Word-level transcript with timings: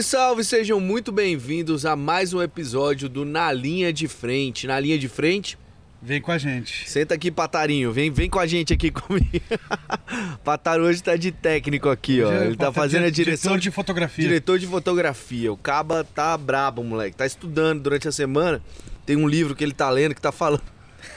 Salve, 0.00 0.02
salve! 0.02 0.44
Sejam 0.44 0.80
muito 0.80 1.12
bem-vindos 1.12 1.84
a 1.84 1.94
mais 1.96 2.32
um 2.32 2.42
episódio 2.42 3.08
do 3.08 3.24
Na 3.24 3.52
Linha 3.52 3.92
de 3.92 4.08
Frente. 4.08 4.66
Na 4.66 4.78
Linha 4.78 4.98
de 4.98 5.08
Frente, 5.08 5.58
Vem 6.02 6.20
com 6.20 6.32
a 6.32 6.38
gente. 6.38 6.88
senta 6.88 7.14
aqui, 7.14 7.30
Patarinho. 7.30 7.92
Vem, 7.92 8.10
vem 8.10 8.30
com 8.30 8.38
a 8.38 8.46
gente 8.46 8.72
aqui 8.72 8.90
comigo. 8.90 9.28
Pataro 10.44 10.84
hoje 10.84 11.02
tá 11.02 11.16
de 11.16 11.30
técnico 11.30 11.88
aqui, 11.88 12.22
ó. 12.22 12.32
Ele 12.32 12.56
tá 12.56 12.72
fazendo 12.72 13.04
a 13.04 13.10
direção 13.10 13.52
Diretor 13.52 13.62
de 13.62 13.70
fotografia. 13.70 14.24
Diretor 14.24 14.58
de 14.58 14.66
fotografia. 14.66 15.52
O 15.52 15.56
Caba 15.56 16.04
tá 16.04 16.36
brabo, 16.36 16.82
moleque. 16.82 17.16
Tá 17.16 17.26
estudando 17.26 17.82
durante 17.82 18.08
a 18.08 18.12
semana. 18.12 18.62
Tem 19.04 19.16
um 19.16 19.28
livro 19.28 19.54
que 19.54 19.62
ele 19.62 19.74
tá 19.74 19.90
lendo 19.90 20.14
que 20.14 20.22
tá 20.22 20.32
falando. 20.32 20.62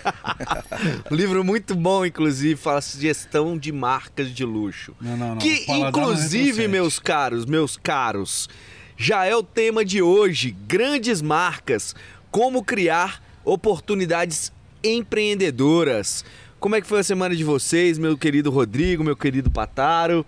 um 1.11 1.15
livro 1.15 1.43
muito 1.43 1.75
bom, 1.75 2.05
inclusive, 2.05 2.55
fala 2.55 2.81
gestão 2.81 3.57
de 3.57 3.71
marcas 3.71 4.31
de 4.31 4.43
luxo. 4.43 4.95
Não, 4.99 5.15
não, 5.15 5.29
não. 5.29 5.37
Que, 5.37 5.65
inclusive, 5.71 6.67
meus 6.67 6.99
caros, 6.99 7.45
meus 7.45 7.77
caros, 7.77 8.49
já 8.97 9.25
é 9.25 9.35
o 9.35 9.43
tema 9.43 9.83
de 9.83 10.01
hoje. 10.01 10.55
Grandes 10.67 11.21
marcas. 11.21 11.95
Como 12.31 12.63
criar 12.63 13.21
oportunidades 13.45 14.51
empreendedoras. 14.83 16.23
Como 16.59 16.75
é 16.75 16.81
que 16.81 16.87
foi 16.87 16.99
a 16.99 17.03
semana 17.03 17.35
de 17.35 17.43
vocês, 17.43 17.97
meu 17.97 18.17
querido 18.17 18.49
Rodrigo, 18.49 19.03
meu 19.03 19.15
querido 19.15 19.51
Pataro? 19.51 20.25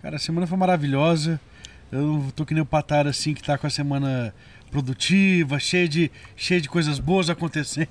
Cara, 0.00 0.16
a 0.16 0.18
semana 0.18 0.46
foi 0.46 0.56
maravilhosa. 0.56 1.40
Eu 1.90 2.32
tô 2.34 2.44
que 2.44 2.54
nem 2.54 2.62
o 2.62 2.66
Patara, 2.66 3.10
assim, 3.10 3.34
que 3.34 3.42
tá 3.42 3.56
com 3.56 3.66
a 3.66 3.70
semana 3.70 4.34
produtiva, 4.70 5.58
cheia 5.58 5.88
de, 5.88 6.10
cheia 6.36 6.60
de 6.60 6.68
coisas 6.68 6.98
boas 6.98 7.30
acontecendo. 7.30 7.88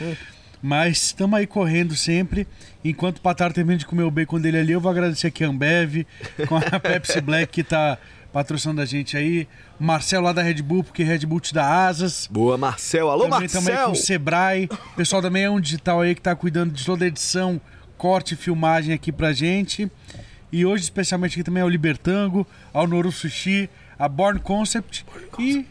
Mas 0.62 1.04
estamos 1.04 1.38
aí 1.38 1.46
correndo 1.46 1.94
sempre. 1.94 2.46
Enquanto 2.82 3.18
o 3.18 3.20
Patara 3.20 3.52
termina 3.52 3.76
de 3.76 3.84
comer 3.84 4.04
o 4.04 4.10
bacon 4.10 4.40
dele 4.40 4.58
ali, 4.58 4.72
eu 4.72 4.80
vou 4.80 4.90
agradecer 4.90 5.26
aqui 5.26 5.44
a 5.44 5.48
Ambev, 5.48 6.06
com 6.48 6.56
a 6.56 6.60
Pepsi 6.80 7.20
Black 7.20 7.52
que 7.52 7.62
tá 7.62 7.98
patrocinando 8.34 8.80
a 8.82 8.84
gente 8.84 9.16
aí. 9.16 9.46
O 9.80 9.84
Marcel 9.84 10.20
lá 10.20 10.32
da 10.32 10.42
Red 10.42 10.60
Bull, 10.60 10.82
porque 10.82 11.04
Red 11.04 11.20
Bull 11.20 11.38
te 11.40 11.54
dá 11.54 11.86
asas. 11.86 12.28
Boa, 12.30 12.58
Marcel. 12.58 13.08
Alô, 13.08 13.28
também, 13.28 13.48
também 13.48 13.72
Marcel! 13.74 13.86
com 13.86 13.92
o 13.92 13.96
Sebrae. 13.96 14.68
O 14.92 14.96
pessoal 14.96 15.22
da 15.22 15.30
Meião 15.30 15.60
Digital 15.60 16.00
aí 16.00 16.14
que 16.16 16.20
tá 16.20 16.34
cuidando 16.34 16.72
de 16.72 16.84
toda 16.84 17.04
a 17.04 17.08
edição, 17.08 17.60
corte 17.96 18.34
e 18.34 18.36
filmagem 18.36 18.92
aqui 18.92 19.12
pra 19.12 19.32
gente. 19.32 19.88
E 20.52 20.66
hoje, 20.66 20.82
especialmente 20.82 21.34
aqui 21.34 21.44
também 21.44 21.60
é 21.62 21.64
o 21.64 21.68
Libertango, 21.68 22.44
a 22.74 22.84
Noru 22.86 23.12
Sushi, 23.12 23.70
a 23.98 24.08
Born 24.08 24.40
Concept 24.40 25.06
e. 25.38 25.64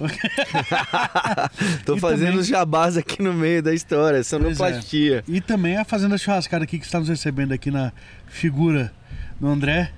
Tô 1.84 1.96
E 1.96 2.00
fazendo 2.00 2.30
também- 2.30 2.42
jabás 2.44 2.96
aqui 2.96 3.22
no 3.22 3.34
meio 3.34 3.62
da 3.62 3.74
história, 3.74 4.24
sonoplastia. 4.24 5.22
E 5.28 5.40
também 5.42 5.76
a 5.76 5.84
Fazenda 5.84 6.16
Churrascada 6.16 6.64
aqui 6.64 6.78
que 6.78 6.86
está 6.86 6.98
nos 6.98 7.08
recebendo 7.10 7.52
aqui 7.52 7.70
na 7.70 7.92
figura 8.26 8.90
do 9.38 9.46
André. 9.46 9.90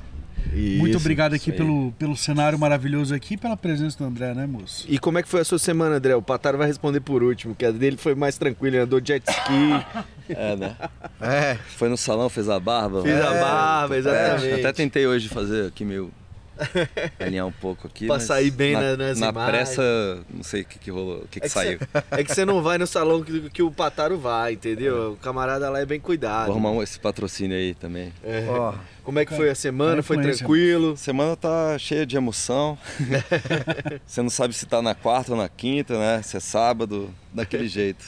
Muito 0.52 0.88
Isso. 0.90 0.98
obrigado 0.98 1.34
aqui 1.34 1.52
pelo, 1.52 1.92
pelo 1.92 2.16
cenário 2.16 2.58
maravilhoso 2.58 3.14
aqui 3.14 3.34
e 3.34 3.36
pela 3.36 3.56
presença 3.56 3.96
do 3.98 4.04
André, 4.04 4.34
né, 4.34 4.46
moço? 4.46 4.84
E 4.88 4.98
como 4.98 5.18
é 5.18 5.22
que 5.22 5.28
foi 5.28 5.40
a 5.40 5.44
sua 5.44 5.58
semana, 5.58 5.96
André? 5.96 6.14
O 6.14 6.22
Pataro 6.22 6.58
vai 6.58 6.66
responder 6.66 7.00
por 7.00 7.22
último, 7.22 7.54
que 7.54 7.64
a 7.64 7.70
dele 7.70 7.96
foi 7.96 8.14
mais 8.14 8.36
tranquilo, 8.36 8.76
ele 8.76 8.82
andou 8.82 9.00
jet 9.02 9.22
ski, 9.28 10.02
É, 10.28 10.56
né? 10.56 10.76
É, 11.20 11.54
Foi 11.76 11.88
no 11.88 11.96
salão, 11.96 12.28
fez 12.28 12.48
a 12.48 12.58
barba. 12.58 13.02
fez 13.02 13.20
a 13.20 13.34
É, 13.34 13.40
barba, 13.40 13.96
exatamente. 13.98 14.54
Até 14.60 14.72
tentei 14.72 15.06
hoje 15.06 15.28
fazer 15.28 15.66
aqui 15.66 15.84
meio. 15.84 16.10
alinhar 17.20 17.46
um 17.46 17.52
pouco 17.52 17.86
aqui. 17.86 18.06
Pra 18.06 18.20
sair 18.20 18.50
bem 18.50 18.74
na, 18.74 18.80
na- 18.80 18.96
nas 18.96 19.18
Na 19.20 19.28
imagens. 19.30 19.50
pressa, 19.50 20.24
não 20.30 20.42
sei 20.42 20.62
o 20.62 20.64
que, 20.64 20.78
que 20.78 20.90
rolou, 20.90 21.18
o 21.18 21.28
que, 21.28 21.38
que, 21.40 21.46
É 21.46 21.48
que, 21.48 21.48
saiu. 21.48 21.78
cê, 21.78 21.86
é 22.10 22.24
que 22.24 22.34
você 22.34 22.44
não 22.44 22.62
vai 22.62 22.78
no 22.78 22.86
salão 22.86 23.22
que, 23.22 23.50
que 23.50 23.62
o 23.62 23.70
Pataro 23.70 24.18
vai, 24.18 24.52
entendeu? 24.54 25.12
O 25.12 25.16
camarada 25.16 25.68
lá 25.70 25.80
é 25.80 25.86
bem 25.86 26.00
cuidado. 26.00 26.46
Vou 26.46 26.54
arrumar 26.54 26.70
um- 26.72 26.82
esse 26.82 26.98
patrocínio 26.98 27.56
aí 27.56 27.74
também. 27.74 28.12
É. 28.22 28.46
ó. 28.48 28.74
Como 29.04 29.18
é 29.18 29.24
que 29.26 29.34
foi 29.34 29.50
a 29.50 29.54
semana? 29.54 29.90
Cara, 29.92 30.02
Foi 30.04 30.16
tranquilo? 30.22 30.96
Semana 30.96 31.34
tá 31.36 31.76
cheia 31.76 32.06
de 32.06 32.16
emoção. 32.16 32.78
Você 34.06 34.22
não 34.22 34.30
sabe 34.30 34.54
se 34.54 34.64
tá 34.66 34.80
na 34.80 34.94
quarta 34.94 35.32
ou 35.32 35.36
na 35.38 35.48
quinta, 35.48 35.98
né? 35.98 36.22
Se 36.22 36.36
é 36.36 36.40
sábado, 36.40 37.12
daquele 37.32 37.66
jeito. 37.68 38.04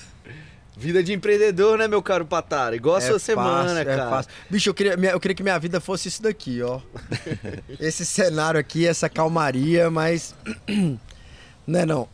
Vida 0.76 1.02
de 1.02 1.12
empreendedor, 1.12 1.78
né, 1.78 1.86
meu 1.86 2.02
caro 2.02 2.24
Pataro? 2.26 2.74
Igual 2.74 2.96
a 2.96 3.00
sua 3.00 3.18
semana, 3.18 3.68
fácil, 3.68 3.84
cara. 3.84 4.02
É 4.02 4.10
fácil. 4.10 4.30
Bicho, 4.50 4.70
eu 4.70 4.74
queria, 4.74 4.92
eu 4.94 5.20
queria 5.20 5.34
que 5.34 5.42
minha 5.42 5.58
vida 5.58 5.80
fosse 5.80 6.08
isso 6.08 6.22
daqui, 6.22 6.62
ó. 6.62 6.80
Esse 7.78 8.04
cenário 8.04 8.58
aqui, 8.58 8.86
essa 8.86 9.08
calmaria, 9.08 9.90
mas. 9.90 10.34
Né, 11.66 11.86
não. 11.86 12.06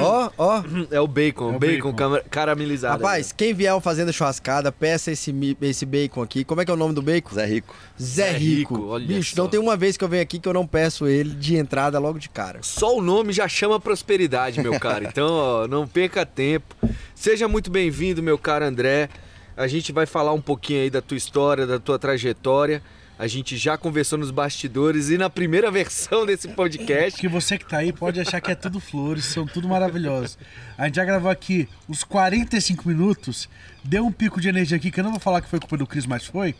Ó, 0.00 0.30
ó. 0.36 0.62
É 0.90 1.00
o 1.00 1.06
bacon, 1.06 1.52
É 1.52 1.56
o 1.56 1.58
bacon, 1.58 1.92
bacon. 1.92 2.20
caramelizado. 2.30 3.02
Rapaz, 3.02 3.32
quem 3.32 3.54
vier 3.54 3.72
ao 3.72 3.80
Fazenda 3.80 4.12
Churrascada, 4.12 4.70
peça 4.70 5.10
esse, 5.10 5.34
esse 5.62 5.86
bacon 5.86 6.22
aqui. 6.22 6.44
Como 6.44 6.60
é 6.60 6.64
que 6.64 6.70
é 6.70 6.74
o 6.74 6.76
nome 6.76 6.94
do 6.94 7.02
bacon? 7.02 7.34
Zé 7.34 7.46
Rico. 7.46 7.74
Zé 8.00 8.32
Zé 8.32 8.38
Rico. 8.38 8.74
Rico, 8.74 8.86
olha 8.88 9.06
Bicho, 9.06 9.34
só. 9.34 9.42
não 9.42 9.48
tem 9.48 9.58
uma 9.58 9.76
vez 9.76 9.96
que 9.96 10.04
eu 10.04 10.08
venho 10.08 10.22
aqui 10.22 10.38
que 10.38 10.48
eu 10.48 10.52
não 10.52 10.66
peço 10.66 11.06
ele 11.06 11.30
de 11.30 11.56
entrada 11.56 11.98
logo 11.98 12.18
de 12.18 12.28
cara. 12.28 12.58
Só 12.62 12.96
o 12.96 13.00
nome 13.02 13.32
já 13.32 13.48
chama 13.48 13.80
prosperidade, 13.80 14.60
meu 14.60 14.78
cara. 14.78 15.08
Então, 15.12 15.28
ó, 15.30 15.66
não 15.68 15.86
perca 15.86 16.24
tempo. 16.24 16.74
Seja 17.14 17.46
muito 17.48 17.70
bem-vindo, 17.70 18.22
meu 18.22 18.38
caro 18.38 18.64
André. 18.64 19.08
A 19.56 19.66
gente 19.66 19.92
vai 19.92 20.06
falar 20.06 20.32
um 20.32 20.40
pouquinho 20.40 20.80
aí 20.82 20.90
da 20.90 21.02
tua 21.02 21.16
história, 21.16 21.66
da 21.66 21.78
tua 21.78 21.98
trajetória. 21.98 22.82
A 23.18 23.26
gente 23.26 23.56
já 23.56 23.76
conversou 23.76 24.18
nos 24.18 24.30
bastidores 24.30 25.10
e 25.10 25.18
na 25.18 25.30
primeira 25.30 25.70
versão 25.70 26.26
desse 26.26 26.48
podcast. 26.48 27.20
Que 27.20 27.28
você 27.28 27.56
que 27.56 27.64
tá 27.64 27.78
aí 27.78 27.92
pode 27.92 28.18
achar 28.18 28.40
que 28.40 28.50
é 28.50 28.54
tudo 28.54 28.80
flores, 28.80 29.26
são 29.26 29.46
tudo 29.46 29.68
maravilhosos. 29.68 30.36
A 30.76 30.86
gente 30.86 30.96
já 30.96 31.04
gravou 31.04 31.30
aqui 31.30 31.68
os 31.86 32.02
45 32.02 32.88
minutos, 32.88 33.48
deu 33.84 34.04
um 34.04 34.10
pico 34.10 34.40
de 34.40 34.48
energia 34.48 34.76
aqui, 34.76 34.90
que 34.90 34.98
eu 34.98 35.04
não 35.04 35.12
vou 35.12 35.20
falar 35.20 35.40
que 35.40 35.48
foi 35.48 35.60
culpa 35.60 35.76
do 35.76 35.86
Cris, 35.86 36.06
mas 36.06 36.26
foi. 36.26 36.54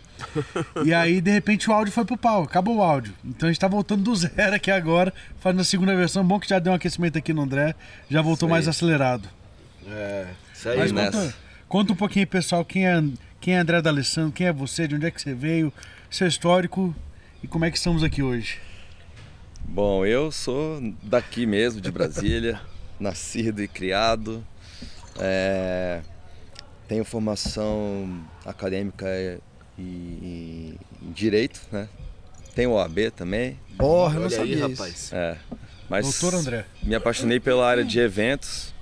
E 0.84 0.94
aí, 0.94 1.20
de 1.20 1.30
repente, 1.30 1.68
o 1.68 1.72
áudio 1.72 1.92
foi 1.92 2.04
pro 2.04 2.16
pau, 2.16 2.44
acabou 2.44 2.76
o 2.76 2.82
áudio. 2.82 3.12
Então 3.24 3.48
a 3.48 3.52
gente 3.52 3.60
tá 3.60 3.66
voltando 3.66 4.02
do 4.02 4.14
zero 4.14 4.54
aqui 4.54 4.70
agora, 4.70 5.12
fazendo 5.40 5.60
a 5.60 5.64
segunda 5.64 5.96
versão. 5.96 6.24
Bom 6.24 6.38
que 6.38 6.48
já 6.48 6.58
deu 6.58 6.72
um 6.72 6.76
aquecimento 6.76 7.18
aqui 7.18 7.32
no 7.32 7.42
André, 7.42 7.74
já 8.08 8.22
voltou 8.22 8.48
mais 8.48 8.68
acelerado. 8.68 9.28
É, 9.88 10.26
isso 10.54 10.68
aí, 10.68 10.78
Mas 10.78 10.92
né? 10.92 11.06
nessa. 11.06 11.18
conta, 11.18 11.34
conta 11.66 11.92
um 11.92 11.96
pouquinho, 11.96 12.26
pessoal, 12.26 12.64
quem 12.64 12.86
é, 12.86 13.02
quem 13.40 13.54
é 13.54 13.58
André 13.58 13.82
D'Alessandro, 13.82 14.30
quem 14.30 14.46
é 14.46 14.52
você, 14.52 14.86
de 14.86 14.94
onde 14.94 15.06
é 15.06 15.10
que 15.10 15.20
você 15.20 15.34
veio, 15.34 15.72
seu 16.12 16.28
histórico 16.28 16.94
e 17.42 17.48
como 17.48 17.64
é 17.64 17.70
que 17.70 17.78
estamos 17.78 18.02
aqui 18.02 18.22
hoje. 18.22 18.60
Bom, 19.64 20.04
eu 20.04 20.30
sou 20.30 20.78
daqui 21.02 21.46
mesmo, 21.46 21.80
de 21.80 21.90
Brasília, 21.90 22.60
nascido 23.00 23.62
e 23.62 23.68
criado. 23.68 24.46
É, 25.18 26.02
tenho 26.86 27.04
formação 27.04 28.22
acadêmica 28.44 29.06
e, 29.78 29.82
e 29.82 30.78
em 31.02 31.12
direito, 31.12 31.60
né? 31.72 31.88
Tenho 32.54 32.72
OAB 32.72 33.10
também, 33.16 33.58
Porra, 33.78 34.16
eu 34.16 34.20
não 34.20 34.26
aí, 34.26 34.34
sabia 34.34 34.54
isso. 34.56 34.68
rapaz. 34.68 35.12
é, 35.12 35.38
mas 35.88 36.20
Doutor 36.20 36.38
André. 36.38 36.66
me 36.82 36.94
apaixonei 36.94 37.40
pela 37.40 37.66
área 37.66 37.82
de 37.82 37.98
eventos 37.98 38.74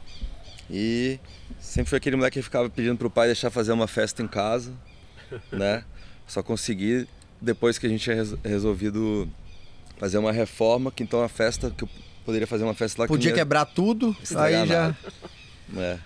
e 0.69 1.21
sempre 1.61 1.89
fui 1.91 1.99
aquele 1.99 2.17
moleque 2.17 2.41
que 2.41 2.43
ficava 2.43 2.69
pedindo 2.69 2.97
pro 2.97 3.09
pai 3.09 3.29
deixar 3.29 3.49
fazer 3.51 3.71
uma 3.71 3.87
festa 3.87 4.23
em 4.25 4.27
casa, 4.27 4.73
né? 5.53 5.85
Só 6.27 6.43
consegui 6.43 7.07
depois 7.41 7.78
que 7.78 7.87
a 7.87 7.89
gente 7.89 8.03
tinha 8.03 8.17
res- 8.17 8.34
resolvido 8.45 9.28
fazer 9.99 10.19
uma 10.19 10.33
reforma, 10.33 10.91
que 10.91 11.03
então 11.03 11.23
a 11.23 11.28
festa 11.28 11.71
que 11.71 11.84
eu 11.84 11.89
poderia 12.25 12.47
fazer 12.47 12.65
uma 12.65 12.75
festa 12.75 13.03
lá 13.03 13.06
que 13.06 13.12
Podia 13.12 13.31
não 13.31 13.37
ia- 13.37 13.41
quebrar 13.43 13.65
tudo, 13.67 14.17
aí 14.37 14.67
já. 14.67 14.95
É. 15.77 15.99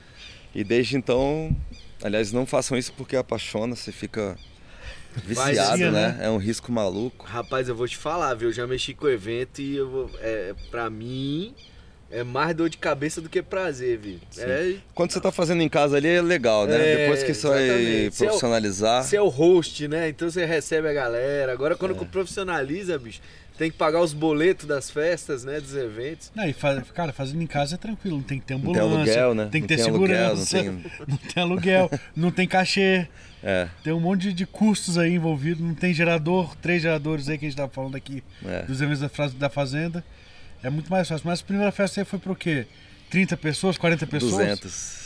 E 0.54 0.62
desde 0.64 0.96
então, 0.96 1.54
aliás, 2.02 2.32
não 2.32 2.46
façam 2.46 2.76
isso 2.78 2.92
porque 2.92 3.16
apasiona, 3.16 3.74
você 3.74 3.90
fica 3.92 4.36
viciado, 5.24 5.72
Vicia, 5.72 5.90
né? 5.90 6.12
né? 6.18 6.26
É 6.26 6.30
um 6.30 6.36
risco 6.38 6.70
maluco. 6.72 7.24
Rapaz, 7.26 7.68
eu 7.68 7.74
vou 7.74 7.86
te 7.88 7.96
falar, 7.96 8.34
viu? 8.34 8.48
Eu 8.48 8.52
já 8.52 8.66
mexi 8.66 8.94
com 8.94 9.06
o 9.06 9.10
evento 9.10 9.60
e 9.60 9.76
eu 9.76 9.88
vou, 9.90 10.10
é, 10.20 10.54
pra 10.70 10.88
mim 10.90 11.54
é 12.14 12.22
mais 12.24 12.54
dor 12.54 12.68
de 12.68 12.78
cabeça 12.78 13.20
do 13.20 13.28
que 13.28 13.42
prazer, 13.42 13.98
viu? 13.98 14.18
É, 14.38 14.74
Quando 14.94 15.12
você 15.12 15.20
tá 15.20 15.32
fazendo 15.32 15.62
em 15.62 15.68
casa 15.68 15.96
ali 15.96 16.08
é 16.08 16.22
legal, 16.22 16.66
né? 16.66 16.76
É, 16.76 16.96
Depois 16.98 17.22
que 17.22 17.34
você 17.34 17.46
vai 17.48 17.62
exatamente. 17.64 18.14
Se 18.14 18.22
é 18.22 18.26
o- 18.26 18.28
profissionalizar. 18.28 19.02
Você 19.04 19.16
é 19.16 19.22
o 19.22 19.28
host, 19.28 19.88
né? 19.88 20.08
Então 20.08 20.30
você 20.30 20.44
recebe 20.44 20.88
a 20.88 20.92
galera. 20.92 21.52
Agora, 21.52 21.74
quando 21.76 22.00
É. 22.00 22.04
profissionaliza, 22.04 22.98
bicho, 22.98 23.20
tem 23.58 23.70
que 23.70 23.76
pagar 23.76 24.00
os 24.00 24.12
boletos 24.12 24.66
das 24.66 24.90
festas, 24.90 25.44
né? 25.44 25.60
Dos 25.60 25.74
eventos. 25.76 26.30
Não, 26.34 26.44
e 26.48 26.52
fa- 26.52 26.82
cara, 26.94 27.12
fazendo 27.12 27.40
em 27.42 27.46
casa 27.46 27.74
é 27.76 27.78
tranquilo, 27.78 28.16
não 28.16 28.22
tem 28.24 28.38
que 28.40 28.46
ter 28.46 28.54
Não 28.54 28.72
tem 28.72 28.82
ambulância, 28.82 29.24
aluguel, 29.24 29.34
né? 29.34 29.48
tem 29.50 29.62
que 29.62 29.68
Não 29.74 29.76
ter 29.76 29.76
tem 29.84 29.92
aluguel, 29.94 30.36
não 30.36 30.44
segurança, 30.44 30.58
tem- 30.88 30.92
não 31.08 31.16
tem 31.16 31.42
aluguel, 31.42 31.90
não 32.16 32.30
tem 32.30 32.46
cachê, 32.48 33.06
É, 33.46 33.68
tem 33.82 33.92
um 33.92 34.00
monte 34.00 34.32
de, 34.32 34.46
custos 34.46 34.96
aí 34.96 35.12
envolvidos, 35.14 35.62
não 35.62 35.74
tem 35.74 35.92
gerador, 35.92 36.56
três 36.62 36.80
geradores 36.80 37.28
aí 37.28 37.36
que 37.36 37.44
a 37.44 37.48
gente 37.50 37.56
tava 37.58 37.68
falando 37.70 37.94
aqui 37.94 38.24
é. 38.42 38.62
dos 38.62 38.80
eventos 38.80 39.00
da, 39.00 39.28
da 39.38 39.50
Fazenda. 39.50 40.02
É 40.64 40.70
muito 40.70 40.90
mais 40.90 41.06
fácil. 41.06 41.26
Mas 41.26 41.40
a 41.40 41.44
primeira 41.44 41.70
festa 41.70 42.00
aí 42.00 42.04
foi 42.04 42.18
pro 42.18 42.34
quê? 42.34 42.66
30 43.10 43.36
pessoas, 43.36 43.76
40 43.76 44.06
pessoas? 44.06 44.32
200. 44.32 45.04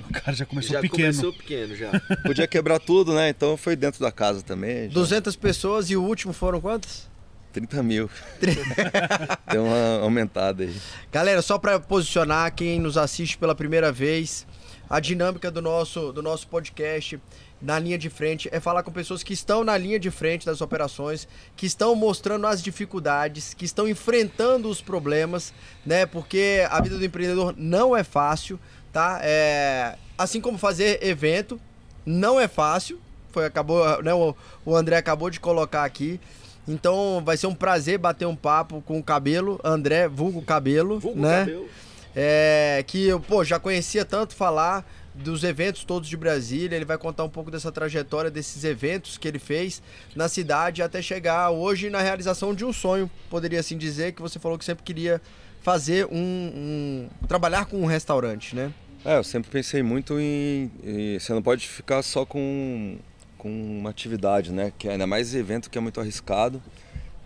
O 0.00 0.12
cara 0.12 0.36
já 0.36 0.44
começou 0.44 0.72
já 0.72 0.80
pequeno. 0.80 1.14
começou 1.14 1.32
pequeno 1.32 1.76
já. 1.76 1.90
Podia 2.26 2.46
quebrar 2.46 2.80
tudo, 2.80 3.14
né? 3.14 3.28
Então 3.30 3.56
foi 3.56 3.76
dentro 3.76 4.00
da 4.00 4.10
casa 4.10 4.42
também. 4.42 4.88
já. 4.88 4.94
200 4.94 5.36
pessoas 5.36 5.88
e 5.90 5.96
o 5.96 6.02
último 6.02 6.32
foram 6.32 6.60
quantas? 6.60 7.08
30 7.52 7.82
mil. 7.82 8.10
Deu 9.50 9.64
uma 9.64 10.00
aumentada 10.02 10.64
aí. 10.64 10.76
Galera, 11.10 11.40
só 11.40 11.56
pra 11.56 11.80
posicionar 11.80 12.52
quem 12.52 12.78
nos 12.80 12.98
assiste 12.98 13.38
pela 13.38 13.54
primeira 13.54 13.90
vez, 13.90 14.46
a 14.90 15.00
dinâmica 15.00 15.50
do 15.50 15.62
nosso, 15.62 16.12
do 16.12 16.22
nosso 16.22 16.46
podcast 16.48 17.18
na 17.60 17.78
linha 17.78 17.96
de 17.96 18.10
frente 18.10 18.48
é 18.52 18.60
falar 18.60 18.82
com 18.82 18.92
pessoas 18.92 19.22
que 19.22 19.32
estão 19.32 19.64
na 19.64 19.76
linha 19.76 19.98
de 19.98 20.10
frente 20.10 20.44
das 20.44 20.60
operações, 20.60 21.26
que 21.56 21.66
estão 21.66 21.94
mostrando 21.94 22.46
as 22.46 22.62
dificuldades, 22.62 23.54
que 23.54 23.64
estão 23.64 23.88
enfrentando 23.88 24.68
os 24.68 24.80
problemas, 24.80 25.52
né? 25.84 26.04
Porque 26.04 26.66
a 26.70 26.80
vida 26.80 26.98
do 26.98 27.04
empreendedor 27.04 27.54
não 27.56 27.96
é 27.96 28.04
fácil, 28.04 28.60
tá? 28.92 29.20
É, 29.22 29.96
assim 30.18 30.40
como 30.40 30.58
fazer 30.58 31.02
evento, 31.02 31.60
não 32.04 32.38
é 32.38 32.46
fácil. 32.46 33.00
Foi 33.32 33.46
acabou, 33.46 34.02
né? 34.02 34.12
O, 34.12 34.34
o 34.64 34.76
André 34.76 34.96
acabou 34.96 35.30
de 35.30 35.40
colocar 35.40 35.84
aqui. 35.84 36.20
Então 36.68 37.22
vai 37.24 37.36
ser 37.36 37.46
um 37.46 37.54
prazer 37.54 37.98
bater 37.98 38.26
um 38.26 38.36
papo 38.36 38.82
com 38.82 38.98
o 38.98 39.02
Cabelo, 39.02 39.60
André, 39.62 40.08
vulgo 40.08 40.42
Cabelo, 40.42 40.98
Vulgo 40.98 41.20
né? 41.20 41.40
cabelo. 41.40 41.68
É, 42.14 42.82
que 42.86 43.06
eu, 43.06 43.20
pô, 43.20 43.44
já 43.44 43.60
conhecia 43.60 44.04
tanto 44.04 44.34
falar 44.34 44.84
dos 45.22 45.42
eventos 45.44 45.84
todos 45.84 46.08
de 46.08 46.16
Brasília. 46.16 46.76
Ele 46.76 46.84
vai 46.84 46.98
contar 46.98 47.24
um 47.24 47.28
pouco 47.28 47.50
dessa 47.50 47.70
trajetória, 47.72 48.30
desses 48.30 48.64
eventos 48.64 49.16
que 49.18 49.26
ele 49.26 49.38
fez 49.38 49.82
na 50.14 50.28
cidade 50.28 50.82
até 50.82 51.00
chegar 51.02 51.50
hoje 51.50 51.90
na 51.90 52.00
realização 52.00 52.54
de 52.54 52.64
um 52.64 52.72
sonho, 52.72 53.10
poderia 53.30 53.60
assim 53.60 53.76
dizer, 53.76 54.12
que 54.12 54.22
você 54.22 54.38
falou 54.38 54.58
que 54.58 54.64
sempre 54.64 54.84
queria 54.84 55.20
fazer 55.62 56.06
um, 56.06 56.16
um- 56.18 57.08
trabalhar 57.26 57.66
com 57.66 57.80
um 57.80 57.86
restaurante, 57.86 58.54
né? 58.54 58.72
É, 59.04 59.16
eu 59.18 59.24
sempre 59.24 59.50
pensei 59.50 59.82
muito 59.82 60.18
em, 60.18 60.70
em- 60.82 61.18
Você 61.18 61.32
não 61.32 61.42
pode 61.42 61.66
ficar 61.68 62.02
só 62.02 62.24
com, 62.26 62.98
com 63.38 63.48
uma 63.78 63.90
atividade, 63.90 64.52
né? 64.52 64.72
Que 64.78 64.88
ainda 64.88 65.06
mais 65.06 65.34
evento 65.34 65.70
que 65.70 65.78
é 65.78 65.80
muito 65.80 66.00
arriscado. 66.00 66.62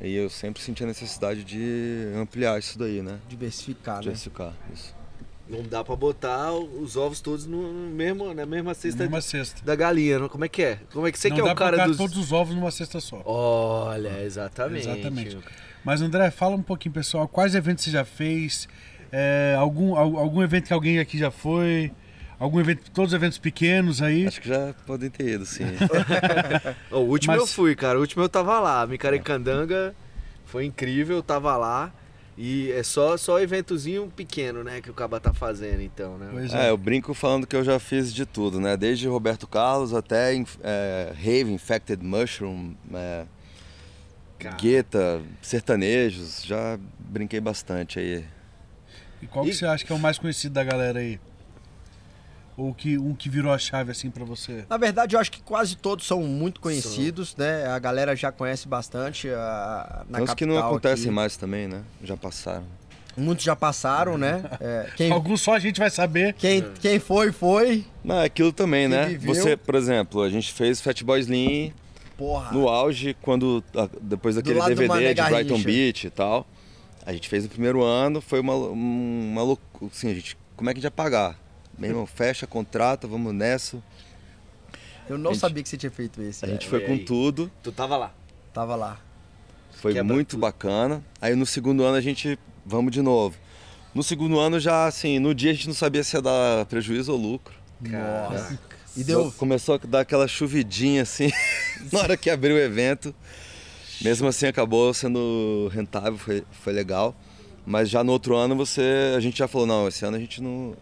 E 0.01 0.15
eu 0.15 0.31
sempre 0.31 0.63
senti 0.63 0.83
a 0.83 0.87
necessidade 0.87 1.45
de 1.45 2.11
ampliar 2.17 2.59
isso 2.59 2.79
daí, 2.79 3.03
né? 3.03 3.19
Diversificar, 3.29 3.97
né? 3.97 4.03
Diversificar, 4.03 4.55
isso. 4.75 4.95
Não 5.51 5.63
dá 5.65 5.83
pra 5.83 5.97
botar 5.97 6.53
os 6.53 6.97
ovos 6.97 7.21
todos 7.21 7.45
no 7.47 7.61
mesmo, 7.91 8.33
na 8.33 8.47
mesma 8.47 8.73
cesta 8.73 9.05
Numa 9.05 9.21
cesta. 9.21 9.61
da 9.65 9.75
galinha. 9.75 10.19
não? 10.21 10.29
Como 10.29 10.45
é 10.45 10.49
que 10.49 10.63
é? 10.63 10.79
Como 10.93 11.07
é 11.07 11.13
que 11.13 11.19
você 11.19 11.29
não 11.29 11.37
que 11.37 11.43
é 11.43 11.45
dá 11.45 11.53
o 11.53 11.57
pra 11.57 11.71
cara 11.77 11.89
dos... 11.89 11.97
todos 11.97 12.17
os 12.17 12.31
ovos 12.33 12.55
numa 12.55 12.71
cesta 12.71 13.01
só. 13.01 13.21
Olha, 13.25 14.23
exatamente. 14.23 14.89
Exatamente. 14.89 15.39
Mas 15.85 16.01
André, 16.03 16.31
fala 16.31 16.55
um 16.55 16.63
pouquinho, 16.63 16.95
pessoal. 16.95 17.27
Quais 17.27 17.55
eventos 17.55 17.85
você 17.85 17.91
já 17.91 18.05
fez? 18.05 18.69
É, 19.11 19.57
algum, 19.59 19.97
al- 19.97 20.19
algum 20.19 20.41
evento 20.43 20.69
que 20.69 20.73
alguém 20.73 20.99
aqui 21.01 21.19
já 21.19 21.31
foi? 21.33 21.91
Algum 22.39 22.61
evento, 22.61 22.91
todos 22.93 23.11
os 23.13 23.15
eventos 23.15 23.37
pequenos 23.39 24.01
aí? 24.01 24.27
Acho 24.27 24.41
que 24.41 24.49
já 24.49 24.73
podem 24.87 25.11
ter 25.11 25.29
ido, 25.35 25.45
sim. 25.45 25.65
O 26.91 26.99
último 27.01 27.33
Mas- 27.33 27.41
eu 27.43 27.47
fui, 27.47 27.75
cara. 27.75 27.99
O 27.99 28.01
último 28.01 28.23
eu 28.23 28.29
tava 28.29 28.59
lá. 28.61 28.87
Micaricandanga 28.87 29.95
foi 30.47 30.65
incrível, 30.65 31.17
eu 31.17 31.23
tava 31.23 31.57
lá. 31.57 31.93
E 32.43 32.73
é 32.73 32.83
só, 32.83 33.19
só 33.19 33.39
eventozinho 33.39 34.11
pequeno, 34.17 34.65
né, 34.65 34.81
que 34.81 34.91
o 34.91 34.95
Caba 34.95 35.21
tá 35.21 35.31
fazendo, 35.35 35.83
então, 35.83 36.17
né? 36.17 36.29
Pois 36.33 36.55
É, 36.55 36.69
é. 36.69 36.71
eu 36.71 36.77
brinco 36.79 37.13
falando 37.13 37.47
que 37.47 37.55
eu 37.55 37.63
já 37.63 37.79
fiz 37.79 38.11
de 38.15 38.25
tudo, 38.25 38.59
né? 38.59 38.79
Desde 38.79 39.07
Roberto 39.07 39.47
Carlos 39.47 39.93
até 39.93 40.35
é, 40.63 41.13
Rave, 41.15 41.53
Infected 41.53 42.03
Mushroom, 42.03 42.73
é. 42.95 43.27
Guetta, 44.59 45.21
sertanejos, 45.43 46.43
já 46.43 46.79
brinquei 46.99 47.41
bastante 47.41 47.99
aí. 47.99 48.25
E 49.21 49.27
qual 49.27 49.45
que 49.45 49.51
E- 49.51 49.55
você 49.55 49.67
acha 49.67 49.85
que 49.85 49.93
é 49.93 49.95
o 49.95 49.99
mais 49.99 50.19
conhecido 50.19 50.55
da 50.55 50.65
galera 50.65 50.99
aí? 51.01 51.21
Ou 52.61 52.75
que, 52.75 52.99
um 52.99 53.15
que 53.15 53.31
virou 53.31 53.51
a 53.51 53.57
chave 53.57 53.91
assim 53.91 54.11
pra 54.11 54.23
você? 54.23 54.67
Na 54.69 54.77
verdade, 54.77 55.17
eu 55.17 55.21
acho 55.21 55.33
que 55.33 55.41
quase 55.41 55.77
todos 55.77 56.07
são 56.07 56.23
muito 56.23 56.61
conhecidos, 56.61 57.35
né? 57.35 57.67
A 57.67 57.79
galera 57.79 58.15
já 58.15 58.31
conhece 58.31 58.69
bastante 58.69 59.31
a, 59.31 60.05
na 60.11 60.19
Tem 60.19 60.25
uns 60.25 60.35
que 60.35 60.45
não 60.45 60.59
acontecem 60.59 61.07
aqui. 61.07 61.15
mais 61.15 61.39
também, 61.39 61.67
né? 61.67 61.81
Já 62.05 62.19
passaram. 62.19 62.65
Muitos 63.17 63.47
já 63.47 63.57
passaram, 63.57 64.19
né? 64.19 64.43
É, 64.61 64.91
quem, 64.95 65.11
Alguns 65.11 65.41
só 65.41 65.55
a 65.55 65.59
gente 65.59 65.81
vai 65.81 65.89
saber. 65.89 66.35
quem, 66.35 66.63
quem 66.83 66.99
foi, 66.99 67.33
foi. 67.33 67.87
Não, 68.05 68.17
é 68.21 68.27
aquilo 68.27 68.53
também, 68.53 68.83
Quem 68.91 68.99
né? 68.99 69.07
viveu- 69.07 69.35
Você, 69.35 69.57
por 69.57 69.75
exemplo, 69.75 70.21
a 70.23 70.29
gente 70.29 70.53
fez 70.53 70.83
Fatboy 70.83 71.19
Slim 71.19 71.73
Porra. 72.19 72.53
no 72.53 72.69
auge, 72.69 73.17
quando 73.23 73.65
depois 74.03 74.35
daquele 74.37 74.61
DVD 74.61 75.15
de 75.15 75.23
Brighton. 75.23 75.63
Beach 75.63 76.07
e 76.07 76.11
tal. 76.11 76.47
A 77.07 77.13
gente 77.15 77.27
fez 77.27 77.45
no 77.45 77.49
primeiro 77.49 77.83
ano, 77.83 78.21
foi 78.21 78.39
uma, 78.39 78.55
uma 78.55 79.43
loucura. 79.43 79.91
Assim, 79.91 80.11
a 80.11 80.15
gente, 80.15 80.37
como 80.55 80.69
é 80.69 80.75
que 80.75 80.79
a 80.79 80.81
gente 80.81 80.85
ia 80.85 80.91
pagar? 80.91 81.37
Meu 81.81 81.91
irmão, 81.91 82.07
fecha, 82.07 82.47
contrata, 82.47 83.09
vamos 83.09 83.33
nessa. 83.35 83.83
Eu 85.09 85.17
não 85.19 85.33
gente- 85.33 85.41
sabia 85.41 85.63
que 85.63 85.69
você 85.69 85.77
tinha 85.77 85.91
feito 85.91 86.21
esse. 86.23 86.45
A 86.45 86.49
é. 86.49 86.53
gente 86.53 86.69
foi 86.69 86.83
e 86.83 86.87
com 86.87 86.93
aí? 86.93 87.05
tudo, 87.05 87.51
Tu 87.63 87.73
tava 87.73 87.97
lá. 87.97 88.13
Tava 88.53 88.77
lá. 88.77 89.01
foi 89.73 89.95
Quebra 89.95 90.13
muito 90.15 90.31
tudo. 90.31 90.41
bacana. 90.41 91.03
Aí 91.21 91.35
no 91.35 91.47
segundo 91.47 91.83
ano 91.83 91.97
a 91.97 92.01
gente, 92.01 92.39
vamos 92.67 92.93
de 92.93 93.01
novo. 93.01 93.37
No 93.95 94.03
segundo 94.03 94.39
ano 94.39 94.61
já, 94.61 94.85
assim, 94.87 95.19
no 95.19 95.35
dia 95.35 95.51
a 95.51 95.55
gente 95.55 95.67
não 95.69 95.75
sabia 95.75 96.05
se 96.05 96.17
ia 96.17 96.23
dar 96.23 96.65
prejuízo 96.67 97.11
ou 97.13 97.19
lucro. 97.19 97.55
Nossa. 97.81 98.59
E 98.97 99.03
deu. 99.03 99.33
Começou 99.33 99.77
a 99.77 99.79
dar 99.79 100.01
aquela 100.01 100.29
chuvidinha 100.29 101.03
assim, 101.03 101.31
na 101.93 102.01
hora 102.01 102.17
que 102.17 102.29
abriu 102.29 102.57
o 102.57 102.59
evento. 102.59 103.15
Mesmo 104.03 104.29
assim 104.29 104.47
acabou 104.47 104.93
sendo 104.95 105.71
rentável, 105.73 106.19
foi, 106.19 106.45
foi 106.51 106.73
legal. 106.73 107.15
Mas 107.67 107.89
já 107.91 108.03
no 108.05 108.13
outro 108.13 108.37
ano 108.37 108.55
você, 108.57 109.15
a 109.17 109.21
gente 109.21 109.39
já 109.39 109.47
falou, 109.49 109.67
não, 109.67 109.89
esse 109.89 110.05
ano 110.05 110.17
a 110.17 110.21
gente 110.21 110.41
não 110.43 110.75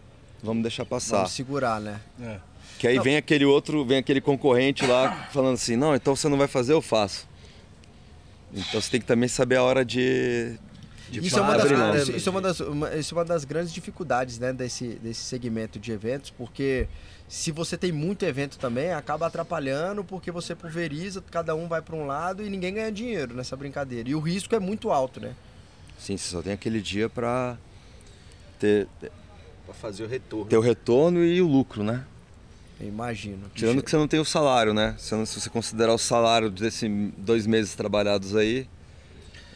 vamos 0.43 0.63
deixar 0.63 0.85
passar. 0.85 1.17
Vamos 1.17 1.31
segurar, 1.31 1.79
né? 1.79 1.99
É. 2.21 2.37
Que 2.77 2.87
aí 2.87 2.95
Não. 2.95 3.03
vem 3.03 3.17
aquele 3.17 3.43
outro, 3.45 3.83
vem 3.85 3.97
aquele 3.97 4.21
concorrente 4.21 4.85
lá 4.85 5.27
falando 5.33 5.55
assim, 5.55 5.75
não, 5.75 5.93
então 5.95 6.15
você 6.15 6.29
não 6.29 6.37
vai 6.37 6.47
fazer, 6.47 6.73
eu 6.73 6.81
faço. 6.81 7.27
Então 8.53 8.81
você 8.81 8.89
tem 8.89 8.99
que 9.01 9.05
também 9.05 9.27
saber 9.29 9.57
a 9.57 9.63
hora 9.63 9.83
de. 9.85 10.57
de 11.11 11.19
Isso 11.25 11.37
é, 11.37 11.41
uma 11.41 11.57
das, 11.57 11.99
isso, 12.01 12.11
isso 12.15 12.29
é 12.29 12.31
uma 12.31 12.41
das, 12.41 12.59
uma- 12.61 12.95
isso 12.95 13.13
é 13.13 13.17
uma 13.17 13.25
das 13.25 13.43
grandes 13.45 13.71
dificuldades 13.73 14.39
né, 14.39 14.51
desse, 14.53 14.87
desse 15.03 15.21
segmento 15.21 15.77
de 15.77 15.91
eventos, 15.91 16.29
porque 16.31 16.87
se 17.27 17.51
você 17.51 17.77
tem 17.77 17.91
muito 17.91 18.23
evento 18.25 18.57
também, 18.57 18.91
acaba 18.91 19.27
atrapalhando, 19.27 20.03
porque 20.03 20.31
você 20.31 20.55
pulveriza, 20.55 21.21
cada 21.29 21.53
um 21.53 21.67
vai 21.67 21.81
para 21.81 21.95
um 21.95 22.07
lado 22.07 22.43
e 22.43 22.49
ninguém 22.49 22.73
ganha 22.73 22.91
dinheiro 22.91 23.35
nessa 23.35 23.55
brincadeira. 23.55 24.09
E 24.09 24.15
o 24.15 24.19
risco 24.19 24.55
é 24.55 24.59
muito 24.59 24.89
alto, 24.89 25.19
né? 25.19 25.35
Sim, 25.99 26.17
você 26.17 26.31
só 26.31 26.41
tem 26.41 26.53
aquele 26.53 26.81
dia 26.81 27.07
pra 27.09 27.55
ter, 28.57 28.87
Pra 29.69 29.73
fazer 29.75 30.03
o 30.03 30.07
retorno. 30.07 30.45
ter 30.45 30.57
o 30.57 30.61
retorno 30.61 31.23
e 31.23 31.39
o 31.39 31.47
lucro, 31.47 31.83
né? 31.83 32.03
Eu 32.81 32.87
imagino. 32.87 33.51
Tirando 33.53 33.83
que 33.83 33.91
você 33.91 33.97
não 33.97 34.07
tem 34.07 34.19
o 34.19 34.25
salário, 34.25 34.73
né? 34.73 34.95
Se 34.97 35.13
você 35.15 35.47
considerar 35.47 35.93
o 35.93 35.97
salário 35.99 36.49
desses 36.49 36.89
dois 37.15 37.45
meses 37.45 37.75
trabalhados 37.75 38.35
aí, 38.35 38.67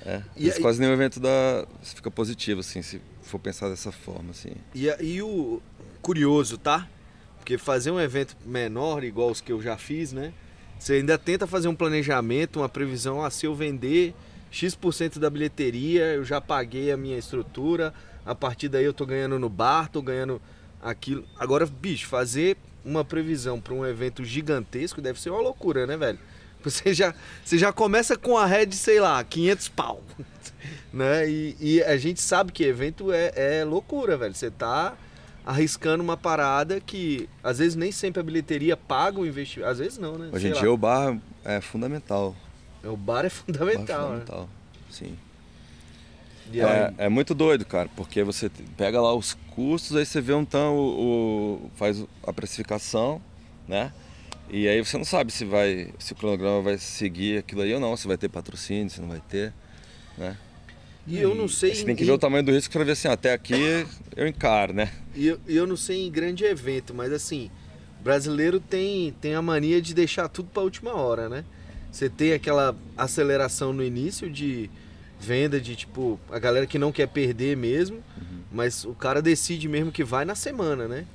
é, 0.05 0.21
E 0.37 0.45
mas 0.45 0.59
quase 0.59 0.79
nenhum 0.79 0.93
evento 0.93 1.19
dá, 1.19 1.65
fica 1.81 2.11
positivo, 2.11 2.59
assim, 2.59 2.83
se 2.83 3.01
for 3.23 3.39
pensar 3.39 3.69
dessa 3.69 3.91
forma, 3.91 4.29
assim. 4.29 4.51
E, 4.75 4.85
e 5.01 5.21
o 5.23 5.59
curioso, 5.99 6.59
tá? 6.59 6.87
Porque 7.39 7.57
fazer 7.57 7.89
um 7.89 7.99
evento 7.99 8.37
menor, 8.45 9.03
igual 9.03 9.31
os 9.31 9.41
que 9.41 9.51
eu 9.51 9.63
já 9.63 9.77
fiz, 9.77 10.13
né? 10.13 10.31
Você 10.77 10.93
ainda 10.93 11.17
tenta 11.17 11.47
fazer 11.47 11.69
um 11.69 11.75
planejamento, 11.75 12.59
uma 12.59 12.69
previsão, 12.69 13.23
ah, 13.23 13.31
se 13.31 13.47
eu 13.47 13.55
vender 13.55 14.13
X% 14.51 15.17
da 15.17 15.29
bilheteria, 15.29 16.03
eu 16.13 16.23
já 16.23 16.39
paguei 16.39 16.91
a 16.91 16.97
minha 16.97 17.17
estrutura, 17.17 17.91
a 18.25 18.33
partir 18.33 18.69
daí 18.69 18.85
eu 18.85 18.93
tô 18.93 19.05
ganhando 19.05 19.37
no 19.37 19.49
bar, 19.49 19.89
tô 19.89 20.01
ganhando 20.01 20.41
aquilo. 20.81 21.25
Agora, 21.37 21.65
bicho, 21.65 22.07
fazer 22.07 22.57
uma 22.83 23.03
previsão 23.03 23.59
para 23.59 23.73
um 23.73 23.85
evento 23.85 24.23
gigantesco 24.23 25.01
deve 25.01 25.19
ser 25.19 25.29
uma 25.29 25.41
loucura, 25.41 25.87
né, 25.87 25.97
velho? 25.97 26.19
Você 26.63 26.93
já, 26.93 27.13
você 27.43 27.57
já 27.57 27.73
começa 27.73 28.15
com 28.15 28.37
a 28.37 28.45
rede, 28.45 28.77
sei 28.77 28.97
lá, 28.97 29.21
500 29.21 29.67
pau. 29.67 30.01
né? 30.93 31.29
E, 31.29 31.57
e 31.59 31.83
a 31.83 31.97
gente 31.97 32.21
sabe 32.21 32.53
que 32.53 32.63
evento 32.63 33.11
é, 33.11 33.33
é 33.35 33.65
loucura, 33.65 34.15
velho. 34.15 34.33
Você 34.33 34.49
tá 34.49 34.95
arriscando 35.45 36.01
uma 36.01 36.15
parada 36.15 36.79
que 36.79 37.27
às 37.43 37.59
vezes 37.59 37.75
nem 37.75 37.91
sempre 37.91 38.21
a 38.21 38.23
bilheteria 38.23 38.77
paga 38.77 39.19
o 39.19 39.25
investimento. 39.25 39.69
Às 39.69 39.79
vezes 39.79 39.97
não, 39.97 40.17
né? 40.17 40.29
Hoje 40.31 40.47
em 40.47 40.53
lá. 40.53 40.59
dia 40.61 40.71
o 40.71 40.77
bar 40.77 41.19
é 41.43 41.59
fundamental. 41.59 42.33
O 42.81 42.87
bar 42.87 42.89
é 42.89 42.91
O 42.91 42.97
bar 42.97 43.25
é 43.25 43.29
fundamental, 43.29 44.01
né? 44.01 44.19
fundamental, 44.19 44.49
sim. 44.89 45.17
É, 46.51 47.05
é 47.05 47.09
muito 47.09 47.33
doido, 47.33 47.65
cara, 47.65 47.89
porque 47.95 48.23
você 48.23 48.49
pega 48.77 49.01
lá 49.01 49.13
os 49.13 49.33
custos, 49.55 49.95
aí 49.95 50.05
você 50.05 50.19
vê 50.21 50.33
um 50.33 50.45
tão, 50.45 50.75
o, 50.75 51.65
o- 51.65 51.71
faz 51.75 52.03
a 52.25 52.33
precificação, 52.33 53.21
né? 53.67 53.91
E 54.49 54.67
aí 54.67 54.83
você 54.83 54.97
não 54.97 55.05
sabe 55.05 55.31
se 55.31 55.45
vai, 55.45 55.89
se 55.97 56.13
o 56.13 56.15
cronograma 56.15 56.61
vai 56.61 56.77
seguir 56.77 57.39
aquilo 57.39 57.61
aí 57.61 57.73
ou 57.73 57.79
não, 57.79 57.95
se 57.95 58.07
vai 58.07 58.17
ter 58.17 58.29
patrocínio, 58.29 58.89
se 58.89 58.99
não 59.01 59.07
vai 59.07 59.21
ter, 59.29 59.53
né? 60.17 60.37
e 61.07 61.19
eu 61.19 61.33
não 61.35 61.47
sei. 61.47 61.73
Você 61.75 61.85
tem 61.85 61.95
que 61.95 62.03
em- 62.03 62.07
ver 62.07 62.13
o 62.13 62.17
tamanho 62.17 62.43
do 62.43 62.51
risco 62.51 62.71
para 62.71 62.83
ver 62.83 62.91
assim, 62.93 63.07
até 63.07 63.33
aqui 63.33 63.85
eu 64.15 64.27
encaro, 64.27 64.73
né? 64.73 64.91
E 65.15 65.27
eu, 65.27 65.39
eu 65.47 65.65
não 65.67 65.77
sei 65.77 66.05
em 66.05 66.11
grande 66.11 66.43
evento, 66.43 66.93
mas 66.93 67.11
assim, 67.11 67.49
brasileiro 68.03 68.59
tem, 68.59 69.11
tem 69.13 69.33
a 69.33 69.41
mania 69.41 69.81
de 69.81 69.93
deixar 69.93 70.27
tudo 70.27 70.49
pra 70.53 70.61
última 70.63 70.93
hora, 70.93 71.29
né? 71.29 71.45
Você 71.91 72.09
tem 72.09 72.33
aquela 72.33 72.75
aceleração 72.97 73.71
no 73.73 73.83
início 73.83 74.29
de 74.29 74.69
venda 75.23 75.59
de 75.59 75.75
tipo, 75.75 76.19
a 76.31 76.37
galera 76.37 76.67
que 76.67 76.77
não 76.77 76.91
quer 76.91 77.07
perder 77.07 77.55
mesmo, 77.55 77.99
mas 78.51 78.83
o 78.83 78.93
cara 78.93 79.21
decide 79.21 79.67
mesmo 79.67 79.91
que 79.91 80.03
vai 80.03 80.25
na 80.25 80.35
semana, 80.35 80.87
né? 80.87 81.05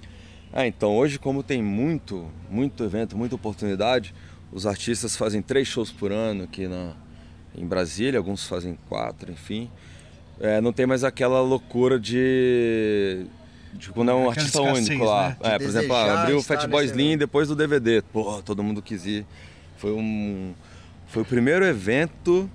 Ah, 0.52 0.66
então 0.66 0.96
hoje 0.96 1.18
como 1.18 1.42
tem 1.42 1.62
muito, 1.62 2.30
muito 2.50 2.82
evento, 2.82 3.16
muita 3.16 3.34
oportunidade, 3.34 4.14
os 4.50 4.66
artistas 4.66 5.16
fazem 5.16 5.42
três 5.42 5.68
shows 5.68 5.92
por 5.92 6.10
ano 6.10 6.44
aqui 6.44 6.66
na, 6.66 6.94
em 7.54 7.66
Brasília, 7.66 8.18
alguns 8.18 8.46
fazem 8.46 8.78
quatro, 8.88 9.30
enfim. 9.30 9.70
É, 10.40 10.60
não 10.60 10.72
tem 10.72 10.86
mais 10.86 11.04
aquela 11.04 11.40
loucura 11.42 11.98
de 11.98 13.26
de 13.74 13.90
quando 13.90 14.10
é 14.10 14.14
um 14.14 14.28
artista 14.30 14.60
escassez, 14.60 14.88
único 14.88 15.04
lá. 15.04 15.28
né? 15.28 15.36
É, 15.42 15.58
por 15.58 15.66
exemplo, 15.66 15.94
ah, 15.94 16.22
abriu 16.22 16.38
o 16.38 16.42
Fat 16.42 16.66
Boy 16.66 16.82
nesse 16.82 16.94
Slim 16.94 17.06
evento. 17.08 17.20
depois 17.20 17.48
do 17.48 17.54
DVD. 17.54 18.02
Pô, 18.12 18.40
todo 18.42 18.62
mundo 18.62 18.80
quis 18.80 19.04
ir. 19.04 19.26
Foi 19.76 19.92
um. 19.92 20.54
Foi 21.06 21.22
o 21.22 21.24
primeiro 21.24 21.64
evento 21.64 22.50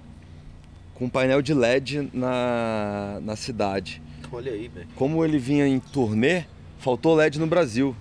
com 0.95 1.09
painel 1.09 1.41
de 1.41 1.53
LED 1.53 2.09
na, 2.13 3.19
na 3.21 3.35
cidade. 3.35 4.01
Olha 4.31 4.51
aí, 4.51 4.67
velho. 4.67 4.87
Como 4.95 5.23
ele 5.23 5.37
vinha 5.37 5.67
em 5.67 5.79
turnê, 5.79 6.45
faltou 6.79 7.15
LED 7.15 7.39
no 7.39 7.47
Brasil. 7.47 7.95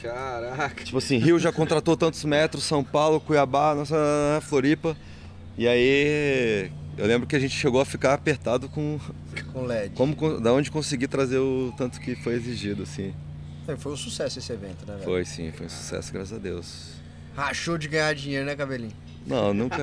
Caraca. 0.00 0.84
Tipo 0.84 0.98
assim, 0.98 1.16
Rio 1.18 1.38
já 1.38 1.50
contratou 1.50 1.96
tantos 1.96 2.24
metros, 2.24 2.64
São 2.64 2.84
Paulo, 2.84 3.20
Cuiabá, 3.20 3.74
nossa 3.74 3.96
Floripa. 4.42 4.96
E 5.58 5.66
aí 5.66 6.70
eu 6.96 7.06
lembro 7.06 7.26
que 7.26 7.34
a 7.34 7.38
gente 7.38 7.54
chegou 7.56 7.80
a 7.80 7.84
ficar 7.84 8.14
apertado 8.14 8.68
com 8.68 8.98
Com 9.52 9.64
LED. 9.64 9.94
como 9.94 10.40
da 10.40 10.52
onde 10.52 10.70
conseguir 10.70 11.08
trazer 11.08 11.38
o 11.38 11.72
tanto 11.76 12.00
que 12.00 12.14
foi 12.16 12.34
exigido, 12.34 12.82
assim. 12.82 13.12
É, 13.66 13.74
Foi 13.74 13.92
um 13.92 13.96
sucesso 13.96 14.38
esse 14.38 14.52
evento, 14.52 14.86
né, 14.86 14.94
velho? 14.94 15.04
Foi 15.04 15.24
sim, 15.24 15.50
foi 15.50 15.66
um 15.66 15.68
sucesso, 15.68 16.12
graças 16.12 16.32
a 16.32 16.38
Deus. 16.38 16.92
Rachou 17.34 17.76
de 17.76 17.88
ganhar 17.88 18.14
dinheiro, 18.14 18.46
né, 18.46 18.54
cabelinho? 18.54 18.92
Não, 19.26 19.52
nunca. 19.54 19.78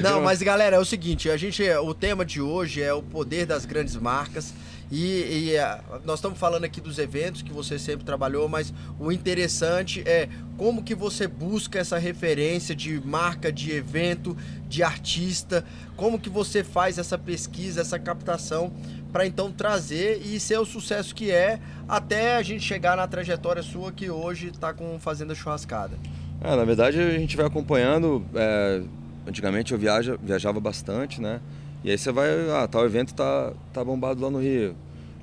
Não, 0.00 0.22
mas 0.22 0.40
galera, 0.40 0.76
é 0.76 0.78
o 0.78 0.84
seguinte, 0.84 1.28
a 1.30 1.36
gente, 1.36 1.62
o 1.68 1.92
tema 1.92 2.24
de 2.24 2.40
hoje 2.40 2.82
é 2.82 2.92
o 2.92 3.02
poder 3.02 3.46
das 3.46 3.64
grandes 3.64 3.96
marcas 3.96 4.54
e, 4.90 5.48
e, 5.50 5.56
é, 5.56 5.80
nós 6.04 6.18
estamos 6.18 6.38
falando 6.38 6.64
aqui 6.64 6.80
dos 6.80 6.98
eventos 6.98 7.42
que 7.42 7.52
você 7.52 7.78
sempre 7.78 8.04
trabalhou, 8.04 8.48
mas 8.48 8.72
o 8.98 9.10
interessante 9.10 10.02
é 10.06 10.28
como 10.56 10.82
que 10.82 10.94
você 10.94 11.26
busca 11.26 11.78
essa 11.78 11.98
referência 11.98 12.74
de 12.74 13.00
marca, 13.04 13.50
de 13.50 13.72
evento, 13.72 14.36
de 14.68 14.82
artista, 14.82 15.64
como 15.96 16.18
que 16.18 16.28
você 16.28 16.62
faz 16.62 16.98
essa 16.98 17.16
pesquisa, 17.16 17.80
essa 17.80 17.98
captação 17.98 18.72
para 19.12 19.26
então 19.26 19.50
trazer 19.50 20.20
e 20.24 20.38
ser 20.38 20.58
o 20.58 20.64
sucesso 20.64 21.14
que 21.14 21.30
é 21.30 21.58
até 21.88 22.36
a 22.36 22.42
gente 22.42 22.64
chegar 22.64 22.96
na 22.96 23.06
trajetória 23.06 23.62
sua 23.62 23.90
que 23.90 24.10
hoje 24.10 24.48
está 24.48 24.72
com 24.72 24.98
Fazenda 25.00 25.34
Churrascada. 25.34 25.98
É, 26.44 26.54
na 26.56 26.64
verdade 26.64 27.00
a 27.00 27.18
gente 27.18 27.36
vai 27.36 27.46
acompanhando. 27.46 28.24
é, 28.34 28.82
antigamente 29.26 29.72
eu 29.72 29.78
viaja, 29.78 30.16
viajava 30.22 30.60
bastante, 30.60 31.20
né? 31.20 31.40
E 31.82 31.90
aí 31.90 31.98
você 31.98 32.12
vai, 32.12 32.28
ah, 32.50 32.66
tal 32.68 32.84
evento 32.84 33.14
tá, 33.14 33.52
tá 33.72 33.84
bombado 33.84 34.22
lá 34.22 34.30
no 34.30 34.40
Rio. 34.40 34.76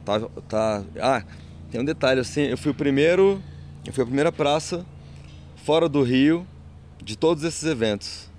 Tá, 0.06 0.20
tá. 0.48 0.84
Ah, 1.00 1.24
tem 1.72 1.80
um 1.80 1.86
detalhe 1.86 2.20
assim, 2.20 2.42
eu 2.42 2.58
fui 2.58 2.72
o 2.72 2.76
primeiro. 2.76 3.42
Eu 3.86 3.94
fui 3.94 4.04
a 4.04 4.06
primeira 4.06 4.32
praça 4.32 4.86
fora 5.64 5.88
do 5.90 6.04
Rio 6.04 6.46
de 7.04 7.16
todos 7.18 7.44
esses 7.44 7.64
eventos. 7.64 8.30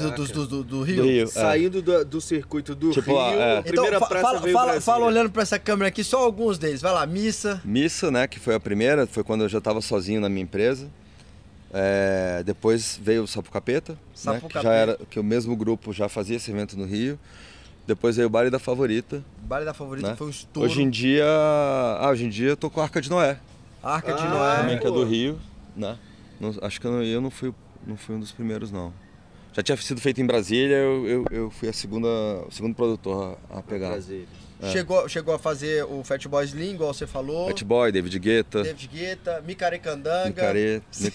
Do, 0.00 0.10
do, 0.10 0.26
do, 0.26 0.46
do- 0.46 0.64
do 0.64 0.82
Rio. 0.82 0.96
Do 0.96 1.08
Rio. 1.08 1.22
é. 1.24 1.26
Saindo 1.26 1.80
do, 1.80 2.04
do 2.04 2.20
circuito 2.20 2.74
do 2.74 2.90
Tipo 2.90 3.06
Rio, 3.12 3.16
lá, 3.16 3.32
é. 3.32 3.58
a 3.58 3.62
primeira 3.62 3.98
fa- 4.00 4.06
praça 4.06 4.26
fala, 4.26 4.40
veio 4.40 4.52
fala, 4.54 4.80
fala 4.80 5.06
olhando 5.06 5.30
pra 5.30 5.42
essa 5.42 5.58
câmera 5.58 5.88
aqui, 5.88 6.02
só 6.04 6.18
alguns 6.18 6.58
deles. 6.58 6.82
Vai 6.82 6.92
lá, 6.92 7.06
missa. 7.06 7.60
Missa, 7.64 8.10
né, 8.10 8.26
que 8.26 8.38
foi 8.38 8.54
a 8.54 8.60
primeira, 8.60 9.06
foi 9.06 9.22
quando 9.24 9.42
eu 9.42 9.48
já 9.48 9.58
estava 9.58 9.80
sozinho 9.80 10.20
na 10.20 10.28
minha 10.28 10.42
empresa. 10.42 10.88
É, 11.72 12.42
depois 12.44 12.98
veio 13.02 13.22
o 13.22 13.26
Sapo 13.26 13.50
Capeta, 13.50 13.96
Sapo 14.14 14.34
né, 14.34 14.40
que 14.42 14.48
Capeta. 14.48 14.62
já 14.62 14.72
era 14.74 14.98
que 15.08 15.18
o 15.18 15.24
mesmo 15.24 15.56
grupo 15.56 15.92
já 15.92 16.08
fazia 16.08 16.36
esse 16.36 16.50
evento 16.50 16.76
no 16.76 16.84
Rio. 16.84 17.18
Depois 17.86 18.14
veio 18.16 18.26
o 18.28 18.30
Baile 18.30 18.50
da 18.50 18.58
Favorita. 18.58 19.24
O 19.42 19.46
baile 19.46 19.64
da 19.64 19.74
favorita 19.74 20.10
Né? 20.10 20.16
foi 20.16 20.26
um 20.28 20.30
estouro. 20.30 20.68
Hoje 20.70 20.82
em 20.82 20.88
dia, 20.90 21.24
ah, 21.26 22.08
hoje 22.10 22.26
em 22.26 22.28
dia 22.28 22.50
eu 22.50 22.56
tô 22.56 22.70
com 22.70 22.80
a 22.80 22.84
Arca 22.84 23.00
de 23.00 23.10
Noé, 23.10 23.38
Arca 23.82 24.12
de 24.12 24.22
Ah, 24.22 24.28
Noé. 24.28 24.56
também 24.58 24.78
que 24.78 24.86
é 24.86 24.90
do 24.90 25.02
Rio, 25.04 25.38
né? 25.76 25.98
Não- 26.38 26.54
acho 26.62 26.80
que 26.80 26.86
eu 26.86 26.92
não, 26.92 27.02
eu 27.02 27.20
não 27.20 27.30
fui, 27.30 27.52
não 27.86 27.96
fui 27.96 28.14
um 28.14 28.20
dos 28.20 28.30
primeiros 28.30 28.70
não. 28.70 28.92
Já 29.52 29.62
tinha 29.64 29.76
sido 29.76 30.00
feito 30.00 30.20
em 30.20 30.26
Brasília, 30.26 30.76
eu, 30.76 31.06
eu, 31.08 31.24
eu 31.30 31.50
fui 31.50 31.68
a 31.68 31.72
segunda, 31.72 32.06
o 32.06 32.50
segundo 32.52 32.74
produtor 32.74 33.36
a, 33.50 33.58
a 33.58 33.62
pegar. 33.62 33.88
Brasília. 33.90 34.26
Chegou, 34.70 35.08
chegou 35.08 35.34
a 35.34 35.38
fazer 35.38 35.84
o 35.84 36.04
Fat 36.04 36.24
Boys 36.28 36.50
Slim, 36.50 36.74
igual 36.74 36.94
você 36.94 37.06
falou. 37.06 37.48
Fat 37.48 37.62
Boy, 37.64 37.90
David 37.90 38.18
Guetta, 38.18 38.62
David 38.62 38.88
Guetta, 38.92 39.42
Micarecandanga. 39.46 40.28
Micaré, 40.28 40.80
Mi- 41.00 41.12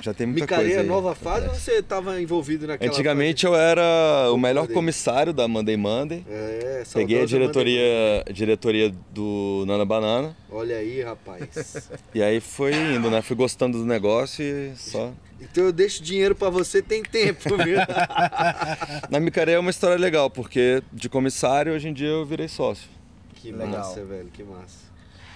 já 0.00 0.14
tem 0.14 0.26
muita 0.26 0.46
coisa 0.46 0.72
é 0.72 0.80
aí. 0.80 0.86
nova 0.86 1.14
fase 1.14 1.48
ou 1.48 1.54
você 1.54 1.82
tava 1.82 2.20
envolvido 2.20 2.66
naquela 2.66 2.90
Antigamente 2.90 3.44
eu 3.46 3.54
era 3.54 4.30
o 4.32 4.36
melhor 4.38 4.68
comissário 4.68 5.32
da 5.32 5.48
Monday 5.48 5.76
Monday. 5.76 6.22
fase? 6.22 6.34
É, 6.36 6.82
Peguei 6.92 7.22
a 7.22 7.26
diretoria, 7.26 8.24
diretoria 8.32 8.94
do 9.12 9.64
Nana 9.66 9.84
Banana. 9.84 10.36
Olha 10.50 10.76
aí, 10.76 11.02
rapaz. 11.02 11.88
E 12.14 12.22
aí 12.22 12.38
foi 12.40 12.72
indo, 12.74 13.10
né? 13.10 13.20
Fui 13.22 13.34
gostando 13.34 13.78
do 13.78 13.84
negócio 13.84 14.44
e 14.44 14.72
só. 14.76 15.12
Então 15.50 15.64
eu 15.64 15.72
deixo 15.72 16.02
dinheiro 16.02 16.34
pra 16.34 16.50
você, 16.50 16.80
tem 16.82 17.02
tempo, 17.02 17.56
viu? 17.58 17.78
Na 19.10 19.20
Micaré 19.20 19.52
é 19.52 19.58
uma 19.58 19.70
história 19.70 19.96
legal, 19.96 20.30
porque 20.30 20.82
de 20.92 21.08
comissário 21.08 21.72
hoje 21.72 21.88
em 21.88 21.92
dia 21.92 22.08
eu 22.08 22.24
virei 22.24 22.48
sócio. 22.48 22.88
que 23.34 23.50
Legal. 23.52 23.68
massa, 23.68 24.04
velho, 24.04 24.28
que 24.32 24.42
massa. 24.42 24.84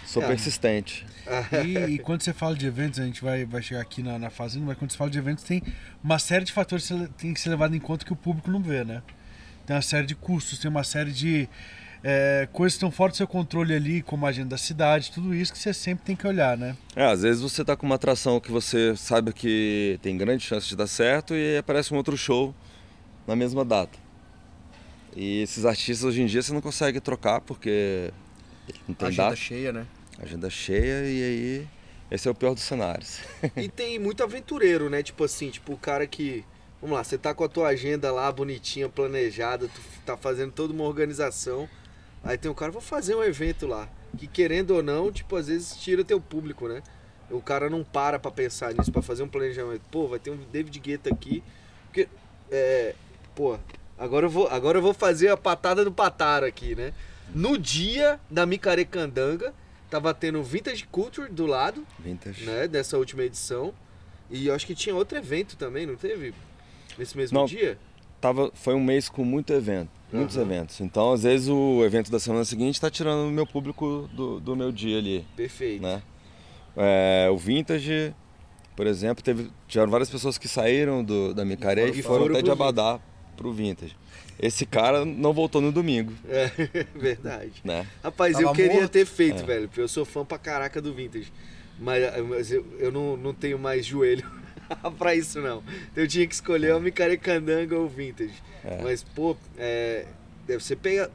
Sou 0.07 0.23
É. 0.23 0.27
persistente. 0.27 1.07
E, 1.67 1.77
e 1.95 1.99
quando 1.99 2.23
você 2.23 2.33
fala 2.33 2.55
de 2.57 2.67
eventos, 2.67 2.99
a 2.99 3.05
gente 3.05 3.23
vai, 3.23 3.45
vai 3.45 3.61
chegar 3.63 3.83
aqui 3.83 4.03
na, 4.03 4.19
na 4.19 4.31
fazenda, 4.31 4.65
mas 4.65 4.79
quando 4.79 4.91
você 4.91 4.97
fala 4.97 5.11
de 5.11 5.19
eventos, 5.19 5.45
tem 5.45 5.63
uma 6.03 6.19
série 6.19 6.43
de 6.47 6.53
fatores 6.53 6.89
que 6.89 7.09
tem 7.19 7.35
que 7.35 7.41
ser 7.41 7.51
levado 7.51 7.77
em 7.77 7.79
conta 7.79 8.03
que 8.05 8.13
o 8.13 8.17
público 8.17 8.51
não 8.51 8.63
vê, 8.63 8.83
né? 8.83 9.03
Tem 9.67 9.77
uma 9.77 9.83
série 9.83 10.07
de 10.07 10.15
custos, 10.15 10.59
tem 10.59 10.71
uma 10.71 10.85
série 10.85 11.13
de 11.13 11.47
é, 12.03 12.49
coisas 12.53 12.75
que 12.75 12.79
estão 12.79 12.91
fora 12.91 13.11
do 13.11 13.17
seu 13.17 13.27
controle 13.27 13.75
ali, 13.75 14.03
como 14.03 14.25
a 14.27 14.29
agenda 14.29 14.51
da 14.51 14.59
cidade, 14.59 15.11
tudo 15.11 15.35
isso 15.35 15.53
que 15.53 15.59
você 15.59 15.75
sempre 15.75 16.05
tem 16.05 16.17
que 16.17 16.27
olhar, 16.27 16.57
né? 16.57 16.77
É, 16.95 17.05
às 17.05 17.23
vezes 17.23 17.43
você 17.43 17.65
tá 17.65 17.77
com 17.77 17.87
uma 17.87 17.97
atração 17.97 18.41
que 18.41 18.51
você 18.51 18.97
sabe 18.97 19.33
que 19.33 19.99
tem 20.03 20.17
grande 20.17 20.45
chance 20.45 20.69
de 20.69 20.77
dar 20.77 20.87
certo 20.87 21.35
e 21.35 21.59
aparece 21.59 21.93
um 21.93 21.97
outro 21.97 22.17
show 22.17 22.55
na 23.27 23.35
mesma 23.35 23.65
data. 23.65 23.99
E 25.17 25.43
esses 25.43 25.65
artistas 25.65 26.05
hoje 26.05 26.23
em 26.23 26.27
dia 26.27 26.43
você 26.43 26.53
não 26.53 26.61
consegue 26.61 27.01
trocar 27.01 27.41
porque 27.41 28.13
não 28.87 28.95
tem 28.95 29.09
Agenda 29.09 29.23
data, 29.25 29.37
cheia, 29.37 29.73
né? 29.73 29.87
agenda 30.21 30.51
cheia 30.51 31.05
e 31.05 31.23
aí 31.23 31.69
esse 32.11 32.27
é 32.27 32.31
o 32.31 32.35
pior 32.35 32.55
dos 32.55 32.63
cenários. 32.63 33.21
E 33.57 33.69
tem 33.69 33.99
muito 33.99 34.23
aventureiro, 34.23 34.89
né? 34.89 35.03
Tipo 35.03 35.25
assim, 35.25 35.51
tipo 35.51 35.73
o 35.75 35.77
cara 35.79 36.07
que. 36.07 36.45
Vamos 36.81 36.97
lá, 36.97 37.03
você 37.03 37.19
tá 37.19 37.35
com 37.35 37.43
a 37.43 37.49
tua 37.49 37.69
agenda 37.69 38.11
lá 38.13 38.31
bonitinha, 38.31 38.89
planejada, 38.89 39.67
tu 39.67 39.81
tá 40.07 40.17
fazendo 40.17 40.53
toda 40.53 40.73
uma 40.73 40.85
organização. 40.85 41.69
Aí 42.25 42.37
tem 42.37 42.51
um 42.51 42.55
cara, 42.55 42.71
vou 42.73 42.81
fazer 42.83 43.15
um 43.15 43.23
evento 43.23 43.67
lá. 43.67 43.89
Que 44.17 44.27
querendo 44.27 44.73
ou 44.73 44.83
não, 44.83 45.13
tipo, 45.13 45.37
às 45.37 45.49
vezes 45.49 45.77
tira 45.77 46.05
teu 46.05 46.21
público, 46.21 46.67
né? 46.69 46.83
O 47.31 47.41
cara 47.43 47.69
não 47.69 47.85
para 47.85 48.19
pra 48.19 48.31
pensar 48.31 48.73
nisso, 48.75 48.91
pra 48.91 49.03
fazer 49.03 49.23
um 49.23 49.29
planejamento. 49.29 49.83
Pô, 49.91 50.09
vai 50.09 50.19
ter 50.19 50.31
um 50.31 50.39
David 50.51 50.79
Guetta 50.81 51.11
aqui. 51.13 51.43
Porque, 51.87 52.09
é. 52.51 52.95
Pô, 53.35 53.59
agora 53.99 54.27
eu 54.27 54.31
vou, 54.31 54.49
agora 54.49 54.79
eu 54.79 54.83
vou 54.83 54.95
fazer 54.95 55.29
a 55.29 55.37
patada 55.37 55.85
do 55.85 55.93
Pataro 55.93 56.47
aqui, 56.47 56.75
né? 56.75 56.93
No 57.35 57.59
dia 57.59 58.19
da 58.31 58.47
Micarecandanga, 58.47 59.53
tava 59.91 60.13
tendo 60.15 60.43
Vintage 60.43 60.87
Culture 60.91 61.31
do 61.31 61.45
lado 61.47 61.87
Vintage. 61.99 62.45
né, 62.47 62.67
dessa 62.67 62.97
última 62.97 63.23
edição. 63.23 63.75
E 64.31 64.47
eu 64.47 64.55
acho 64.55 64.67
que 64.67 64.75
tinha 64.75 64.95
outro 64.95 65.17
evento 65.19 65.57
também, 65.57 65.87
não 65.87 65.97
teve? 65.97 66.35
Nesse 66.97 67.17
mesmo 67.17 67.39
Não. 67.39 67.47
dia? 67.47 67.79
Tava, 68.21 68.51
foi 68.55 68.75
um 68.75 68.83
mês 68.83 69.09
com 69.09 69.25
muito 69.25 69.53
evento, 69.53 69.91
muitos 70.13 70.37
Aham. 70.37 70.47
eventos. 70.47 70.81
Então, 70.81 71.13
às 71.13 71.23
vezes, 71.23 71.49
o 71.49 71.85
evento 71.85 72.11
da 72.11 72.19
semana 72.19 72.45
seguinte 72.45 72.75
está 72.75 72.91
tirando 72.91 73.29
o 73.29 73.31
meu 73.31 73.47
público 73.47 74.09
do, 74.13 74.41
do 74.41 74.57
meu 74.57 74.73
dia 74.73 74.99
ali, 74.99 75.25
Perfeito. 75.37 75.83
né? 75.83 76.03
É, 76.77 77.29
o 77.31 77.37
Vintage, 77.37 78.13
por 78.75 78.87
exemplo, 78.87 79.23
teve, 79.23 79.51
tiveram 79.69 79.91
várias 79.91 80.11
pessoas 80.11 80.37
que 80.37 80.49
saíram 80.49 81.03
do, 81.05 81.33
da 81.33 81.45
Micaré 81.45 81.89
E 81.89 81.99
e 81.99 82.03
foram 82.03 82.27
até 82.27 82.43
de 82.43 82.51
Abadá 82.51 83.01
pro 83.37 83.53
Vintage. 83.53 83.97
Esse 84.41 84.65
cara 84.67 85.05
não 85.05 85.33
voltou 85.33 85.61
no 85.61 85.71
domingo, 85.73 86.13
É, 86.29 86.51
verdade. 86.95 87.53
né? 87.65 87.87
Rapaz, 88.03 88.33
Tava 88.35 88.47
eu 88.47 88.53
queria 88.53 88.73
morto. 88.81 88.91
ter 88.91 89.07
feito, 89.07 89.43
É. 89.43 89.47
velho, 89.47 89.69
porque 89.69 89.81
eu 89.81 89.89
sou 89.89 90.05
fã 90.05 90.25
pra 90.25 90.39
caraca 90.39 90.81
do 90.83 90.93
Vintage. 90.93 91.33
Mas, 91.79 92.03
mas 92.27 92.51
eu, 92.53 92.67
eu 92.81 92.91
não, 92.91 93.17
não 93.17 93.33
tenho 93.33 93.57
mais 93.59 93.87
joelho 93.87 94.25
pra 94.99 95.15
isso, 95.15 95.41
não. 95.41 95.63
Então 95.93 96.05
eu 96.05 96.09
tinha 96.09 96.27
que 96.27 96.35
escolher 96.35 96.75
o 96.75 96.81
Micarecandanga 96.81 97.77
ou 97.77 97.85
o 97.87 97.89
Vintage. 97.89 98.35
É. 98.65 98.83
Mas, 98.83 99.03
pô, 99.03 99.37
é, 99.57 100.07
deve 100.47 100.63
ser 100.65 100.77
pega 100.77 101.11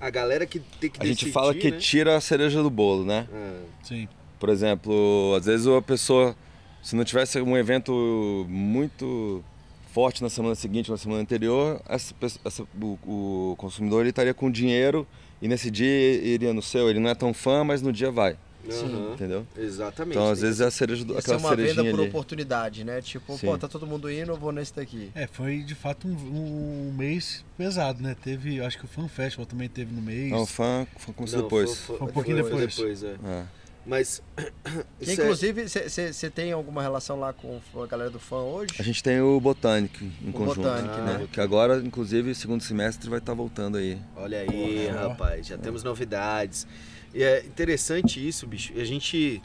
a 0.00 0.10
galera 0.10 0.46
que 0.46 0.60
tem 0.80 0.90
que 0.90 1.00
A 1.02 1.06
gente 1.06 1.30
fala 1.30 1.54
que 1.54 1.70
né? 1.70 1.78
tira 1.78 2.16
a 2.16 2.20
cereja 2.20 2.62
do 2.62 2.70
bolo, 2.70 3.04
né? 3.04 3.26
Ah, 3.32 3.62
Sim. 3.84 4.08
Por 4.38 4.48
exemplo, 4.48 5.34
às 5.36 5.44
vezes 5.44 5.66
a 5.66 5.82
pessoa, 5.82 6.34
se 6.82 6.96
não 6.96 7.04
tivesse 7.04 7.38
um 7.40 7.56
evento 7.58 8.46
muito 8.48 9.44
forte 9.92 10.22
na 10.22 10.30
semana 10.30 10.54
seguinte, 10.54 10.90
na 10.90 10.96
semana 10.96 11.20
anterior, 11.20 11.80
essa, 11.88 12.14
pessoa- 12.14 12.40
essa- 12.44 12.62
o, 12.80 12.98
o 13.52 13.54
consumidor 13.58 14.00
ele 14.00 14.10
estaria 14.10 14.32
com 14.32 14.50
dinheiro 14.50 15.06
e 15.42 15.48
nesse 15.48 15.70
dia 15.70 15.86
iria 16.22 16.54
no 16.54 16.62
seu. 16.62 16.88
Ele 16.88 16.98
não 17.00 17.10
é 17.10 17.14
tão 17.14 17.34
fã, 17.34 17.62
mas 17.64 17.82
no 17.82 17.92
dia 17.92 18.10
vai, 18.10 18.36
aham. 18.68 19.12
entendeu? 19.14 19.46
Exatamente. 19.56 20.16
Então, 20.16 20.30
às 20.30 20.40
vezes 20.40 20.60
é 20.60 20.66
a 20.66 20.70
cereja 20.70 21.04
do, 21.04 21.14
ser 21.14 21.18
aquela 21.20 21.38
uma 21.38 21.56
venda 21.56 21.82
por 21.84 22.00
ali. 22.00 22.08
oportunidade, 22.08 22.84
né? 22.84 23.00
Tipo, 23.00 23.36
Sim. 23.38 23.46
pô, 23.46 23.58
tá 23.58 23.68
todo 23.68 23.86
mundo 23.86 24.10
indo, 24.10 24.30
eu 24.32 24.36
vou 24.36 24.52
nesse 24.52 24.74
daqui. 24.74 25.10
É, 25.14 25.26
foi 25.26 25.58
de 25.62 25.74
fato 25.74 26.06
um, 26.08 26.12
um 26.12 26.92
mês 26.96 27.44
pesado, 27.56 28.02
né? 28.02 28.16
Teve, 28.22 28.60
acho 28.60 28.78
que 28.78 28.84
o 28.84 28.88
Fan 28.88 29.08
Festival 29.08 29.46
também 29.46 29.68
teve 29.68 29.92
no 29.94 30.02
mês. 30.02 30.30
Não, 30.30 30.44
fã, 30.46 30.86
fã 30.98 31.12
começou 31.12 31.38
Não, 31.38 31.44
depois. 31.46 31.76
Foi 31.76 31.96
um 31.96 32.06
pouquinho 32.08 32.42
depois. 32.42 32.74
depois 32.76 33.02
é. 33.02 33.16
É. 33.24 33.44
Mas. 33.86 34.22
Que, 35.00 35.10
é- 35.10 35.14
inclusive, 35.14 35.66
você 35.66 36.30
tem 36.30 36.52
alguma 36.52 36.82
relação 36.82 37.18
lá 37.18 37.32
com 37.32 37.58
a 37.82 37.86
galera 37.86 38.10
do 38.10 38.20
fã 38.20 38.36
hoje? 38.36 38.74
A 38.78 38.82
gente 38.82 39.02
tem 39.02 39.18
o 39.20 39.40
Botânico 39.40 40.04
em 40.04 40.28
O 40.28 40.32
conjunto. 40.32 40.56
Botânico, 40.60 40.94
né? 40.98 41.26
Que 41.32 41.40
agora, 41.40 41.78
inclusive, 41.78 42.34
segundo 42.34 42.62
semestre 42.62 43.08
vai 43.08 43.18
estar 43.18 43.32
voltando 43.32 43.78
aí. 43.78 43.98
Olha 44.14 44.40
aí, 44.40 44.86
Porra. 44.92 45.08
rapaz, 45.08 45.46
já 45.46 45.56
temos 45.56 45.82
novidades. 45.82 46.66
E 47.14 47.22
é 47.22 47.44
interessante 47.44 48.26
isso, 48.26 48.46
bicho. 48.46 48.72
A 48.76 48.84
gente 48.84 49.42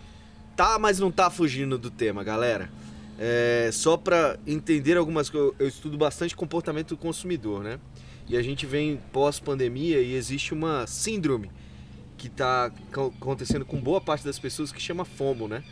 tá, 0.56 0.78
mas 0.78 1.00
não 1.00 1.12
tá 1.12 1.30
fugindo 1.30 1.78
do 1.78 1.90
tema, 1.90 2.24
galera. 2.24 2.70
É, 3.18 3.70
só 3.72 3.96
pra 3.98 4.38
entender 4.46 4.98
algumas 4.98 5.30
coisas, 5.30 5.54
eu 5.58 5.68
estudo 5.68 5.98
bastante 5.98 6.36
comportamento 6.36 6.90
do 6.90 6.98
consumidor, 6.98 7.64
né? 7.64 7.80
E 8.28 8.36
a 8.36 8.42
gente 8.42 8.66
vem 8.66 9.00
pós-pandemia 9.14 10.00
e 10.02 10.16
existe 10.16 10.54
uma 10.54 10.86
síndrome 10.88 11.50
que 12.18 12.28
tá 12.30 12.72
co- 12.92 13.14
acontecendo 13.20 13.66
com 13.66 13.80
boa 13.80 14.02
parte 14.02 14.26
das 14.26 14.40
pessoas 14.40 14.72
que 14.72 14.82
chama 14.82 15.06
FOMO, 15.06 15.48
né? 15.48 15.64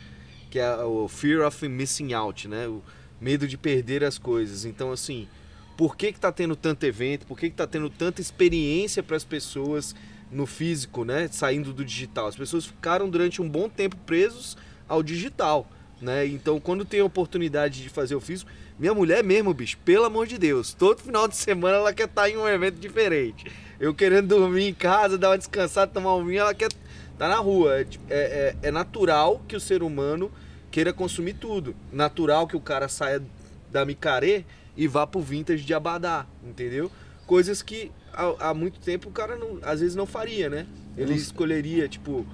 Que 0.50 0.58
é 0.58 0.76
o 0.76 1.08
Fear 1.08 1.46
of 1.46 1.68
Missing 1.68 2.12
Out, 2.12 2.48
né? 2.48 2.66
O 2.68 2.82
medo 3.20 3.46
de 3.46 3.56
perder 3.58 4.04
as 4.04 4.18
coisas. 4.18 4.64
Então, 4.64 4.92
assim, 4.92 5.28
por 5.76 5.96
que 5.96 6.12
que 6.12 6.20
tá 6.20 6.30
tendo 6.32 6.54
tanto 6.56 6.84
evento? 6.84 7.26
Por 7.26 7.38
que 7.38 7.50
que 7.50 7.56
tá 7.56 7.66
tendo 7.66 7.90
tanta 7.90 8.20
experiência 8.20 9.02
para 9.02 9.16
as 9.16 9.24
pessoas 9.24 9.94
no 10.30 10.46
físico, 10.46 11.04
né? 11.04 11.28
Saindo 11.30 11.72
do 11.72 11.84
digital. 11.84 12.26
As 12.26 12.36
pessoas 12.36 12.66
ficaram 12.66 13.08
durante 13.08 13.40
um 13.40 13.48
bom 13.48 13.68
tempo 13.68 13.96
presos 13.98 14.56
ao 14.88 15.02
digital, 15.02 15.68
né? 16.00 16.26
Então, 16.26 16.58
quando 16.60 16.84
tem 16.84 17.00
a 17.00 17.04
oportunidade 17.04 17.82
de 17.82 17.88
fazer 17.88 18.14
o 18.14 18.20
físico, 18.20 18.50
minha 18.78 18.92
mulher 18.92 19.22
mesmo, 19.22 19.54
bicho, 19.54 19.78
pelo 19.84 20.04
amor 20.04 20.26
de 20.26 20.36
Deus, 20.36 20.74
todo 20.74 21.00
final 21.00 21.28
de 21.28 21.36
semana 21.36 21.76
ela 21.76 21.92
quer 21.92 22.06
estar 22.08 22.28
em 22.28 22.36
um 22.36 22.48
evento 22.48 22.78
diferente. 22.80 23.46
Eu 23.78 23.94
querendo 23.94 24.28
dormir 24.28 24.68
em 24.68 24.74
casa, 24.74 25.16
dar 25.16 25.30
uma 25.30 25.38
descansada, 25.38 25.92
tomar 25.92 26.14
um 26.16 26.24
vinho, 26.24 26.40
ela 26.40 26.54
quer 26.54 26.68
estar 27.12 27.28
na 27.28 27.36
rua. 27.36 27.80
É, 27.80 27.84
tipo- 27.84 28.04
é- 28.10 28.54
é- 28.62 28.68
é 28.68 28.70
natural 28.70 29.40
que 29.46 29.54
o 29.54 29.60
ser 29.60 29.82
humano 29.82 30.30
queira 30.70 30.92
consumir 30.92 31.34
tudo. 31.34 31.74
Natural 31.92 32.48
que 32.48 32.56
o 32.56 32.60
cara 32.60 32.88
saia 32.88 33.22
da 33.70 33.84
micaré 33.84 34.44
e 34.76 34.88
vá 34.88 35.06
pro 35.06 35.20
vintage 35.20 35.62
de 35.64 35.72
Abadá, 35.72 36.26
entendeu? 36.42 36.90
Coisas 37.26 37.62
que 37.62 37.92
há, 38.14 38.50
há 38.50 38.54
muito 38.54 38.80
tempo 38.80 39.08
o 39.08 39.12
cara 39.12 39.36
não, 39.36 39.58
às 39.62 39.80
vezes 39.80 39.94
não 39.96 40.06
faria, 40.06 40.48
né? 40.48 40.66
Ele 40.96 41.10
não- 41.10 41.16
escolheria, 41.16 41.88
tipo, 41.88 42.26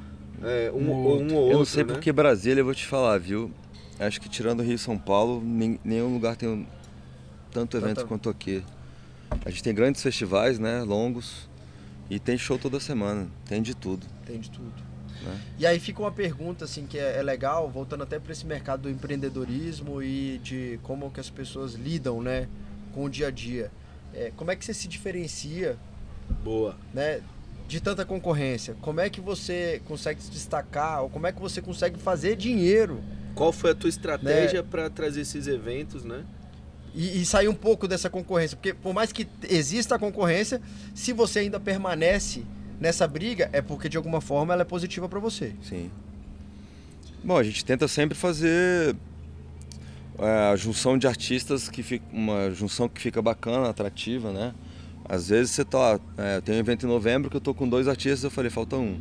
é, 0.43 0.71
um, 0.75 0.79
Um 0.79 0.91
ou 0.91 0.97
ou 0.97 1.03
um 1.05 1.07
ou 1.07 1.13
outro. 1.13 1.37
outro, 1.37 1.53
eu 1.53 1.59
não 1.59 1.65
sei 1.65 1.85
né? 1.85 1.93
porque 1.93 2.13
Brasília, 2.13 2.61
eu 2.61 2.65
vou 2.65 2.75
te 2.75 2.87
falar, 2.87 3.19
viu? 3.19 3.51
Acho 3.99 4.21
que 4.21 4.29
tirando 4.29 4.63
Rio 4.63 4.75
e 4.75 4.79
São 4.79 4.97
Paulo, 4.99 5.43
nem- 5.45 5.79
nenhum 5.85 6.13
lugar 6.15 6.37
tem 6.37 6.49
um- 6.49 6.67
tanto 7.53 7.77
evento 7.77 7.97
Tanta- 7.97 8.07
quanto 8.09 8.29
aqui. 8.31 8.63
A 9.45 9.51
gente 9.51 9.63
tem 9.63 9.75
grandes 9.75 10.03
festivais, 10.03 10.59
né? 10.59 10.83
Longos. 10.83 11.49
E 12.09 12.19
tem 12.19 12.37
show 12.37 12.59
toda 12.59 12.81
semana. 12.81 13.29
Tem 13.47 13.63
de 13.63 13.75
tudo. 13.75 14.05
Tem 14.27 14.41
de 14.41 14.51
tudo. 14.51 14.73
Né? 15.23 15.41
E 15.59 15.67
aí 15.67 15.79
fica 15.79 16.01
uma 16.01 16.11
pergunta 16.11 16.65
assim 16.65 16.87
que 16.87 16.99
é, 16.99 17.19
é 17.19 17.23
legal, 17.23 17.71
voltando 17.71 18.03
até 18.03 18.19
para 18.19 18.33
esse 18.33 18.45
mercado 18.47 18.83
do 18.83 18.91
empreendedorismo 18.91 20.03
e 20.03 20.39
de 20.43 20.81
como 20.83 21.11
que 21.11 21.21
as 21.21 21.29
pessoas 21.31 21.75
lidam, 21.75 22.21
né, 22.23 22.49
com 22.93 23.05
o 23.05 23.11
dia 23.11 23.29
a 23.29 23.31
dia. 23.31 23.71
É, 24.15 24.33
como 24.37 24.51
é 24.51 24.57
que 24.57 24.65
você 24.65 24.75
se 24.75 24.89
diferencia, 24.89 25.77
Boa. 26.43 26.77
né, 26.93 27.21
de 27.69 27.81
tanta 27.81 28.05
concorrência? 28.05 28.75
Como 28.81 29.01
é 29.01 29.09
que 29.09 29.21
você 29.21 29.81
consegue 29.87 30.23
se 30.23 30.31
destacar? 30.31 31.03
Ou 31.03 31.11
como 31.11 31.27
é 31.27 31.33
que 31.33 31.41
você 31.41 31.63
consegue 31.63 31.99
fazer 31.99 32.37
dinheiro 32.37 33.01
Qual 33.35 33.53
foi 33.53 33.71
a 33.71 33.75
tua 33.75 33.87
Né? 33.89 33.91
estratégia 33.91 34.63
para 34.63 34.91
trazer 34.91 35.21
esses 35.23 35.47
eventos, 35.47 36.05
né? 36.05 36.25
e, 36.93 37.21
e 37.23 37.25
sair 37.25 37.47
um 37.49 37.55
pouco 37.55 37.87
dessa 37.87 38.11
concorrência? 38.11 38.57
Porque 38.57 38.75
por 38.75 38.93
mais 38.93 39.13
que 39.13 39.27
exista 39.49 39.95
a 39.95 39.99
concorrência, 39.99 40.61
se 40.95 41.13
você 41.13 41.39
ainda 41.41 41.61
permanece 41.61 42.45
nessa 42.81 43.07
briga, 43.07 43.49
é 43.53 43.63
porque 43.63 43.89
de 43.89 43.97
alguma 43.97 44.21
forma 44.21 44.53
ela 44.53 44.63
é 44.63 44.65
positiva 44.65 45.09
para 45.09 45.21
você. 45.21 45.55
Sim. 45.63 45.91
Bom, 47.23 47.37
a 47.37 47.43
gente 47.43 47.65
tenta 47.65 47.87
sempre 47.87 48.17
fazer 48.17 48.97
a 50.21 50.57
junção 50.57 50.99
de 50.99 51.07
artistas 51.07 51.69
que 51.69 51.83
fica 51.83 52.05
uma 52.13 52.51
junção 52.51 52.89
que 52.89 53.01
fica 53.01 53.23
bacana, 53.23 53.69
atrativa, 53.69 54.33
né? 54.33 54.55
Às 55.09 55.29
vezes 55.29 55.53
você 55.53 55.65
tá, 55.65 55.99
é, 56.17 56.41
tem 56.41 56.55
um 56.55 56.59
evento 56.59 56.87
em 56.87 56.89
novembro 56.89 57.31
que 57.31 57.37
eu 57.37 57.41
tô 57.41 57.55
com 57.55 57.69
dois 57.69 57.89
artistas, 57.89 58.23
eu 58.23 58.31
falei, 58.31 58.51
falta 58.51 58.77
um. 58.77 59.01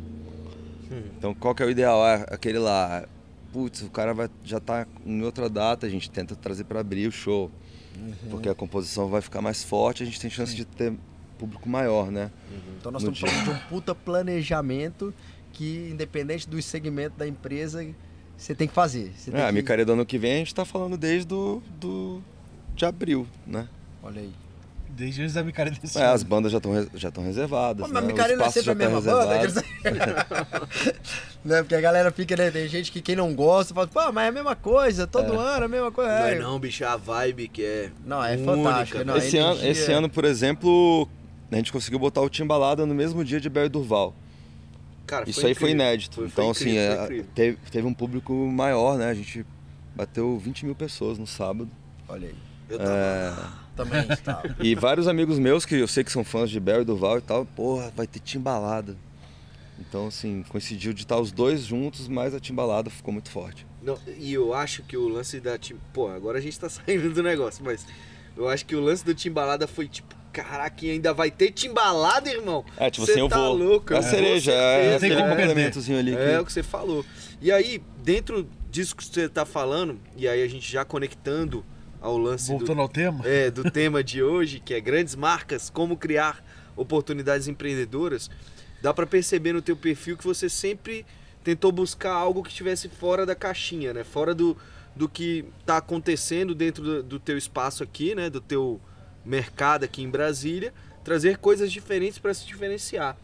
Então 1.18 1.34
qual 1.34 1.54
que 1.54 1.62
é 1.62 1.66
o 1.66 1.70
ideal? 1.70 2.04
É 2.06 2.26
aquele 2.30 2.58
lá, 2.58 3.06
putz, 3.52 3.82
o 3.82 3.90
cara 3.90 4.12
vai, 4.12 4.28
já 4.42 4.58
tá 4.58 4.86
em 5.06 5.22
outra 5.22 5.48
data, 5.48 5.86
a 5.86 5.90
gente 5.90 6.10
tenta 6.10 6.34
trazer 6.34 6.64
para 6.64 6.80
abrir 6.80 7.06
o 7.06 7.12
show. 7.12 7.50
Porque 8.30 8.48
a 8.48 8.54
composição 8.54 9.08
vai 9.08 9.20
ficar 9.20 9.42
mais 9.42 9.62
forte, 9.62 10.02
a 10.02 10.06
gente 10.06 10.20
tem 10.20 10.30
chance 10.30 10.54
de 10.54 10.64
ter 10.64 10.94
público 11.38 11.68
maior, 11.68 12.10
né? 12.10 12.30
Então 12.78 12.90
nós 12.90 13.02
No 13.02 13.12
estamos 13.12 13.34
falando 13.42 13.58
de 13.58 13.64
um 13.64 13.68
puta 13.68 13.94
planejamento 13.94 15.12
que, 15.52 15.88
independente 15.90 16.48
do 16.48 16.60
segmento 16.62 17.16
da 17.16 17.26
empresa, 17.26 17.84
você 18.40 18.54
tem 18.54 18.66
que 18.66 18.74
fazer. 18.74 19.12
Você 19.16 19.30
É, 19.34 19.42
a 19.44 19.46
que... 19.48 19.52
micaria 19.52 19.84
do 19.84 19.92
ano 19.92 20.06
que 20.06 20.18
vem 20.18 20.32
a 20.34 20.36
gente 20.36 20.54
tá 20.54 20.64
falando 20.64 20.96
desde 20.96 21.26
do, 21.26 21.62
do 21.80 22.20
de 22.74 22.84
abril, 22.84 23.26
né? 23.46 23.68
Olha 24.02 24.20
aí. 24.22 24.32
Desde 24.88 25.22
antes 25.22 25.34
da 25.34 25.42
micareta 25.44 25.78
desse 25.80 25.96
É, 25.98 26.04
as 26.06 26.22
bandas 26.22 26.50
já 26.50 26.58
estão 26.58 26.72
já 26.94 27.08
estão 27.10 27.22
reservadas, 27.24 27.86
Pô, 27.86 27.92
né? 27.92 27.94
mas 27.94 28.02
Os 28.02 28.08
Micaria 28.12 28.36
não 28.36 28.44
é 28.44 28.50
sempre 28.50 28.60
a 28.70 28.72
já 28.72 28.74
mesma 28.74 29.00
banda? 29.00 29.36
reservados. 29.38 29.70
né? 31.44 31.62
Porque 31.62 31.74
a 31.74 31.80
galera 31.80 32.10
fica, 32.10 32.36
né? 32.36 32.50
Tem 32.50 32.66
gente 32.68 32.90
que 32.92 33.00
quem 33.00 33.16
não 33.16 33.34
gosta 33.34 33.72
fala, 33.74 33.86
pô, 33.86 34.12
mas 34.12 34.26
é 34.26 34.28
a 34.28 34.32
mesma 34.32 34.56
coisa, 34.56 35.06
todo 35.06 35.38
ano 35.38 35.62
é 35.62 35.66
a 35.66 35.68
mesma 35.68 35.92
coisa. 35.92 36.10
Não 36.10 36.26
É. 36.26 36.34
é 36.34 36.38
não, 36.38 36.58
bicho, 36.58 36.84
é 36.84 36.86
a 36.86 36.96
vibe 36.96 37.48
que 37.48 37.64
é 37.64 37.90
Não, 38.04 38.22
é 38.24 38.36
única. 38.36 38.44
fantástico. 38.52 39.04
Não, 39.04 39.14
a 39.14 39.18
esse, 39.18 39.38
ano, 39.38 39.64
esse 39.64 39.92
ano, 39.92 40.08
por 40.08 40.24
exemplo, 40.24 41.08
a 41.50 41.56
gente 41.56 41.72
conseguiu 41.72 41.98
botar 41.98 42.20
o 42.20 42.28
Timbalada 42.28 42.84
no 42.84 42.94
mesmo 42.94 43.24
dia 43.24 43.40
de 43.40 43.48
Bel 43.48 43.68
Durval. 43.68 44.14
Cara, 45.10 45.28
Isso 45.28 45.44
aí 45.44 45.54
foi 45.54 45.70
incrível. 45.70 45.86
inédito. 45.86 46.14
Foi- 46.14 46.28
foi 46.28 46.44
então, 46.44 46.50
incrível, 46.52 46.92
assim, 46.92 47.06
foi 47.06 47.22
teve, 47.34 47.58
teve 47.70 47.86
um 47.86 47.92
público 47.92 48.32
maior, 48.32 48.96
né? 48.96 49.08
A 49.10 49.14
gente 49.14 49.44
bateu 49.94 50.38
20 50.38 50.64
mil 50.66 50.74
pessoas 50.74 51.18
no 51.18 51.26
sábado. 51.26 51.68
Olha 52.08 52.28
aí. 52.28 52.34
Eu 52.68 52.78
tava... 52.78 52.90
É, 52.92 53.34
Também 53.76 54.06
estava. 54.12 54.56
e 54.60 54.74
vários 54.76 55.08
amigos 55.08 55.36
meus 55.40 55.66
que 55.66 55.74
eu 55.74 55.88
sei 55.88 56.04
que 56.04 56.12
são 56.12 56.22
fãs 56.22 56.48
de 56.48 56.60
Bel 56.60 56.82
e 56.82 56.84
Durval 56.84 57.18
e 57.18 57.20
tal, 57.22 57.44
porra, 57.44 57.92
vai 57.96 58.06
ter 58.06 58.20
Timbalada. 58.20 58.96
Então, 59.80 60.06
assim, 60.06 60.44
coincidiu 60.48 60.92
de 60.92 61.02
estar 61.02 61.18
os 61.18 61.32
dois 61.32 61.62
juntos, 61.64 62.06
mas 62.06 62.32
a 62.34 62.38
Timbalada 62.38 62.88
ficou 62.88 63.12
muito 63.12 63.30
forte. 63.30 63.66
Não, 63.82 63.98
e 64.18 64.32
eu 64.32 64.54
acho 64.54 64.82
que 64.84 64.96
o 64.96 65.08
lance 65.08 65.40
da 65.40 65.58
Tim... 65.58 65.74
Pô, 65.92 66.06
agora 66.08 66.38
a 66.38 66.40
gente 66.40 66.60
tá 66.60 66.68
saindo 66.70 67.12
do 67.12 67.22
negócio, 67.22 67.64
mas 67.64 67.84
eu 68.36 68.48
acho 68.48 68.64
que 68.64 68.76
o 68.76 68.80
lance 68.80 69.04
do 69.04 69.14
Timbalada 69.14 69.66
foi 69.66 69.88
tipo, 69.88 70.14
caraca, 70.32 70.84
e 70.84 70.90
ainda 70.90 71.12
vai 71.12 71.30
ter 71.30 71.50
Timbalada, 71.50 72.30
irmão? 72.30 72.64
É, 72.76 72.90
tipo 72.90 73.04
Cê 73.06 73.12
assim, 73.12 73.20
eu 73.20 73.28
tá 73.28 73.36
vou. 73.38 73.56
louco, 73.56 73.92
é 73.94 73.98
a 73.98 74.02
cereja, 74.02 74.52
é 74.52 74.96
aquele 74.96 75.16
complementozinho 75.22 75.98
ali. 75.98 76.14
É 76.14 76.32
que- 76.34 76.38
o 76.38 76.44
que 76.46 76.52
você 76.52 76.62
falou. 76.62 77.04
E 77.40 77.50
aí, 77.50 77.82
dentro 78.02 78.48
disso 78.70 78.94
que 78.94 79.04
você 79.04 79.28
tá 79.28 79.44
falando, 79.44 79.98
e 80.16 80.28
aí 80.28 80.42
a 80.42 80.48
gente 80.48 80.70
já 80.70 80.84
conectando 80.84 81.64
ao 82.00 82.16
lance 82.16 82.46
do, 82.52 82.58
Voltando 82.58 82.80
ao 82.80 82.88
tema. 82.88 83.26
é, 83.26 83.50
do 83.50 83.70
tema 83.70 84.02
de 84.02 84.22
hoje, 84.22 84.60
que 84.60 84.72
é 84.72 84.80
grandes 84.80 85.14
marcas, 85.14 85.68
como 85.68 85.96
criar 85.96 86.42
oportunidades 86.76 87.46
empreendedoras, 87.48 88.30
dá 88.80 88.94
pra 88.94 89.06
perceber 89.06 89.52
no 89.52 89.60
teu 89.60 89.76
perfil 89.76 90.16
que 90.16 90.24
você 90.24 90.48
sempre 90.48 91.04
tentou 91.44 91.70
buscar 91.72 92.12
algo 92.12 92.42
que 92.42 92.48
estivesse 92.50 92.88
fora 92.88 93.26
da 93.26 93.34
caixinha, 93.34 93.92
né? 93.92 94.04
Fora 94.04 94.34
do, 94.34 94.56
do 94.96 95.08
que 95.08 95.44
tá 95.66 95.76
acontecendo 95.78 96.54
dentro 96.54 96.82
do, 96.82 97.02
do 97.02 97.18
teu 97.18 97.36
espaço 97.36 97.82
aqui, 97.82 98.14
né? 98.14 98.30
Do 98.30 98.40
teu 98.40 98.80
mercado 99.24 99.84
aqui 99.84 100.02
em 100.02 100.08
Brasília, 100.10 100.72
trazer 101.04 101.38
coisas 101.38 101.70
diferentes 101.72 102.18
para 102.18 102.32
se 102.34 102.46
diferenciar. 102.46 103.16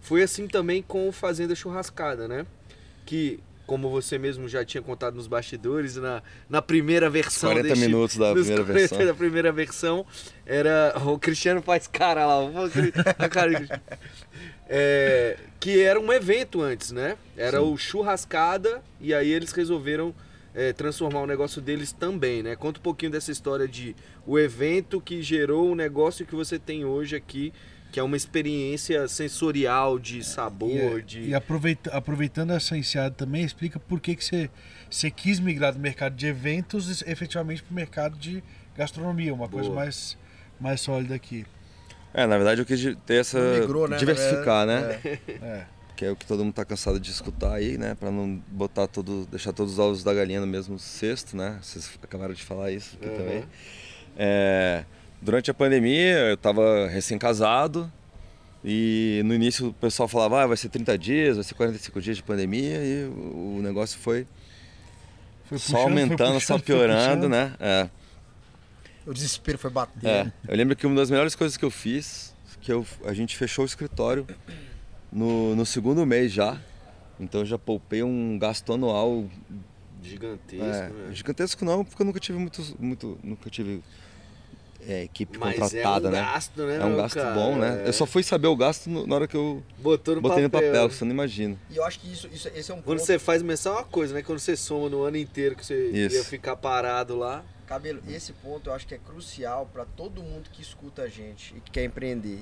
Foi 0.00 0.22
assim 0.22 0.46
também 0.46 0.82
com 0.82 1.08
o 1.08 1.12
Fazenda 1.12 1.54
Churrascada, 1.54 2.28
né? 2.28 2.44
Que, 3.06 3.40
como 3.66 3.88
você 3.88 4.18
mesmo 4.18 4.46
já 4.48 4.62
tinha 4.64 4.82
contado 4.82 5.14
nos 5.14 5.26
bastidores, 5.26 5.96
na, 5.96 6.22
na 6.50 6.60
primeira 6.60 7.08
versão 7.08 7.50
40 7.50 7.68
deste- 7.68 7.86
minutos 7.86 8.16
da 8.18 8.32
primeira 8.32 8.62
40 8.64 8.72
versão. 8.78 9.06
da 9.06 9.14
primeira 9.14 9.52
versão 9.52 10.06
era 10.44 10.94
o 11.06 11.18
Cristiano 11.18 11.62
faz 11.62 11.86
cara 11.86 12.26
lá, 12.26 12.50
a 13.18 13.28
cara. 13.28 13.80
É, 14.68 15.36
que 15.60 15.80
era 15.82 15.98
um 16.00 16.12
evento 16.12 16.60
antes, 16.62 16.90
né? 16.90 17.16
Era 17.36 17.58
Sim. 17.60 17.72
o 17.72 17.76
churrascada 17.76 18.82
e 19.00 19.12
aí 19.14 19.30
eles 19.30 19.52
resolveram 19.52 20.14
é, 20.54 20.72
transformar 20.72 21.20
o 21.22 21.26
negócio 21.26 21.60
deles 21.60 21.92
também, 21.92 22.42
né? 22.42 22.54
Conta 22.56 22.78
um 22.78 22.82
pouquinho 22.82 23.10
dessa 23.10 23.32
história 23.32 23.66
de 23.66 23.94
o 24.26 24.38
evento 24.38 25.00
que 25.00 25.22
gerou 25.22 25.70
o 25.70 25.74
negócio 25.74 26.24
que 26.24 26.34
você 26.34 26.58
tem 26.58 26.84
hoje 26.84 27.16
aqui, 27.16 27.52
que 27.90 27.98
é 28.00 28.02
uma 28.02 28.16
experiência 28.16 29.06
sensorial 29.08 29.98
de 29.98 30.22
sabor, 30.24 31.00
de 31.02 31.20
E 31.28 31.34
aproveita- 31.34 31.90
aproveitando 31.90 32.52
essa 32.52 32.76
enseada 32.76 33.14
também, 33.14 33.44
explica 33.44 33.78
por 33.78 34.00
que, 34.00 34.14
que 34.16 34.24
você, 34.24 34.50
você 34.90 35.10
quis 35.10 35.38
migrar 35.40 35.72
do 35.72 35.78
mercado 35.78 36.14
de 36.16 36.26
eventos 36.26 37.02
efetivamente 37.06 37.62
para 37.62 37.70
o 37.72 37.74
mercado 37.74 38.16
de 38.16 38.42
gastronomia, 38.76 39.32
uma 39.34 39.48
coisa 39.48 39.68
Boa. 39.68 39.82
mais, 39.82 40.16
mais 40.60 40.80
sólida 40.80 41.14
aqui. 41.14 41.44
É, 42.12 42.26
na 42.26 42.36
verdade 42.36 42.60
eu 42.60 42.64
quis 42.64 42.80
ter 43.04 43.14
essa. 43.14 43.40
Migrou, 43.60 43.88
né? 43.88 43.96
diversificar, 43.96 44.62
É, 44.62 44.66
né? 44.66 45.00
É. 45.42 45.66
Que 45.96 46.04
é 46.06 46.10
o 46.10 46.16
que 46.16 46.26
todo 46.26 46.44
mundo 46.44 46.54
tá 46.54 46.64
cansado 46.64 46.98
de 46.98 47.10
escutar 47.10 47.52
aí, 47.54 47.78
né? 47.78 47.94
Pra 47.94 48.10
não 48.10 48.42
botar 48.48 48.86
todo. 48.88 49.26
deixar 49.30 49.52
todos 49.52 49.74
os 49.74 49.78
ovos 49.78 50.02
da 50.02 50.12
galinha 50.12 50.40
no 50.40 50.46
mesmo 50.46 50.78
cesto, 50.78 51.36
né? 51.36 51.58
Vocês 51.62 51.88
acabaram 52.02 52.34
de 52.34 52.42
falar 52.42 52.72
isso 52.72 52.96
aqui 53.00 53.08
Uhum. 53.08 53.16
também. 53.16 53.44
É, 54.16 54.84
durante 55.22 55.50
a 55.50 55.54
pandemia, 55.54 56.18
eu 56.30 56.36
tava 56.36 56.86
recém-casado 56.88 57.90
E 58.66 59.20
no 59.26 59.34
início 59.34 59.68
o 59.68 59.72
pessoal 59.74 60.08
falava, 60.08 60.42
ah, 60.42 60.46
vai 60.46 60.56
ser 60.56 60.68
30 60.70 60.96
dias, 60.96 61.36
vai 61.36 61.44
ser 61.44 61.52
45 61.54 62.00
dias 62.00 62.16
de 62.16 62.22
pandemia, 62.22 62.78
e 62.82 63.04
o 63.04 63.60
negócio 63.62 63.98
foi, 63.98 64.26
Foi 65.44 65.58
só 65.58 65.64
puxando, 65.66 65.82
foi 65.82 65.90
aumentando, 66.02 66.16
só 66.40 66.54
puxando, 66.54 66.58
foi 66.58 66.60
piorando, 66.64 67.28
né? 67.28 67.54
É. 67.60 67.88
O 69.06 69.12
desespero 69.12 69.58
foi 69.58 69.70
bater. 69.70 70.08
É, 70.08 70.32
eu 70.48 70.56
lembro 70.56 70.74
que 70.74 70.86
uma 70.86 70.96
das 70.96 71.10
melhores 71.10 71.34
coisas 71.34 71.58
que 71.58 71.64
eu 71.64 71.70
fiz, 71.70 72.34
que 72.62 72.72
eu, 72.72 72.86
a 73.04 73.12
gente 73.12 73.36
fechou 73.36 73.64
o 73.64 73.66
escritório 73.66 74.26
no, 75.14 75.54
no 75.56 75.64
segundo 75.64 76.04
mês 76.04 76.30
já. 76.32 76.60
Então 77.18 77.40
eu 77.42 77.46
já 77.46 77.56
poupei 77.58 78.02
um 78.02 78.36
gasto 78.38 78.72
anual 78.72 79.24
Gigantesco, 80.02 80.64
é, 80.64 80.88
né? 80.90 81.14
gigantesco 81.14 81.64
não, 81.64 81.82
porque 81.84 82.02
eu 82.02 82.06
nunca 82.06 82.20
tive 82.20 82.38
muito, 82.38 82.60
muito 82.78 83.18
nunca 83.22 83.48
tive 83.48 83.82
é, 84.86 85.04
equipe 85.04 85.38
Mas 85.38 85.58
contratada, 85.58 86.08
é 86.08 86.10
um 86.10 86.12
né? 86.12 86.20
gasto, 86.20 86.62
né? 86.62 86.76
É 86.76 86.84
um 86.84 86.96
gasto 86.96 87.14
cara? 87.14 87.34
bom, 87.34 87.56
né? 87.56 87.84
É. 87.84 87.88
Eu 87.88 87.92
só 87.94 88.04
fui 88.04 88.22
saber 88.22 88.48
o 88.48 88.56
gasto 88.56 88.90
no- 88.90 89.06
na 89.06 89.14
hora 89.14 89.26
que 89.26 89.34
eu 89.34 89.62
Botou 89.78 90.16
no 90.16 90.20
botei 90.20 90.46
papel. 90.46 90.60
no 90.68 90.72
papel, 90.74 90.90
você 90.90 91.04
não 91.06 91.12
imagina. 91.12 91.56
E 91.70 91.76
eu 91.78 91.84
acho 91.84 91.98
que 92.00 92.12
isso, 92.12 92.28
isso 92.30 92.48
esse 92.54 92.70
é 92.70 92.74
um 92.74 92.82
Quando 92.82 92.98
ponto. 92.98 93.06
você 93.06 93.18
faz 93.18 93.42
mensal 93.42 93.76
é 93.76 93.78
uma 93.78 93.84
coisa, 93.84 94.12
né? 94.12 94.22
Quando 94.22 94.40
você 94.40 94.54
soma 94.56 94.90
no 94.90 95.02
ano 95.04 95.16
inteiro 95.16 95.56
que 95.56 95.64
você 95.64 95.88
Isso. 95.88 96.16
ia 96.16 96.24
ficar 96.24 96.56
parado 96.56 97.16
lá. 97.16 97.42
Cabelo, 97.66 98.02
esse 98.06 98.34
ponto 98.34 98.68
eu 98.68 98.74
acho 98.74 98.86
que 98.86 98.94
é 98.94 98.98
crucial 98.98 99.64
para 99.72 99.86
todo 99.86 100.22
mundo 100.22 100.50
que 100.52 100.60
escuta 100.60 101.02
a 101.04 101.08
gente 101.08 101.54
e 101.56 101.60
que 101.60 101.70
quer 101.70 101.84
empreender. 101.84 102.40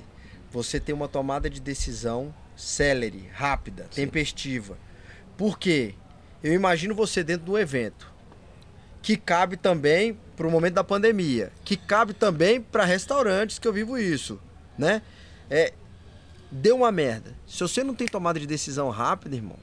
Você 0.51 0.81
ter 0.81 0.93
uma 0.93 1.07
tomada 1.07 1.49
de 1.49 1.61
decisão 1.61 2.35
célere, 2.63 3.29
rápida, 3.33 3.89
tempestiva. 3.93 4.79
Por 5.37 5.59
quê? 5.59 5.95
Eu 6.43 6.53
imagino 6.53 6.95
você 6.95 7.25
dentro 7.25 7.45
de 7.45 7.51
um 7.51 7.59
evento 7.59 8.11
que 9.03 9.17
cabe 9.17 9.57
também 9.57 10.17
para 10.37 10.47
o 10.47 10.51
momento 10.51 10.75
da 10.75 10.85
pandemia, 10.85 11.51
que 11.65 11.77
cabe 11.77 12.15
também 12.15 12.61
para 12.61 12.85
restaurantes 12.85 13.59
que 13.59 13.67
eu 13.67 13.73
vivo 13.73 13.99
isso, 13.99 14.41
né? 14.79 15.03
É 15.51 15.73
deu 16.53 16.77
uma 16.77 16.93
merda. 16.93 17.35
Se 17.47 17.61
você 17.61 17.83
não 17.83 17.95
tem 17.95 18.07
tomada 18.07 18.39
de 18.39 18.47
decisão 18.47 18.91
rápida, 18.91 19.35
irmão, 19.35 19.59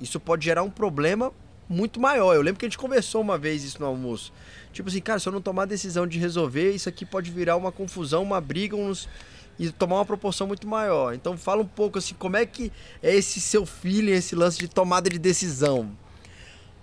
isso 0.00 0.18
pode 0.18 0.44
gerar 0.44 0.62
um 0.62 0.70
problema 0.70 1.32
muito 1.68 2.00
maior. 2.00 2.34
Eu 2.34 2.40
lembro 2.40 2.58
que 2.58 2.64
a 2.64 2.68
gente 2.68 2.78
conversou 2.78 3.20
uma 3.20 3.36
vez 3.36 3.62
isso 3.62 3.78
no 3.78 3.86
almoço. 3.86 4.32
Tipo 4.72 4.88
assim, 4.88 5.00
cara, 5.00 5.18
se 5.18 5.28
eu 5.28 5.32
não 5.32 5.42
tomar 5.42 5.64
a 5.64 5.66
decisão 5.66 6.06
de 6.06 6.18
resolver, 6.18 6.70
isso 6.70 6.88
aqui 6.88 7.04
pode 7.04 7.30
virar 7.30 7.56
uma 7.56 7.70
confusão, 7.70 8.22
uma 8.22 8.40
briga, 8.40 8.74
uns 8.74 9.06
e 9.66 9.70
tomar 9.72 9.96
uma 9.96 10.04
proporção 10.04 10.46
muito 10.46 10.66
maior. 10.66 11.14
Então 11.14 11.36
fala 11.36 11.62
um 11.62 11.66
pouco 11.66 11.98
assim, 11.98 12.14
como 12.14 12.36
é 12.36 12.44
que 12.44 12.72
é 13.02 13.14
esse 13.14 13.40
seu 13.40 13.64
feeling, 13.64 14.12
esse 14.12 14.34
lance 14.34 14.58
de 14.58 14.68
tomada 14.68 15.08
de 15.08 15.18
decisão? 15.18 15.90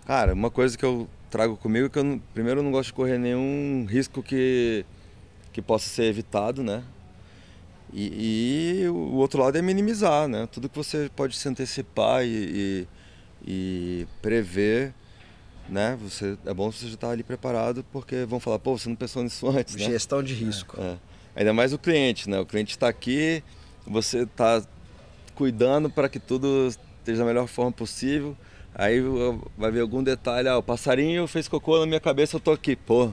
Cara, 0.05 0.33
uma 0.33 0.49
coisa 0.49 0.77
que 0.77 0.85
eu 0.85 1.07
trago 1.29 1.55
comigo 1.57 1.85
é 1.87 1.89
que 1.89 1.99
eu, 1.99 2.03
não- 2.03 2.19
primeiro, 2.33 2.59
eu 2.59 2.63
não 2.63 2.71
gosto 2.71 2.87
de 2.87 2.93
correr 2.93 3.17
nenhum 3.17 3.85
risco 3.87 4.23
que, 4.23 4.85
que 5.51 5.61
possa 5.61 5.89
ser 5.89 6.03
evitado, 6.05 6.63
né? 6.63 6.83
E, 7.91 8.81
e 8.83 8.87
o 8.87 9.15
outro 9.15 9.41
lado 9.41 9.57
é 9.57 9.61
minimizar, 9.61 10.27
né? 10.27 10.47
Tudo 10.51 10.69
que 10.69 10.77
você 10.77 11.09
pode 11.15 11.35
se 11.35 11.47
antecipar 11.49 12.23
e, 12.23 12.27
e, 12.27 12.87
e 14.03 14.07
prever, 14.21 14.93
né? 15.67 15.97
Você, 16.01 16.37
é 16.45 16.53
bom 16.53 16.71
você 16.71 16.87
já 16.87 16.93
estar 16.93 17.09
ali 17.09 17.23
preparado, 17.23 17.83
porque 17.91 18.25
vão 18.25 18.39
falar, 18.39 18.59
pô, 18.59 18.77
você 18.77 18.87
não 18.89 18.95
pensou 18.95 19.23
nisso 19.23 19.47
antes, 19.49 19.75
né? 19.75 19.85
Gestão 19.85 20.21
de 20.21 20.33
risco. 20.33 20.79
É. 20.79 20.97
Ainda 21.39 21.53
mais 21.53 21.71
o 21.71 21.79
cliente, 21.79 22.29
né? 22.29 22.37
O 22.37 22.45
cliente 22.45 22.71
está 22.71 22.89
aqui, 22.89 23.41
você 23.87 24.23
está 24.23 24.61
cuidando 25.35 25.89
para 25.89 26.09
que 26.09 26.19
tudo 26.19 26.67
esteja 26.67 27.19
da 27.19 27.25
melhor 27.25 27.47
forma 27.47 27.71
possível. 27.71 28.35
Aí 28.75 29.01
vai 29.57 29.71
ver 29.71 29.79
algum 29.79 30.03
detalhe, 30.03 30.49
ah, 30.49 30.57
o 30.57 30.63
passarinho 30.63 31.25
fez 31.27 31.47
cocô 31.47 31.79
na 31.79 31.85
minha 31.85 31.99
cabeça, 32.01 32.35
eu 32.35 32.41
tô 32.41 32.51
aqui. 32.51 32.75
Pô, 32.75 33.11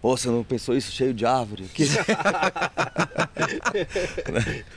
pô, 0.00 0.16
você 0.16 0.28
não 0.28 0.44
pensou 0.44 0.76
isso 0.76 0.92
cheio 0.92 1.12
de 1.12 1.26
árvore? 1.26 1.64
aqui?" 1.64 1.82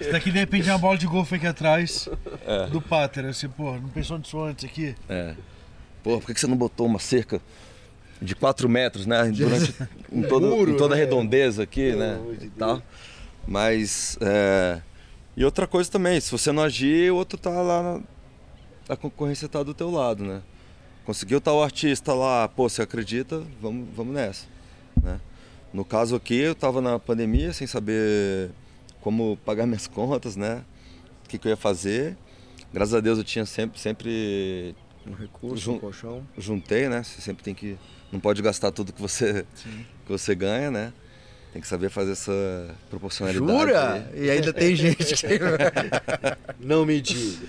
Isso 0.01 0.11
daqui 0.11 0.31
de 0.31 0.39
repente 0.39 0.67
é 0.69 0.73
uma 0.73 0.79
bola 0.79 0.97
de 0.97 1.05
golfe 1.07 1.35
aqui 1.35 1.45
atrás 1.47 2.09
É. 2.45 2.65
do 2.67 2.81
Pater. 2.81 3.25
Assim, 3.25 3.47
pô, 3.47 3.73
não 3.73 3.89
pensou 3.89 4.17
nisso 4.17 4.39
antes 4.41 4.65
aqui? 4.65 4.95
É. 5.07 5.35
Pô, 6.03 6.17
por 6.19 6.25
que 6.27 6.33
que 6.33 6.39
você 6.39 6.47
não 6.47 6.57
botou 6.57 6.85
uma 6.87 6.99
cerca 6.99 7.39
de 8.21 8.35
4 8.35 8.67
metros, 8.69 9.05
né? 9.05 9.29
Durante, 9.31 9.73
em, 10.11 10.23
todo- 10.23 10.47
Muro, 10.47 10.71
em 10.71 10.77
toda 10.77 10.93
a 10.95 10.97
né? 10.97 11.03
redondeza 11.03 11.63
aqui, 11.63 11.93
né? 11.93 12.19
de 12.39 12.45
E 12.45 12.49
tal. 12.49 12.81
Mas. 13.47 14.17
é, 14.21 14.81
E 15.35 15.45
outra 15.45 15.67
coisa 15.67 15.89
também, 15.91 16.19
se 16.19 16.31
você 16.31 16.51
não 16.51 16.63
agir, 16.63 17.11
o 17.11 17.15
outro 17.15 17.37
tá 17.37 17.49
lá. 17.49 17.83
na- 17.83 18.01
A 18.89 18.95
concorrência 18.95 19.47
tá 19.47 19.61
do 19.63 19.73
teu 19.73 19.91
lado, 19.91 20.23
né? 20.23 20.41
Conseguiu 21.05 21.39
tal 21.39 21.63
artista 21.63 22.13
lá, 22.13 22.47
pô, 22.49 22.67
você 22.67 22.81
acredita? 22.81 23.41
Vamos, 23.61 23.87
vamos 23.95 24.13
nessa. 24.13 24.45
Né? 25.01 25.19
No 25.73 25.85
caso 25.85 26.15
aqui, 26.15 26.35
eu 26.35 26.55
tava 26.55 26.81
na 26.81 26.99
pandemia 26.99 27.53
sem 27.53 27.65
saber 27.67 28.49
como 28.99 29.37
pagar 29.45 29.65
minhas 29.67 29.87
contas, 29.87 30.35
né? 30.35 30.63
O 31.25 31.29
que, 31.29 31.37
que 31.37 31.47
eu 31.47 31.51
ia 31.51 31.57
fazer. 31.57 32.17
Graças 32.73 32.93
a 32.93 32.99
Deus 32.99 33.17
eu 33.17 33.23
tinha 33.23 33.45
sempre, 33.45 33.79
sempre 33.79 34.75
Um 35.05 35.13
recurso, 35.13 35.57
Jun- 35.57 35.75
um 35.75 35.79
colchão. 35.79 36.23
juntei, 36.37 36.89
né? 36.89 37.03
Você 37.03 37.21
sempre 37.21 37.43
tem 37.43 37.53
que. 37.53 37.77
Não 38.11 38.19
pode 38.19 38.41
gastar 38.41 38.71
tudo 38.71 38.93
que 38.93 39.01
você, 39.01 39.45
que 40.05 40.09
você 40.11 40.33
ganha, 40.35 40.71
né? 40.71 40.93
Tem 41.53 41.61
que 41.61 41.67
saber 41.67 41.89
fazer 41.89 42.11
essa 42.11 42.31
proporcionalidade. 42.89 43.59
Jura? 43.59 43.93
aí. 44.13 44.25
E 44.25 44.29
ainda 44.29 44.53
tem 44.53 44.75
gente 44.75 45.15
que. 45.15 45.39
Não 46.59 46.85
me 46.85 47.01
diga. 47.01 47.19
Isso 47.21 47.43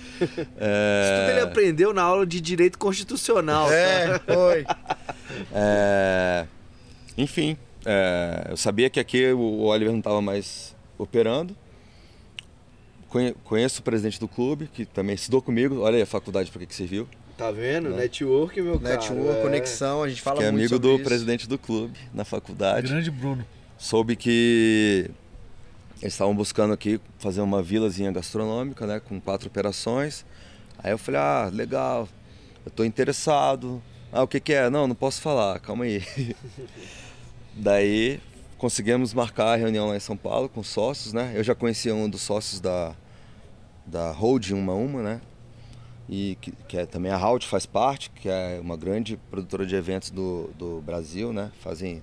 É, 0.57 1.19
tudo 1.21 1.31
ele 1.31 1.39
aprendeu 1.41 1.93
na 1.93 2.01
aula 2.01 2.25
de 2.25 2.39
direito 2.41 2.77
constitucional. 2.79 3.71
é, 3.71 4.19
foi. 4.19 4.65
é, 5.53 6.45
enfim, 7.17 7.57
é, 7.85 8.47
eu 8.49 8.57
sabia 8.57 8.89
que 8.89 8.99
aqui 8.99 9.31
o 9.33 9.61
Oliver 9.65 9.91
não 9.91 9.99
estava 9.99 10.21
mais 10.21 10.75
operando. 10.97 11.55
Conhe- 13.09 13.35
Conheço 13.43 13.81
o 13.81 13.83
presidente 13.83 14.19
do 14.19 14.27
clube, 14.27 14.69
que 14.73 14.85
também 14.85 15.15
estudou 15.15 15.41
comigo. 15.41 15.81
Olha 15.81 15.97
aí 15.97 16.01
a 16.01 16.05
faculdade 16.07 16.49
para 16.51 16.59
que, 16.61 16.67
que 16.67 16.75
serviu. 16.75 17.07
Tá 17.39 17.51
vendo? 17.51 17.91
Né? 17.91 17.99
Network, 17.99 18.61
meu 18.61 18.77
cara. 18.77 18.95
Network, 18.95 19.39
é. 19.39 19.41
conexão, 19.41 20.03
a 20.03 20.09
gente 20.09 20.21
fala 20.21 20.39
que 20.39 20.43
é 20.43 20.51
muito 20.51 20.59
amigo 20.59 20.75
sobre 20.75 20.89
do 20.89 20.95
isso. 20.95 21.03
presidente 21.05 21.47
do 21.47 21.57
clube 21.57 21.97
na 22.13 22.25
faculdade. 22.25 22.89
Grande 22.89 23.09
Bruno. 23.09 23.45
Soube 23.77 24.17
que 24.17 25.09
eles 26.01 26.13
estavam 26.13 26.35
buscando 26.35 26.73
aqui 26.73 26.99
fazer 27.17 27.39
uma 27.39 27.63
vilazinha 27.63 28.11
gastronômica, 28.11 28.85
né, 28.85 28.99
com 28.99 29.21
quatro 29.21 29.47
operações. 29.47 30.25
Aí 30.83 30.91
eu 30.91 30.97
falei, 30.97 31.21
ah, 31.21 31.49
legal, 31.53 32.09
eu 32.65 32.71
tô 32.71 32.83
interessado. 32.83 33.81
Ah, 34.11 34.21
o 34.21 34.27
que 34.27 34.41
que 34.41 34.51
é? 34.51 34.69
Não, 34.69 34.85
não 34.85 34.95
posso 34.95 35.21
falar, 35.21 35.61
calma 35.61 35.85
aí. 35.85 36.03
Daí 37.55 38.19
conseguimos 38.57 39.13
marcar 39.13 39.53
a 39.53 39.55
reunião 39.55 39.87
lá 39.87 39.95
em 39.95 40.01
São 40.01 40.17
Paulo 40.17 40.49
com 40.49 40.59
os 40.59 40.67
sócios, 40.67 41.13
né? 41.13 41.31
Eu 41.33 41.43
já 41.45 41.55
conhecia 41.55 41.95
um 41.95 42.09
dos 42.09 42.21
sócios 42.21 42.59
da, 42.59 42.93
da 43.85 44.11
Holding 44.11 44.55
Uma 44.55 44.73
Uma, 44.73 45.01
né? 45.01 45.21
E 46.11 46.37
que, 46.41 46.51
que 46.67 46.77
é, 46.77 46.85
também 46.87 47.11
a 47.11 47.17
Halt 47.17 47.45
faz 47.45 47.65
parte, 47.67 48.09
que 48.09 48.27
é 48.27 48.59
uma 48.61 48.75
grande 48.75 49.15
produtora 49.29 49.63
de 49.65 49.75
eventos 49.75 50.09
do, 50.09 50.49
do 50.57 50.81
Brasil, 50.81 51.31
né? 51.31 51.51
Fazem 51.61 52.01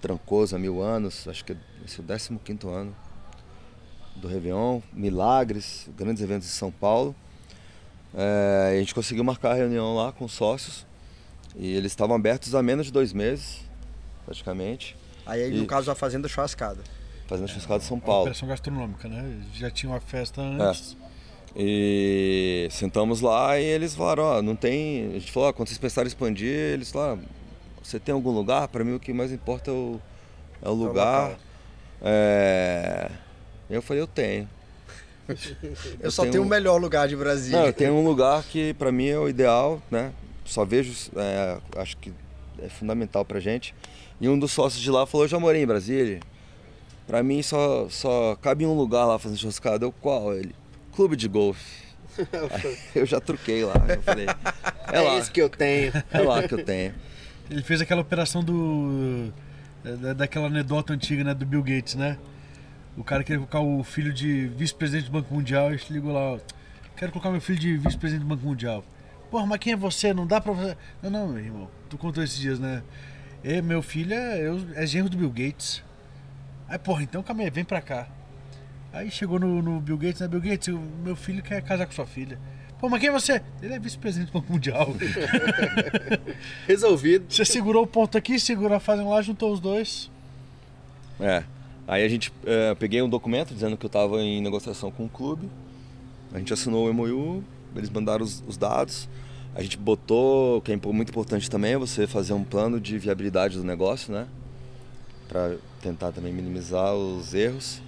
Trancoso 0.00 0.56
há 0.56 0.58
mil 0.58 0.82
anos, 0.82 1.26
acho 1.28 1.44
que 1.44 1.56
esse 1.86 2.00
é 2.00 2.04
o 2.34 2.38
15 2.38 2.66
ano 2.68 2.94
do 4.16 4.28
Réveillon, 4.28 4.80
Milagres, 4.92 5.88
grandes 5.96 6.22
eventos 6.22 6.46
em 6.48 6.50
São 6.50 6.70
Paulo. 6.70 7.14
É, 8.12 8.72
a 8.74 8.78
gente 8.78 8.94
conseguiu 8.94 9.24
marcar 9.24 9.52
a 9.52 9.54
reunião 9.54 9.94
lá 9.96 10.12
com 10.12 10.24
os 10.24 10.32
sócios 10.32 10.84
e 11.56 11.74
eles 11.74 11.92
estavam 11.92 12.14
abertos 12.16 12.54
há 12.54 12.62
menos 12.62 12.86
de 12.86 12.92
dois 12.92 13.12
meses, 13.12 13.60
praticamente, 14.24 14.96
Aí, 15.26 15.50
no 15.50 15.62
E- 15.64 15.66
caso, 15.66 15.90
a 15.90 15.94
Fazenda 15.94 16.28
Churrascada. 16.28 16.82
fazendo 17.26 17.48
churrascada 17.48 17.82
em 17.82 17.86
São 17.86 17.96
Uma 17.96 18.04
Paulo. 18.04 18.20
operação 18.22 18.46
gastronômica, 18.46 19.08
né? 19.08 19.40
Já 19.54 19.70
tinha 19.70 19.90
uma 19.90 20.00
festa 20.00 20.42
É. 20.42 21.03
E 21.56 22.66
sentamos 22.70 23.20
lá 23.20 23.58
e 23.60 23.64
eles 23.64 23.94
falaram, 23.94 24.24
ó, 24.24 24.42
não 24.42 24.56
tem. 24.56 25.10
A 25.10 25.18
gente 25.18 25.30
falou, 25.30 25.48
ó, 25.48 25.52
quando 25.52 25.68
vocês 25.68 25.78
pensaram 25.78 26.06
em 26.06 26.08
expandir, 26.08 26.48
eles 26.48 26.90
falaram, 26.90 27.20
você 27.82 28.00
tem 28.00 28.12
algum 28.12 28.30
lugar? 28.30 28.66
Para 28.68 28.82
mim 28.82 28.94
o 28.94 29.00
que 29.00 29.12
mais 29.12 29.30
importa 29.30 29.70
é 29.70 29.74
o, 29.74 30.00
é 30.62 30.68
o 30.68 30.72
lugar. 30.72 31.22
local. 31.30 31.38
É... 32.02 33.10
Eu 33.70 33.80
falei, 33.80 34.02
eu 34.02 34.06
tenho. 34.06 34.48
Eu, 36.00 36.10
só 36.10 36.26
tenho 36.26 36.42
o 36.42 36.46
melhor 36.46 36.78
lugar 36.78 37.08
de 37.08 37.16
Brasília. 37.16 37.58
Não, 37.58 37.66
eu 37.66 37.72
tenho 37.72 37.94
um 37.94 38.04
lugar 38.04 38.42
que 38.42 38.74
para 38.74 38.92
mim 38.92 39.06
é 39.06 39.18
o 39.18 39.26
ideal, 39.26 39.80
né? 39.90 40.12
Só 40.44 40.66
vejo, 40.66 40.92
é, 41.16 41.56
acho 41.78 41.96
que 41.96 42.12
é 42.62 42.68
fundamental 42.68 43.24
pra 43.24 43.40
gente. 43.40 43.74
E 44.20 44.28
um 44.28 44.38
dos 44.38 44.52
sócios 44.52 44.82
de 44.82 44.90
lá 44.90 45.06
falou, 45.06 45.24
eu 45.24 45.28
já 45.28 45.38
morei 45.40 45.62
em 45.62 45.66
Brasília. 45.66 46.20
Pra 47.06 47.22
mim 47.22 47.42
só, 47.42 47.88
só 47.88 48.36
cabe 48.36 48.66
um 48.66 48.74
lugar 48.74 49.06
lá 49.06 49.18
fazendo 49.18 49.38
churrascada. 49.38 49.86
Eu, 49.86 49.92
qual? 49.92 50.34
Ele, 50.34 50.54
clube 50.94 51.16
de 51.16 51.28
golfe. 51.28 51.84
Eu 52.94 53.04
já 53.06 53.20
truquei 53.20 53.64
lá. 53.64 53.74
Eu 53.88 54.02
falei, 54.02 54.26
é, 54.26 54.96
É, 54.96 55.00
lá, 55.00 55.18
isso 55.18 55.30
que 55.32 55.42
eu 55.42 55.48
tenho. 55.50 55.92
é 56.12 56.18
lá 56.20 56.46
que 56.46 56.54
eu 56.54 56.64
tenho. 56.64 56.94
Ele 57.50 57.62
fez 57.62 57.80
aquela 57.80 58.00
operação 58.02 58.42
do. 58.44 59.32
da- 59.82 60.12
daquela 60.12 60.46
anedota 60.46 60.92
antiga, 60.92 61.24
né? 61.24 61.34
Do 61.34 61.44
Bill 61.44 61.62
Gates, 61.62 61.94
né? 61.96 62.16
O 62.96 63.02
cara 63.02 63.24
queria 63.24 63.38
colocar 63.38 63.60
o 63.60 63.82
filho 63.82 64.12
de 64.12 64.46
vice-presidente 64.46 65.06
do 65.06 65.12
Banco 65.12 65.34
Mundial 65.34 65.74
e 65.74 65.80
ligou 65.90 66.12
lá, 66.12 66.38
quero 66.96 67.10
colocar 67.10 67.30
meu 67.32 67.40
filho 67.40 67.58
de 67.58 67.76
vice-presidente 67.76 68.22
do 68.24 68.28
Banco 68.28 68.46
Mundial. 68.46 68.84
Porra, 69.30 69.44
mas 69.46 69.58
quem 69.58 69.72
é 69.72 69.76
você? 69.76 70.14
Não 70.14 70.24
dá 70.26 70.40
pra 70.40 70.52
você. 70.52 70.76
Não, 71.02 71.10
não, 71.10 71.28
meu 71.28 71.44
irmão. 71.44 71.68
Tu 71.90 71.98
contou 71.98 72.22
esses 72.22 72.38
dias, 72.38 72.60
né? 72.60 72.84
E 73.42 73.60
meu 73.60 73.82
filho 73.82 74.14
é, 74.14 74.40
eu, 74.46 74.60
é 74.76 74.86
genro 74.86 75.08
do 75.10 75.16
Bill 75.16 75.30
Gates. 75.30 75.82
Aí, 76.68 76.78
porra, 76.78 77.02
então 77.02 77.20
calma 77.24 77.42
aí, 77.42 77.50
vem 77.50 77.64
pra 77.64 77.80
cá. 77.82 78.06
Aí 78.94 79.10
chegou 79.10 79.40
no, 79.40 79.60
no 79.60 79.80
Bill 79.80 79.98
Gates, 79.98 80.20
né? 80.20 80.28
Bill 80.28 80.40
Gates, 80.40 80.68
o 80.68 80.78
meu 80.78 81.16
filho 81.16 81.42
quer 81.42 81.60
casar 81.62 81.84
com 81.84 81.92
sua 81.92 82.06
filha. 82.06 82.38
Pô, 82.78 82.88
mas 82.88 83.00
quem 83.00 83.08
é 83.08 83.12
você? 83.12 83.42
Ele 83.60 83.74
é 83.74 83.78
vice-presidente 83.78 84.30
do 84.30 84.34
Banco 84.34 84.52
Mundial. 84.52 84.94
Resolvido. 86.64 87.24
Você 87.28 87.44
segurou 87.44 87.82
o 87.82 87.86
ponto 87.88 88.16
aqui, 88.16 88.38
segurou 88.38 88.76
a 88.76 88.80
fase 88.80 89.02
lá, 89.02 89.20
juntou 89.20 89.52
os 89.52 89.58
dois. 89.58 90.08
É. 91.18 91.42
Aí 91.88 92.04
a 92.04 92.08
gente 92.08 92.32
é, 92.46 92.72
peguei 92.76 93.02
um 93.02 93.08
documento 93.08 93.52
dizendo 93.52 93.76
que 93.76 93.84
eu 93.84 93.88
estava 93.88 94.20
em 94.20 94.40
negociação 94.40 94.92
com 94.92 95.06
o 95.06 95.08
clube. 95.08 95.50
A 96.32 96.38
gente 96.38 96.52
assinou 96.52 96.88
o 96.88 96.94
MOU, 96.94 97.42
eles 97.74 97.90
mandaram 97.90 98.24
os, 98.24 98.44
os 98.46 98.56
dados. 98.56 99.08
A 99.56 99.62
gente 99.62 99.76
botou, 99.76 100.58
o 100.58 100.60
que 100.60 100.70
é 100.70 100.76
muito 100.76 101.10
importante 101.10 101.50
também 101.50 101.72
é 101.72 101.78
você 101.78 102.06
fazer 102.06 102.32
um 102.32 102.44
plano 102.44 102.80
de 102.80 102.96
viabilidade 102.96 103.56
do 103.56 103.64
negócio, 103.64 104.12
né? 104.12 104.28
Para 105.28 105.56
tentar 105.82 106.12
também 106.12 106.32
minimizar 106.32 106.94
os 106.94 107.34
erros. 107.34 107.82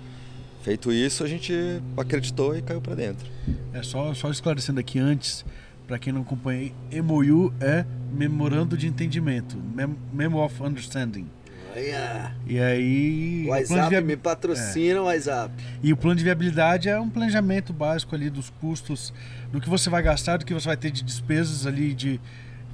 Feito 0.66 0.90
isso, 0.92 1.22
a 1.22 1.28
gente 1.28 1.54
acreditou 1.96 2.56
e 2.56 2.60
caiu 2.60 2.80
para 2.80 2.96
dentro. 2.96 3.24
É 3.72 3.84
só, 3.84 4.12
só 4.14 4.28
esclarecendo 4.32 4.80
aqui 4.80 4.98
antes, 4.98 5.44
para 5.86 5.96
quem 5.96 6.12
não 6.12 6.22
acompanha, 6.22 6.72
MOU 7.04 7.54
é 7.60 7.84
Memorando 8.12 8.76
de 8.76 8.88
Entendimento, 8.88 9.56
Mem 9.56 9.96
Memo 10.12 10.44
of 10.44 10.60
Understanding. 10.60 11.28
Olha. 11.72 12.34
E 12.48 12.58
aí. 12.58 13.44
WhatsApp 13.46 13.90
viab- 13.90 14.04
me 14.06 14.16
patrocina, 14.16 15.02
o 15.02 15.04
WhatsApp. 15.04 15.54
E 15.84 15.92
o 15.92 15.96
plano 15.96 16.16
de 16.16 16.24
viabilidade 16.24 16.88
é 16.88 16.98
um 16.98 17.08
planejamento 17.08 17.72
básico 17.72 18.16
ali 18.16 18.28
dos 18.28 18.50
custos, 18.50 19.14
do 19.52 19.60
que 19.60 19.68
você 19.68 19.88
vai 19.88 20.02
gastar, 20.02 20.38
do 20.38 20.44
que 20.44 20.52
você 20.52 20.66
vai 20.66 20.76
ter 20.76 20.90
de 20.90 21.04
despesas 21.04 21.64
ali 21.64 21.94
de 21.94 22.20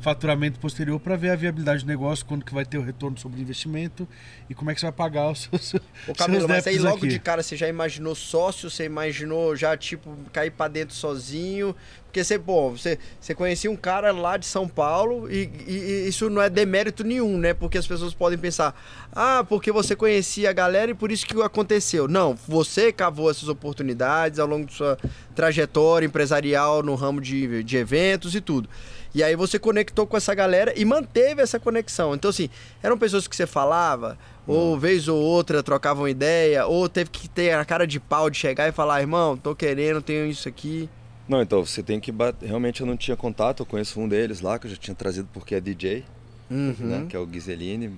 faturamento 0.02 0.58
posterior 0.58 0.98
para 1.00 1.16
ver 1.16 1.30
a 1.30 1.36
viabilidade 1.36 1.84
do 1.84 1.88
negócio, 1.88 2.26
quando 2.26 2.44
que 2.44 2.52
vai 2.52 2.64
ter 2.64 2.76
o 2.78 2.82
retorno 2.82 3.16
sobre 3.18 3.38
o 3.38 3.42
investimento 3.42 4.06
e 4.50 4.54
como 4.54 4.70
é 4.70 4.74
que 4.74 4.80
você 4.80 4.86
vai 4.86 4.92
pagar 4.92 5.30
os 5.30 5.42
seus, 5.50 5.74
Ô, 6.08 6.12
Camilo, 6.14 6.48
mas 6.48 6.66
aí 6.66 6.78
logo 6.78 6.96
aqui. 6.98 7.08
de 7.08 7.18
cara 7.18 7.42
você 7.42 7.56
já 7.56 7.68
imaginou 7.68 8.14
sócio, 8.14 8.68
você 8.68 8.84
imaginou 8.84 9.54
já, 9.56 9.76
tipo, 9.76 10.14
cair 10.32 10.50
pra 10.50 10.68
dentro 10.68 10.94
sozinho. 10.94 11.74
Porque 12.04 12.22
você, 12.24 12.38
pô, 12.38 12.68
você, 12.72 12.98
você 13.18 13.34
conhecia 13.34 13.70
um 13.70 13.76
cara 13.76 14.12
lá 14.12 14.36
de 14.36 14.44
São 14.44 14.68
Paulo 14.68 15.30
e, 15.32 15.50
e- 15.66 15.72
e 16.04 16.08
isso 16.08 16.28
não 16.28 16.42
é 16.42 16.50
demérito 16.50 17.02
nenhum, 17.02 17.38
né? 17.38 17.54
Porque 17.54 17.78
as 17.78 17.86
pessoas 17.86 18.12
podem 18.12 18.38
pensar, 18.38 18.78
ah, 19.14 19.42
porque 19.48 19.72
você 19.72 19.96
conhecia 19.96 20.50
a 20.50 20.52
galera 20.52 20.90
e 20.90 20.94
por 20.94 21.10
isso 21.10 21.24
que 21.26 21.40
aconteceu. 21.40 22.06
Não, 22.06 22.34
você 22.46 22.92
cavou 22.92 23.30
essas 23.30 23.48
oportunidades 23.48 24.38
ao 24.38 24.46
longo 24.46 24.66
de 24.66 24.74
sua 24.74 24.98
trajetória 25.34 26.04
empresarial 26.06 26.82
no 26.82 26.94
ramo 26.94 27.18
de, 27.18 27.64
de 27.64 27.76
eventos 27.78 28.34
e 28.34 28.42
tudo. 28.42 28.68
E 29.14 29.22
aí 29.22 29.36
você 29.36 29.58
conectou 29.58 30.06
com 30.06 30.16
essa 30.16 30.34
galera 30.34 30.72
e 30.76 30.84
manteve 30.84 31.42
essa 31.42 31.60
conexão. 31.60 32.14
Então, 32.14 32.30
assim, 32.30 32.48
eram 32.82 32.96
pessoas 32.96 33.28
que 33.28 33.36
você 33.36 33.46
falava, 33.46 34.16
ou 34.46 34.78
vez 34.78 35.06
ou 35.06 35.20
outra 35.20 35.62
trocavam 35.62 36.08
ideia, 36.08 36.64
ou 36.66 36.88
teve 36.88 37.10
que 37.10 37.28
ter 37.28 37.52
a 37.52 37.64
cara 37.64 37.86
de 37.86 38.00
pau 38.00 38.30
de 38.30 38.38
chegar 38.38 38.68
e 38.68 38.72
falar, 38.72 39.00
irmão, 39.00 39.36
tô 39.36 39.54
querendo, 39.54 40.00
tenho 40.00 40.26
isso 40.26 40.48
aqui. 40.48 40.88
Não, 41.28 41.42
então 41.42 41.64
você 41.64 41.82
tem 41.82 42.00
que 42.00 42.10
bater. 42.10 42.46
Realmente 42.46 42.80
eu 42.80 42.86
não 42.86 42.96
tinha 42.96 43.16
contato, 43.16 43.60
eu 43.60 43.66
conheço 43.66 44.00
um 44.00 44.08
deles 44.08 44.40
lá 44.40 44.58
que 44.58 44.66
eu 44.66 44.70
já 44.70 44.76
tinha 44.76 44.94
trazido 44.94 45.28
porque 45.32 45.54
é 45.54 45.60
DJ, 45.60 46.04
Uhum. 46.50 46.74
né? 46.80 47.06
Que 47.08 47.14
é 47.16 47.18
o 47.18 47.26
Ghiseline. 47.26 47.96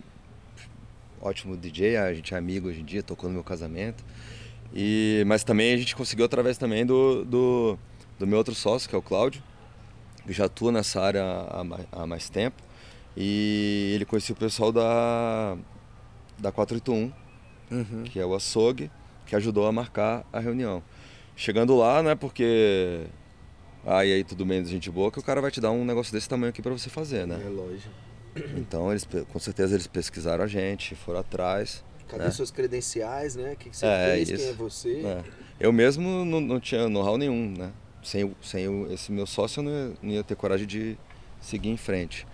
Ótimo 1.21 1.57
DJ, 1.57 1.97
a 1.97 2.13
gente 2.13 2.35
é 2.35 2.37
amigo 2.37 2.69
hoje 2.69 2.81
em 2.81 2.85
dia, 2.85 3.03
tocou 3.03 3.29
no 3.29 3.35
meu 3.35 3.45
casamento. 3.45 4.05
E, 4.75 5.25
mas 5.27 5.43
também 5.45 5.73
a 5.73 5.77
gente 5.77 5.95
conseguiu 5.97 6.25
através 6.27 6.59
também 6.59 6.85
do, 6.85 7.25
do, 7.25 7.79
do 8.19 8.27
meu 8.27 8.37
outro 8.39 8.55
sócio, 8.55 8.89
que 8.89 8.95
é 8.95 8.99
o 8.99 9.03
Cláudio, 9.03 9.43
que 10.27 10.33
já 10.33 10.47
atua 10.47 10.73
nessa 10.73 11.01
área 11.01 11.23
há, 11.23 11.65
há 12.03 12.07
mais 12.07 12.29
tempo. 12.29 12.63
E 13.17 13.93
ele 13.95 14.05
conhecia 14.05 14.35
o 14.35 14.39
pessoal 14.39 14.73
da, 14.73 15.57
da 16.39 16.51
481, 16.53 17.13
Uhum. 17.71 18.03
que 18.05 18.21
é 18.21 18.27
o 18.27 18.35
açougue, 18.35 18.91
que 19.27 19.35
ajudou 19.35 19.67
a 19.67 19.73
marcar 19.73 20.25
a 20.33 20.39
reunião. 20.39 20.83
Chegando 21.37 21.77
lá, 21.77 22.03
não 22.03 22.11
é 22.11 22.15
porque. 22.15 23.07
Ah, 23.87 24.05
e 24.05 24.13
aí 24.13 24.25
tudo 24.25 24.45
bem, 24.45 24.65
gente 24.65 24.91
boa, 24.91 25.11
que 25.11 25.19
o 25.19 25.23
cara 25.23 25.41
vai 25.41 25.51
te 25.51 25.61
dar 25.61 25.71
um 25.71 25.85
negócio 25.85 26.13
desse 26.13 26.29
tamanho 26.29 26.51
aqui 26.51 26.63
pra 26.63 26.73
você 26.73 26.89
fazer, 26.91 27.27
né? 27.27 27.41
É 27.45 27.49
lógico. 27.49 27.93
Então, 28.57 28.91
eles, 28.91 29.07
com 29.33 29.39
certeza, 29.39 29.75
eles 29.75 29.87
pesquisaram 29.87 30.43
a 30.43 30.47
gente, 30.49 30.95
foram 30.97 31.21
atrás. 31.21 31.85
Cadê 32.09 32.25
né? 32.25 32.31
suas 32.33 32.51
credenciais, 32.51 33.37
né? 33.37 33.53
O 33.53 33.57
que, 33.57 33.71
que 33.71 33.77
você 33.77 33.87
É, 33.87 34.13
fez? 34.15 34.29
Quem 34.29 34.37
isso. 34.37 34.49
é 34.49 34.53
você? 34.53 34.95
né? 35.03 35.25
Eu 35.61 35.73
mesmo 35.73 36.25
não, 36.25 36.41
não 36.41 36.59
tinha 36.61 36.89
know-how 36.89 37.17
nenhum, 37.17 37.55
né? 37.57 37.71
Sem, 38.05 38.33
sem 38.43 38.93
esse 38.93 39.11
meu 39.11 39.27
sócio, 39.27 39.61
eu 39.61 39.65
não 39.65 39.73
ia, 39.73 39.93
não 40.03 40.11
ia 40.13 40.23
ter 40.23 40.37
coragem 40.37 40.67
de 40.67 40.97
seguir 41.41 41.71
em 41.71 41.77
frente. 41.77 42.27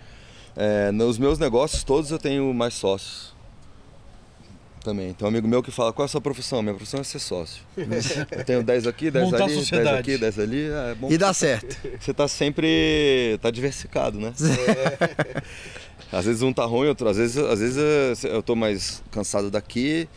É, 0.55 0.91
nos 0.91 1.17
meus 1.17 1.39
negócios 1.39 1.83
todos 1.83 2.11
eu 2.11 2.19
tenho 2.19 2.53
mais 2.53 2.73
sócios. 2.73 3.33
Também. 4.83 5.13
Tem 5.13 5.25
um 5.25 5.29
amigo 5.29 5.47
meu 5.47 5.61
que 5.61 5.69
fala, 5.69 5.93
qual 5.93 6.05
é 6.05 6.07
a 6.07 6.09
sua 6.09 6.19
profissão? 6.19 6.61
Minha 6.61 6.73
profissão 6.73 6.99
é 6.99 7.03
ser 7.03 7.19
sócio. 7.19 7.63
eu 7.77 8.43
tenho 8.43 8.63
10 8.63 8.87
aqui, 8.87 9.11
10 9.11 9.25
Montar 9.25 9.43
ali, 9.43 9.53
10 9.53 9.59
sociedade. 9.59 9.97
aqui, 9.99 10.17
10 10.17 10.39
ali. 10.39 10.69
É 10.69 10.95
bom 10.95 11.11
E 11.11 11.17
dá 11.17 11.33
certo. 11.33 11.77
você 11.99 12.13
tá 12.13 12.27
sempre. 12.27 13.37
tá 13.41 13.51
diversificado, 13.51 14.19
né? 14.19 14.33
Às 16.11 16.25
vezes 16.25 16.41
um 16.41 16.51
tá 16.51 16.65
ruim, 16.65 16.87
outro. 16.87 17.07
Às 17.07 17.17
vezes, 17.17 17.37
às 17.37 17.59
vezes 17.59 18.23
eu 18.23 18.43
tô 18.43 18.55
mais 18.55 19.01
cansado 19.11 19.49
daqui, 19.49 20.09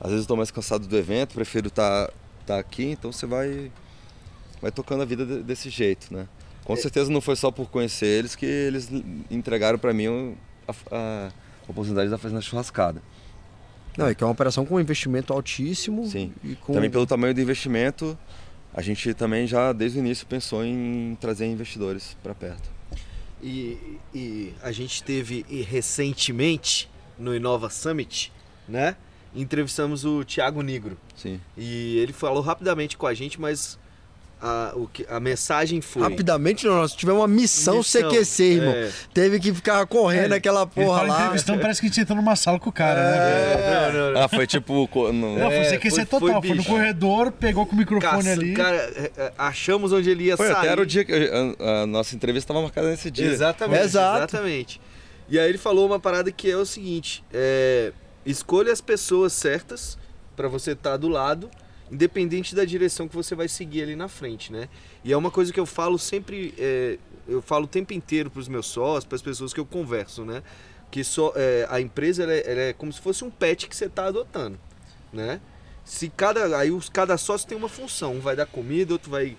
às 0.00 0.10
vezes 0.10 0.24
eu 0.24 0.28
tô 0.28 0.36
mais 0.36 0.50
cansado 0.50 0.86
do 0.86 0.96
evento, 0.96 1.34
prefiro 1.34 1.68
estar 1.68 2.06
tá, 2.06 2.12
tá 2.46 2.58
aqui, 2.58 2.84
então 2.84 3.12
você 3.12 3.26
vai. 3.26 3.70
Vai 4.62 4.70
tocando 4.70 5.02
a 5.02 5.04
vida 5.04 5.26
de- 5.26 5.42
desse 5.42 5.68
jeito, 5.68 6.14
né? 6.14 6.26
Com 6.64 6.76
certeza 6.76 7.10
não 7.10 7.20
foi 7.20 7.34
só 7.34 7.50
por 7.50 7.68
conhecer 7.68 8.06
eles 8.06 8.36
que 8.36 8.46
eles 8.46 8.88
entregaram 9.28 9.78
para 9.78 9.92
mim 9.92 10.36
a, 10.68 10.72
a 10.92 11.32
oportunidade 11.66 12.08
da 12.08 12.16
Fazenda 12.16 12.40
Churrascada. 12.40 13.02
Não, 13.98 14.06
é 14.06 14.14
que 14.14 14.22
é 14.22 14.26
uma 14.26 14.32
operação 14.32 14.64
com 14.64 14.80
investimento 14.80 15.32
altíssimo. 15.32 16.06
Sim. 16.06 16.32
E 16.42 16.54
com... 16.54 16.72
Também 16.72 16.88
pelo 16.88 17.04
tamanho 17.04 17.34
do 17.34 17.40
investimento, 17.40 18.16
a 18.72 18.80
gente 18.80 19.12
também 19.12 19.46
já 19.46 19.72
desde 19.72 19.98
o 19.98 20.00
início 20.00 20.24
pensou 20.26 20.64
em 20.64 21.18
trazer 21.20 21.46
investidores 21.46 22.16
para 22.22 22.34
perto. 22.34 22.70
E, 23.42 23.98
e 24.14 24.54
a 24.62 24.70
gente 24.70 25.02
teve 25.02 25.44
e, 25.48 25.62
recentemente 25.62 26.88
no 27.18 27.34
Inova 27.34 27.68
Summit, 27.68 28.32
né? 28.68 28.96
Entrevistamos 29.34 30.04
o 30.04 30.24
Thiago 30.24 30.62
Negro. 30.62 30.96
Sim. 31.16 31.40
E 31.56 31.98
ele 31.98 32.12
falou 32.12 32.40
rapidamente 32.40 32.96
com 32.96 33.06
a 33.06 33.14
gente, 33.14 33.40
mas 33.40 33.78
a, 34.44 34.72
o 34.74 34.88
que, 34.88 35.06
a 35.08 35.20
mensagem 35.20 35.80
foi. 35.80 36.02
Rapidamente, 36.02 36.66
não, 36.66 36.74
nós 36.74 36.92
tivemos 36.94 37.20
uma 37.20 37.28
missão, 37.28 37.76
Missão, 37.78 38.02
CQC, 38.10 38.42
irmão. 38.42 38.72
é. 38.74 38.90
Teve 39.14 39.38
que 39.38 39.54
ficar 39.54 39.86
correndo 39.86 40.32
É, 40.34 40.36
aquela 40.36 40.62
Ele 40.62 40.70
porra 40.84 40.98
fala 41.00 41.08
lá. 41.14 41.20
entrevistão, 41.22 41.58
parece 41.60 41.80
que 41.80 41.86
a 41.86 41.88
gente 41.90 42.00
entrou 42.00 42.16
numa 42.16 42.34
sala 42.34 42.58
com 42.58 42.68
o 42.68 42.72
cara, 42.72 43.00
né? 43.00 43.16
É, 43.18 43.92
não, 43.92 44.00
não, 44.00 44.12
não. 44.14 44.20
Ah, 44.22 44.28
foi 44.28 44.44
tipo. 44.46 44.88
no- 45.12 45.38
Não, 45.38 45.46
foi 45.48 45.58
É, 45.58 45.64
CQC 45.70 45.90
foi- 45.96 46.04
total. 46.06 46.40
foi 46.42 46.48
Foi, 46.48 46.56
no 46.56 46.64
corredor, 46.64 47.30
pegou 47.30 47.64
com 47.64 47.74
o 47.74 47.78
microfone 47.78 48.12
Caça- 48.24 48.32
ali. 48.32 48.52
Cara, 48.54 48.76
é, 48.76 49.10
é, 49.16 49.32
achamos 49.38 49.92
onde 49.92 50.10
ele 50.10 50.24
ia 50.24 50.36
Foi 50.36 50.48
sair. 50.48 50.56
até 50.56 50.68
era 50.68 50.82
o 50.82 50.86
dia 50.86 51.04
que 51.04 51.12
a, 51.12 51.82
a 51.82 51.86
nossa 51.86 52.14
entrevista 52.16 52.44
estava 52.46 52.60
marcada 52.62 52.88
nesse 52.90 53.10
dia. 53.12 53.26
Exatamente, 53.26 53.84
Exato. 53.84 54.18
exatamente. 54.18 54.80
E 55.28 55.38
aí 55.38 55.48
ele 55.48 55.56
falou 55.58 55.86
uma 55.86 56.00
parada 56.00 56.32
que 56.32 56.50
é 56.50 56.56
o 56.56 56.66
seguinte: 56.66 57.22
é, 57.32 57.92
escolha 58.26 58.72
as 58.72 58.80
pessoas 58.80 59.32
certas 59.32 59.96
pra 60.34 60.48
você 60.48 60.72
estar 60.72 60.96
do 60.96 61.06
lado, 61.08 61.48
independente 61.92 62.54
da 62.54 62.64
direção 62.64 63.06
que 63.06 63.14
você 63.14 63.34
vai 63.34 63.46
seguir 63.46 63.82
ali 63.82 63.94
na 63.94 64.08
frente, 64.08 64.50
né? 64.50 64.68
E 65.04 65.12
é 65.12 65.16
uma 65.16 65.30
coisa 65.30 65.52
que 65.52 65.60
eu 65.60 65.66
falo 65.66 65.98
sempre, 65.98 66.54
é, 66.58 66.98
eu 67.28 67.42
falo 67.42 67.66
o 67.66 67.68
tempo 67.68 67.92
inteiro 67.92 68.30
pros 68.30 68.48
meus 68.48 68.66
sócios, 68.66 69.04
para 69.04 69.16
as 69.16 69.22
pessoas 69.22 69.52
que 69.52 69.60
eu 69.60 69.66
converso, 69.66 70.24
né? 70.24 70.42
Que 70.90 71.04
só, 71.04 71.32
é, 71.36 71.66
a 71.68 71.80
empresa 71.80 72.22
ela 72.22 72.32
é, 72.32 72.50
ela 72.50 72.60
é 72.60 72.72
como 72.72 72.90
se 72.90 73.00
fosse 73.00 73.22
um 73.22 73.30
pet 73.30 73.68
que 73.68 73.76
você 73.76 73.84
está 73.84 74.06
adotando, 74.06 74.58
né? 75.12 75.38
Se 75.84 76.08
cada 76.08 76.56
aí 76.56 76.70
os 76.70 76.88
cada 76.88 77.18
sócio 77.18 77.46
tem 77.46 77.58
uma 77.58 77.68
função, 77.68 78.14
um 78.14 78.20
vai 78.20 78.36
dar 78.36 78.46
comida, 78.46 78.94
outro 78.94 79.10
vai 79.10 79.36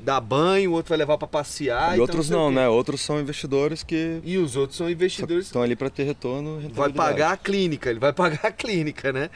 dar 0.00 0.20
banho, 0.20 0.72
outro 0.72 0.88
vai 0.90 0.98
levar 0.98 1.16
para 1.16 1.28
passear, 1.28 1.92
e 1.92 1.94
então 1.94 2.02
outros 2.02 2.28
não, 2.28 2.48
quê. 2.48 2.56
né? 2.56 2.68
Outros 2.68 3.00
são 3.00 3.20
investidores 3.20 3.82
que 3.84 4.20
E 4.24 4.36
os 4.36 4.56
outros 4.56 4.76
são 4.76 4.90
investidores 4.90 5.46
estão 5.46 5.62
ali 5.62 5.76
para 5.76 5.88
ter 5.88 6.02
retorno. 6.02 6.60
vai 6.70 6.92
pagar 6.92 7.32
a 7.32 7.36
clínica, 7.36 7.88
ele 7.88 8.00
vai 8.00 8.12
pagar 8.12 8.48
a 8.48 8.52
clínica, 8.52 9.12
né? 9.12 9.30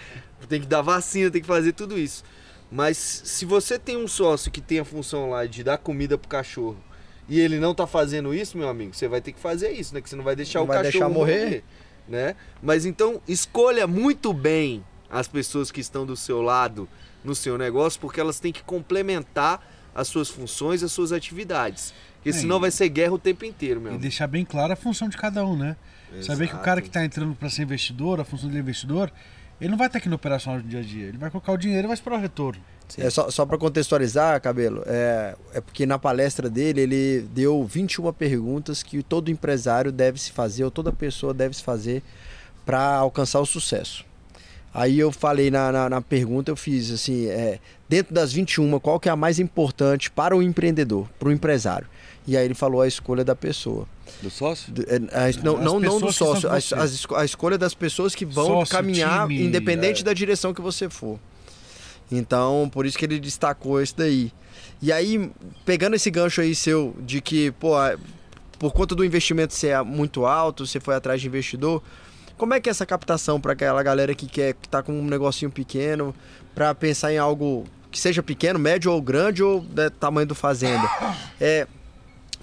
Tem 0.48 0.60
que 0.60 0.66
dar 0.66 0.82
vacina, 0.82 1.30
tem 1.30 1.40
que 1.40 1.46
fazer 1.46 1.72
tudo 1.72 1.96
isso. 1.96 2.24
Mas 2.70 2.96
se 2.98 3.44
você 3.44 3.78
tem 3.78 3.96
um 3.96 4.06
sócio 4.08 4.50
que 4.50 4.60
tem 4.60 4.78
a 4.78 4.84
função 4.84 5.30
lá 5.30 5.46
de 5.46 5.64
dar 5.64 5.78
comida 5.78 6.18
pro 6.18 6.28
cachorro 6.28 6.76
e 7.28 7.40
ele 7.40 7.58
não 7.58 7.74
tá 7.74 7.86
fazendo 7.86 8.34
isso, 8.34 8.58
meu 8.58 8.68
amigo, 8.68 8.94
você 8.94 9.08
vai 9.08 9.20
ter 9.20 9.32
que 9.32 9.40
fazer 9.40 9.70
isso, 9.70 9.94
né? 9.94 10.00
Que 10.02 10.08
você 10.10 10.16
não 10.16 10.24
vai 10.24 10.36
deixar 10.36 10.58
Não 10.58 10.64
o 10.64 10.68
vai 10.68 10.82
cachorro 10.82 10.90
deixar 10.92 11.08
morrer. 11.08 11.64
né? 12.06 12.34
Mas 12.62 12.84
então 12.84 13.20
escolha 13.26 13.86
muito 13.86 14.32
bem 14.32 14.84
as 15.10 15.26
pessoas 15.26 15.70
que 15.70 15.80
estão 15.80 16.04
do 16.04 16.14
seu 16.16 16.42
lado 16.42 16.86
no 17.24 17.34
seu 17.34 17.56
negócio, 17.56 17.98
porque 18.00 18.20
elas 18.20 18.38
têm 18.38 18.52
que 18.52 18.62
complementar 18.62 19.66
as 19.94 20.06
suas 20.08 20.28
funções, 20.28 20.82
as 20.82 20.92
suas 20.92 21.10
atividades. 21.10 21.92
Porque 22.16 22.28
É, 22.30 22.32
senão 22.32 22.60
vai 22.60 22.70
ser 22.70 22.88
guerra 22.90 23.12
o 23.14 23.18
tempo 23.18 23.44
inteiro, 23.44 23.80
meu 23.80 23.88
E 23.88 23.90
amigo. 23.92 24.02
deixar 24.02 24.26
bem 24.26 24.44
clara 24.44 24.74
a 24.74 24.76
função 24.76 25.08
de 25.08 25.16
cada 25.16 25.44
um, 25.44 25.56
né? 25.56 25.76
Saber 26.22 26.48
que 26.48 26.54
o 26.54 26.58
cara 26.58 26.80
Exato. 26.80 26.82
que 26.82 26.88
está 26.88 27.04
entrando 27.04 27.34
para 27.34 27.50
ser 27.50 27.62
investidor, 27.62 28.20
a 28.20 28.24
função 28.24 28.48
dele 28.48 28.60
é 28.60 28.62
investidor, 28.62 29.10
ele 29.60 29.70
não 29.70 29.78
vai 29.78 29.88
estar 29.88 29.98
aqui 29.98 30.08
no 30.08 30.16
operacional 30.16 30.60
do 30.60 30.68
dia 30.68 30.80
a 30.80 30.82
dia. 30.82 31.06
Ele 31.06 31.18
vai 31.18 31.30
colocar 31.30 31.52
o 31.52 31.56
dinheiro 31.56 31.86
e 31.86 31.88
vai 31.88 31.94
esperar 31.94 32.16
o 32.16 32.20
retorno. 32.20 32.60
É 32.96 33.10
só, 33.10 33.28
só 33.30 33.44
para 33.44 33.58
contextualizar, 33.58 34.40
Cabelo, 34.40 34.82
é, 34.86 35.36
é 35.52 35.60
porque 35.60 35.84
na 35.84 35.98
palestra 35.98 36.48
dele 36.48 36.80
ele 36.80 37.28
deu 37.34 37.62
21 37.64 38.10
perguntas 38.12 38.82
que 38.82 39.02
todo 39.02 39.30
empresário 39.30 39.92
deve 39.92 40.18
se 40.18 40.32
fazer, 40.32 40.64
ou 40.64 40.70
toda 40.70 40.90
pessoa 40.90 41.34
deve 41.34 41.54
se 41.54 41.62
fazer 41.62 42.02
para 42.64 42.96
alcançar 42.96 43.40
o 43.40 43.46
sucesso. 43.46 44.06
Aí 44.72 44.98
eu 44.98 45.10
falei 45.10 45.50
na, 45.50 45.72
na, 45.72 45.88
na 45.88 46.00
pergunta, 46.00 46.50
eu 46.50 46.56
fiz 46.56 46.90
assim, 46.90 47.26
é, 47.26 47.58
dentro 47.88 48.14
das 48.14 48.32
21, 48.32 48.78
qual 48.78 49.00
que 49.00 49.08
é 49.08 49.12
a 49.12 49.16
mais 49.16 49.38
importante 49.38 50.10
para 50.10 50.36
o 50.36 50.42
empreendedor, 50.42 51.08
para 51.18 51.28
o 51.28 51.32
empresário? 51.32 51.86
E 52.28 52.36
aí 52.36 52.44
ele 52.44 52.52
falou 52.54 52.82
a 52.82 52.86
escolha 52.86 53.24
da 53.24 53.34
pessoa. 53.34 53.86
Do 54.22 54.28
sócio? 54.28 54.70
Do- 54.70 54.82
é, 54.82 54.96
a- 54.96 55.42
não, 55.42 55.56
As 55.56 55.62
não, 55.64 55.80
não 55.80 55.98
do 55.98 56.12
sócio, 56.12 56.46
a, 56.50 57.20
a 57.20 57.24
escolha 57.24 57.56
das 57.56 57.72
pessoas 57.72 58.14
que 58.14 58.26
vão 58.26 58.46
Sócio, 58.48 58.76
caminhar, 58.76 59.26
time, 59.26 59.42
independente 59.46 60.02
é. 60.02 60.04
da 60.04 60.12
direção 60.12 60.52
que 60.52 60.60
você 60.60 60.90
for. 60.90 61.18
Então, 62.12 62.70
por 62.72 62.84
isso 62.86 62.98
que 62.98 63.04
ele 63.06 63.18
destacou 63.18 63.80
isso 63.82 63.94
daí. 63.96 64.30
E 64.80 64.92
aí, 64.92 65.30
pegando 65.64 65.96
esse 65.96 66.10
gancho 66.10 66.40
aí 66.42 66.54
seu 66.54 66.94
de 67.00 67.20
que, 67.22 67.50
pô, 67.52 67.72
por 68.58 68.72
conta 68.72 68.94
do 68.94 69.04
investimento 69.04 69.54
ser 69.54 69.82
muito 69.82 70.26
alto, 70.26 70.66
você 70.66 70.78
foi 70.80 70.94
atrás 70.94 71.20
de 71.20 71.26
investidor, 71.26 71.82
como 72.36 72.52
é 72.54 72.60
que 72.60 72.68
é 72.68 72.72
essa 72.72 72.84
captação 72.86 73.40
para 73.40 73.54
aquela 73.54 73.82
galera 73.82 74.14
que 74.14 74.26
quer 74.26 74.52
que 74.54 74.68
tá 74.68 74.82
com 74.82 74.92
um 74.92 75.04
negocinho 75.04 75.50
pequeno, 75.50 76.14
para 76.54 76.74
pensar 76.74 77.10
em 77.12 77.18
algo 77.18 77.64
que 77.90 77.98
seja 77.98 78.22
pequeno, 78.22 78.58
médio 78.58 78.92
ou 78.92 79.00
grande 79.00 79.42
ou 79.42 79.60
do 79.60 79.90
tamanho 79.90 80.26
do 80.26 80.34
fazenda? 80.34 80.88
É, 81.40 81.66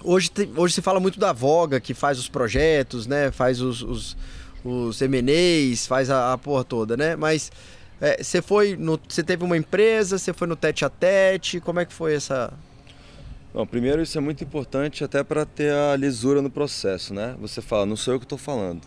Hoje, 0.06 0.30
tem- 0.30 0.52
hoje 0.56 0.72
se 0.74 0.80
fala 0.80 1.00
muito 1.00 1.18
da 1.18 1.32
Voga, 1.32 1.80
que 1.80 1.92
faz 1.92 2.16
os 2.16 2.28
projetos, 2.28 3.08
né? 3.08 3.32
Faz 3.32 3.60
os, 3.60 3.82
os, 3.82 4.16
os 4.64 5.02
M&As, 5.02 5.84
faz 5.84 6.08
a, 6.10 6.32
a 6.32 6.38
porra 6.38 6.62
toda, 6.62 6.96
né? 6.96 7.16
Mas 7.16 7.50
é, 8.00 8.22
você 8.22 8.40
foi 8.40 8.76
no. 8.76 9.00
Você 9.08 9.24
teve 9.24 9.42
uma 9.42 9.56
empresa, 9.56 10.16
você 10.16 10.32
foi 10.32 10.46
no 10.46 10.54
tete 10.54 10.84
a 10.84 10.88
tete, 10.88 11.58
como 11.58 11.80
é 11.80 11.84
que 11.84 11.92
foi 11.92 12.14
essa. 12.14 12.52
Bom, 13.52 13.66
primeiro 13.66 14.00
isso 14.00 14.16
é 14.16 14.20
muito 14.20 14.44
importante 14.44 15.02
até 15.02 15.24
para 15.24 15.44
ter 15.44 15.72
a 15.72 15.96
lisura 15.96 16.40
no 16.40 16.50
processo, 16.50 17.12
né? 17.12 17.34
Você 17.40 17.60
fala, 17.60 17.84
não 17.84 17.96
sou 17.96 18.14
eu 18.14 18.20
que 18.20 18.26
estou 18.26 18.38
falando. 18.38 18.82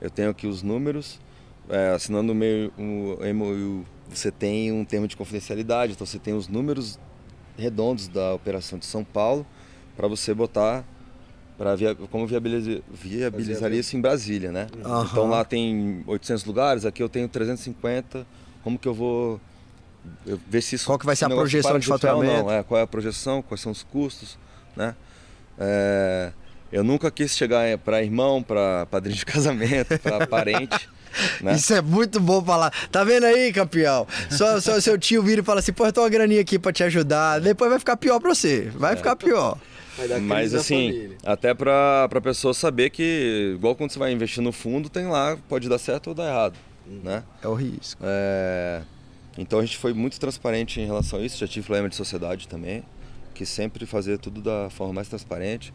Eu 0.00 0.08
tenho 0.08 0.30
aqui 0.30 0.46
os 0.46 0.62
números, 0.62 1.20
é, 1.68 1.90
assinando 1.90 2.32
o 2.32 2.34
meio 2.34 2.72
o 2.78 3.18
MOU, 3.34 3.84
você 4.08 4.30
tem 4.30 4.72
um 4.72 4.86
termo 4.86 5.06
de 5.06 5.16
confidencialidade, 5.18 5.92
então 5.92 6.06
você 6.06 6.18
tem 6.18 6.32
os 6.32 6.48
números 6.48 6.98
redondos 7.58 8.08
da 8.08 8.32
operação 8.32 8.78
de 8.78 8.86
São 8.86 9.04
Paulo 9.04 9.44
para 9.96 10.06
você 10.08 10.34
botar 10.34 10.84
para 11.58 11.74
via, 11.74 11.94
como 11.94 12.26
viabiliza, 12.26 12.82
viabilizaria 12.92 13.80
isso 13.80 13.96
em 13.96 14.00
Brasília, 14.00 14.52
né? 14.52 14.66
Aham. 14.84 15.08
Então 15.10 15.28
lá 15.28 15.42
tem 15.44 16.04
800 16.06 16.44
lugares, 16.44 16.84
aqui 16.84 17.02
eu 17.02 17.08
tenho 17.08 17.28
350. 17.28 18.26
Como 18.62 18.78
que 18.78 18.86
eu 18.86 18.92
vou 18.94 19.40
eu- 20.26 20.38
ver 20.48 20.60
se 20.60 20.74
isso 20.74 20.84
Qual 20.86 20.98
que 20.98 21.06
vai 21.06 21.16
ser 21.16 21.24
a 21.24 21.30
projeção 21.30 21.78
de 21.78 21.86
faturamento? 21.86 22.44
Não, 22.44 22.50
é, 22.52 22.62
qual 22.62 22.78
é 22.78 22.82
a 22.82 22.86
projeção, 22.86 23.40
quais 23.42 23.60
são 23.60 23.72
os 23.72 23.82
custos, 23.82 24.36
né? 24.76 24.94
É, 25.58 26.30
eu 26.70 26.84
nunca 26.84 27.10
quis 27.10 27.34
chegar 27.36 27.78
para 27.78 28.02
irmão, 28.02 28.42
para 28.42 28.84
padrinho 28.90 29.16
de 29.16 29.24
casamento, 29.26 29.98
para 30.00 30.26
parente, 30.26 30.88
né? 31.40 31.54
Isso 31.54 31.72
é 31.72 31.80
muito 31.80 32.20
bom 32.20 32.44
falar. 32.44 32.70
Tá 32.90 33.02
vendo 33.02 33.24
aí, 33.24 33.50
campeão? 33.52 34.06
Só, 34.30 34.60
só 34.60 34.78
seu 34.80 34.98
tio 34.98 35.22
vira 35.22 35.40
e 35.40 35.44
fala 35.44 35.60
assim: 35.60 35.72
pô, 35.72 35.86
eu 35.86 35.92
tenho 35.92 36.04
uma 36.04 36.10
graninha 36.10 36.42
aqui 36.42 36.58
pra 36.58 36.70
te 36.72 36.82
ajudar. 36.84 37.40
Depois 37.40 37.70
vai 37.70 37.78
ficar 37.78 37.96
pior 37.96 38.20
pra 38.20 38.34
você. 38.34 38.70
Vai 38.74 38.92
É. 38.92 38.96
ficar 38.96 39.16
pior. 39.16 39.56
Mas 40.20 40.54
assim, 40.54 40.90
família. 40.92 41.16
até 41.24 41.54
para 41.54 42.04
a 42.12 42.20
pessoa 42.20 42.52
saber 42.54 42.90
que, 42.90 43.52
igual 43.56 43.74
quando 43.74 43.90
você 43.90 43.98
vai 43.98 44.12
investir 44.12 44.42
no 44.42 44.52
fundo, 44.52 44.88
tem 44.88 45.06
lá, 45.06 45.36
pode 45.48 45.68
dar 45.68 45.78
certo 45.78 46.08
ou 46.08 46.14
dar 46.14 46.26
errado, 46.28 46.56
né? 47.02 47.22
É 47.42 47.48
o 47.48 47.54
risco. 47.54 48.00
É, 48.04 48.82
Então 49.38 49.58
a 49.58 49.64
gente 49.64 49.76
foi 49.78 49.92
muito 49.92 50.18
transparente 50.20 50.80
em 50.80 50.86
relação 50.86 51.18
a 51.18 51.22
isso. 51.22 51.38
Já 51.38 51.46
tive 51.46 51.64
problema 51.66 51.88
de 51.88 51.96
sociedade 51.96 52.48
também, 52.48 52.82
que 53.34 53.44
sempre 53.46 53.86
fazer 53.86 54.18
tudo 54.18 54.40
da 54.40 54.68
forma 54.70 54.92
mais 54.94 55.08
transparente. 55.08 55.72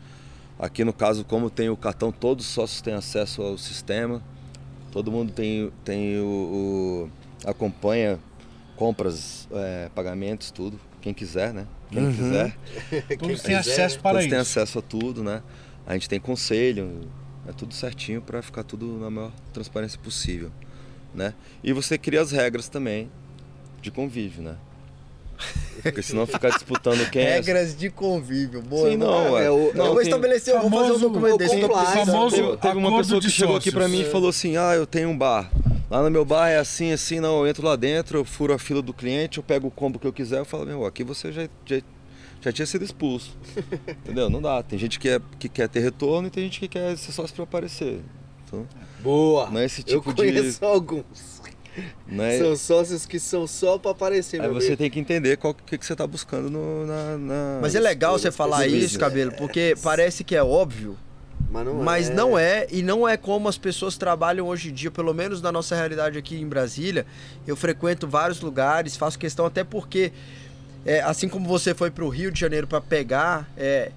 Aqui 0.60 0.84
no 0.84 0.94
caso, 0.94 1.24
como 1.26 1.50
tem 1.50 1.70
o 1.70 1.78
cartão, 1.78 2.12
todos 2.12 2.46
os 2.46 2.52
sócios 2.52 2.82
têm 2.82 2.94
acesso 2.94 3.42
ao 3.42 3.58
sistema. 3.58 4.22
Todo 4.92 5.12
mundo 5.12 5.32
tem, 5.32 5.72
tem 5.86 6.20
o, 6.20 7.08
o- 7.08 7.10
acompanha 7.50 8.20
compras, 8.76 9.48
é, 9.52 9.90
pagamentos, 9.96 10.52
tudo. 10.52 10.80
Quem 11.02 11.14
quiser, 11.14 11.54
né? 11.54 11.66
Quem 11.92 12.04
Uhum. 12.06 12.14
quiser. 12.14 12.58
Todos 12.90 13.08
Quem 13.08 13.18
têm 13.18 13.38
quiser, 13.38 13.58
acesso 13.58 14.00
para 14.00 14.12
Todos 14.20 14.28
têm 14.30 14.40
isso. 14.42 14.60
acesso 14.60 14.80
a 14.80 14.82
tudo, 14.82 15.24
né? 15.24 15.44
A 15.86 15.94
gente 15.94 16.08
tem 16.08 16.20
conselho, 16.20 17.02
é 17.48 17.52
tudo 17.52 17.74
certinho 17.74 18.22
para 18.22 18.42
ficar 18.42 18.64
tudo 18.64 18.98
na 19.00 19.10
maior 19.10 19.32
transparência 19.52 20.00
possível, 20.00 20.52
né? 21.14 21.34
E 21.64 21.74
você 21.74 21.98
cria 21.98 22.22
as 22.22 22.32
regras 22.32 22.70
também 22.70 23.10
de 23.82 23.92
convívio, 23.92 24.42
né? 24.42 24.56
Porque 25.82 26.04
senão 26.04 26.28
ficar 26.28 26.50
disputando 26.52 27.10
quem 27.10 27.24
é. 27.24 27.34
Regras 27.36 27.76
de 27.76 27.90
convívio. 27.90 28.62
Boa, 28.62 28.88
Sim, 28.90 28.94
eu 28.94 29.00
vou- 29.00 29.08
não, 29.10 29.38
é. 29.40 29.48
Eu 29.48 29.72
não, 29.74 29.86
vou 29.88 29.96
tem- 29.96 30.04
estabelecer, 30.06 30.54
eu 30.54 30.62
vou 30.62 30.70
fazer 30.70 30.82
um 30.84 30.86
famoso- 30.88 31.10
documento 31.10 31.38
desse. 31.40 31.60
famoso 32.06 32.36
Teve, 32.36 32.58
teve 32.58 32.78
uma 32.78 32.98
pessoa 32.98 33.20
que 33.22 33.30
chegou 33.32 33.56
aqui 33.56 33.72
pra 33.72 33.82
sócios. 33.82 34.00
mim 34.00 34.08
e 34.08 34.12
falou 34.12 34.30
assim: 34.30 34.56
Ah, 34.56 34.76
eu 34.76 34.86
tenho 34.86 35.10
um 35.10 35.18
bar. 35.18 35.50
Lá 35.92 36.02
no 36.02 36.10
meu 36.10 36.24
bar 36.24 36.48
é 36.48 36.58
assim, 36.58 36.94
assim, 36.94 37.20
não. 37.20 37.40
Eu 37.42 37.48
entro 37.48 37.66
lá 37.68 37.76
dentro, 37.76 38.20
eu 38.20 38.24
furo 38.24 38.54
a 38.54 38.58
fila 38.58 38.82
do 38.82 38.94
cliente, 38.94 39.40
eu 39.40 39.44
pego 39.44 39.68
o 39.68 39.72
combo 39.72 40.00
que 40.00 40.08
eu 40.08 40.14
quiser. 40.14 40.40
Eu 40.40 40.46
falo, 40.46 40.66
meu, 40.66 40.86
aqui 40.86 41.04
você 41.04 41.34
já, 41.34 41.50
já, 41.66 41.82
já 42.40 42.50
tinha 42.54 42.66
sido 42.66 42.86
expulso. 42.86 43.38
Entendeu? 44.02 44.30
Não 44.30 44.42
dá. 44.42 44.64
Tem 44.64 44.80
gente 44.80 44.98
que, 44.98 45.10
é, 45.10 45.20
que 45.38 45.50
quer 45.50 45.68
ter 45.68 45.82
retorno 45.82 46.30
e 46.30 46.32
tem 46.32 46.46
gente 46.46 46.62
que 46.62 46.70
quer 46.70 46.98
ser 46.98 47.12
sócio 47.12 47.36
pra 47.36 47.44
aparecer. 47.44 48.00
Então, 48.48 48.66
Boa! 49.02 49.50
não 49.50 49.60
é 49.60 49.66
esse 49.66 49.82
eu 49.82 50.00
tipo 50.00 50.14
de. 50.14 50.22
conheço 50.22 50.64
alguns. 50.64 51.42
Não 52.08 52.24
é, 52.24 52.38
São 52.38 52.56
sócios 52.56 53.06
que 53.06 53.20
são 53.20 53.46
só 53.46 53.78
pra 53.78 53.92
aparecer, 53.92 54.42
aí 54.42 54.48
você 54.48 54.68
amigo. 54.68 54.78
tem 54.78 54.90
que 54.90 55.00
entender 55.00 55.36
qual 55.38 55.54
que, 55.54 55.78
que 55.78 55.86
você 55.86 55.96
tá 55.96 56.06
buscando 56.08 56.50
no, 56.50 56.86
na, 56.86 57.18
na- 57.18 57.60
Mas 57.62 57.76
é 57.76 57.80
legal 57.82 58.18
você 58.18 58.30
falar 58.32 58.66
isso, 58.68 58.76
business. 58.76 58.98
cabelo, 58.98 59.32
porque 59.38 59.74
parece 59.82 60.24
que 60.26 60.36
é 60.36 60.44
óbvio, 60.44 60.98
Mas 61.52 61.66
não 61.66 61.74
mas 61.84 62.10
é. 62.10 62.14
não 62.14 62.40
é, 62.40 62.68
e 62.72 62.82
não 62.82 63.08
é 63.08 63.18
como 63.18 63.50
as 63.50 63.58
pessoas 63.58 63.98
trabalham 63.98 64.48
hoje 64.48 64.70
em 64.70 64.74
dia, 64.74 64.90
pelo 64.90 65.14
menos 65.14 65.42
na 65.42 65.52
nossa 65.52 65.76
realidade 65.76 66.18
aqui 66.18 66.40
em 66.40 66.48
Brasília. 66.48 67.06
Eu 67.46 67.58
frequento 67.58 68.08
vários 68.08 68.40
lugares, 68.40 68.96
faço 68.96 69.20
questão 69.20 69.46
até 69.46 69.64
porque, 69.64 70.14
é, 70.86 71.02
assim 71.02 71.28
como 71.28 71.48
você 71.48 71.74
foi 71.74 71.92
para 71.92 72.06
o 72.06 72.10
Rio 72.10 72.32
de 72.32 72.40
Janeiro 72.40 72.68
para 72.68 72.80
pegar, 72.80 73.50
é, 73.58 73.92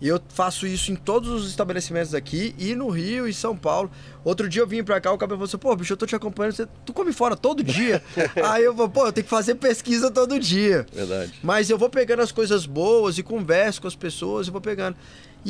eu 0.00 0.20
faço 0.28 0.66
isso 0.66 0.92
em 0.92 0.94
todos 0.96 1.28
os 1.28 1.48
estabelecimentos 1.48 2.14
aqui 2.14 2.54
e 2.56 2.74
no 2.74 2.88
Rio 2.88 3.26
e 3.26 3.34
São 3.34 3.56
Paulo. 3.56 3.90
Outro 4.22 4.48
dia 4.48 4.62
eu 4.62 4.66
vim 4.66 4.84
pra 4.84 5.00
cá, 5.00 5.10
o 5.10 5.18
cabelo 5.18 5.38
falou 5.38 5.48
assim: 5.48 5.58
pô, 5.58 5.74
bicho, 5.74 5.94
eu 5.94 5.96
tô 5.96 6.06
te 6.06 6.14
acompanhando, 6.14 6.52
você, 6.54 6.68
tu 6.84 6.92
come 6.92 7.12
fora 7.12 7.34
todo 7.36 7.64
dia. 7.64 8.02
Aí 8.44 8.64
eu 8.64 8.74
vou, 8.74 8.88
pô, 8.88 9.06
eu 9.06 9.12
tenho 9.12 9.24
que 9.24 9.30
fazer 9.30 9.56
pesquisa 9.56 10.10
todo 10.10 10.38
dia. 10.38 10.86
Verdade. 10.92 11.32
Mas 11.42 11.68
eu 11.68 11.78
vou 11.78 11.88
pegando 11.88 12.22
as 12.22 12.30
coisas 12.30 12.64
boas 12.66 13.18
e 13.18 13.22
converso 13.22 13.80
com 13.80 13.88
as 13.88 13.96
pessoas 13.96 14.46
e 14.46 14.50
vou 14.50 14.60
pegando. 14.60 14.96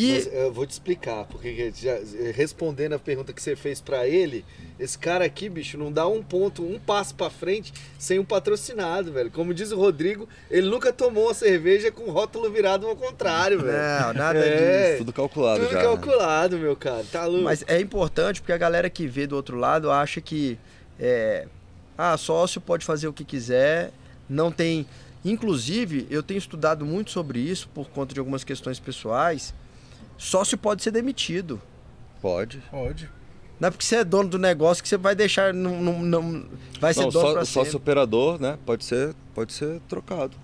E 0.01 0.13
Mas 0.13 0.27
eu 0.33 0.53
vou 0.53 0.65
te 0.65 0.71
explicar, 0.71 1.25
porque 1.25 1.73
já, 1.75 1.99
respondendo 2.33 2.93
a 2.93 2.99
pergunta 3.01 3.33
que 3.33 3.43
você 3.43 3.57
fez 3.57 3.81
pra 3.81 4.07
ele, 4.07 4.45
esse 4.79 4.97
cara 4.97 5.25
aqui, 5.25 5.49
bicho, 5.49 5.77
não 5.77 5.91
dá 5.91 6.07
um 6.07 6.23
ponto, 6.23 6.63
um 6.63 6.79
passo 6.79 7.17
pra 7.17 7.29
frente 7.29 7.73
sem 7.99 8.19
um 8.21 8.25
patrocinado, 8.25 9.11
velho. 9.13 9.29
Como 9.29 9.53
diz 9.53 9.73
o 9.73 9.77
Rodrigo, 9.77 10.29
ele 10.49 10.69
nunca 10.69 10.93
tomou 10.93 11.25
uma 11.25 11.35
cerveja 11.35 11.91
com 11.91 12.11
rótulo 12.13 12.49
virado 12.49 12.87
ao 12.87 12.95
contrário, 12.95 13.61
velho. 13.61 13.73
não, 14.07 14.13
nada 14.15 14.39
É, 14.39 14.91
disso. 14.93 14.99
Tudo 14.99 15.13
calculado 15.13 15.61
Tudo 15.63 15.73
já. 15.73 15.79
né? 15.79 15.83
calculado, 15.85 16.59
meu 16.59 16.77
cara. 16.77 17.05
Tá 17.11 17.25
louco. 17.27 17.43
Mas 17.43 17.65
é 17.67 17.81
importante 17.81 18.41
porque 18.41 18.53
a 18.53 18.59
galera 18.59 18.89
que 18.89 19.07
vê 19.09 19.27
do 19.27 19.35
outro 19.35 19.57
lado 19.57 19.91
acha 19.91 20.21
que 20.21 20.57
é, 21.01 21.47
ah, 21.97 22.17
sócio 22.17 22.61
pode 22.61 22.85
fazer 22.85 23.09
o 23.09 23.13
que 23.13 23.25
quiser, 23.25 23.91
não 24.29 24.53
tem. 24.53 24.87
Inclusive, 25.25 26.07
eu 26.09 26.23
tenho 26.23 26.39
estudado 26.39 26.87
muito 26.87 27.11
sobre 27.11 27.41
isso 27.41 27.69
por 27.75 27.89
conta 27.91 28.15
de 28.15 28.21
algumas 28.21 28.45
questões 28.45 28.79
pessoais. 28.79 29.53
Sócio 30.19 30.59
pode 30.59 30.83
ser 30.83 30.91
demitido. 30.91 31.61
Pode. 32.21 32.59
Pode. 32.71 33.09
Não 33.61 33.69
é 33.69 33.71
porque 33.71 33.85
você 33.85 33.97
é 33.97 34.05
dono 34.05 34.29
do 34.29 34.39
negócio 34.39 34.83
que 34.83 34.89
você 34.89 34.97
vai 34.97 35.15
deixar. 35.15 35.55
Não, 35.55 35.81
não, 35.83 35.99
não- 36.03 36.45
vai 36.81 36.93
ser 36.93 37.03
Não, 37.03 37.09
dono 37.11 37.27
só, 37.27 37.33
pra 37.33 37.43
o 37.43 37.47
sócio 37.47 37.65
sempre. 37.73 37.77
operador, 37.77 38.41
né? 38.41 38.59
Pode 38.67 38.85
ser, 38.85 39.15
pode 39.35 39.53
ser 39.53 39.81
trocado. 39.89 40.37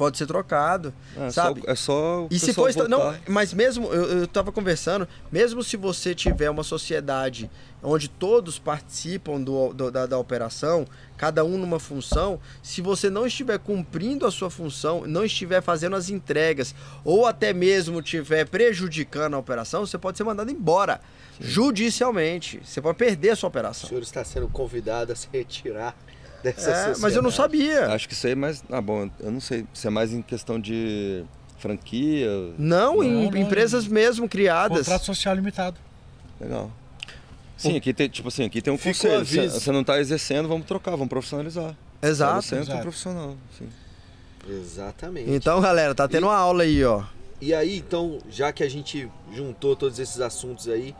Pode 0.00 0.16
ser 0.16 0.26
trocado. 0.26 0.94
É 1.14 1.28
sabe? 1.30 1.60
Só, 1.60 1.70
é 1.70 1.74
só 1.74 2.22
o 2.24 2.28
E 2.30 2.38
se 2.38 2.54
for. 2.54 2.70
Não, 2.88 3.14
mas 3.28 3.52
mesmo, 3.52 3.92
eu, 3.92 4.20
eu 4.20 4.26
tava 4.26 4.50
conversando, 4.50 5.06
mesmo 5.30 5.62
se 5.62 5.76
você 5.76 6.14
tiver 6.14 6.48
uma 6.48 6.62
sociedade 6.62 7.50
onde 7.82 8.08
todos 8.08 8.58
participam 8.58 9.38
do, 9.38 9.74
do- 9.74 9.90
da, 9.90 10.06
da 10.06 10.16
operação, 10.18 10.86
cada 11.18 11.44
um 11.44 11.58
numa 11.58 11.78
função, 11.78 12.40
se 12.62 12.80
você 12.80 13.10
não 13.10 13.26
estiver 13.26 13.58
cumprindo 13.58 14.26
a 14.26 14.30
sua 14.30 14.48
função, 14.48 15.04
não 15.06 15.22
estiver 15.22 15.60
fazendo 15.60 15.94
as 15.96 16.08
entregas, 16.08 16.74
ou 17.04 17.26
até 17.26 17.52
mesmo 17.52 18.00
estiver 18.00 18.46
prejudicando 18.48 19.34
a 19.34 19.38
operação, 19.38 19.84
você 19.84 19.98
pode 19.98 20.16
ser 20.16 20.24
mandado 20.24 20.50
embora. 20.50 20.98
Judicialmente. 21.38 22.60
Você 22.64 22.80
pode 22.80 22.96
perder 22.96 23.30
a 23.30 23.36
sua 23.36 23.48
O 23.48 23.50
operação. 23.50 23.88
senhor 23.88 24.02
está 24.02 24.24
sendo 24.24 24.48
convidado 24.48 25.12
a 25.12 25.14
se 25.16 25.28
retirar 25.32 25.94
dessa 26.42 26.70
É, 26.70 26.86
mas 26.98 27.14
eu 27.14 27.22
não 27.22 27.30
sociedade. 27.30 27.66
sabia. 27.66 27.94
Acho 27.94 28.08
que 28.08 28.14
isso 28.14 28.26
aí 28.26 28.32
é 28.32 28.36
mais. 28.36 28.62
Ah, 28.70 28.80
bom, 28.80 29.10
eu 29.20 29.30
não 29.30 29.40
sei 29.40 29.66
se 29.74 29.86
é 29.86 29.90
mais 29.90 30.12
em 30.12 30.22
questão 30.22 30.58
de 30.58 31.24
franquia. 31.58 32.28
Não, 32.58 33.02
em 33.02 33.24
Não, 33.24 33.30
não, 33.30 33.38
empresas 33.38 33.86
mesmo 33.86 34.28
criadas. 34.28 34.78
Contrato 34.78 35.04
social 35.04 35.34
limitado. 35.34 35.78
Legal. 36.40 36.70
Sim, 37.56 37.76
aqui 37.76 37.92
tem, 37.92 38.08
tipo 38.08 38.28
assim, 38.28 38.44
aqui 38.44 38.62
tem 38.62 38.72
um 38.72 38.78
Fica 38.78 38.90
o 38.90 39.18
conselho. 39.18 39.50
Você, 39.50 39.70
não 39.70 39.82
está 39.82 40.00
exercendo, 40.00 40.48
vamos 40.48 40.66
trocar, 40.66 40.92
vamos 40.92 41.08
profissionalizar. 41.08 41.76
Exato. 42.00 42.40
Você 42.40 42.54
entra 42.54 42.68
exato. 42.68 42.82
profissional, 42.82 43.36
sim. 43.58 43.68
Exatamente. 44.48 45.30
Então, 45.30 45.60
galera, 45.60 45.94
tá 45.94 46.08
tendo 46.08 46.26
uma 46.26 46.36
aula 46.36 46.62
aí, 46.62 46.82
ó. 46.82 47.04
E 47.38 47.52
aí, 47.52 47.76
então, 47.76 48.18
já 48.30 48.50
que 48.50 48.62
a 48.62 48.68
gente 48.68 49.10
juntou 49.32 49.76
todos 49.76 49.98
esses 49.98 50.20
assuntos 50.20 50.68
aí, 50.68 50.94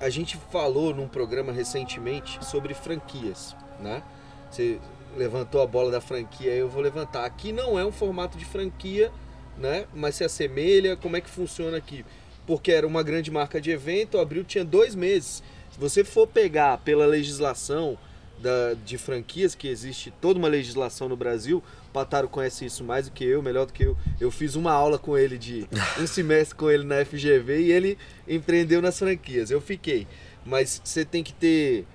a 0.00 0.08
gente 0.08 0.38
falou 0.52 0.94
num 0.94 1.08
programa 1.08 1.52
recentemente 1.52 2.38
sobre 2.44 2.72
franquias, 2.72 3.56
né? 3.80 4.02
Você 4.50 4.78
levantou 5.16 5.62
a 5.62 5.66
bola 5.66 5.90
da 5.90 6.00
franquia, 6.00 6.52
eu 6.52 6.68
vou 6.68 6.82
levantar. 6.82 7.24
Aqui 7.24 7.52
não 7.52 7.78
é 7.78 7.84
um 7.84 7.92
formato 7.92 8.36
de 8.36 8.44
franquia, 8.44 9.10
né? 9.56 9.86
Mas 9.94 10.16
se 10.16 10.24
assemelha, 10.24 10.96
como 10.96 11.16
é 11.16 11.20
que 11.20 11.30
funciona 11.30 11.76
aqui? 11.76 12.04
Porque 12.46 12.72
era 12.72 12.86
uma 12.86 13.02
grande 13.02 13.30
marca 13.30 13.60
de 13.60 13.70
evento, 13.70 14.18
abril 14.18 14.44
tinha 14.44 14.64
dois 14.64 14.94
meses. 14.94 15.42
Se 15.70 15.78
você 15.78 16.04
for 16.04 16.26
pegar 16.26 16.78
pela 16.78 17.06
legislação 17.06 17.98
da, 18.40 18.74
de 18.84 18.96
franquias, 18.96 19.54
que 19.54 19.68
existe 19.68 20.12
toda 20.20 20.38
uma 20.38 20.48
legislação 20.48 21.08
no 21.08 21.16
Brasil, 21.16 21.62
o 21.88 21.92
Pataro 21.92 22.28
conhece 22.28 22.64
isso 22.64 22.82
mais 22.82 23.06
do 23.06 23.12
que 23.12 23.24
eu, 23.24 23.42
melhor 23.42 23.66
do 23.66 23.72
que 23.72 23.84
eu. 23.84 23.96
Eu 24.18 24.30
fiz 24.30 24.54
uma 24.54 24.72
aula 24.72 24.98
com 24.98 25.16
ele 25.16 25.36
de 25.36 25.68
um 26.00 26.06
semestre 26.08 26.56
com 26.56 26.70
ele 26.70 26.84
na 26.84 27.04
FGV 27.04 27.60
e 27.60 27.72
ele 27.72 27.98
empreendeu 28.26 28.80
nas 28.80 28.98
franquias. 28.98 29.50
Eu 29.50 29.60
fiquei. 29.60 30.06
Mas 30.44 30.80
você 30.82 31.04
tem 31.04 31.22
que 31.22 31.34
ter 31.34 31.86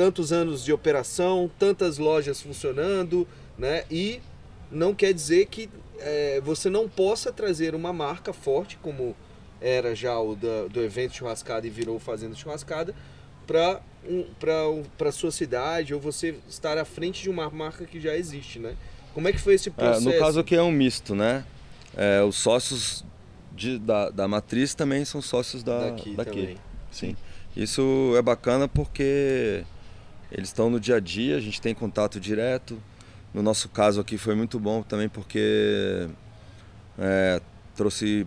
tantos 0.00 0.32
anos 0.32 0.64
de 0.64 0.72
operação, 0.72 1.50
tantas 1.58 1.98
lojas 1.98 2.40
funcionando, 2.40 3.28
né? 3.58 3.84
E 3.90 4.18
não 4.72 4.94
quer 4.94 5.12
dizer 5.12 5.44
que 5.44 5.68
é, 5.98 6.40
você 6.40 6.70
não 6.70 6.88
possa 6.88 7.30
trazer 7.30 7.74
uma 7.74 7.92
marca 7.92 8.32
forte, 8.32 8.78
como 8.80 9.14
era 9.60 9.94
já 9.94 10.18
o 10.18 10.34
da, 10.34 10.68
do 10.68 10.80
evento 10.80 11.16
churrascada 11.16 11.66
e 11.66 11.70
virou 11.70 11.98
fazenda 11.98 12.34
churrascada, 12.34 12.94
para 13.46 13.82
um, 14.08 14.24
para 14.96 15.12
sua 15.12 15.30
cidade 15.30 15.92
ou 15.92 16.00
você 16.00 16.34
estar 16.48 16.78
à 16.78 16.84
frente 16.86 17.22
de 17.22 17.28
uma 17.28 17.50
marca 17.50 17.84
que 17.84 18.00
já 18.00 18.16
existe, 18.16 18.58
né? 18.58 18.76
Como 19.12 19.28
é 19.28 19.32
que 19.32 19.38
foi 19.38 19.52
esse 19.52 19.70
processo? 19.70 20.08
É, 20.08 20.14
no 20.14 20.18
caso 20.18 20.40
aqui 20.40 20.56
é 20.56 20.62
um 20.62 20.72
misto, 20.72 21.14
né? 21.14 21.44
É, 21.94 22.22
os 22.22 22.36
sócios 22.36 23.04
de, 23.52 23.78
da, 23.78 24.08
da 24.08 24.26
matriz 24.26 24.72
também 24.74 25.04
são 25.04 25.20
sócios 25.20 25.62
da, 25.62 25.90
daqui. 25.90 26.14
daqui. 26.14 26.56
Sim. 26.90 27.14
Isso 27.54 28.14
é 28.16 28.22
bacana 28.22 28.66
porque 28.66 29.62
eles 30.30 30.48
estão 30.48 30.70
no 30.70 30.78
dia 30.78 30.96
a 30.96 31.00
dia, 31.00 31.36
a 31.36 31.40
gente 31.40 31.60
tem 31.60 31.74
contato 31.74 32.20
direto. 32.20 32.80
No 33.32 33.42
nosso 33.42 33.68
caso 33.68 34.00
aqui 34.00 34.18
foi 34.18 34.34
muito 34.34 34.58
bom 34.58 34.82
também 34.82 35.08
porque 35.08 36.08
é, 36.98 37.40
trouxe 37.74 38.26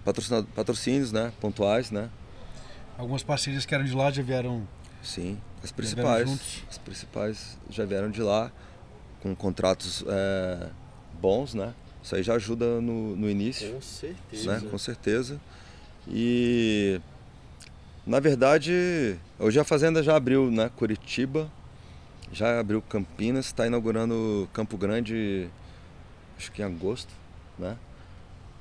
patrocínios 0.56 1.12
né, 1.12 1.32
pontuais, 1.40 1.92
né? 1.92 2.10
Algumas 2.98 3.24
parcerias 3.24 3.66
que 3.66 3.74
eram 3.74 3.86
de 3.86 3.94
lá 3.94 4.12
já 4.12 4.22
vieram. 4.22 4.68
Sim, 5.02 5.40
as 5.64 5.72
principais. 5.72 6.64
As 6.70 6.78
principais 6.78 7.58
já 7.70 7.86
vieram 7.86 8.10
de 8.10 8.22
lá 8.22 8.52
com 9.22 9.36
contratos 9.36 10.04
é, 10.08 10.70
bons, 11.20 11.54
né? 11.54 11.74
Isso 12.02 12.16
aí 12.16 12.24
já 12.24 12.36
ajuda 12.36 12.82
no, 12.82 13.16
no 13.16 13.30
início. 13.30 13.72
Com 13.74 13.82
certeza. 13.82 14.60
Né? 14.60 14.70
Com 14.70 14.78
certeza. 14.78 15.42
E 16.08 17.00
na 18.06 18.20
verdade, 18.20 19.18
hoje 19.40 19.60
a 19.60 19.64
fazenda 19.64 20.04
já 20.04 20.16
abriu, 20.16 20.52
né? 20.52 20.70
Curitiba, 20.76 21.50
já 22.34 22.60
abriu 22.60 22.82
Campinas, 22.82 23.48
está 23.48 23.68
inaugurando 23.68 24.50
Campo 24.54 24.78
Grande, 24.78 25.50
acho 26.38 26.52
que 26.52 26.62
em 26.62 26.66
agosto, 26.66 27.14
né? 27.58 27.78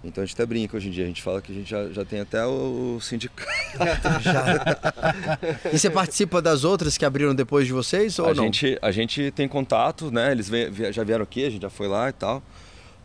Então 0.04 0.22
a 0.22 0.26
gente 0.26 0.34
até 0.34 0.44
brinca 0.44 0.76
hoje 0.76 0.88
em 0.88 0.90
dia, 0.90 1.04
a 1.04 1.06
gente 1.06 1.22
fala 1.22 1.40
que 1.40 1.52
a 1.52 1.54
gente 1.54 1.70
já, 1.70 1.88
já 1.90 2.04
tem 2.04 2.20
até 2.20 2.44
o, 2.44 2.98
sindicato. 3.00 3.52
e 5.72 5.78
você 5.78 5.88
participa 5.88 6.42
das 6.42 6.64
outras 6.64 6.98
que 6.98 7.04
abriram 7.04 7.34
depois 7.34 7.66
de 7.66 7.72
vocês 7.72 8.18
ou 8.18 8.26
a 8.26 8.34
não? 8.34 8.44
Gente, 8.44 8.76
a 8.82 8.90
gente 8.90 9.30
tem 9.30 9.46
contato, 9.46 10.10
né? 10.10 10.32
Eles 10.32 10.50
já 10.92 11.04
vieram 11.04 11.22
aqui, 11.22 11.44
a 11.44 11.50
gente 11.50 11.62
já 11.62 11.70
foi 11.70 11.86
lá 11.86 12.08
e 12.08 12.12
tal. 12.12 12.42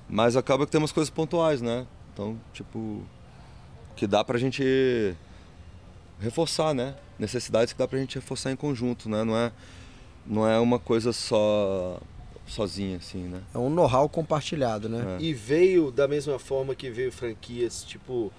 Mas 0.09 0.36
acaba 0.36 0.65
que 0.65 0.72
temos 0.72 0.91
coisas 0.91 1.11
pontuais, 1.11 1.61
né? 1.61 1.86
Então, 2.13 2.39
tipo, 2.51 3.05
que 3.95 4.07
dá 4.07 4.24
pra 4.24 4.39
gente 4.39 5.15
reforçar, 6.20 6.74
né? 6.74 6.95
Necessidades 7.20 7.74
que 7.74 7.80
dá 7.80 7.88
pra 7.88 7.99
gente 7.99 8.15
reforçar 8.15 8.51
em 8.51 8.55
conjunto, 8.55 9.07
né? 9.07 9.24
Não 9.24 9.38
é, 9.38 9.51
não 10.28 10.47
é 10.47 10.59
uma 10.59 10.78
coisa 10.78 11.13
só 11.13 11.99
sozinha, 12.45 12.97
assim, 12.97 13.23
né? 13.23 13.41
É 13.53 13.57
um 13.57 13.69
know-how 13.69 14.07
compartilhado, 14.07 14.88
né? 14.88 15.17
É. 15.19 15.23
E 15.23 15.34
veio 15.34 15.91
da 15.91 16.07
mesma 16.07 16.39
forma 16.39 16.75
que 16.75 16.89
veio 16.89 17.11
franquias, 17.11 17.84
tipo 17.84 18.32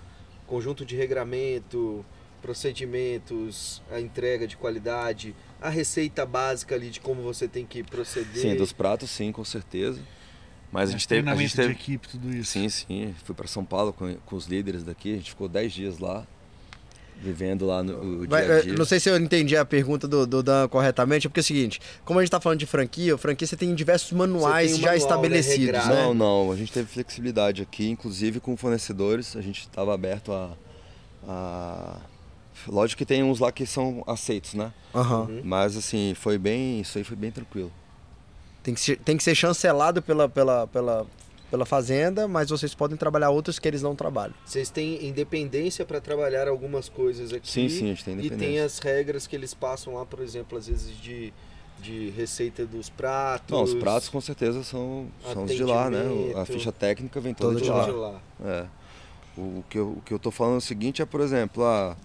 conjunto 0.47 0.85
de 0.85 0.97
regramento, 0.97 2.05
procedimentos, 2.41 3.83
a 3.91 4.01
entrega 4.01 4.47
de 4.47 4.57
qualidade, 4.57 5.35
a 5.61 5.69
receita 5.69 6.25
básica 6.25 6.75
ali 6.75 6.89
de 6.89 7.01
como 7.01 7.23
você 7.23 7.47
tem 7.47 7.67
que 7.67 7.83
proceder. 7.83 8.43
Sim, 8.43 8.57
dos 8.57 8.73
pratos, 8.73 9.11
sim, 9.11 9.31
com 9.31 9.45
certeza. 9.45 10.01
Mas 10.73 10.91
a 10.91 10.93
gente 10.93 11.09
teve. 11.09 11.29
A 11.29 11.35
gente 11.35 11.55
teve... 11.55 11.75
de 11.75 11.81
equipe, 11.81 12.09
tudo 12.09 12.35
isso. 12.35 12.53
Sim, 12.53 12.69
sim. 12.69 13.15
Fui 13.25 13.35
para 13.35 13.47
São 13.47 13.65
Paulo 13.65 13.93
com, 13.93 14.15
com 14.15 14.37
os 14.37 14.47
líderes 14.47 14.83
daqui, 14.83 15.13
a 15.13 15.17
gente 15.17 15.31
ficou 15.31 15.49
10 15.49 15.73
dias 15.73 15.99
lá 15.99 16.27
vivendo 17.21 17.67
lá 17.67 17.83
no 17.83 18.27
dia 18.27 18.39
a 18.39 18.61
dia. 18.61 18.73
Não 18.75 18.85
sei 18.85 19.01
se 19.01 19.11
eu 19.11 19.17
entendi 19.17 19.57
a 19.57 19.65
pergunta 19.65 20.07
do, 20.07 20.27
do 20.27 20.43
Dan 20.43 20.69
corretamente, 20.69 21.29
porque 21.29 21.41
é 21.41 21.43
o 21.43 21.45
seguinte, 21.45 21.81
como 22.05 22.19
a 22.19 22.23
gente 22.23 22.29
está 22.29 22.41
falando 22.41 22.59
de 22.59 22.67
franquia, 22.67 23.19
franquia 23.19 23.47
você 23.47 23.57
tem 23.57 23.75
diversos 23.75 24.13
manuais 24.13 24.73
um 24.73 24.77
já 24.77 24.81
manual, 24.81 24.93
né, 24.93 24.99
estabelecidos, 24.99 25.87
né? 25.87 25.95
Não, 25.95 26.15
não, 26.15 26.53
a 26.53 26.57
gente 26.57 26.73
teve 26.73 26.87
flexibilidade 26.87 27.63
aqui, 27.63 27.89
inclusive 27.91 28.41
com 28.41 28.57
fornecedores, 28.57 29.37
a 29.37 29.41
gente 29.41 29.61
estava 29.61 29.93
aberto 29.95 30.33
a, 30.33 30.51
a... 31.27 31.97
Lógico 32.67 32.99
que 32.99 33.07
tem 33.07 33.23
uns 33.23 33.39
lá 33.39 33.51
que 33.51 33.67
são 33.67 34.03
aceitos, 34.07 34.55
né? 34.55 34.73
Uhum. 34.95 35.43
Mas 35.45 35.77
assim, 35.77 36.15
foi 36.15 36.39
bem, 36.39 36.81
isso 36.81 36.99
aí 36.99 37.05
foi 37.05 37.17
bem 37.17 37.31
tranquilo. 37.31 37.73
Tem 38.63 38.75
que 38.75 38.81
ser, 38.81 38.99
tem 38.99 39.17
que 39.17 39.23
ser 39.23 39.35
chancelado 39.35 40.03
pela, 40.03 40.29
pela, 40.29 40.67
pela 40.67 41.07
pela 41.51 41.65
fazenda, 41.65 42.29
mas 42.29 42.51
vocês 42.51 42.75
podem 42.75 42.97
trabalhar 42.97 43.31
outros 43.31 43.59
que 43.59 43.67
eles 43.67 43.83
não 43.83 43.95
trabalham. 43.95 44.35
Vocês 44.45 44.71
têm 44.71 45.07
independência 45.07 45.85
para 45.85 46.01
trabalhar 46.01 46.47
algumas 46.47 46.89
coisas 46.89 47.33
aqui. 47.33 47.49
Sim, 47.49 47.69
sim, 47.69 47.85
a 47.87 47.89
gente 47.89 48.05
tem 48.05 48.15
independência. 48.15 48.45
E 48.45 48.49
tem 48.49 48.61
as 48.61 48.79
regras 48.79 49.27
que 49.27 49.35
eles 49.35 49.55
passam 49.55 49.95
lá, 49.95 50.05
por 50.05 50.21
exemplo, 50.21 50.59
às 50.59 50.67
vezes 50.67 50.95
de, 51.01 51.33
de 51.81 52.11
receita 52.11 52.67
dos 52.67 52.91
pratos. 52.91 53.51
Não, 53.51 53.63
os 53.63 53.75
pratos 53.75 54.09
com 54.09 54.21
certeza 54.21 54.63
são, 54.63 55.09
são 55.33 55.45
os 55.45 55.55
de 55.55 55.65
lá, 55.65 55.89
né? 55.89 56.03
A 56.37 56.45
ficha 56.45 56.71
técnica 56.71 57.19
vem 57.21 57.33
toda, 57.33 57.61
de, 57.61 57.69
lá. 57.69 57.85
de, 57.85 57.91
lá. 57.93 58.21
É. 58.45 58.67
O, 59.37 59.65
que 59.71 59.79
eu, 59.79 59.91
o 59.93 60.03
que 60.05 60.13
eu 60.13 60.19
tô 60.19 60.31
falando 60.31 60.57
é 60.57 60.59
o 60.59 60.61
seguinte 60.61 61.01
é, 61.01 61.07
por 61.07 61.21
exemplo, 61.21 61.65
a, 61.65 61.97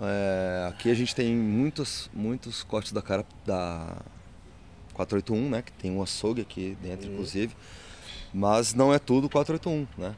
é, 0.00 0.68
aqui 0.68 0.90
a 0.90 0.94
gente 0.94 1.14
tem 1.14 1.34
muitos, 1.34 2.08
muitos 2.14 2.62
cortes 2.62 2.92
da 2.92 3.02
cara 3.02 3.26
da 3.44 3.96
481, 4.94 5.50
né? 5.50 5.62
Que 5.62 5.72
tem 5.72 5.90
um 5.90 6.02
açougue 6.02 6.40
aqui 6.40 6.76
dentro, 6.80 7.08
uhum. 7.08 7.14
inclusive. 7.14 7.54
Mas 8.32 8.74
não 8.74 8.92
é 8.92 8.98
tudo 8.98 9.28
481, 9.28 9.86
né? 10.00 10.14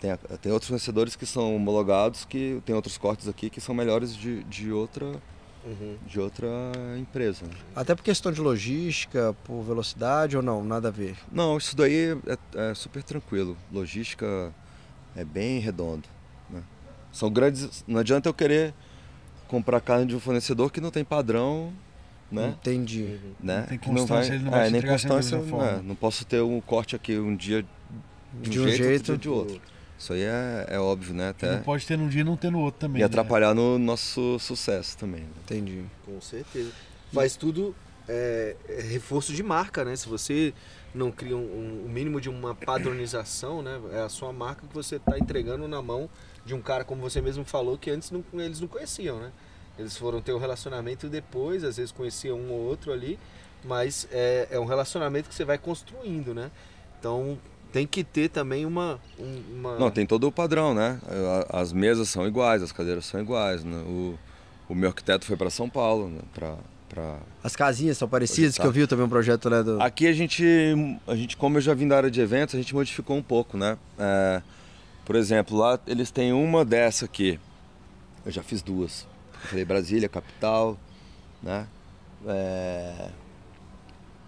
Tem, 0.00 0.16
tem 0.40 0.52
outros 0.52 0.68
fornecedores 0.68 1.14
que 1.14 1.26
são 1.26 1.54
homologados, 1.54 2.24
que 2.24 2.62
tem 2.64 2.74
outros 2.74 2.96
cortes 2.96 3.28
aqui 3.28 3.50
que 3.50 3.60
são 3.60 3.74
melhores 3.74 4.16
de, 4.16 4.42
de 4.44 4.72
outra 4.72 5.04
uhum. 5.64 5.96
de 6.06 6.18
outra 6.18 6.48
empresa. 6.98 7.44
Até 7.76 7.94
por 7.94 8.02
questão 8.02 8.32
de 8.32 8.40
logística, 8.40 9.36
por 9.44 9.62
velocidade 9.62 10.36
ou 10.36 10.42
não, 10.42 10.64
nada 10.64 10.88
a 10.88 10.90
ver? 10.90 11.16
Não, 11.30 11.58
isso 11.58 11.76
daí 11.76 12.18
é, 12.26 12.70
é 12.70 12.74
super 12.74 13.02
tranquilo. 13.02 13.56
Logística 13.70 14.52
é 15.14 15.24
bem 15.24 15.58
redondo. 15.58 16.08
Né? 16.48 16.62
São 17.12 17.30
grandes. 17.30 17.84
Não 17.86 18.00
adianta 18.00 18.28
eu 18.28 18.34
querer 18.34 18.74
comprar 19.46 19.80
carne 19.80 20.06
de 20.06 20.16
um 20.16 20.20
fornecedor 20.20 20.70
que 20.70 20.80
não 20.80 20.90
tem 20.90 21.04
padrão 21.04 21.72
né? 22.30 22.54
Entendi. 22.60 23.18
Né? 23.40 23.60
Não 23.60 23.66
tem 23.66 23.78
constância, 23.78 24.34
ele 24.34 24.44
não 24.44 24.50
vai 24.50 24.66
é, 24.66 24.70
nem 24.70 24.82
constância, 24.82 25.36
é, 25.36 25.82
não 25.82 25.94
posso 25.94 26.24
ter 26.24 26.42
um 26.42 26.60
corte 26.60 26.94
aqui 26.94 27.18
um 27.18 27.34
dia 27.34 27.64
de, 28.34 28.50
de 28.50 28.60
um, 28.60 28.64
jeito, 28.64 28.76
jeito, 28.76 29.12
outro 29.12 29.16
dia 29.16 29.18
de 29.18 29.28
outro. 29.28 29.60
Isso 29.98 30.12
aí 30.12 30.22
é, 30.22 30.66
é 30.68 30.78
óbvio, 30.78 31.12
né? 31.12 31.30
Até... 31.30 31.56
Não 31.56 31.62
pode 31.62 31.84
ter 31.84 31.98
num 31.98 32.08
dia 32.08 32.20
e 32.20 32.24
não 32.24 32.36
ter 32.36 32.50
no 32.50 32.60
outro 32.60 32.80
também. 32.80 33.00
E 33.00 33.00
né? 33.00 33.06
atrapalhar 33.06 33.52
no 33.52 33.78
nosso 33.78 34.38
sucesso 34.38 34.96
também. 34.96 35.22
Né? 35.22 35.30
Entendi. 35.44 35.84
Com 36.04 36.20
certeza. 36.20 36.70
Faz 37.12 37.34
tudo 37.34 37.74
é, 38.06 38.54
é, 38.68 38.80
reforço 38.82 39.32
de 39.32 39.42
marca, 39.42 39.84
né? 39.84 39.96
Se 39.96 40.08
você 40.08 40.54
não 40.94 41.10
cria 41.10 41.36
um, 41.36 41.40
um, 41.40 41.84
um, 41.86 41.88
mínimo 41.88 42.20
de 42.20 42.28
uma 42.28 42.54
padronização, 42.54 43.60
né? 43.60 43.80
É 43.92 44.00
a 44.00 44.08
sua 44.08 44.32
marca 44.32 44.66
que 44.66 44.74
você 44.74 44.96
está 44.96 45.18
entregando 45.18 45.66
na 45.66 45.82
mão 45.82 46.08
de 46.44 46.54
um 46.54 46.62
cara, 46.62 46.84
como 46.84 47.02
você 47.02 47.20
mesmo 47.20 47.44
falou, 47.44 47.76
que 47.76 47.90
antes 47.90 48.10
não, 48.10 48.24
eles 48.34 48.60
não 48.60 48.68
conheciam, 48.68 49.18
né? 49.18 49.32
Eles 49.78 49.96
foram 49.96 50.20
ter 50.20 50.32
um 50.32 50.38
relacionamento 50.38 51.08
depois, 51.08 51.62
às 51.64 51.76
vezes 51.76 51.92
conheciam 51.92 52.38
um 52.38 52.50
ou 52.50 52.60
outro 52.60 52.92
ali, 52.92 53.18
mas 53.64 54.08
é, 54.10 54.48
é 54.50 54.58
um 54.58 54.64
relacionamento 54.64 55.28
que 55.28 55.34
você 55.34 55.44
vai 55.44 55.58
construindo, 55.58 56.34
né? 56.34 56.50
Então 56.98 57.38
tem 57.72 57.86
que 57.86 58.02
ter 58.02 58.28
também 58.28 58.66
uma, 58.66 59.00
uma. 59.18 59.78
Não, 59.78 59.90
tem 59.90 60.06
todo 60.06 60.26
o 60.26 60.32
padrão, 60.32 60.74
né? 60.74 61.00
As 61.50 61.72
mesas 61.72 62.08
são 62.08 62.26
iguais, 62.26 62.62
as 62.62 62.72
cadeiras 62.72 63.06
são 63.06 63.20
iguais. 63.20 63.62
Né? 63.62 63.76
O, 63.86 64.18
o 64.68 64.74
meu 64.74 64.88
arquiteto 64.88 65.24
foi 65.24 65.36
para 65.36 65.50
São 65.50 65.68
Paulo, 65.68 66.08
né? 66.08 66.20
para 66.34 66.56
Pra... 66.88 67.18
As 67.44 67.54
casinhas 67.54 67.98
são 67.98 68.08
parecidas, 68.08 68.56
que 68.56 68.66
eu 68.66 68.72
vi 68.72 68.86
também 68.86 69.04
um 69.04 69.08
projeto 69.08 69.50
né, 69.50 69.62
do... 69.62 69.80
Aqui 69.80 70.06
a 70.06 70.12
gente, 70.12 70.42
a 71.06 71.14
gente, 71.14 71.36
como 71.36 71.58
eu 71.58 71.60
já 71.60 71.74
vim 71.74 71.86
da 71.86 71.96
área 71.96 72.10
de 72.10 72.20
eventos, 72.20 72.54
a 72.54 72.58
gente 72.58 72.74
modificou 72.74 73.16
um 73.16 73.22
pouco, 73.22 73.58
né? 73.58 73.76
É, 73.98 74.42
por 75.04 75.14
exemplo, 75.14 75.56
lá 75.56 75.78
eles 75.86 76.10
têm 76.10 76.32
uma 76.32 76.64
dessa 76.64 77.04
aqui. 77.04 77.38
Eu 78.24 78.32
já 78.32 78.42
fiz 78.42 78.62
duas. 78.62 79.06
Eu 79.42 79.48
falei 79.48 79.64
Brasília, 79.64 80.08
capital, 80.08 80.78
né? 81.42 81.66
É... 82.26 83.08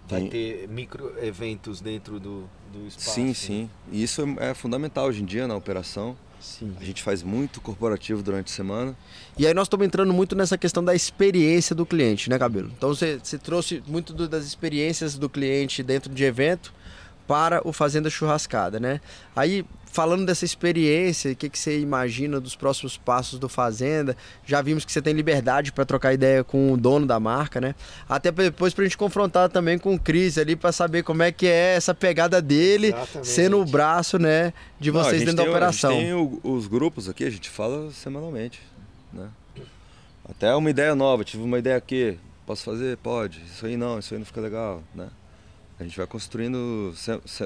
Vai 0.07 0.27
ter 0.27 0.67
micro 0.67 1.13
eventos 1.23 1.79
dentro 1.79 2.19
do, 2.19 2.43
do 2.71 2.85
espaço. 2.87 3.11
Sim, 3.11 3.27
né? 3.27 3.33
sim. 3.33 3.69
E 3.91 4.03
isso 4.03 4.21
é, 4.39 4.49
é 4.49 4.53
fundamental 4.53 5.07
hoje 5.07 5.21
em 5.21 5.25
dia 5.25 5.47
na 5.47 5.55
operação. 5.55 6.17
Sim. 6.39 6.75
A 6.81 6.83
gente 6.83 7.01
faz 7.03 7.21
muito 7.23 7.61
corporativo 7.61 8.21
durante 8.21 8.51
a 8.51 8.55
semana. 8.55 8.95
E 9.37 9.45
aí 9.45 9.53
nós 9.53 9.67
estamos 9.67 9.85
entrando 9.85 10.11
muito 10.11 10.35
nessa 10.35 10.57
questão 10.57 10.83
da 10.83 10.93
experiência 10.95 11.75
do 11.75 11.85
cliente, 11.85 12.29
né, 12.29 12.37
Cabelo? 12.39 12.71
Então 12.75 12.89
você, 12.89 13.19
você 13.23 13.37
trouxe 13.37 13.81
muito 13.87 14.11
do- 14.11 14.27
das 14.27 14.43
experiências 14.45 15.17
do 15.17 15.29
cliente 15.29 15.83
dentro 15.83 16.13
de 16.13 16.23
evento 16.23 16.73
para 17.27 17.65
o 17.67 17.71
Fazenda 17.71 18.09
Churrascada, 18.09 18.79
né? 18.79 18.99
Aí, 19.35 19.65
falando 19.85 20.25
dessa 20.25 20.45
experiência, 20.45 21.31
o 21.31 21.35
que, 21.35 21.49
que 21.49 21.57
você 21.59 21.79
imagina 21.79 22.39
dos 22.39 22.55
próximos 22.55 22.97
passos 22.97 23.37
do 23.39 23.47
Fazenda? 23.49 24.15
Já 24.45 24.61
vimos 24.61 24.83
que 24.85 24.91
você 24.91 25.01
tem 25.01 25.13
liberdade 25.13 25.71
para 25.71 25.85
trocar 25.85 26.13
ideia 26.13 26.43
com 26.43 26.71
o 26.73 26.77
dono 26.77 27.05
da 27.05 27.19
marca, 27.19 27.59
né? 27.61 27.75
Até 28.07 28.31
depois 28.31 28.73
para 28.73 28.83
a 28.83 28.87
gente 28.87 28.97
confrontar 28.97 29.49
também 29.49 29.77
com 29.77 29.93
o 29.95 29.99
Cris 29.99 30.37
ali 30.37 30.55
para 30.55 30.71
saber 30.71 31.03
como 31.03 31.23
é 31.23 31.31
que 31.31 31.45
é 31.47 31.75
essa 31.75 31.93
pegada 31.93 32.41
dele 32.41 32.87
Exatamente. 32.87 33.27
sendo 33.27 33.59
o 33.59 33.65
braço, 33.65 34.17
né, 34.17 34.53
de 34.79 34.91
Não, 34.91 35.01
vocês 35.03 35.19
gente 35.19 35.25
dentro 35.31 35.37
da 35.37 35.43
tem 35.43 35.51
o- 35.51 35.55
operação. 35.55 35.89
A 35.91 35.93
gente 35.93 36.03
tem 36.03 36.13
o- 36.13 36.39
os 36.43 36.67
grupos 36.67 37.07
aqui, 37.09 37.23
a 37.23 37.29
gente 37.29 37.49
fala 37.49 37.91
semanalmente, 37.91 38.61
né? 39.13 39.27
Até 40.27 40.53
uma 40.55 40.69
ideia 40.69 40.95
nova, 40.95 41.23
tive 41.25 41.43
uma 41.43 41.59
ideia 41.59 41.75
aqui, 41.75 42.17
posso 42.45 42.63
fazer? 42.63 42.95
Pode. 42.97 43.41
Isso 43.45 43.65
aí 43.65 43.75
não, 43.75 43.99
isso 43.99 44.13
aí 44.13 44.17
não 44.19 44.25
fica 44.25 44.39
legal, 44.39 44.81
né? 44.95 45.07
A 45.81 45.83
gente 45.83 45.97
vai 45.97 46.05
construindo, 46.05 46.93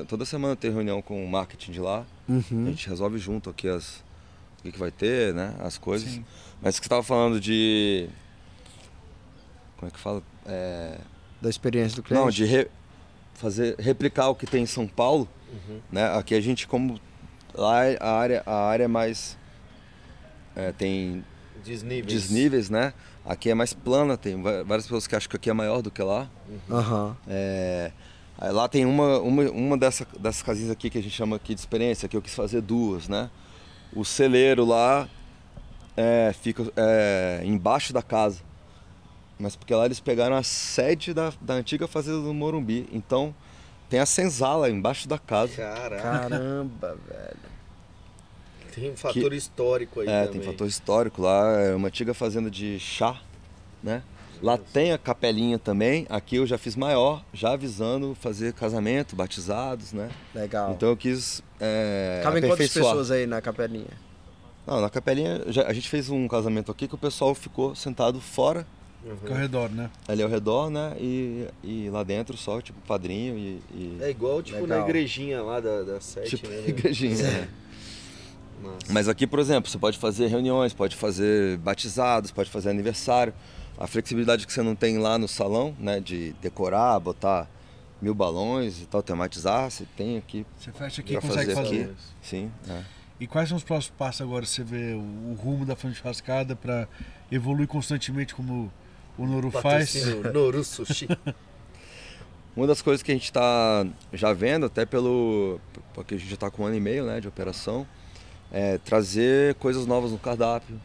toda 0.10 0.26
semana 0.26 0.58
tem 0.58 0.70
reunião 0.70 1.02
com 1.02 1.24
o 1.24 1.30
marketing 1.30 1.72
de 1.72 1.80
lá, 1.80 2.06
a 2.28 2.32
Uhum. 2.34 2.66
gente 2.68 2.90
resolve 2.90 3.18
junto 3.18 3.50
aqui 3.50 3.66
as, 3.70 4.04
o 4.60 4.64
que, 4.64 4.74
que 4.74 4.78
vai 4.78 4.92
ter, 4.92 5.34
né? 5.34 5.56
As 5.60 5.78
coisas. 5.78 6.10
Sim. 6.12 6.26
Mas 6.62 6.78
que 6.78 6.84
você 6.84 6.88
estava 6.88 7.02
falando 7.02 7.40
de. 7.40 8.10
Como 9.78 9.88
é 9.88 9.92
que 9.94 9.98
fala? 10.00 10.22
É, 10.46 10.98
Da 11.42 11.50
experiência 11.50 11.96
do 11.96 12.04
cliente. 12.04 12.22
não, 12.22 12.30
de 12.30 12.44
re- 12.44 12.68
fazer, 13.36 13.76
replicar 13.80 14.28
o 14.28 14.36
que 14.36 14.46
tem 14.46 14.64
em 14.64 14.68
São 14.68 14.86
Paulo. 14.86 15.30
Né? 15.90 16.06
Aqui 16.18 16.36
a 16.36 16.42
gente, 16.42 16.68
como 16.68 17.00
lá 17.54 17.84
a 18.02 18.12
área, 18.20 18.44
a 18.46 18.68
área 18.68 18.84
é 18.84 18.88
mais. 18.88 19.38
é, 20.58 20.74
tem 20.74 21.24
Desníveis. 21.64 22.12
desníveis, 22.12 22.70
né? 22.70 22.94
Aqui 23.26 23.50
é 23.50 23.56
mais 23.56 23.72
plana, 23.74 24.18
tem 24.18 24.42
várias 24.42 24.84
pessoas 24.84 25.08
que 25.08 25.16
acham 25.16 25.30
que 25.30 25.38
aqui 25.38 25.50
é 25.50 25.54
maior 25.54 25.82
do 25.82 25.90
que 25.90 26.04
lá. 26.04 26.30
Aham. 26.70 27.16
É, 27.28 27.92
aí 28.38 28.52
lá 28.52 28.68
tem 28.68 28.86
uma, 28.86 29.20
uma, 29.20 29.44
uma 29.52 29.78
dessa, 29.78 30.06
dessas 30.20 30.42
casinhas 30.44 30.72
aqui 30.72 30.90
que 30.90 30.98
a 30.98 31.02
gente 31.02 31.14
chama 31.16 31.36
aqui 31.36 31.54
de 31.54 31.60
experiência, 31.60 32.08
que 32.08 32.16
eu 32.18 32.22
quis 32.22 32.34
fazer 32.36 32.62
duas, 32.62 33.08
né? 33.08 33.30
O 33.94 34.04
celeiro 34.04 34.66
lá 34.66 35.08
é, 35.96 36.34
fica 36.42 36.64
é, 36.76 37.42
embaixo 37.46 37.94
da 37.94 38.02
casa. 38.02 38.42
Mas 39.40 39.56
porque 39.56 39.74
lá 39.76 39.86
eles 39.86 40.00
pegaram 40.00 40.36
a 40.36 40.44
sede 40.44 41.14
da, 41.14 41.34
da 41.42 41.54
antiga 41.56 41.88
fazenda 41.88 42.22
do 42.22 42.34
Morumbi. 42.34 42.88
Então 42.92 43.34
tem 43.90 44.00
a 44.00 44.06
senzala 44.06 44.70
embaixo 44.70 45.08
da 45.08 45.18
casa. 45.20 45.56
Caraca, 45.58 46.02
Caramba, 46.02 46.98
velho. 47.08 47.38
tem 48.74 48.92
um 48.92 48.98
fator 48.98 49.34
histórico 49.34 50.00
aí 50.02 50.08
É, 50.08 50.26
também. 50.26 50.42
tem 50.42 50.52
fator 50.52 50.68
histórico 50.68 51.22
lá, 51.22 51.60
é 51.62 51.76
uma 51.76 51.88
antiga 51.90 52.14
fazenda 52.14 52.50
de 52.50 52.80
chá, 52.80 53.20
né? 53.84 54.04
Lá 54.46 54.60
tem 54.60 54.92
a 54.92 54.98
capelinha 55.00 55.58
também, 55.58 56.06
aqui 56.08 56.36
eu 56.36 56.46
já 56.46 56.56
fiz 56.56 56.76
maior, 56.76 57.26
já 57.34 57.54
avisando 57.54 58.14
fazer 58.14 58.54
casamento, 58.54 59.16
batizados, 59.16 59.92
né? 59.92 60.12
Legal. 60.36 60.72
Então 60.72 60.90
eu 60.90 60.96
quis 60.96 61.42
é, 61.60 62.20
Cabem 62.24 62.44
quantas 62.44 62.72
pessoas 62.72 63.10
aí 63.10 63.26
na 63.26 63.42
capelinha? 63.42 63.88
Não, 64.68 64.80
na 64.80 64.88
capelinha, 64.88 65.42
já- 65.48 65.66
a 65.66 65.74
gente 65.74 65.90
fez 65.90 66.12
um 66.12 66.28
casamento 66.28 66.72
aqui 66.72 66.88
que 66.88 66.94
o 66.94 66.98
pessoal 66.98 67.34
ficou 67.34 67.74
sentado 67.74 68.22
fora, 68.22 68.68
Fica 69.20 69.34
ao 69.34 69.40
redor, 69.40 69.70
né? 69.72 69.90
ali 70.08 70.22
ao 70.22 70.30
redor, 70.30 70.70
né? 70.70 70.96
E, 71.00 71.48
e 71.64 71.90
lá 71.90 72.04
dentro 72.04 72.38
só, 72.38 72.62
tipo, 72.62 72.80
padrinho 72.88 73.36
e... 73.36 73.62
e- 73.74 73.98
É 74.00 74.12
igual, 74.12 74.44
tipo, 74.44 74.60
na 74.68 74.76
Legal. 74.76 74.90
igrejinha 74.90 75.42
lá 75.42 75.60
da, 75.60 75.82
da 75.82 76.00
sete, 76.00 76.38
tipo, 76.38 76.48
né? 76.50 76.66
igrejinha, 76.70 77.16
né? 77.16 77.48
Massa. 78.64 78.78
Mas 78.94 79.10
aqui, 79.10 79.26
por 79.26 79.40
exemplo, 79.40 79.72
você 79.72 79.78
pode 79.80 79.98
fazer 79.98 80.28
reuniões, 80.28 80.72
pode 80.72 80.96
fazer 80.96 81.58
batizados, 81.58 82.30
pode 82.30 82.50
fazer 82.52 82.70
aniversário. 82.70 83.34
A 83.78 83.88
flexibilidade 83.88 84.48
que 84.48 84.54
você 84.54 84.62
não 84.62 84.76
tem 84.76 84.98
lá 84.98 85.18
no 85.18 85.28
salão, 85.28 85.76
né, 85.80 86.00
de 86.00 86.34
decorar, 86.42 87.00
botar 87.00 87.50
mil 88.02 88.14
balões 88.14 88.82
e 88.82 88.86
tal, 88.86 89.04
tematizar, 89.04 89.70
você 89.70 89.86
tem 89.98 90.18
aqui. 90.18 90.46
Você 90.58 90.72
fecha 90.72 91.02
aqui 91.02 91.14
e 91.14 91.22
consegue 91.22 91.54
fazer 91.54 91.56
fazer. 91.56 91.84
aqui. 91.84 91.96
Sim, 92.22 92.52
é. 92.70 92.84
E 93.20 93.28
quais 93.28 93.48
são 93.48 93.58
os 93.58 93.64
próximos 93.64 93.98
passos 93.98 94.22
agora? 94.22 94.46
Você 94.46 94.64
vê 94.64 94.94
o, 94.94 95.00
o 95.00 95.38
rumo 95.42 95.66
da 95.66 95.76
Fã 95.76 95.94
Churrascada 95.94 96.56
para 96.56 96.88
evoluir 97.32 97.68
constantemente 97.68 98.36
como 98.36 98.72
o 99.18 99.26
Noru 99.26 99.52
faz? 99.52 99.96
Noru 100.34 100.64
Sushi. 100.64 101.08
Uma 102.56 102.68
das 102.68 102.82
coisas 102.82 103.04
que 103.04 103.12
a 103.12 103.16
gente 103.16 103.26
está 103.26 103.86
já 104.14 104.32
vendo, 104.32 104.66
até 104.66 104.86
pelo. 104.86 105.60
porque 105.94 106.16
a 106.16 106.18
gente 106.18 106.30
já 106.30 106.36
está 106.36 106.50
com 106.50 106.64
um 106.64 106.66
ano 106.66 106.76
e 106.76 106.80
meio 106.80 107.06
né, 107.06 107.20
de 107.20 107.28
operação, 107.28 107.86
é 108.50 108.78
trazer 108.78 109.56
coisas 109.56 109.86
novas 109.86 110.12
no 110.12 110.18
cardápio. 110.18 110.80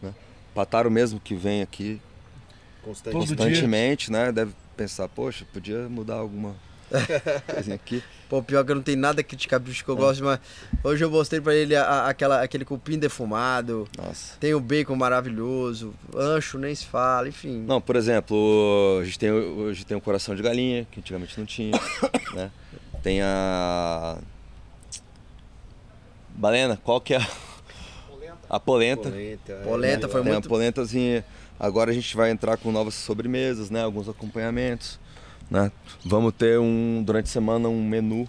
Né? 0.00 0.14
Pataro 0.54 0.88
mesmo 0.88 1.18
que 1.18 1.34
vem 1.34 1.62
aqui 1.62 2.00
Constante. 2.86 3.12
Constantemente, 3.14 4.12
né? 4.12 4.30
Deve 4.30 4.52
pensar, 4.76 5.08
poxa, 5.08 5.44
podia 5.52 5.88
mudar 5.88 6.14
alguma 6.14 6.54
coisinha 7.52 7.74
aqui. 7.74 8.00
Pô, 8.28 8.40
pior 8.42 8.64
que 8.64 8.70
eu 8.70 8.76
não 8.76 8.82
tenho 8.82 8.98
nada 8.98 9.20
a 9.20 9.24
criticar 9.24 9.58
bicho 9.58 9.84
que 9.84 9.90
eu 9.90 9.96
gosto, 9.96 10.22
mas 10.24 10.38
hoje 10.84 11.04
eu 11.04 11.10
mostrei 11.10 11.40
pra 11.40 11.54
ele 11.54 11.74
a- 11.76 11.82
a- 11.84 12.08
aquela, 12.08 12.42
aquele 12.42 12.64
cupim 12.64 12.98
defumado, 12.98 13.88
Nossa. 13.96 14.36
tem 14.38 14.52
o 14.54 14.60
bacon 14.60 14.94
maravilhoso, 14.96 15.94
ancho 16.16 16.58
nem 16.58 16.74
se 16.74 16.86
fala, 16.86 17.28
enfim. 17.28 17.64
Não, 17.66 17.80
por 17.80 17.94
exemplo, 17.96 18.98
a 19.00 19.04
gente 19.04 19.18
tem, 19.18 19.30
hoje 19.30 19.84
tem 19.84 19.96
o 19.96 20.00
coração 20.00 20.34
de 20.34 20.42
galinha, 20.42 20.86
que 20.90 20.98
antigamente 21.00 21.38
não 21.38 21.46
tinha, 21.46 21.72
né? 22.34 22.50
Tem 23.02 23.20
a 23.22 24.18
balena, 26.30 26.76
qual 26.82 27.00
que 27.00 27.14
é 27.14 27.18
a, 27.18 27.26
a 28.50 28.60
polenta? 28.60 29.10
Polenta. 29.10 29.52
é. 29.52 29.62
Polenta 29.64 30.08
foi 30.08 30.22
tem 30.22 30.32
muito- 30.32 30.46
a 30.46 30.48
polentazinha. 30.48 31.24
Agora 31.58 31.90
a 31.90 31.94
gente 31.94 32.14
vai 32.16 32.30
entrar 32.30 32.56
com 32.56 32.70
novas 32.70 32.94
sobremesas, 32.94 33.70
né? 33.70 33.82
Alguns 33.82 34.08
acompanhamentos, 34.08 34.98
né? 35.50 35.72
Vamos 36.04 36.32
ter 36.34 36.58
um 36.58 37.02
durante 37.02 37.26
a 37.26 37.28
semana 37.32 37.68
um 37.68 37.82
menu 37.82 38.28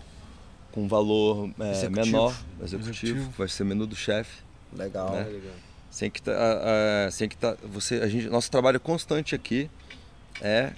com 0.71 0.88
valor 0.88 1.49
é, 1.59 1.71
Executivo. 1.71 2.05
menor, 2.05 2.30
executivo. 2.63 2.89
Executivo. 2.89 3.34
Vai 3.38 3.47
ser 3.47 3.63
menu 3.63 3.86
do 3.88 3.95
chefe. 3.95 4.41
Legal. 4.73 5.11
né? 5.11 5.23
Legal. 5.23 5.53
Sem 5.89 6.09
que 6.11 6.21
tá, 6.21 6.32
a- 6.32 7.07
a- 7.07 7.11
sem 7.11 7.28
que 7.28 7.36
tá, 7.38 7.57
você, 7.63 7.95
a 7.95 8.07
gente, 8.07 8.30
nosso 8.30 8.51
trabalho 8.51 8.80
constante 8.80 9.34
aqui 9.34 9.69
é 10.41 10.71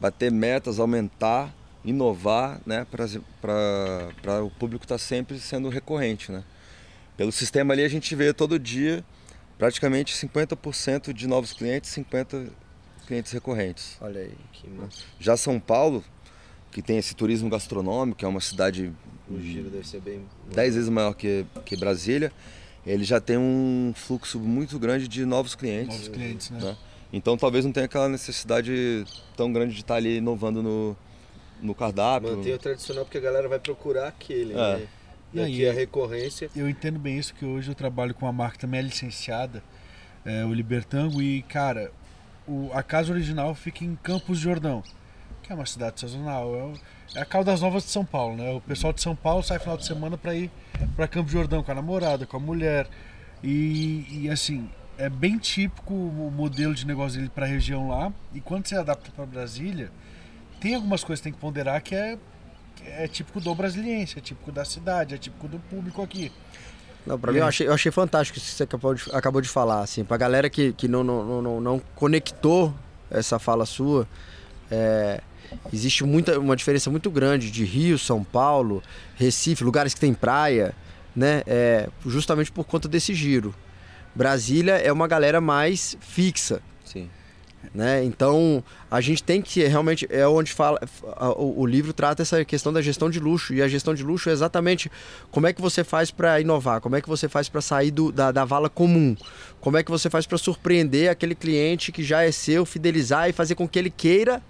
bater 0.00 0.32
metas, 0.32 0.78
aumentar, 0.80 1.54
inovar, 1.84 2.60
né, 2.66 2.86
para 2.90 4.42
o 4.42 4.50
público 4.50 4.84
estar 4.84 4.98
sempre 4.98 5.38
sendo 5.38 5.68
recorrente, 5.68 6.32
né? 6.32 6.42
Pelo 7.16 7.30
sistema 7.30 7.72
ali 7.74 7.84
a 7.84 7.88
gente 7.88 8.14
vê 8.16 8.32
todo 8.32 8.58
dia 8.58 9.04
praticamente 9.60 10.14
50% 10.14 11.12
de 11.12 11.26
novos 11.26 11.52
clientes, 11.52 11.90
50 11.90 12.46
clientes 13.06 13.30
recorrentes. 13.30 13.98
Olha 14.00 14.22
aí. 14.22 14.32
Que 14.52 14.66
massa. 14.70 15.02
Já 15.20 15.36
São 15.36 15.60
Paulo, 15.60 16.02
que 16.72 16.80
tem 16.80 16.96
esse 16.96 17.14
turismo 17.14 17.50
gastronômico, 17.50 18.24
é 18.24 18.28
uma 18.28 18.40
cidade 18.40 18.90
O 19.28 19.38
giro 19.38 19.68
deve 19.68 19.86
ser 19.86 20.00
bem. 20.00 20.24
10 20.50 20.74
vezes 20.74 20.88
maior 20.88 21.12
que, 21.12 21.44
que 21.66 21.76
Brasília, 21.76 22.32
ele 22.86 23.04
já 23.04 23.20
tem 23.20 23.36
um 23.36 23.92
fluxo 23.94 24.40
muito 24.40 24.78
grande 24.78 25.06
de 25.06 25.26
novos 25.26 25.54
clientes. 25.54 25.94
Novos 25.94 26.08
clientes, 26.08 26.50
né? 26.50 26.60
né? 26.60 26.76
Então 27.12 27.36
talvez 27.36 27.64
não 27.64 27.72
tenha 27.72 27.84
aquela 27.84 28.08
necessidade 28.08 29.04
tão 29.36 29.52
grande 29.52 29.74
de 29.74 29.80
estar 29.82 29.96
ali 29.96 30.16
inovando 30.16 30.62
no, 30.62 30.96
no 31.60 31.74
cardápio. 31.74 32.34
Mantém 32.34 32.54
o 32.54 32.58
tradicional 32.58 33.04
porque 33.04 33.18
a 33.18 33.20
galera 33.20 33.46
vai 33.46 33.58
procurar 33.58 34.08
aquele, 34.08 34.54
É. 34.54 34.78
né? 34.78 34.88
E 35.32 35.40
aí? 35.40 35.52
aqui 35.54 35.68
a 35.68 35.72
recorrência. 35.72 36.50
Eu 36.56 36.68
entendo 36.68 36.98
bem 36.98 37.18
isso, 37.18 37.34
que 37.34 37.44
hoje 37.44 37.70
eu 37.70 37.74
trabalho 37.74 38.14
com 38.14 38.26
uma 38.26 38.32
marca 38.32 38.58
também 38.58 38.80
é 38.80 38.82
licenciada, 38.82 39.62
é, 40.24 40.44
o 40.44 40.52
Libertango, 40.52 41.22
e, 41.22 41.42
cara, 41.42 41.90
o- 42.46 42.70
a 42.72 42.82
casa 42.82 43.12
original 43.12 43.54
fica 43.54 43.84
em 43.84 43.94
Campos 44.02 44.38
de 44.38 44.44
Jordão, 44.44 44.82
que 45.42 45.52
é 45.52 45.54
uma 45.54 45.66
cidade 45.66 46.00
sazonal. 46.00 46.54
É, 46.56 46.62
o- 46.64 46.74
é 47.16 47.20
a 47.20 47.24
Caldas 47.24 47.60
Novas 47.60 47.84
de 47.84 47.90
São 47.90 48.04
Paulo, 48.04 48.36
né? 48.36 48.50
O 48.52 48.60
pessoal 48.60 48.92
de 48.92 49.00
São 49.00 49.14
Paulo 49.16 49.42
sai 49.42 49.58
final 49.58 49.76
de 49.76 49.86
semana 49.86 50.16
para 50.18 50.34
ir 50.34 50.50
para 50.96 51.06
Campos 51.08 51.30
de 51.32 51.38
Jordão 51.38 51.62
com 51.62 51.70
a 51.72 51.74
namorada, 51.74 52.26
com 52.26 52.36
a 52.36 52.40
mulher. 52.40 52.88
E, 53.42 54.06
e, 54.10 54.30
assim, 54.30 54.68
é 54.98 55.08
bem 55.08 55.38
típico 55.38 55.94
o 55.94 56.30
modelo 56.30 56.74
de 56.74 56.86
negócio 56.86 57.18
dele 57.18 57.30
para 57.34 57.46
a 57.46 57.48
região 57.48 57.88
lá. 57.88 58.12
E 58.34 58.40
quando 58.40 58.66
você 58.66 58.76
adapta 58.76 59.10
para 59.10 59.24
Brasília, 59.26 59.90
tem 60.60 60.74
algumas 60.74 61.02
coisas 61.02 61.20
que 61.20 61.24
tem 61.24 61.32
que 61.32 61.38
ponderar 61.38 61.80
que 61.82 61.94
é, 61.94 62.18
é 62.86 63.06
típico 63.08 63.40
do 63.40 63.54
brasiliense, 63.54 64.18
é 64.18 64.20
típico 64.20 64.50
da 64.52 64.64
cidade, 64.64 65.14
é 65.14 65.18
típico 65.18 65.48
do 65.48 65.58
público 65.58 66.02
aqui. 66.02 66.30
Não, 67.06 67.18
pra 67.18 67.30
E 67.30 67.34
mim 67.34 67.40
eu 67.40 67.46
achei, 67.46 67.66
eu 67.66 67.72
achei 67.72 67.90
fantástico 67.90 68.38
isso 68.38 68.46
que 68.50 68.52
você 68.56 68.62
acabou 68.64 68.94
de, 68.94 69.02
acabou 69.12 69.40
de 69.40 69.48
falar, 69.48 69.80
assim, 69.80 70.04
pra 70.04 70.16
galera 70.16 70.50
que, 70.50 70.72
que 70.74 70.86
não, 70.86 71.02
não, 71.02 71.42
não- 71.42 71.60
não, 71.60 71.82
conectou 71.94 72.74
essa 73.10 73.38
fala 73.38 73.64
sua, 73.64 74.06
é, 74.70 75.20
existe 75.72 76.04
muita, 76.04 76.38
uma 76.38 76.54
diferença 76.54 76.90
muito 76.90 77.10
grande 77.10 77.50
de 77.50 77.64
Rio, 77.64 77.98
São 77.98 78.22
Paulo, 78.22 78.82
Recife, 79.16 79.64
lugares 79.64 79.94
que 79.94 80.00
tem 80.00 80.12
praia, 80.14 80.74
né, 81.16 81.42
é, 81.46 81.88
justamente 82.06 82.52
por 82.52 82.64
conta 82.64 82.86
desse 82.88 83.14
giro. 83.14 83.54
Brasília 84.14 84.74
é 84.74 84.92
uma 84.92 85.06
galera 85.08 85.40
mais 85.40 85.96
fixa. 86.00 86.60
Né? 87.74 88.02
Então, 88.04 88.64
a 88.90 89.00
gente 89.00 89.22
tem 89.22 89.40
que 89.40 89.62
realmente. 89.62 90.06
É 90.10 90.26
onde 90.26 90.52
fala. 90.52 90.80
O, 91.36 91.62
o 91.62 91.66
livro 91.66 91.92
trata 91.92 92.22
essa 92.22 92.44
questão 92.44 92.72
da 92.72 92.82
gestão 92.82 93.08
de 93.08 93.20
luxo. 93.20 93.54
E 93.54 93.62
a 93.62 93.68
gestão 93.68 93.94
de 93.94 94.02
luxo 94.02 94.28
é 94.28 94.32
exatamente 94.32 94.90
como 95.30 95.46
é 95.46 95.52
que 95.52 95.60
você 95.60 95.84
faz 95.84 96.10
para 96.10 96.40
inovar, 96.40 96.80
como 96.80 96.96
é 96.96 97.00
que 97.00 97.08
você 97.08 97.28
faz 97.28 97.48
para 97.48 97.60
sair 97.60 97.90
do, 97.90 98.10
da, 98.10 98.32
da 98.32 98.44
vala 98.44 98.68
comum, 98.68 99.16
como 99.60 99.76
é 99.76 99.82
que 99.82 99.90
você 99.90 100.10
faz 100.10 100.26
para 100.26 100.38
surpreender 100.38 101.10
aquele 101.10 101.34
cliente 101.34 101.92
que 101.92 102.02
já 102.02 102.22
é 102.22 102.32
seu, 102.32 102.64
fidelizar 102.64 103.28
e 103.28 103.32
fazer 103.32 103.54
com 103.54 103.68
que 103.68 103.78
ele 103.78 103.90
queira 103.90 104.42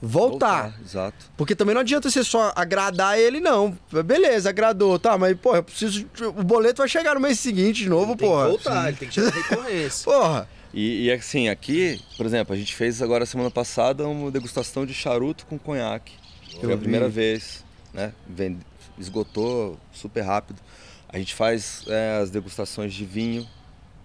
voltar. 0.00 0.62
voltar. 0.62 0.80
Exato. 0.84 1.26
Porque 1.36 1.54
também 1.54 1.74
não 1.74 1.80
adianta 1.80 2.10
você 2.10 2.22
só 2.22 2.52
agradar 2.54 3.18
ele, 3.18 3.40
não. 3.40 3.76
Beleza, 4.04 4.50
agradou, 4.50 4.98
tá, 4.98 5.18
mas, 5.18 5.36
porra, 5.36 5.58
eu 5.58 5.62
preciso. 5.62 6.06
O 6.36 6.44
boleto 6.44 6.82
vai 6.82 6.88
chegar 6.88 7.14
no 7.14 7.20
mês 7.20 7.40
seguinte 7.40 7.82
de 7.82 7.88
novo, 7.88 8.12
ele 8.12 8.18
porra. 8.18 8.48
Tem 8.48 8.56
que 8.56 8.64
voltar, 8.64 8.88
ele 8.88 8.96
tem 8.96 9.08
que 9.08 9.14
tirar 9.14 9.30
recorrência. 9.30 10.04
porra. 10.10 10.48
E, 10.72 11.06
e, 11.06 11.12
assim, 11.12 11.48
aqui, 11.48 12.00
por 12.16 12.26
exemplo, 12.26 12.54
a 12.54 12.58
gente 12.58 12.74
fez 12.74 13.00
agora 13.00 13.24
semana 13.24 13.50
passada 13.50 14.06
uma 14.06 14.30
degustação 14.30 14.84
de 14.84 14.92
charuto 14.92 15.46
com 15.46 15.58
conhaque. 15.58 16.12
Foi 16.60 16.72
a 16.72 16.76
primeira 16.76 17.08
vez, 17.08 17.64
né? 17.92 18.12
Vende, 18.26 18.58
esgotou 18.98 19.78
super 19.92 20.22
rápido. 20.22 20.60
A 21.08 21.18
gente 21.18 21.34
faz 21.34 21.84
é, 21.86 22.18
as 22.22 22.30
degustações 22.30 22.92
de 22.92 23.04
vinho, 23.04 23.46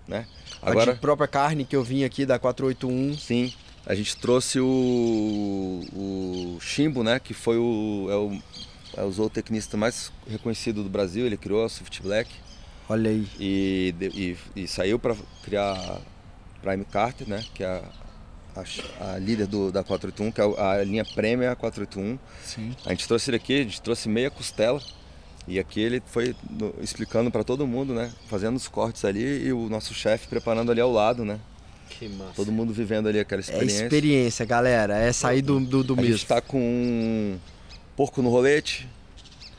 né? 0.07 0.25
Agora, 0.61 0.93
a 0.93 0.95
própria 0.95 1.27
carne 1.27 1.65
que 1.65 1.75
eu 1.75 1.83
vim 1.83 2.03
aqui 2.03 2.25
da 2.25 2.39
481. 2.39 3.17
Sim, 3.17 3.53
a 3.85 3.93
gente 3.93 4.15
trouxe 4.15 4.59
o, 4.59 5.81
o 5.93 6.57
Chimbo, 6.61 7.03
né? 7.03 7.19
Que 7.19 7.33
foi 7.33 7.57
o, 7.57 8.07
é 8.09 8.15
o, 8.15 8.41
é 8.95 9.03
o 9.03 9.11
zootecnista 9.11 9.75
mais 9.75 10.11
reconhecido 10.29 10.83
do 10.83 10.89
Brasil. 10.89 11.25
Ele 11.25 11.35
criou 11.35 11.65
a 11.65 11.69
Swift 11.69 12.01
Black. 12.01 12.31
Olha 12.87 13.09
aí. 13.09 13.27
E, 13.37 13.93
e, 14.55 14.61
e 14.61 14.67
saiu 14.67 14.97
para 14.97 15.15
criar 15.43 15.99
Prime 16.63 16.85
Carter, 16.85 17.27
né? 17.27 17.43
Que 17.53 17.63
é 17.63 17.67
a, 17.67 17.83
a, 18.55 19.13
a 19.13 19.17
líder 19.19 19.45
do, 19.47 19.71
da 19.71 19.83
481, 19.83 20.31
que 20.31 20.41
é 20.41 20.43
a, 20.43 20.71
a 20.71 20.83
linha 20.83 21.03
Premium 21.03 21.49
é 21.49 21.55
481. 21.55 22.17
Sim. 22.43 22.75
A 22.85 22.89
gente 22.89 23.07
trouxe 23.07 23.29
ele 23.29 23.37
aqui, 23.37 23.59
a 23.59 23.63
gente 23.63 23.81
trouxe 23.81 24.07
meia 24.07 24.31
costela. 24.31 24.81
E 25.45 25.59
aqui 25.59 25.81
ele 25.81 26.01
foi 26.05 26.33
no, 26.49 26.73
explicando 26.81 27.29
para 27.29 27.43
todo 27.43 27.67
mundo, 27.67 27.93
né? 27.93 28.09
Fazendo 28.29 28.55
os 28.55 28.69
cortes 28.69 29.03
ali 29.03 29.45
e 29.45 29.51
o 29.51 29.67
nosso 29.67 29.93
chefe 29.93 30.27
preparando 30.27 30.71
ali 30.71 30.79
ao 30.79 30.91
lado, 30.91 31.25
né? 31.25 31.37
Que 31.89 32.07
massa. 32.07 32.31
Todo 32.33 32.51
mundo 32.51 32.73
vivendo 32.73 33.07
ali 33.09 33.19
aquela 33.19 33.41
experiência. 33.41 33.81
É 33.81 33.83
experiência, 33.83 34.45
galera. 34.45 34.97
É 34.97 35.11
sair 35.11 35.41
do, 35.41 35.59
do, 35.59 35.83
do 35.83 35.99
A 35.99 36.03
gente 36.03 36.25
tá 36.25 36.39
com 36.39 36.57
um 36.59 37.37
porco 37.95 38.21
no 38.21 38.29
rolete, 38.29 38.87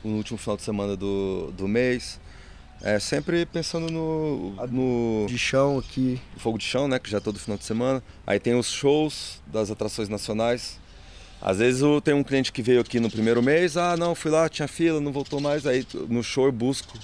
no 0.03 0.17
último 0.17 0.39
final 0.39 0.57
de 0.57 0.63
semana 0.63 0.97
do, 0.97 1.53
do 1.53 1.69
mês. 1.69 2.19
É, 2.87 2.99
sempre 2.99 3.47
pensando 3.47 3.91
no, 3.91 4.51
no. 4.71 5.27
De 5.27 5.39
chão 5.39 5.79
aqui. 5.79 6.21
Fogo 6.37 6.59
de 6.59 6.65
chão, 6.65 6.87
né? 6.87 6.99
Que 6.99 7.11
já 7.11 7.17
é 7.17 7.21
todo 7.21 7.39
final 7.39 7.57
de 7.57 7.65
semana. 7.65 8.03
Aí 8.27 8.39
tem 8.39 8.55
os 8.55 8.71
shows 8.71 9.41
das 9.47 9.71
atrações 9.71 10.11
nacionais. 10.11 10.79
Às 11.41 11.59
vezes 11.59 11.81
eu 11.81 11.99
tenho 12.03 12.19
um 12.19 12.23
cliente 12.23 12.53
que 12.53 12.61
veio 12.61 12.83
aqui 12.83 13.01
no 13.01 13.11
primeiro 13.11 13.43
mês, 13.43 13.77
ah 13.77 13.97
não, 13.97 14.15
fui 14.15 14.31
lá, 14.31 14.49
tinha 14.49 14.69
fila, 14.69 15.01
não 15.01 15.13
voltou 15.13 15.41
mais. 15.41 15.67
Aí 15.67 15.87
no 16.09 16.23
show 16.23 16.45
eu 16.45 16.53
busco 16.53 16.99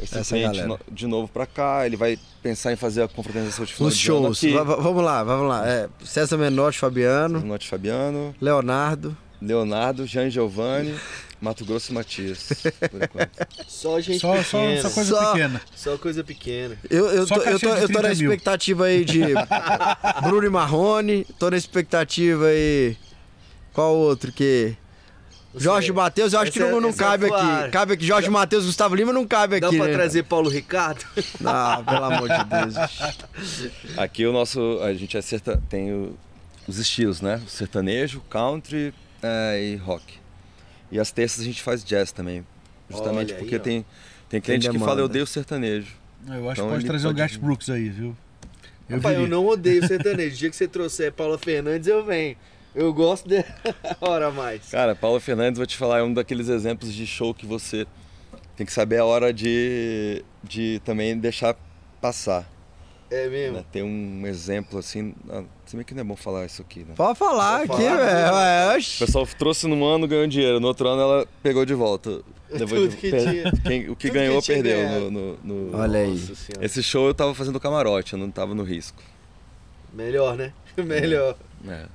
esse 0.00 0.16
Essa 0.16 0.34
cliente 0.34 0.58
galera. 0.58 0.80
de 0.90 1.06
novo 1.08 1.28
para 1.28 1.46
cá, 1.46 1.86
ele 1.86 1.96
vai 1.96 2.18
pensar 2.40 2.72
em 2.72 2.76
fazer 2.76 3.02
a 3.02 3.08
confraternização 3.08 3.64
de 3.64 3.72
final 3.72 3.88
Os 3.88 3.96
shows, 3.96 4.40
vamos 4.42 5.04
lá, 5.04 5.24
vamos 5.24 5.48
lá. 5.48 5.68
É, 5.68 5.88
César 6.04 6.36
Menotti 6.36 6.78
Fabiano. 6.78 7.40
Menotti 7.40 7.68
Fabiano. 7.68 8.34
Leonardo. 8.40 9.16
Leonardo, 9.42 10.06
Jean 10.06 10.30
Giovanni. 10.30 10.94
Mato 11.40 11.64
Grosso 11.64 11.90
e 11.90 11.94
Matias, 11.94 12.50
por 12.90 13.02
enquanto. 13.02 13.46
Só 13.66 13.98
gente 14.00 14.20
só, 14.20 14.36
pequena. 14.36 14.82
Só, 14.82 14.88
só 14.88 14.94
coisa 14.94 15.14
só, 15.14 15.32
pequena. 15.32 15.62
Só 15.74 15.98
coisa 15.98 16.24
pequena. 16.24 16.78
Eu, 16.90 17.06
eu, 17.06 17.26
tô, 17.26 17.36
eu, 17.36 17.58
tô, 17.58 17.68
eu 17.68 17.88
tô 17.88 18.02
na 18.02 18.12
expectativa 18.12 18.84
aí 18.84 19.04
de 19.04 19.20
Bruno 20.22 20.46
e 20.46 20.50
Marrone, 20.50 21.26
tô 21.38 21.50
na 21.50 21.56
expectativa 21.56 22.46
aí... 22.46 22.96
Qual 23.72 23.96
outro 23.96 24.32
que... 24.32 24.76
Jorge 25.56 25.92
Matheus, 25.92 26.32
eu 26.32 26.40
acho 26.40 26.52
que 26.52 26.60
não, 26.60 26.78
é- 26.78 26.80
não 26.80 26.92
cabe 26.92 27.26
é 27.26 27.28
aqui. 27.28 27.70
Cabe 27.72 27.92
aqui. 27.94 28.04
Jorge 28.04 28.30
Matheus, 28.30 28.66
Gustavo 28.66 28.94
Lima 28.94 29.12
não 29.12 29.26
cabe 29.26 29.56
aqui. 29.56 29.62
Dá 29.62 29.70
pra 29.72 29.86
né? 29.86 29.92
trazer 29.92 30.22
Paulo 30.24 30.48
Ricardo? 30.48 31.04
Não, 31.40 31.84
pelo 31.84 32.04
amor 32.04 32.28
de 32.28 32.44
Deus. 32.44 33.70
Aqui 33.98 34.24
o 34.26 34.32
nosso. 34.32 34.78
A 34.80 34.94
gente 34.94 35.16
é 35.16 35.20
serta, 35.20 35.60
tem 35.68 35.92
o, 35.92 36.16
os 36.68 36.78
estilos, 36.78 37.20
né? 37.20 37.42
Sertanejo, 37.48 38.20
country 38.30 38.94
é, 39.20 39.60
e 39.60 39.76
rock. 39.76 40.19
E 40.90 40.98
as 40.98 41.10
terças 41.10 41.40
a 41.40 41.44
gente 41.44 41.62
faz 41.62 41.84
jazz 41.84 42.12
também. 42.12 42.44
Justamente 42.88 43.34
porque 43.34 43.58
tem, 43.58 43.84
tem 44.28 44.40
cliente 44.40 44.68
que 44.68 44.78
fala, 44.78 45.00
eu 45.00 45.04
odeio 45.04 45.26
sertanejo. 45.26 45.94
Eu 46.26 46.50
acho 46.50 46.60
então, 46.60 46.66
que 46.66 46.72
pode 46.72 46.86
trazer 46.86 47.04
pode... 47.04 47.14
o 47.14 47.18
Gart 47.18 47.36
Brooks 47.38 47.70
aí, 47.70 47.88
viu? 47.88 48.16
Eu, 48.88 48.96
Rapaz, 48.96 49.18
eu 49.18 49.28
não 49.28 49.46
odeio 49.46 49.86
sertanejo. 49.86 50.34
O 50.34 50.38
dia 50.38 50.50
que 50.50 50.56
você 50.56 50.66
trouxer 50.66 51.12
Paula 51.12 51.38
Fernandes, 51.38 51.86
eu 51.86 52.04
venho. 52.04 52.36
Eu 52.74 52.92
gosto 52.92 53.28
de 53.28 53.44
hora 54.00 54.30
mais. 54.30 54.68
Cara, 54.70 54.94
Paula 54.94 55.20
Fernandes, 55.20 55.58
vou 55.58 55.66
te 55.66 55.76
falar, 55.76 55.98
é 55.98 56.02
um 56.02 56.12
daqueles 56.12 56.48
exemplos 56.48 56.92
de 56.92 57.06
show 57.06 57.32
que 57.32 57.46
você 57.46 57.86
tem 58.56 58.66
que 58.66 58.72
saber 58.72 58.98
a 58.98 59.04
hora 59.04 59.32
de, 59.32 60.24
de 60.42 60.80
também 60.84 61.16
deixar 61.16 61.56
passar. 62.00 62.48
É 63.10 63.28
mesmo? 63.28 63.56
Né? 63.56 63.64
Tem 63.72 63.82
um 63.82 64.24
exemplo 64.26 64.78
assim. 64.78 65.14
Ah, 65.28 65.42
se 65.66 65.74
bem 65.74 65.84
que 65.84 65.92
não 65.94 66.02
é 66.02 66.04
bom 66.04 66.14
falar 66.14 66.46
isso 66.46 66.62
aqui, 66.62 66.80
né? 66.80 66.94
Pode 66.96 67.18
falar 67.18 67.66
Pode 67.66 67.84
aqui, 67.84 67.96
velho. 67.96 68.78
O 68.78 68.98
pessoal 68.98 69.26
trouxe 69.38 69.66
num 69.66 69.84
ano, 69.84 70.06
ganhou 70.06 70.26
dinheiro. 70.28 70.60
No 70.60 70.68
outro 70.68 70.88
ano 70.88 71.02
ela 71.02 71.28
pegou 71.42 71.66
de 71.66 71.74
volta. 71.74 72.22
Tudo 72.48 72.88
de... 72.88 72.96
que 72.96 73.10
tinha. 73.10 73.52
Quem, 73.64 73.90
o 73.90 73.96
que 73.96 74.08
Tudo 74.08 74.14
ganhou, 74.14 74.40
que 74.40 74.52
perdeu. 74.52 75.10
No, 75.10 75.10
no, 75.10 75.36
no... 75.42 75.76
Olha 75.76 76.00
aí. 76.00 76.20
Esse 76.60 76.82
show 76.82 77.08
eu 77.08 77.14
tava 77.14 77.34
fazendo 77.34 77.58
camarote, 77.58 78.12
eu 78.12 78.18
não 78.18 78.30
tava 78.30 78.54
no 78.54 78.62
risco. 78.62 79.02
Melhor, 79.92 80.36
né? 80.36 80.52
Melhor. 80.76 81.36
É. 81.66 81.86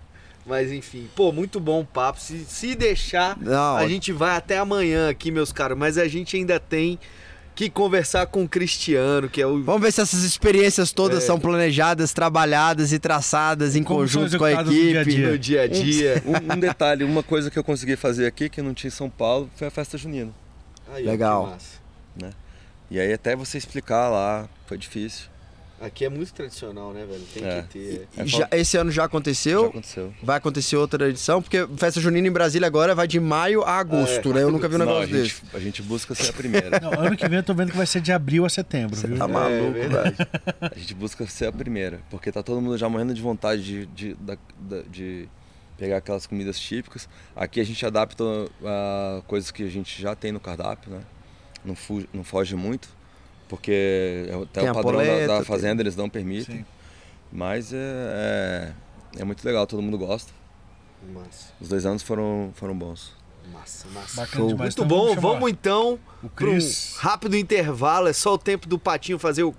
Mas 0.46 0.72
enfim, 0.72 1.10
pô, 1.16 1.32
muito 1.32 1.60
bom 1.60 1.82
o 1.82 1.86
papo. 1.86 2.20
Se, 2.20 2.46
se 2.46 2.76
deixar, 2.76 3.38
Não. 3.40 3.78
a 3.78 3.88
gente 3.88 4.12
vai 4.12 4.36
até 4.36 4.58
amanhã 4.58 5.10
aqui, 5.10 5.32
meus 5.32 5.52
caros. 5.52 5.78
Mas 5.78 5.98
a 5.98 6.08
gente 6.08 6.36
ainda 6.36 6.60
tem 6.60 7.00
que 7.56 7.70
conversar 7.70 8.28
com 8.28 8.44
o 8.44 8.50
Cristiano, 8.50 9.30
que 9.30 9.42
é 9.42 9.48
o. 9.48 9.64
Vamos 9.64 9.82
ver 9.82 9.92
se 9.92 10.02
essas 10.02 10.24
experiências 10.24 10.92
todas 10.92 11.24
é. 11.24 11.26
são 11.26 11.40
planejadas, 11.40 12.12
trabalhadas 12.12 12.92
e 12.92 13.00
traçadas 13.00 13.76
em 13.76 13.84
Como 13.84 14.02
conjunto 14.02 14.38
com 14.38 14.44
a 14.44 14.52
equipe. 14.52 15.18
No 15.18 15.40
dia 15.40 15.62
a 15.62 15.68
dia. 15.68 16.24
Um, 16.26 16.54
um, 16.54 16.60
detalhe, 16.60 17.04
uma 17.04 17.22
coisa 17.22 17.50
que 17.52 17.58
eu 17.58 17.64
consegui 17.64 17.96
fazer 17.96 18.26
aqui, 18.26 18.50
que 18.50 18.62
não 18.62 18.74
tinha 18.74 18.90
em 18.90 18.92
São 18.92 19.10
Paulo, 19.10 19.50
foi 19.56 19.68
a 19.68 19.72
festa 19.72 19.98
junina. 19.98 20.32
Aí, 20.92 21.06
Legal. 21.06 21.56
Né? 22.20 22.32
E 22.90 23.00
aí 23.00 23.14
até 23.14 23.36
você 23.36 23.58
explicar 23.58 24.10
lá, 24.10 24.50
foi 24.66 24.78
difícil. 24.78 25.28
Aqui 25.86 26.04
é 26.04 26.10
muito 26.10 26.34
tradicional, 26.34 26.92
né, 26.92 27.06
velho? 27.06 27.22
Tem 27.32 27.46
é. 27.46 27.62
que 27.62 27.68
ter. 27.68 28.08
É 28.18 28.26
já, 28.26 28.48
esse 28.54 28.76
ano 28.76 28.90
já 28.90 29.04
aconteceu? 29.04 29.62
Já 29.62 29.68
aconteceu. 29.68 30.14
Vai 30.24 30.38
acontecer 30.38 30.76
outra 30.78 31.08
edição? 31.08 31.44
Porque 31.44 31.68
Festa 31.78 32.02
Junina 32.02 32.28
em 32.28 32.32
Brasília 32.32 32.66
agora 32.66 32.96
vai 32.96 33.08
de 33.08 33.20
maio 33.20 33.62
a 33.62 33.78
agosto, 33.78 34.32
é. 34.32 34.34
né? 34.34 34.42
Eu 34.42 34.52
nunca 34.52 34.68
vi 34.68 34.76
um 34.76 34.80
negócio 34.80 35.08
Não, 35.08 35.20
a 35.20 35.22
desse. 35.22 35.42
Gente, 35.42 35.56
a 35.56 35.60
gente 35.60 35.82
busca 35.84 36.16
ser 36.16 36.32
a 36.32 36.34
primeira. 36.34 36.80
Não, 36.82 36.92
ano 36.92 37.16
que 37.16 37.30
vem 37.30 37.38
eu 37.38 37.44
tô 37.44 37.54
vendo 37.54 37.70
que 37.70 37.78
vai 37.78 37.86
ser 37.86 38.02
de 38.02 38.12
abril 38.12 38.46
a 38.46 38.50
setembro, 38.50 38.96
Você 38.96 39.06
viu? 39.06 39.16
Tá 39.16 39.28
maluco, 39.28 39.78
é, 39.78 39.88
velho. 39.88 40.16
A 40.60 40.80
gente 40.80 40.96
busca 40.96 41.28
ser 41.28 41.46
a 41.46 41.52
primeira, 41.52 42.00
porque 42.10 42.32
tá 42.32 42.42
todo 42.42 42.60
mundo 42.60 42.80
já 42.80 42.90
morrendo 42.90 43.14
de 43.14 43.22
vontade 43.22 43.62
de, 43.62 43.86
de, 43.86 44.16
de, 44.16 44.84
de 44.90 45.30
pegar 45.78 45.98
aquelas 45.98 46.26
comidas 46.26 46.60
típicas. 46.60 47.08
Aqui 47.36 47.60
a 47.60 47.64
gente 47.64 47.86
adapta 47.86 48.24
a 48.64 49.22
coisas 49.28 49.52
que 49.52 49.62
a 49.62 49.70
gente 49.70 50.02
já 50.02 50.16
tem 50.16 50.32
no 50.32 50.40
cardápio, 50.40 50.94
né? 50.94 51.02
Não, 51.64 51.76
fuge, 51.76 52.10
não 52.12 52.24
foge 52.24 52.56
muito 52.56 52.90
porque 53.48 54.26
até 54.30 54.62
tem 54.62 54.70
o 54.70 54.74
padrão 54.74 54.94
poleta, 54.94 55.28
da, 55.28 55.38
da, 55.40 55.46
fazenda 55.46 55.82
eles 55.82 55.96
não 55.96 56.10
permitem. 56.10 56.58
Sim. 56.58 56.66
Mas 57.32 57.74
é, 57.74 57.78
é, 57.78 59.22
é, 59.22 59.24
muito 59.26 59.44
legal, 59.46 59.68
todo 59.68 59.82
mundo 59.82 59.98
gosta. 59.98 60.32
Massa. 61.14 61.54
Os 61.60 61.70
dois 61.70 61.86
anos 61.86 62.02
foram, 62.02 62.52
foram 62.56 62.76
bons. 62.76 63.14
Massa, 63.52 63.88
massa. 63.90 64.22
Bacana 64.22 64.48
demais. 64.48 64.76
Muito 64.76 64.84
então, 64.84 64.88
bom, 64.88 65.08
vamos, 65.08 65.22
vamos 65.22 65.52
então 65.52 66.00
para 66.36 66.50
um 66.50 66.60
rápido 66.98 67.36
intervalo. 67.36 68.08
É 68.08 68.14
só 68.14 68.34
o 68.34 68.38
tempo 68.38 68.68
do 68.68 68.80
patinho 68.80 69.20
fazer 69.20 69.44
o 69.44 69.54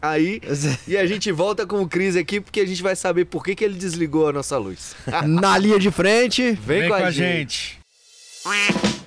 aí 0.00 0.40
e 0.86 0.96
a 0.96 1.06
gente 1.06 1.30
volta 1.30 1.66
com 1.66 1.82
o 1.82 1.88
Cris 1.88 2.16
aqui 2.16 2.40
porque 2.40 2.60
a 2.60 2.66
gente 2.66 2.82
vai 2.82 2.96
saber 2.96 3.24
por 3.24 3.44
que, 3.44 3.54
que 3.54 3.64
ele 3.64 3.74
desligou 3.74 4.28
a 4.28 4.32
nossa 4.32 4.56
luz. 4.58 4.96
Na 5.26 5.56
linha 5.56 5.78
de 5.78 5.90
frente, 5.90 6.52
vem, 6.52 6.80
vem 6.80 6.88
com, 6.88 6.94
a, 6.94 6.98
a 6.98 7.10
gente. 7.10 7.78
gente. 8.44 8.97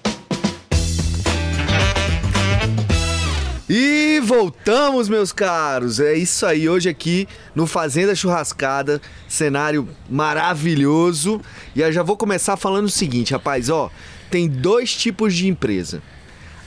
E 3.73 4.19
voltamos, 4.19 5.07
meus 5.07 5.31
caros. 5.31 6.01
É 6.01 6.13
isso 6.13 6.45
aí, 6.45 6.67
hoje 6.67 6.89
aqui 6.89 7.25
no 7.55 7.65
Fazenda 7.65 8.13
Churrascada, 8.13 9.01
cenário 9.29 9.87
maravilhoso. 10.09 11.39
E 11.73 11.79
eu 11.79 11.89
já 11.89 12.03
vou 12.03 12.17
começar 12.17 12.57
falando 12.57 12.87
o 12.87 12.91
seguinte, 12.91 13.31
rapaz, 13.31 13.69
ó, 13.69 13.89
tem 14.29 14.49
dois 14.49 14.93
tipos 14.93 15.33
de 15.33 15.47
empresa. 15.47 16.03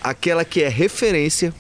Aquela 0.03 0.47
que 0.47 0.63
é 0.63 0.69
referência 0.71 1.53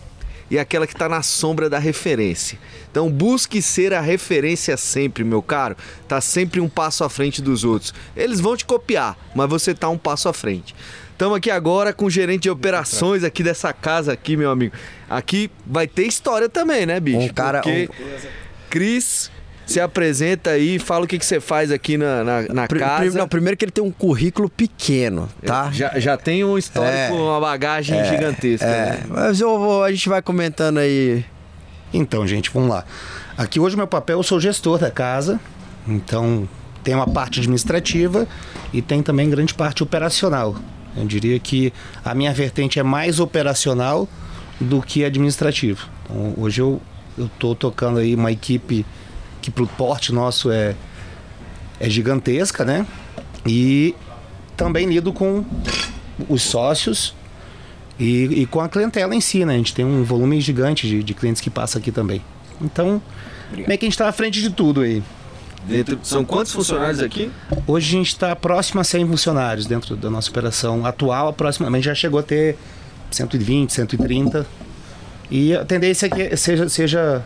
e 0.50 0.58
aquela 0.58 0.86
que 0.86 0.94
está 0.94 1.10
na 1.10 1.20
sombra 1.20 1.68
da 1.68 1.78
referência. 1.78 2.58
Então 2.90 3.10
busque 3.10 3.60
ser 3.60 3.92
a 3.92 4.00
referência 4.00 4.78
sempre, 4.78 5.24
meu 5.24 5.42
caro. 5.42 5.76
Tá 6.08 6.22
sempre 6.22 6.58
um 6.58 6.70
passo 6.70 7.04
à 7.04 7.10
frente 7.10 7.42
dos 7.42 7.64
outros. 7.64 7.92
Eles 8.16 8.40
vão 8.40 8.56
te 8.56 8.64
copiar, 8.64 9.14
mas 9.34 9.50
você 9.50 9.74
tá 9.74 9.90
um 9.90 9.98
passo 9.98 10.26
à 10.26 10.32
frente. 10.32 10.74
Estamos 11.14 11.36
aqui 11.36 11.48
agora 11.50 11.92
com 11.92 12.06
o 12.06 12.10
gerente 12.10 12.42
de 12.42 12.50
operações 12.50 13.22
aqui 13.22 13.42
dessa 13.44 13.72
casa 13.72 14.12
aqui, 14.12 14.36
meu 14.36 14.50
amigo. 14.50 14.74
Aqui 15.08 15.48
vai 15.64 15.86
ter 15.86 16.06
história 16.06 16.48
também, 16.48 16.84
né, 16.86 16.98
bicho? 16.98 17.18
Um 17.18 17.28
cara, 17.28 17.60
Porque 17.60 17.88
um... 17.88 18.04
Cris 18.68 19.30
Se 19.64 19.78
apresenta 19.80 20.50
aí, 20.50 20.78
fala 20.78 21.04
o 21.04 21.08
que, 21.08 21.16
que 21.18 21.24
você 21.24 21.40
faz 21.40 21.70
aqui 21.70 21.96
na, 21.96 22.22
na, 22.24 22.42
na 22.52 22.66
Pri- 22.66 22.80
casa. 22.80 23.16
não, 23.16 23.26
primeiro 23.28 23.56
que 23.56 23.64
ele 23.64 23.72
tem 23.72 23.82
um 23.82 23.90
currículo 23.92 24.50
pequeno, 24.50 25.26
tá? 25.46 25.70
Já, 25.72 25.98
já 26.00 26.16
tem 26.18 26.44
um 26.44 26.58
histórico, 26.58 26.92
É. 26.92 27.10
uma 27.12 27.40
bagagem 27.40 28.04
gigantesca. 28.04 28.66
É, 28.66 28.90
né? 28.90 29.00
mas 29.08 29.40
eu 29.40 29.56
vou, 29.58 29.82
a 29.84 29.90
gente 29.90 30.06
vai 30.08 30.20
comentando 30.20 30.78
aí. 30.78 31.24
Então, 31.94 32.26
gente, 32.26 32.50
vamos 32.52 32.68
lá. 32.68 32.84
Aqui 33.38 33.58
hoje 33.60 33.74
meu 33.76 33.86
papel, 33.86 34.18
eu 34.18 34.22
sou 34.24 34.38
gestor 34.40 34.78
da 34.78 34.90
casa, 34.90 35.40
então 35.88 36.46
tem 36.82 36.94
uma 36.94 37.06
parte 37.06 37.38
administrativa 37.40 38.26
e 38.72 38.82
tem 38.82 39.00
também 39.02 39.30
grande 39.30 39.54
parte 39.54 39.82
operacional. 39.82 40.56
Eu 40.96 41.04
diria 41.04 41.38
que 41.38 41.72
a 42.04 42.14
minha 42.14 42.32
vertente 42.32 42.78
é 42.78 42.82
mais 42.82 43.20
operacional 43.20 44.08
do 44.60 44.80
que 44.80 45.04
administrativa. 45.04 45.82
Então, 46.04 46.34
hoje 46.36 46.60
eu 46.60 46.80
estou 47.18 47.54
tocando 47.54 47.98
aí 47.98 48.14
uma 48.14 48.30
equipe 48.30 48.84
que 49.40 49.50
pro 49.50 49.66
porte 49.66 50.12
nosso 50.12 50.50
é, 50.50 50.74
é 51.80 51.90
gigantesca, 51.90 52.64
né? 52.64 52.86
E 53.46 53.94
também 54.56 54.86
lido 54.86 55.12
com 55.12 55.44
os 56.28 56.42
sócios 56.42 57.14
e, 57.98 58.42
e 58.42 58.46
com 58.46 58.60
a 58.60 58.68
clientela 58.68 59.14
em 59.14 59.20
si, 59.20 59.44
né? 59.44 59.54
A 59.54 59.56
gente 59.56 59.74
tem 59.74 59.84
um 59.84 60.02
volume 60.02 60.40
gigante 60.40 60.88
de, 60.88 61.02
de 61.02 61.14
clientes 61.14 61.42
que 61.42 61.50
passa 61.50 61.78
aqui 61.78 61.92
também. 61.92 62.22
Então, 62.60 63.02
meio 63.52 63.78
que 63.78 63.84
a 63.84 63.88
gente 63.88 63.92
está 63.92 64.08
à 64.08 64.12
frente 64.12 64.40
de 64.40 64.50
tudo 64.50 64.80
aí. 64.80 65.02
Dentro- 65.66 65.98
são 66.02 66.24
quantos 66.24 66.52
funcionários 66.52 67.00
aqui? 67.00 67.30
Hoje 67.66 67.88
a 67.88 67.90
gente 67.98 68.08
está 68.08 68.36
próximo 68.36 68.80
a 68.80 68.84
100 68.84 69.06
funcionários 69.06 69.66
dentro 69.66 69.96
da 69.96 70.10
nossa 70.10 70.30
operação 70.30 70.84
atual. 70.84 71.28
Aproximadamente 71.28 71.84
já 71.84 71.94
chegou 71.94 72.20
a 72.20 72.22
ter 72.22 72.56
120, 73.10 73.72
130. 73.72 74.46
E 75.30 75.54
a 75.54 75.64
tendência 75.64 76.06
é 76.06 76.08
que 76.10 76.36
seja, 76.36 76.68
seja 76.68 77.24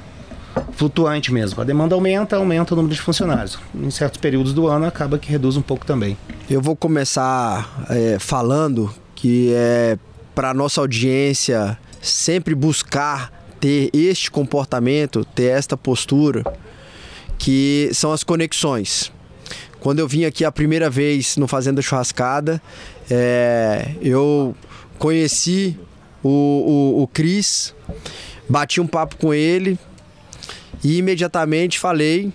flutuante 0.72 1.32
mesmo. 1.32 1.60
A 1.60 1.64
demanda 1.64 1.94
aumenta, 1.94 2.36
aumenta 2.36 2.74
o 2.74 2.76
número 2.76 2.94
de 2.94 3.00
funcionários. 3.00 3.58
Em 3.74 3.90
certos 3.90 4.20
períodos 4.20 4.52
do 4.52 4.68
ano 4.68 4.86
acaba 4.86 5.18
que 5.18 5.30
reduz 5.30 5.56
um 5.56 5.62
pouco 5.62 5.84
também. 5.84 6.16
Eu 6.48 6.60
vou 6.60 6.76
começar 6.76 7.84
é, 7.90 8.18
falando 8.18 8.92
que 9.14 9.52
é 9.54 9.98
para 10.34 10.54
nossa 10.54 10.80
audiência 10.80 11.76
sempre 12.00 12.54
buscar 12.54 13.32
ter 13.58 13.90
este 13.92 14.30
comportamento, 14.30 15.24
ter 15.24 15.46
esta 15.50 15.76
postura, 15.76 16.44
que 17.38 17.90
são 17.92 18.12
as 18.12 18.24
conexões. 18.24 19.12
Quando 19.80 20.00
eu 20.00 20.08
vim 20.08 20.24
aqui 20.24 20.44
a 20.44 20.50
primeira 20.50 20.90
vez 20.90 21.36
no 21.36 21.46
Fazenda 21.46 21.80
Churrascada, 21.80 22.60
é, 23.10 23.92
eu 24.02 24.54
conheci 24.98 25.78
o, 26.22 26.28
o, 26.98 27.02
o 27.02 27.06
Cris, 27.06 27.74
bati 28.48 28.80
um 28.80 28.86
papo 28.86 29.16
com 29.16 29.32
ele 29.32 29.78
e 30.82 30.98
imediatamente 30.98 31.78
falei 31.78 32.32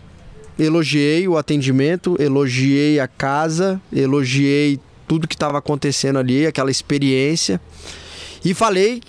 elogiei 0.58 1.28
o 1.28 1.38
atendimento, 1.38 2.16
elogiei 2.20 3.00
a 3.00 3.08
casa, 3.08 3.82
elogiei 3.92 4.80
tudo 5.08 5.28
que 5.28 5.36
estava 5.36 5.58
acontecendo 5.58 6.20
ali, 6.20 6.46
aquela 6.46 6.72
experiência. 6.72 7.60
E 8.44 8.54
falei 8.54 9.02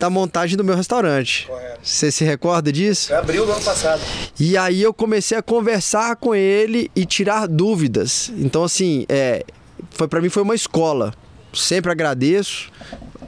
da 0.00 0.08
montagem 0.08 0.56
do 0.56 0.64
meu 0.64 0.74
restaurante. 0.74 1.46
Você 1.82 2.10
se 2.10 2.24
recorda 2.24 2.72
disso? 2.72 3.14
Abril 3.14 3.44
do 3.44 3.52
ano 3.52 3.60
passado. 3.60 4.00
E 4.38 4.56
aí 4.56 4.80
eu 4.82 4.94
comecei 4.94 5.36
a 5.36 5.42
conversar 5.42 6.16
com 6.16 6.34
ele 6.34 6.90
e 6.96 7.04
tirar 7.04 7.46
dúvidas. 7.46 8.32
Então 8.38 8.64
assim, 8.64 9.04
é, 9.10 9.44
foi 9.90 10.08
para 10.08 10.22
mim 10.22 10.30
foi 10.30 10.42
uma 10.42 10.54
escola. 10.54 11.12
Sempre 11.52 11.92
agradeço. 11.92 12.70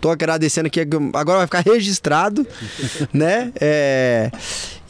Tô 0.01 0.11
agradecendo 0.11 0.67
aqui, 0.67 0.81
agora 1.15 1.39
vai 1.39 1.47
ficar 1.47 1.61
registrado, 1.71 2.45
né? 3.13 3.53
É, 3.61 4.33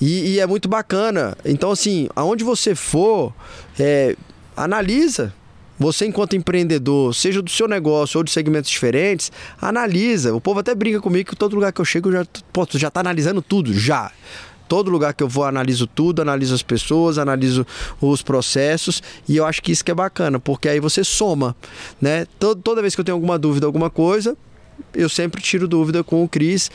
e, 0.00 0.34
e 0.34 0.40
é 0.40 0.46
muito 0.46 0.68
bacana. 0.68 1.36
Então 1.44 1.72
assim, 1.72 2.08
aonde 2.14 2.44
você 2.44 2.76
for, 2.76 3.34
é, 3.78 4.16
analisa. 4.56 5.34
Você, 5.82 6.06
enquanto 6.06 6.36
empreendedor, 6.36 7.12
seja 7.12 7.42
do 7.42 7.50
seu 7.50 7.66
negócio 7.66 8.18
ou 8.18 8.22
de 8.22 8.30
segmentos 8.30 8.70
diferentes, 8.70 9.32
analisa. 9.60 10.32
O 10.32 10.40
povo 10.40 10.60
até 10.60 10.76
brinca 10.76 11.00
comigo 11.00 11.30
que 11.30 11.34
todo 11.34 11.56
lugar 11.56 11.72
que 11.72 11.80
eu 11.80 11.84
chego, 11.84 12.08
eu 12.08 12.12
já, 12.12 12.26
pô, 12.52 12.64
já 12.70 12.88
tá 12.88 13.00
analisando 13.00 13.42
tudo, 13.42 13.74
já. 13.74 14.12
Todo 14.68 14.92
lugar 14.92 15.12
que 15.12 15.24
eu 15.24 15.28
vou, 15.28 15.42
analiso 15.42 15.88
tudo, 15.88 16.22
analiso 16.22 16.54
as 16.54 16.62
pessoas, 16.62 17.18
analiso 17.18 17.66
os 18.00 18.22
processos 18.22 19.02
e 19.28 19.36
eu 19.36 19.44
acho 19.44 19.60
que 19.60 19.72
isso 19.72 19.84
que 19.84 19.90
é 19.90 19.94
bacana, 19.94 20.38
porque 20.38 20.68
aí 20.68 20.78
você 20.78 21.02
soma, 21.02 21.56
né? 22.00 22.28
Toda 22.38 22.80
vez 22.80 22.94
que 22.94 23.00
eu 23.00 23.04
tenho 23.04 23.16
alguma 23.16 23.36
dúvida, 23.36 23.66
alguma 23.66 23.90
coisa, 23.90 24.36
eu 24.94 25.08
sempre 25.08 25.42
tiro 25.42 25.66
dúvida 25.66 26.04
com 26.04 26.22
o 26.22 26.28
Cris. 26.28 26.70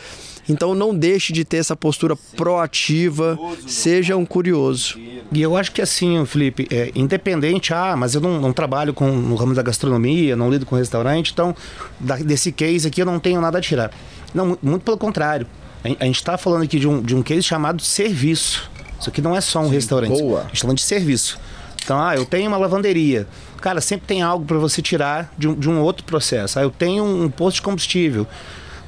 Então 0.49 0.73
não 0.73 0.95
deixe 0.95 1.33
de 1.33 1.43
ter 1.43 1.57
essa 1.57 1.75
postura 1.75 2.15
proativa, 2.35 3.37
seja 3.67 4.15
um 4.15 4.25
curioso. 4.25 4.97
E 5.31 5.41
eu 5.41 5.57
acho 5.57 5.71
que 5.71 5.81
assim, 5.81 6.25
Felipe, 6.25 6.67
é, 6.71 6.91
independente, 6.95 7.73
ah, 7.73 7.95
mas 7.97 8.15
eu 8.15 8.21
não, 8.21 8.39
não 8.39 8.53
trabalho 8.53 8.93
com, 8.93 9.07
no 9.11 9.35
ramo 9.35 9.53
da 9.53 9.61
gastronomia, 9.61 10.35
não 10.35 10.49
lido 10.49 10.65
com 10.65 10.75
restaurante, 10.75 11.31
então 11.33 11.55
da- 11.99 12.15
desse 12.17 12.51
case 12.51 12.87
aqui 12.87 13.01
eu 13.01 13.05
não 13.05 13.19
tenho 13.19 13.41
nada 13.41 13.57
a 13.57 13.61
tirar. 13.61 13.91
Não, 14.33 14.45
mu- 14.47 14.59
muito 14.63 14.83
pelo 14.83 14.97
contrário. 14.97 15.45
A, 15.83 16.03
a 16.03 16.05
gente 16.05 16.15
está 16.15 16.37
falando 16.37 16.63
aqui 16.63 16.79
de 16.79 16.87
um, 16.87 17.01
de 17.01 17.15
um 17.15 17.21
case 17.21 17.43
chamado 17.43 17.81
serviço. 17.81 18.69
Isso 18.99 19.09
aqui 19.09 19.21
não 19.21 19.35
é 19.35 19.41
só 19.41 19.59
um 19.59 19.69
restaurante. 19.69 20.19
boa. 20.19 20.39
A 20.39 20.43
gente 20.43 20.53
está 20.55 20.61
falando 20.65 20.77
de 20.77 20.83
serviço. 20.83 21.39
Então, 21.83 22.01
ah, 22.01 22.15
eu 22.15 22.25
tenho 22.25 22.47
uma 22.47 22.57
lavanderia. 22.57 23.27
Cara, 23.61 23.79
sempre 23.81 24.07
tem 24.07 24.21
algo 24.21 24.45
para 24.45 24.57
você 24.57 24.81
tirar 24.81 25.33
de 25.37 25.47
um, 25.47 25.53
de 25.53 25.69
um 25.69 25.81
outro 25.81 26.03
processo. 26.03 26.57
Ah, 26.59 26.61
eu 26.63 26.69
tenho 26.71 27.03
um 27.03 27.29
posto 27.29 27.55
de 27.57 27.61
combustível. 27.61 28.25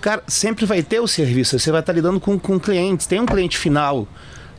Cara, 0.01 0.23
sempre 0.27 0.65
vai 0.65 0.81
ter 0.81 0.99
o 0.99 1.07
serviço. 1.07 1.59
Você 1.59 1.71
vai 1.71 1.81
estar 1.81 1.93
lidando 1.93 2.19
com, 2.19 2.39
com 2.39 2.59
clientes. 2.59 3.05
Tem 3.05 3.19
um 3.19 3.25
cliente 3.25 3.57
final 3.57 4.07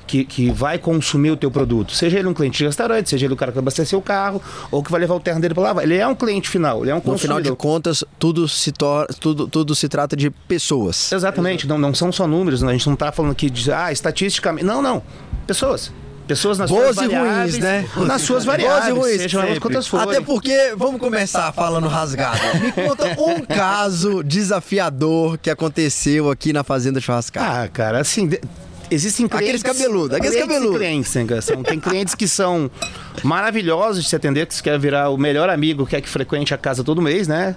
que, 0.07 0.24
que 0.24 0.51
vai 0.51 0.76
consumir 0.76 1.30
o 1.30 1.36
teu 1.36 1.51
produto. 1.51 1.93
Seja 1.95 2.18
ele 2.18 2.26
um 2.26 2.34
cliente 2.34 2.59
de 2.59 2.66
restaurante, 2.66 3.09
seja 3.09 3.26
ele 3.26 3.34
o 3.34 3.36
cara 3.36 3.53
que 3.53 3.57
vai 3.57 3.62
abastecer 3.62 3.97
o 3.97 4.03
carro, 4.03 4.43
ou 4.70 4.82
que 4.82 4.91
vai 4.91 5.01
levar 5.01 5.14
o 5.14 5.20
terno 5.20 5.41
dele 5.41 5.55
para 5.55 5.62
lavar. 5.62 5.84
Ele 5.84 5.97
é 5.97 6.07
um 6.07 6.16
cliente 6.16 6.49
final, 6.49 6.82
ele 6.82 6.91
é 6.91 6.95
um 6.95 6.97
No 6.97 7.03
consumidor. 7.03 7.41
final 7.43 7.55
de 7.55 7.57
contas, 7.57 8.05
tudo 8.18 8.49
se, 8.49 8.72
tor 8.72 9.07
tudo, 9.20 9.47
tudo 9.47 9.72
se 9.74 9.88
trata 9.88 10.16
de 10.16 10.28
pessoas. 10.30 11.12
Exatamente, 11.12 11.66
não, 11.66 11.78
não 11.78 11.95
são 11.95 12.11
só 12.11 12.26
números, 12.26 12.61
né? 12.61 12.70
a 12.70 12.72
gente 12.72 12.86
não 12.86 12.95
está 12.95 13.12
falando 13.12 13.32
aqui 13.32 13.49
de, 13.49 13.72
ah, 13.72 13.93
estatisticamente. 13.93 14.66
Não, 14.66 14.82
não. 14.82 15.01
Pessoas. 15.47 15.93
Pessoas 16.31 16.59
nas 16.59 16.70
Boas 16.70 16.95
suas 16.95 17.07
e 17.07 17.09
variáveis, 17.09 17.53
ruins, 17.55 17.59
né? 17.59 17.89
Nas 18.07 18.22
suas 18.22 18.45
Boas 18.45 18.59
e 18.59 18.62
variáveis, 18.62 18.97
ruins, 18.97 19.20
sejam 19.22 19.43
elas 19.43 19.59
quantas 19.59 19.89
forem. 19.89 20.09
Até 20.09 20.20
porque, 20.20 20.74
vamos 20.76 21.01
começar 21.01 21.51
falando 21.53 21.89
rasgado. 21.89 22.39
Me 22.62 22.70
conta 22.70 23.20
um 23.20 23.41
caso 23.53 24.22
desafiador 24.22 25.37
que 25.39 25.51
aconteceu 25.51 26.31
aqui 26.31 26.53
na 26.53 26.62
Fazenda 26.62 27.01
Churrascada. 27.01 27.64
Ah, 27.64 27.68
cara, 27.68 27.99
assim, 28.01 28.31
existem 28.89 29.26
clientes... 29.26 29.61
Aqueles 29.61 29.81
cabeludos, 29.81 30.16
aqueles 30.16 30.37
clientes 30.37 30.55
cabeludos. 30.55 30.78
clientes, 30.78 31.12
cara? 31.28 31.43
São- 31.43 31.62
tem 31.64 31.81
clientes 31.81 32.14
que 32.14 32.28
são 32.28 32.70
maravilhosos 33.23 34.03
de 34.05 34.09
se 34.09 34.17
atender, 34.17 34.47
que 34.47 34.55
você 34.55 34.63
quer 34.63 34.79
virar 34.79 35.11
o 35.11 35.17
melhor 35.17 35.49
amigo, 35.51 35.87
quer 35.87 36.01
que 36.01 36.09
frequente 36.09 36.53
a 36.55 36.59
casa 36.59 36.83
todo 36.85 37.01
mês, 37.03 37.29
né? 37.29 37.55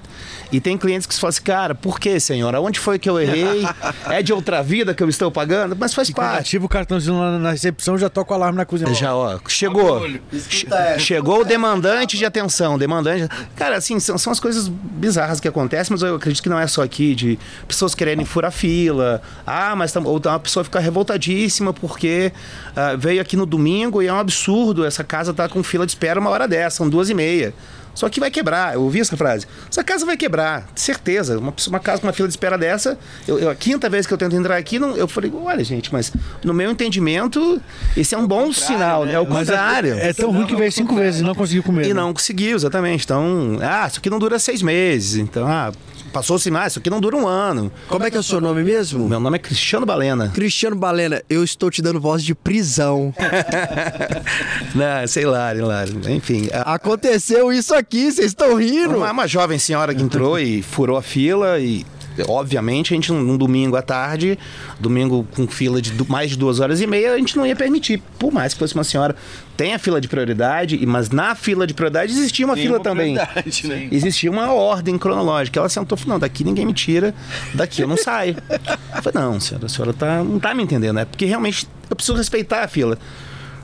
E 0.51 0.59
tem 0.59 0.77
clientes 0.77 1.07
que 1.07 1.15
falam 1.15 1.29
assim, 1.29 1.41
cara, 1.43 1.73
por 1.75 1.99
que, 1.99 2.19
senhora? 2.19 2.61
Onde 2.61 2.79
foi 2.79 2.99
que 2.99 3.09
eu 3.09 3.19
errei? 3.19 3.63
É 4.09 4.21
de 4.21 4.31
outra 4.33 4.61
vida 4.61 4.93
que 4.93 5.01
eu 5.01 5.09
estou 5.09 5.31
pagando? 5.31 5.75
Mas 5.79 5.93
faz 5.93 6.09
parte. 6.11 6.39
Ativa 6.41 6.65
o 6.65 6.69
cartãozinho 6.69 7.17
lá 7.19 7.37
na 7.39 7.51
recepção, 7.51 7.97
já 7.97 8.09
toca 8.09 8.31
o 8.31 8.35
alarme 8.35 8.57
na 8.57 8.65
cozinha. 8.65 8.93
Já, 8.93 9.15
ó, 9.15 9.39
chegou. 9.47 10.05
Che- 10.49 10.67
Chegou 10.99 11.41
o 11.41 11.45
demandante 11.45 12.17
de 12.17 12.25
atenção, 12.25 12.77
demandante. 12.77 13.27
Cara, 13.55 13.77
assim, 13.77 13.99
são, 13.99 14.17
são 14.17 14.31
as 14.31 14.39
coisas 14.39 14.67
bizarras 14.67 15.39
que 15.39 15.47
acontecem, 15.47 15.91
mas 15.93 16.01
eu 16.01 16.15
acredito 16.15 16.41
que 16.43 16.49
não 16.49 16.59
é 16.59 16.67
só 16.67 16.83
aqui, 16.83 17.15
de 17.15 17.39
pessoas 17.67 17.95
quererem 17.95 18.25
furar 18.25 18.51
fila. 18.51 19.21
Ah, 19.45 19.75
mas 19.75 19.91
tam- 19.91 20.03
ou 20.05 20.21
uma 20.23 20.39
pessoa 20.39 20.63
fica 20.63 20.79
revoltadíssima 20.79 21.73
porque 21.73 22.31
ah, 22.75 22.95
veio 22.97 23.21
aqui 23.21 23.35
no 23.35 23.45
domingo 23.45 24.01
e 24.01 24.07
é 24.07 24.13
um 24.13 24.19
absurdo. 24.19 24.85
Essa 24.85 25.03
casa 25.03 25.33
tá 25.33 25.47
com 25.53 25.63
fila 25.63 25.85
de 25.85 25.91
espera 25.91 26.19
uma 26.19 26.29
hora 26.29 26.47
dessa, 26.47 26.77
são 26.77 26.89
duas 26.89 27.09
e 27.09 27.13
meia. 27.13 27.53
Só 27.95 28.09
que 28.09 28.19
vai 28.19 28.31
quebrar, 28.31 28.73
eu 28.73 28.81
ouvi 28.81 28.99
essa 28.99 29.15
frase. 29.15 29.45
Essa 29.69 29.83
casa 29.83 30.03
vai 30.03 30.17
quebrar, 30.17 30.67
certeza. 30.75 31.37
Uma, 31.37 31.53
uma 31.67 31.79
casa 31.79 32.01
com 32.01 32.07
uma 32.07 32.13
fila 32.13 32.27
de 32.27 32.33
espera 32.33 32.57
dessa, 32.57 32.97
eu, 33.27 33.37
eu- 33.37 33.49
a 33.51 33.55
quinta 33.55 33.87
vez 33.87 34.07
que 34.07 34.13
eu 34.13 34.17
tento 34.17 34.35
entrar 34.35 34.57
aqui, 34.57 34.79
não, 34.79 34.97
eu 34.97 35.07
falei, 35.07 35.31
olha, 35.31 35.63
gente, 35.63 35.93
mas 35.93 36.11
no 36.43 36.55
meu 36.55 36.71
entendimento, 36.71 37.61
esse 37.95 38.15
é 38.15 38.17
um 38.17 38.25
bom 38.25 38.51
sinal, 38.51 39.05
né? 39.05 39.13
É 39.13 39.19
o 39.19 39.23
é- 39.23 39.25
contrário. 39.27 39.93
É, 39.93 40.11
tão 40.11 40.31
ruim 40.31 40.47
que 40.47 40.55
veio 40.55 40.71
cinco 40.71 40.95
vezes 40.95 41.21
e 41.21 41.23
não 41.23 41.35
conseguiu 41.35 41.61
comer. 41.61 41.85
E 41.85 41.89
né? 41.89 41.93
não 41.93 42.11
conseguiu, 42.13 42.55
exatamente. 42.55 43.05
Então, 43.05 43.59
ah, 43.61 43.85
isso 43.87 43.99
aqui 43.99 44.09
não 44.09 44.17
dura 44.17 44.39
seis 44.39 44.63
meses. 44.63 45.17
Então, 45.17 45.45
ah, 45.47 45.71
passou-se 46.13 46.49
mais, 46.51 46.71
isso 46.73 46.79
aqui 46.79 46.89
não 46.89 47.01
dura 47.01 47.17
um 47.17 47.27
ano. 47.27 47.71
Como 47.89 48.05
é 48.05 48.11
que 48.11 48.15
é 48.15 48.19
o 48.19 48.23
seu 48.23 48.39
nome 48.39 48.63
mesmo? 48.63 49.09
Meu 49.09 49.19
nome 49.19 49.35
é 49.37 49.39
Cristiano 49.39 49.85
Balena. 49.85 50.29
Cristiano 50.33 50.75
Balena, 50.75 51.21
eu 51.29 51.43
estou 51.43 51.69
te 51.71 51.81
dando 51.81 51.99
voz 51.99 52.23
de 52.23 52.33
prisão. 52.35 53.13
não, 54.75 55.07
sei 55.07 55.25
lá, 55.25 55.51
lá. 55.53 55.83
Enfim. 56.09 56.49
a- 56.53 56.73
Aconteceu 56.75 57.51
isso 57.51 57.73
aqui, 57.73 58.11
vocês 58.11 58.27
estão 58.27 58.55
rindo. 58.55 58.97
Uma, 58.97 59.11
uma 59.11 59.27
jovem 59.27 59.57
senhora 59.59 59.93
que 59.93 60.01
entrou 60.01 60.39
e 60.39 60.61
furou 60.61 60.97
a 60.97 61.01
fila 61.01 61.59
e. 61.59 61.85
Obviamente, 62.27 62.93
a 62.93 62.95
gente, 62.95 63.11
num 63.11 63.35
domingo 63.35 63.75
à 63.75 63.81
tarde, 63.81 64.37
domingo 64.79 65.27
com 65.35 65.47
fila 65.47 65.81
de 65.81 65.91
mais 66.07 66.29
de 66.29 66.37
duas 66.37 66.59
horas 66.59 66.79
e 66.79 66.85
meia, 66.85 67.13
a 67.13 67.17
gente 67.17 67.35
não 67.35 67.43
ia 67.43 67.55
permitir. 67.55 68.03
Por 68.19 68.31
mais 68.31 68.53
que 68.53 68.59
fosse 68.59 68.75
uma 68.75 68.83
senhora, 68.83 69.15
tem 69.55 69.73
a 69.73 69.79
fila 69.79 70.01
de 70.01 70.07
prioridade, 70.07 70.83
mas 70.85 71.09
na 71.09 71.35
fila 71.35 71.67
de 71.67 71.73
prioridade 71.73 72.11
existia 72.11 72.45
uma 72.45 72.55
fila 72.55 72.79
também. 72.79 73.15
né? 73.15 73.87
Existia 73.91 74.31
uma 74.31 74.51
ordem 74.51 74.97
cronológica. 74.97 75.59
Ela 75.59 75.69
sentou 75.69 75.95
e 75.95 76.01
falou: 76.01 76.15
não, 76.15 76.19
daqui 76.19 76.43
ninguém 76.43 76.65
me 76.65 76.73
tira, 76.73 77.13
daqui 77.53 77.81
eu 77.81 77.87
não 77.87 77.97
saio. 77.97 78.35
Eu 78.49 79.03
falei, 79.03 79.21
não, 79.21 79.39
senhora, 79.39 79.65
a 79.65 79.69
senhora 79.69 79.93
tá, 79.93 80.23
não 80.23 80.39
tá 80.39 80.53
me 80.53 80.63
entendendo, 80.63 80.99
é 80.99 81.05
porque 81.05 81.25
realmente 81.25 81.67
eu 81.89 81.95
preciso 81.95 82.17
respeitar 82.17 82.63
a 82.63 82.67
fila. 82.67 82.97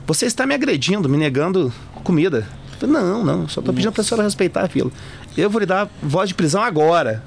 Você 0.06 0.26
está 0.26 0.46
me 0.46 0.54
agredindo, 0.54 1.08
me 1.08 1.16
negando 1.16 1.72
comida. 2.02 2.46
Eu 2.72 2.88
falei, 2.88 2.94
não, 3.02 3.24
não, 3.24 3.48
só 3.48 3.60
estou 3.60 3.74
pedindo 3.74 3.92
para 3.92 4.02
a 4.02 4.04
senhora 4.04 4.24
respeitar 4.24 4.62
a 4.62 4.68
fila. 4.68 4.90
Eu 5.36 5.50
vou 5.50 5.60
lhe 5.60 5.66
dar 5.66 5.88
voz 6.02 6.28
de 6.28 6.34
prisão 6.34 6.62
agora. 6.62 7.22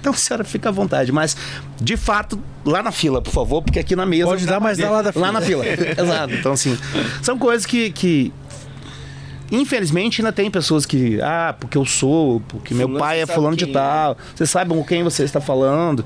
Então, 0.00 0.12
senhora, 0.12 0.44
fica 0.44 0.68
à 0.68 0.72
vontade. 0.72 1.10
Mas, 1.12 1.36
de 1.80 1.96
fato, 1.96 2.38
lá 2.64 2.82
na 2.82 2.92
fila, 2.92 3.20
por 3.22 3.32
favor, 3.32 3.62
porque 3.62 3.78
aqui 3.78 3.96
na 3.96 4.06
mesa. 4.06 4.26
Pode 4.26 4.46
dar, 4.46 4.60
mas 4.60 4.78
dá 4.78 4.90
lá 4.90 5.02
da 5.02 5.12
fila. 5.12 5.26
Lá 5.26 5.32
na 5.32 5.40
fila. 5.40 5.64
Exato. 5.66 6.34
Então, 6.34 6.52
assim, 6.52 6.76
são 7.22 7.38
coisas 7.38 7.66
que, 7.66 7.90
que. 7.90 8.32
Infelizmente 9.52 10.20
ainda 10.20 10.30
tem 10.32 10.48
pessoas 10.48 10.86
que, 10.86 11.20
ah, 11.20 11.52
porque 11.58 11.76
eu 11.76 11.84
sou, 11.84 12.40
porque 12.46 12.72
meu 12.72 12.86
Fulano, 12.86 13.04
pai 13.04 13.16
você 13.16 13.22
é 13.22 13.34
fulano 13.34 13.56
de 13.56 13.64
quem 13.64 13.74
tal, 13.74 14.16
você 14.32 14.46
sabe 14.46 14.72
com 14.72 14.84
quem 14.84 15.02
você 15.02 15.24
está 15.24 15.40
falando. 15.40 16.04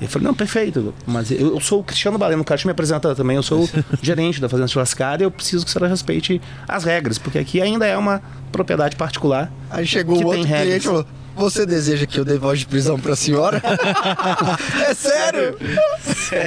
Eu 0.00 0.08
falei, 0.08 0.26
não, 0.26 0.32
perfeito, 0.34 0.94
mas 1.06 1.30
eu, 1.30 1.54
eu 1.54 1.60
sou 1.60 1.80
o 1.80 1.84
Cristiano 1.84 2.16
Baleno, 2.16 2.40
o 2.40 2.44
cara 2.44 2.58
me 2.64 2.70
apresenta 2.70 3.14
também, 3.14 3.36
eu 3.36 3.42
sou 3.42 3.64
o 3.64 3.70
gerente 4.00 4.40
da 4.40 4.48
Fazenda 4.48 4.68
Churrascada 4.68 5.22
e 5.22 5.26
eu 5.26 5.30
preciso 5.30 5.62
que 5.66 5.70
a 5.70 5.72
senhora 5.74 5.90
respeite 5.90 6.40
as 6.66 6.84
regras, 6.84 7.18
porque 7.18 7.38
aqui 7.38 7.60
ainda 7.60 7.84
é 7.86 7.98
uma 7.98 8.22
propriedade 8.50 8.96
particular. 8.96 9.52
Aí 9.70 9.86
chegou 9.86 10.16
Que 10.16 10.24
o 10.24 10.30
tem 10.30 10.38
outro 10.38 10.46
cliente 10.54 10.64
regras. 10.64 10.82
e 10.82 10.86
falou: 10.86 11.06
Você 11.36 11.66
deseja 11.66 12.06
que 12.06 12.18
eu 12.18 12.24
dê 12.24 12.38
voz 12.38 12.58
de 12.60 12.66
prisão 12.66 12.98
pra 12.98 13.14
senhora? 13.14 13.60
é 14.88 14.94
sério? 14.94 15.56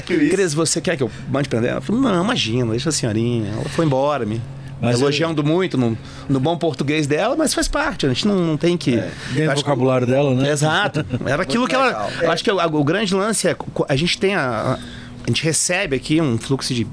Cris, 0.05 0.53
você 0.53 0.81
quer 0.81 0.97
que 0.97 1.03
eu 1.03 1.11
mande 1.29 1.47
prender? 1.47 1.71
Ela 1.71 1.81
falou, 1.81 2.01
não, 2.01 2.23
imagina, 2.23 2.71
deixa 2.71 2.89
a 2.89 2.91
senhorinha. 2.91 3.51
Ela 3.53 3.65
foi 3.69 3.85
embora, 3.85 4.25
me 4.25 4.41
Mas 4.81 4.99
elogiando 4.99 5.43
muito 5.43 5.77
no, 5.77 5.97
no 6.27 6.39
bom 6.39 6.57
português 6.57 7.05
dela, 7.07 7.35
mas 7.37 7.53
faz 7.53 7.67
parte, 7.67 8.05
a 8.05 8.09
gente 8.09 8.27
não, 8.27 8.35
não 8.35 8.57
tem 8.57 8.77
que... 8.77 8.91
Eu 9.35 9.47
o 9.47 9.51
acho 9.51 9.63
que- 9.63 9.69
vocabulário 9.69 10.07
dela, 10.07 10.33
né? 10.33 10.49
Exato. 10.51 11.05
Era 11.25 11.43
aquilo 11.43 11.67
que 11.67 11.75
ela. 11.75 12.09
Eu 12.21 12.31
acho 12.31 12.43
que 12.43 12.51
o, 12.51 12.57
o 12.57 12.83
grande 12.83 13.13
lance 13.13 13.47
é. 13.47 13.55
A 13.87 13.95
gente 13.95 14.17
tem 14.17 14.35
a. 14.35 14.77
A 15.23 15.27
gente 15.27 15.43
recebe 15.43 15.95
aqui 15.95 16.19
um 16.19 16.37
fluxo 16.37 16.73
de 16.73 16.87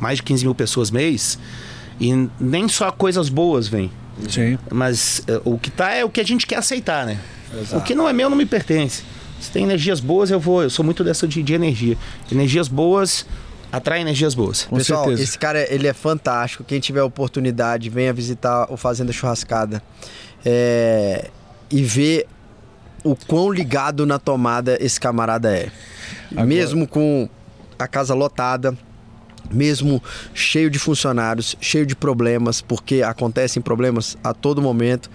mais 0.00 0.16
de 0.16 0.22
15 0.24 0.44
mil 0.44 0.54
pessoas 0.54 0.90
mês 0.90 1.38
e 2.00 2.28
nem 2.40 2.66
só 2.68 2.90
coisas 2.90 3.28
boas 3.28 3.68
vêm. 3.68 3.90
Sim. 4.28 4.58
Mas 4.70 5.22
eh, 5.26 5.40
o 5.44 5.58
que 5.58 5.70
tá 5.70 5.92
é 5.94 6.04
o 6.04 6.10
que 6.10 6.20
a 6.20 6.24
gente 6.24 6.46
quer 6.46 6.56
aceitar, 6.56 7.06
né? 7.06 7.18
O 7.72 7.80
que 7.80 7.94
não 7.94 8.08
é 8.08 8.12
meu 8.12 8.28
não 8.30 8.36
me 8.36 8.46
pertence. 8.46 9.02
Se 9.40 9.50
tem 9.50 9.64
energias 9.64 10.00
boas, 10.00 10.30
eu 10.30 10.38
vou. 10.38 10.62
Eu 10.62 10.70
sou 10.70 10.84
muito 10.84 11.02
dessa 11.02 11.26
de, 11.26 11.42
de 11.42 11.54
energia. 11.54 11.96
Energias 12.30 12.68
boas 12.68 13.26
atraem 13.72 14.02
energias 14.02 14.34
boas. 14.34 14.64
Com 14.64 14.76
Pessoal, 14.76 15.04
certeza. 15.04 15.22
esse 15.22 15.38
cara 15.38 15.72
ele 15.72 15.86
é 15.86 15.92
fantástico. 15.92 16.62
Quem 16.64 16.78
tiver 16.80 17.02
oportunidade, 17.02 17.88
venha 17.88 18.12
visitar 18.12 18.66
o 18.70 18.76
Fazenda 18.76 19.12
Churrascada 19.12 19.82
é, 20.44 21.30
e 21.70 21.82
ver 21.82 22.26
o 23.02 23.16
quão 23.16 23.50
ligado 23.50 24.04
na 24.04 24.18
tomada 24.18 24.76
esse 24.80 25.00
camarada 25.00 25.56
é. 25.56 25.70
Agora- 26.32 26.46
Mesmo 26.46 26.86
com 26.86 27.28
a 27.78 27.86
casa 27.88 28.12
lotada, 28.14 28.76
mesmo 29.52 30.02
cheio 30.34 30.70
de 30.70 30.78
funcionários, 30.78 31.56
cheio 31.60 31.86
de 31.86 31.96
problemas, 31.96 32.60
porque 32.60 33.02
acontecem 33.02 33.62
problemas 33.62 34.16
a 34.22 34.32
todo 34.32 34.62
momento. 34.62 35.10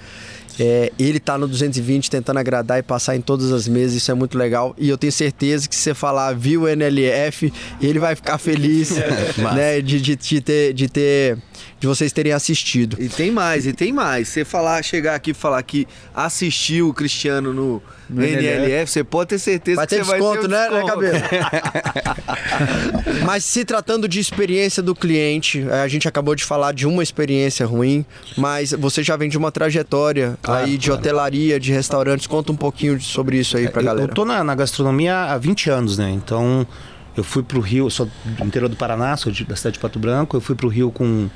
É, 0.57 0.91
ele 0.97 1.19
tá 1.19 1.37
no 1.37 1.47
220 1.47 2.09
tentando 2.09 2.39
agradar 2.39 2.79
e 2.79 2.83
passar 2.83 3.15
em 3.15 3.21
todas 3.21 3.51
as 3.51 3.67
mesas, 3.67 3.97
isso 3.97 4.11
é 4.11 4.13
muito 4.13 4.37
legal. 4.37 4.73
E 4.77 4.87
eu 4.87 4.97
tenho 4.97 5.11
certeza 5.11 5.67
que 5.67 5.75
se 5.75 5.81
você 5.81 5.93
falar 5.93 6.33
viu 6.33 6.67
NLF, 6.67 7.51
ele 7.81 7.99
vai 7.99 8.15
ficar 8.15 8.37
feliz 8.37 8.91
né, 9.53 9.81
de, 9.81 9.99
de, 9.99 10.15
de 10.15 10.41
ter, 10.41 10.73
de 10.73 10.87
ter. 10.87 11.37
De 11.79 11.87
vocês 11.87 12.11
terem 12.13 12.31
assistido. 12.31 12.95
E 12.99 13.09
tem 13.09 13.31
mais, 13.31 13.67
e 13.67 13.73
tem 13.73 13.91
mais. 13.91 14.29
Você 14.29 14.45
falar, 14.45 14.81
chegar 14.83 15.15
aqui 15.15 15.31
e 15.31 15.33
falar 15.33 15.61
que 15.61 15.85
assistiu 16.13 16.87
o 16.89 16.93
Cristiano 16.93 17.53
no, 17.53 17.83
No 18.09 18.21
NLF, 18.23 18.45
NLF, 18.65 18.91
você 18.91 19.03
pode 19.03 19.29
ter 19.29 19.39
certeza 19.39 19.75
Vai 19.77 19.85
que 19.87 19.95
ter 19.95 20.03
você 20.03 20.11
desconto, 20.13 20.47
vai 20.49 20.69
ter 20.69 20.71
né, 20.73 20.81
um 20.81 20.85
né, 20.87 20.93
desconto. 20.95 21.01
Cabelo? 21.01 22.25
Mas 23.25 23.43
se 23.43 23.65
tratando 23.65 24.07
de 24.07 24.19
experiência 24.19 24.81
do 24.81 24.95
cliente, 24.95 25.65
eh, 25.69 25.81
a 25.81 25.87
gente 25.87 26.07
acabou 26.07 26.35
de 26.35 26.43
falar 26.43 26.71
de 26.73 26.87
uma 26.87 27.03
experiência 27.03 27.65
ruim, 27.65 28.05
mas 28.37 28.71
você 28.71 29.03
já 29.03 29.15
vem 29.17 29.29
de 29.29 29.37
uma 29.37 29.51
trajetória 29.51 30.37
Claro, 30.41 30.65
aí 30.65 30.77
de 30.77 30.87
claro. 30.87 31.01
hotelaria, 31.01 31.59
de 31.59 31.71
restaurantes. 31.71 32.27
Conta 32.27 32.51
um 32.51 32.55
pouquinho 32.55 32.99
sobre 33.01 33.37
isso 33.37 33.57
aí 33.57 33.67
pra 33.69 33.81
eu, 33.81 33.85
galera. 33.85 34.07
eu 34.09 34.13
tô 34.13 34.23
na, 34.25 34.43
na 34.43 34.55
gastronomia 34.55 35.15
há 35.25 35.37
20 35.37 35.69
anos, 35.69 35.97
né? 35.97 36.09
Então, 36.11 36.65
eu 37.17 37.23
fui 37.23 37.43
pro 37.43 37.59
Rio, 37.59 37.85
eu 37.87 37.89
sou 37.89 38.09
do 38.25 38.45
interior 38.45 38.69
do 38.69 38.75
Paraná, 38.75 39.15
sou 39.17 39.31
de- 39.31 39.43
da 39.45 39.55
cidade 39.55 39.73
de 39.75 39.79
Pato 39.79 39.97
Branco. 39.99 40.35
Eu 40.37 40.41
fui 40.41 40.55
pro 40.55 40.67
Rio 40.67 40.91
com 40.91 41.29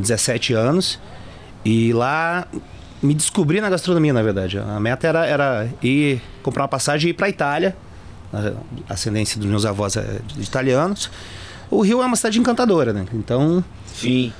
17 0.00 0.52
anos 0.54 0.98
e 1.64 1.92
lá 1.92 2.46
me 3.02 3.14
descobri 3.14 3.60
na 3.60 3.70
gastronomia, 3.70 4.12
na 4.12 4.22
verdade. 4.22 4.58
A 4.58 4.78
meta 4.80 5.06
era, 5.06 5.26
era 5.26 5.68
ir 5.82 6.20
comprar 6.42 6.62
uma 6.62 6.68
passagem 6.68 7.08
e 7.08 7.10
ir 7.10 7.14
pra 7.14 7.28
Itália. 7.28 7.76
A 8.32 8.92
ascendência 8.94 9.38
dos 9.40 9.48
meus 9.48 9.64
avós 9.64 9.96
é 9.96 10.20
de 10.26 10.42
italianos. 10.42 11.10
O 11.70 11.82
Rio 11.82 12.02
é 12.02 12.06
uma 12.06 12.16
cidade 12.16 12.38
encantadora, 12.38 12.92
né? 12.92 13.06
Então, 13.14 13.64
Sim. 13.86 14.32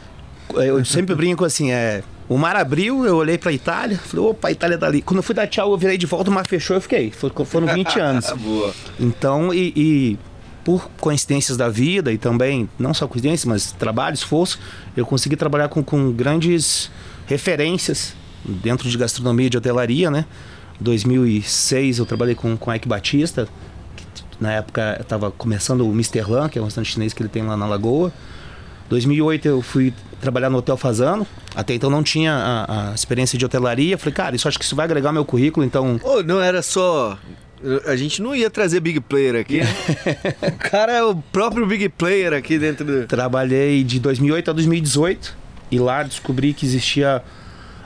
eu 0.54 0.84
sempre 0.84 1.14
brinco 1.14 1.44
assim, 1.44 1.70
é. 1.70 2.02
O 2.28 2.38
mar 2.38 2.54
abriu, 2.54 3.04
eu 3.04 3.16
olhei 3.16 3.36
pra 3.36 3.50
Itália, 3.50 3.98
falei, 3.98 4.24
opa, 4.26 4.48
a 4.48 4.52
Itália 4.52 4.78
tá 4.78 4.86
ali. 4.86 5.02
Quando 5.02 5.16
eu 5.16 5.22
fui 5.22 5.34
dar 5.34 5.48
tchau, 5.48 5.72
eu 5.72 5.76
virei 5.76 5.98
de 5.98 6.06
volta, 6.06 6.30
o 6.30 6.32
mar 6.32 6.46
fechou, 6.46 6.76
eu 6.76 6.80
fiquei. 6.80 7.10
Foram 7.10 7.66
20 7.66 7.98
anos. 7.98 8.30
Boa. 8.30 8.72
Então, 9.00 9.52
e, 9.52 9.72
e 9.74 10.18
por 10.64 10.88
coincidências 11.00 11.56
da 11.56 11.68
vida 11.68 12.12
e 12.12 12.18
também, 12.18 12.68
não 12.78 12.92
só 12.92 13.06
coincidências, 13.06 13.44
mas 13.44 13.72
trabalho, 13.72 14.14
esforço, 14.14 14.58
eu 14.96 15.06
consegui 15.06 15.36
trabalhar 15.36 15.68
com, 15.68 15.82
com 15.82 16.12
grandes 16.12 16.90
referências 17.26 18.14
dentro 18.44 18.88
de 18.88 18.96
gastronomia 18.96 19.46
e 19.46 19.50
de 19.50 19.58
hotelaria, 19.58 20.10
né? 20.10 20.24
2006 20.80 21.98
eu 21.98 22.06
trabalhei 22.06 22.34
com, 22.34 22.56
com 22.56 22.74
Ike 22.74 22.88
Batista, 22.88 23.46
que 23.96 24.04
na 24.40 24.52
época 24.52 24.98
estava 25.00 25.30
começando 25.30 25.86
o 25.86 25.92
Mr. 25.92 26.22
Lan, 26.22 26.48
que 26.48 26.58
é 26.58 26.62
um 26.62 26.64
restaurante 26.64 26.92
chinês 26.92 27.12
que 27.12 27.22
ele 27.22 27.28
tem 27.28 27.42
lá 27.42 27.56
na 27.56 27.66
Lagoa. 27.66 28.12
2008 28.88 29.46
eu 29.46 29.62
fui 29.62 29.94
trabalhar 30.20 30.50
no 30.50 30.58
Hotel 30.58 30.76
Fazano. 30.76 31.26
Até 31.54 31.74
então 31.74 31.90
não 31.90 32.02
tinha 32.02 32.32
a, 32.32 32.90
a 32.90 32.94
experiência 32.94 33.38
de 33.38 33.44
hotelaria. 33.44 33.96
Falei, 33.96 34.14
cara, 34.14 34.36
isso 34.36 34.48
acho 34.48 34.58
que 34.58 34.64
isso 34.64 34.74
vai 34.74 34.84
agregar 34.84 35.12
meu 35.12 35.24
currículo, 35.24 35.64
então 35.64 36.00
Ô, 36.02 36.22
não 36.22 36.40
era 36.40 36.62
só. 36.62 37.18
A 37.86 37.94
gente 37.94 38.22
não 38.22 38.34
ia 38.34 38.48
trazer 38.48 38.80
Big 38.80 39.00
Player 39.00 39.34
aqui. 39.34 39.60
o 40.42 40.58
cara 40.58 40.92
é 40.92 41.02
o 41.02 41.16
próprio 41.16 41.66
Big 41.66 41.88
Player 41.90 42.32
aqui 42.32 42.58
dentro 42.58 42.84
do. 42.84 43.06
Trabalhei 43.06 43.84
de 43.84 44.00
2008 44.00 44.50
a 44.50 44.52
2018 44.54 45.36
e 45.70 45.78
lá 45.78 46.02
descobri 46.02 46.54
que 46.54 46.64
existia 46.64 47.22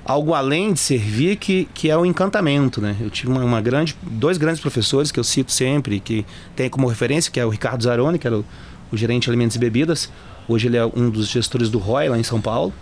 algo 0.05 0.35
além 0.35 0.73
de 0.73 0.81
servir 0.81 1.37
que, 1.37 1.67
que 1.75 1.91
é 1.91 1.97
o 1.97 2.05
encantamento, 2.05 2.81
né? 2.81 2.95
Eu 3.01 3.11
tive 3.11 3.33
uma, 3.33 3.43
uma 3.43 3.61
grande, 3.61 3.97
dois 4.03 4.37
grandes 4.37 4.61
professores 4.61 5.11
que 5.11 5.19
eu 5.19 5.25
cito 5.25 5.51
sempre, 5.51 5.99
que 5.99 6.25
tem 6.55 6.69
como 6.69 6.87
referência, 6.87 7.33
que 7.33 7.41
é 7.41 7.47
o 7.47 7.49
Ricardo 7.49 7.83
Zaroni, 7.83 8.19
que 8.19 8.27
era 8.27 8.39
o, 8.39 8.45
o 8.93 8.97
gerente 8.97 9.25
de 9.25 9.31
alimentos 9.31 9.57
e 9.57 9.59
bebidas. 9.59 10.11
Hoje 10.47 10.69
ele 10.69 10.77
é 10.77 10.85
um 10.85 11.09
dos 11.09 11.29
gestores 11.29 11.71
do 11.71 11.79
ROI 11.79 12.09
lá 12.11 12.19
em 12.19 12.23
São 12.23 12.41
Paulo. 12.41 12.73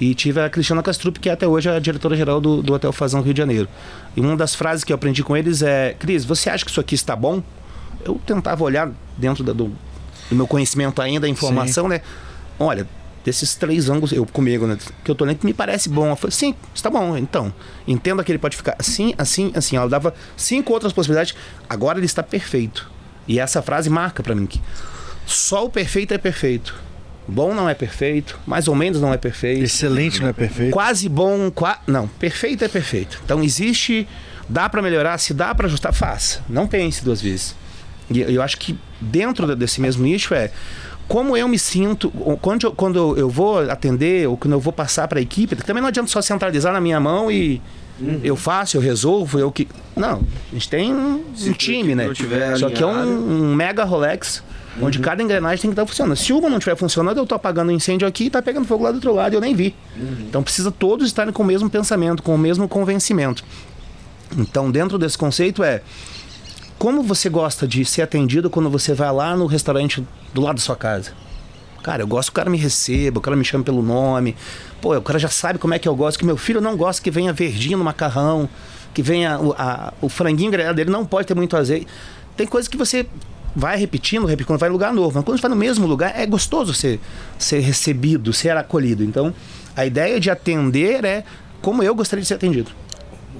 E 0.00 0.14
tive 0.14 0.40
a 0.40 0.50
Cristiana 0.50 0.82
Castrup, 0.82 1.18
que 1.20 1.30
até 1.30 1.46
hoje 1.46 1.68
é 1.68 1.76
a 1.76 1.78
diretora-geral 1.78 2.40
do, 2.40 2.62
do 2.62 2.72
Hotel 2.74 2.92
Fazão 2.92 3.22
Rio 3.22 3.32
de 3.32 3.38
Janeiro. 3.38 3.68
E 4.16 4.20
uma 4.20 4.36
das 4.36 4.54
frases 4.54 4.82
que 4.82 4.92
eu 4.92 4.96
aprendi 4.96 5.22
com 5.22 5.36
eles 5.36 5.62
é: 5.62 5.94
Cris, 5.98 6.24
você 6.24 6.50
acha 6.50 6.64
que 6.64 6.70
isso 6.70 6.80
aqui 6.80 6.94
está 6.94 7.14
bom? 7.14 7.42
Eu 8.04 8.20
tentava 8.26 8.64
olhar 8.64 8.90
dentro 9.16 9.44
da- 9.44 9.52
do, 9.52 9.68
do 10.28 10.34
meu 10.34 10.46
conhecimento 10.46 11.00
ainda, 11.00 11.26
a 11.26 11.30
informação, 11.30 11.86
né? 11.88 12.00
Olha, 12.58 12.86
desses 13.24 13.54
três 13.54 13.88
ângulos, 13.88 14.10
eu 14.12 14.26
comigo, 14.26 14.66
né? 14.66 14.76
Que 15.04 15.10
eu 15.10 15.14
tô 15.14 15.24
lendo, 15.24 15.38
que 15.38 15.46
me 15.46 15.54
parece 15.54 15.88
bom. 15.88 16.08
Eu 16.10 16.16
falei, 16.16 16.32
sim, 16.32 16.54
está 16.74 16.90
bom. 16.90 17.16
Então, 17.16 17.54
entenda 17.86 18.22
que 18.24 18.32
ele 18.32 18.38
pode 18.38 18.56
ficar 18.56 18.74
assim, 18.78 19.14
assim, 19.16 19.52
assim. 19.54 19.76
Ela 19.76 19.88
dava 19.88 20.12
cinco 20.36 20.72
outras 20.72 20.92
possibilidades. 20.92 21.34
Agora 21.68 21.98
ele 21.98 22.06
está 22.06 22.22
perfeito. 22.22 22.90
E 23.28 23.38
essa 23.38 23.62
frase 23.62 23.88
marca 23.88 24.22
para 24.24 24.34
mim 24.34 24.44
que 24.44 24.60
só 25.24 25.64
o 25.64 25.70
perfeito 25.70 26.12
é 26.12 26.18
perfeito. 26.18 26.74
Bom 27.26 27.54
não 27.54 27.68
é 27.68 27.74
perfeito, 27.74 28.38
mais 28.46 28.68
ou 28.68 28.74
menos 28.74 29.00
não 29.00 29.12
é 29.12 29.16
perfeito. 29.16 29.62
Excelente, 29.64 30.20
não 30.20 30.28
é 30.28 30.32
perfeito? 30.32 30.72
Quase 30.72 31.08
bom, 31.08 31.50
qua... 31.50 31.78
não, 31.86 32.06
perfeito 32.06 32.64
é 32.64 32.68
perfeito. 32.68 33.20
Então 33.24 33.42
existe, 33.42 34.06
dá 34.48 34.68
para 34.68 34.82
melhorar, 34.82 35.16
se 35.18 35.32
dá 35.32 35.54
para 35.54 35.66
ajustar, 35.66 35.92
faça. 35.94 36.42
Não 36.48 36.66
pense 36.66 37.02
duas 37.04 37.22
vezes. 37.22 37.54
E 38.10 38.20
eu 38.20 38.42
acho 38.42 38.58
que 38.58 38.78
dentro 39.00 39.46
de- 39.46 39.56
desse 39.56 39.80
mesmo 39.80 40.04
nicho 40.04 40.34
é 40.34 40.50
como 41.08 41.36
eu 41.36 41.48
me 41.48 41.58
sinto 41.58 42.10
quando 42.40 42.66
eu, 42.66 42.72
quando 42.72 43.16
eu- 43.18 43.28
vou 43.30 43.58
atender 43.70 44.28
ou 44.28 44.36
quando 44.36 44.52
eu 44.52 44.60
vou 44.60 44.72
passar 44.72 45.08
para 45.08 45.18
a 45.18 45.22
equipe, 45.22 45.56
também 45.56 45.80
não 45.80 45.88
adianta 45.88 46.10
só 46.10 46.20
centralizar 46.20 46.72
na 46.74 46.80
minha 46.80 47.00
mão 47.00 47.30
e 47.30 47.60
eu 48.22 48.36
faço, 48.36 48.76
eu 48.76 48.80
resolvo, 48.82 49.38
eu 49.38 49.50
que 49.52 49.66
não, 49.96 50.22
a 50.50 50.54
gente 50.54 50.68
tem 50.68 50.92
um, 50.92 51.24
um 51.46 51.52
time, 51.52 51.94
né? 51.94 52.08
Só 52.58 52.68
que 52.68 52.82
é 52.82 52.86
um, 52.86 53.50
um 53.50 53.54
mega 53.54 53.84
Rolex 53.84 54.42
onde 54.80 54.98
cada 54.98 55.22
engrenagem 55.22 55.62
tem 55.62 55.70
que 55.70 55.74
estar 55.74 55.86
funcionando. 55.86 56.16
Se 56.16 56.32
uma 56.32 56.48
não 56.48 56.58
estiver 56.58 56.76
funcionando, 56.76 57.18
eu 57.18 57.26
tô 57.26 57.34
apagando 57.34 57.68
um 57.70 57.72
incêndio 57.74 58.06
aqui 58.08 58.24
e 58.24 58.30
tá 58.30 58.42
pegando 58.42 58.66
fogo 58.66 58.84
lá 58.84 58.90
do 58.90 58.96
outro 58.96 59.14
lado 59.14 59.32
e 59.32 59.36
eu 59.36 59.40
nem 59.40 59.54
vi. 59.54 59.74
Então 60.28 60.42
precisa 60.42 60.70
todos 60.70 61.06
estarem 61.06 61.32
com 61.32 61.42
o 61.42 61.46
mesmo 61.46 61.68
pensamento, 61.70 62.22
com 62.22 62.34
o 62.34 62.38
mesmo 62.38 62.68
convencimento. 62.68 63.44
Então, 64.36 64.70
dentro 64.70 64.98
desse 64.98 65.16
conceito 65.16 65.62
é 65.62 65.82
como 66.78 67.02
você 67.02 67.28
gosta 67.28 67.66
de 67.68 67.84
ser 67.84 68.02
atendido 68.02 68.50
quando 68.50 68.68
você 68.68 68.92
vai 68.94 69.12
lá 69.12 69.36
no 69.36 69.46
restaurante 69.46 70.04
do 70.32 70.40
lado 70.40 70.56
da 70.56 70.60
sua 70.62 70.74
casa? 70.76 71.12
Cara, 71.82 72.02
eu 72.02 72.06
gosto 72.06 72.30
que 72.30 72.32
o 72.32 72.36
cara 72.36 72.50
me 72.50 72.56
receba, 72.58 73.18
o 73.18 73.20
cara 73.22 73.36
me 73.36 73.44
chame 73.44 73.62
pelo 73.62 73.82
nome. 73.82 74.34
Pô, 74.80 74.96
o 74.96 75.02
cara 75.02 75.18
já 75.18 75.28
sabe 75.28 75.58
como 75.58 75.74
é 75.74 75.78
que 75.78 75.86
eu 75.88 75.94
gosto, 75.94 76.18
que 76.18 76.24
meu 76.24 76.36
filho 76.36 76.60
não 76.60 76.76
gosta 76.76 77.00
que 77.02 77.10
venha 77.10 77.32
verdinho 77.32 77.78
no 77.78 77.84
macarrão, 77.84 78.48
que 78.92 79.02
venha 79.02 79.38
o, 79.38 79.52
a- 79.56 79.92
o 80.00 80.08
franguinho 80.08 80.50
grelhado 80.50 80.76
dele 80.76 80.90
não 80.90 81.04
pode 81.04 81.26
ter 81.28 81.34
muito 81.34 81.56
azeite. 81.56 81.86
Tem 82.36 82.46
coisas 82.46 82.68
que 82.68 82.76
você 82.76 83.06
vai 83.54 83.76
repetindo, 83.76 84.26
repetindo, 84.26 84.46
quando 84.48 84.60
vai 84.60 84.68
em 84.68 84.72
lugar 84.72 84.92
novo. 84.92 85.12
Mas 85.14 85.24
quando 85.24 85.40
vai 85.40 85.50
no 85.50 85.56
mesmo 85.56 85.86
lugar, 85.86 86.12
é 86.18 86.26
gostoso 86.26 86.72
ser, 86.74 87.00
ser 87.38 87.60
recebido, 87.60 88.32
ser 88.32 88.56
acolhido. 88.56 89.04
Então, 89.04 89.32
a 89.76 89.84
ideia 89.86 90.18
de 90.20 90.30
atender 90.30 91.04
é 91.04 91.24
como 91.62 91.82
eu 91.82 91.94
gostaria 91.94 92.22
de 92.22 92.28
ser 92.28 92.34
atendido. 92.34 92.70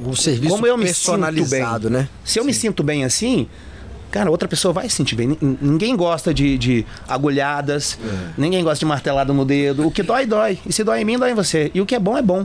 O 0.05 0.17
serviço 0.17 0.55
Como 0.55 0.67
eu 0.67 0.77
me 0.77 0.87
personalizado, 0.87 1.85
sinto 1.89 1.93
bem. 1.93 2.03
né? 2.03 2.09
Se 2.25 2.39
eu 2.41 2.45
me 2.45 2.53
sinto 2.53 2.83
bem 2.83 3.05
assim, 3.05 3.47
cara, 4.11 4.29
outra 4.31 4.49
pessoa 4.49 4.73
vai 4.75 4.89
se 4.89 4.97
sentir 4.97 5.15
bem. 5.15 5.29
Nin- 5.41 5.59
Ninguém 5.61 5.95
gosta 5.97 6.35
de, 6.35 6.59
de 6.59 6.85
agulhadas, 7.09 7.97
ninguém 8.37 8.63
gosta 8.65 8.81
de 8.81 8.87
martelada 8.87 9.33
no 9.33 9.45
dedo. 9.45 9.87
O 9.87 9.91
que 9.93 10.03
dói, 10.03 10.27
dói. 10.27 10.59
E 10.67 10.73
se 10.73 10.83
dói 10.83 11.01
em 11.01 11.05
mim, 11.05 11.17
dói 11.19 11.31
em 11.31 11.35
você. 11.35 11.71
E 11.75 11.81
o 11.81 11.87
que 11.87 11.95
é 11.95 11.99
bom, 12.01 12.17
é 12.19 12.23
bom. 12.23 12.45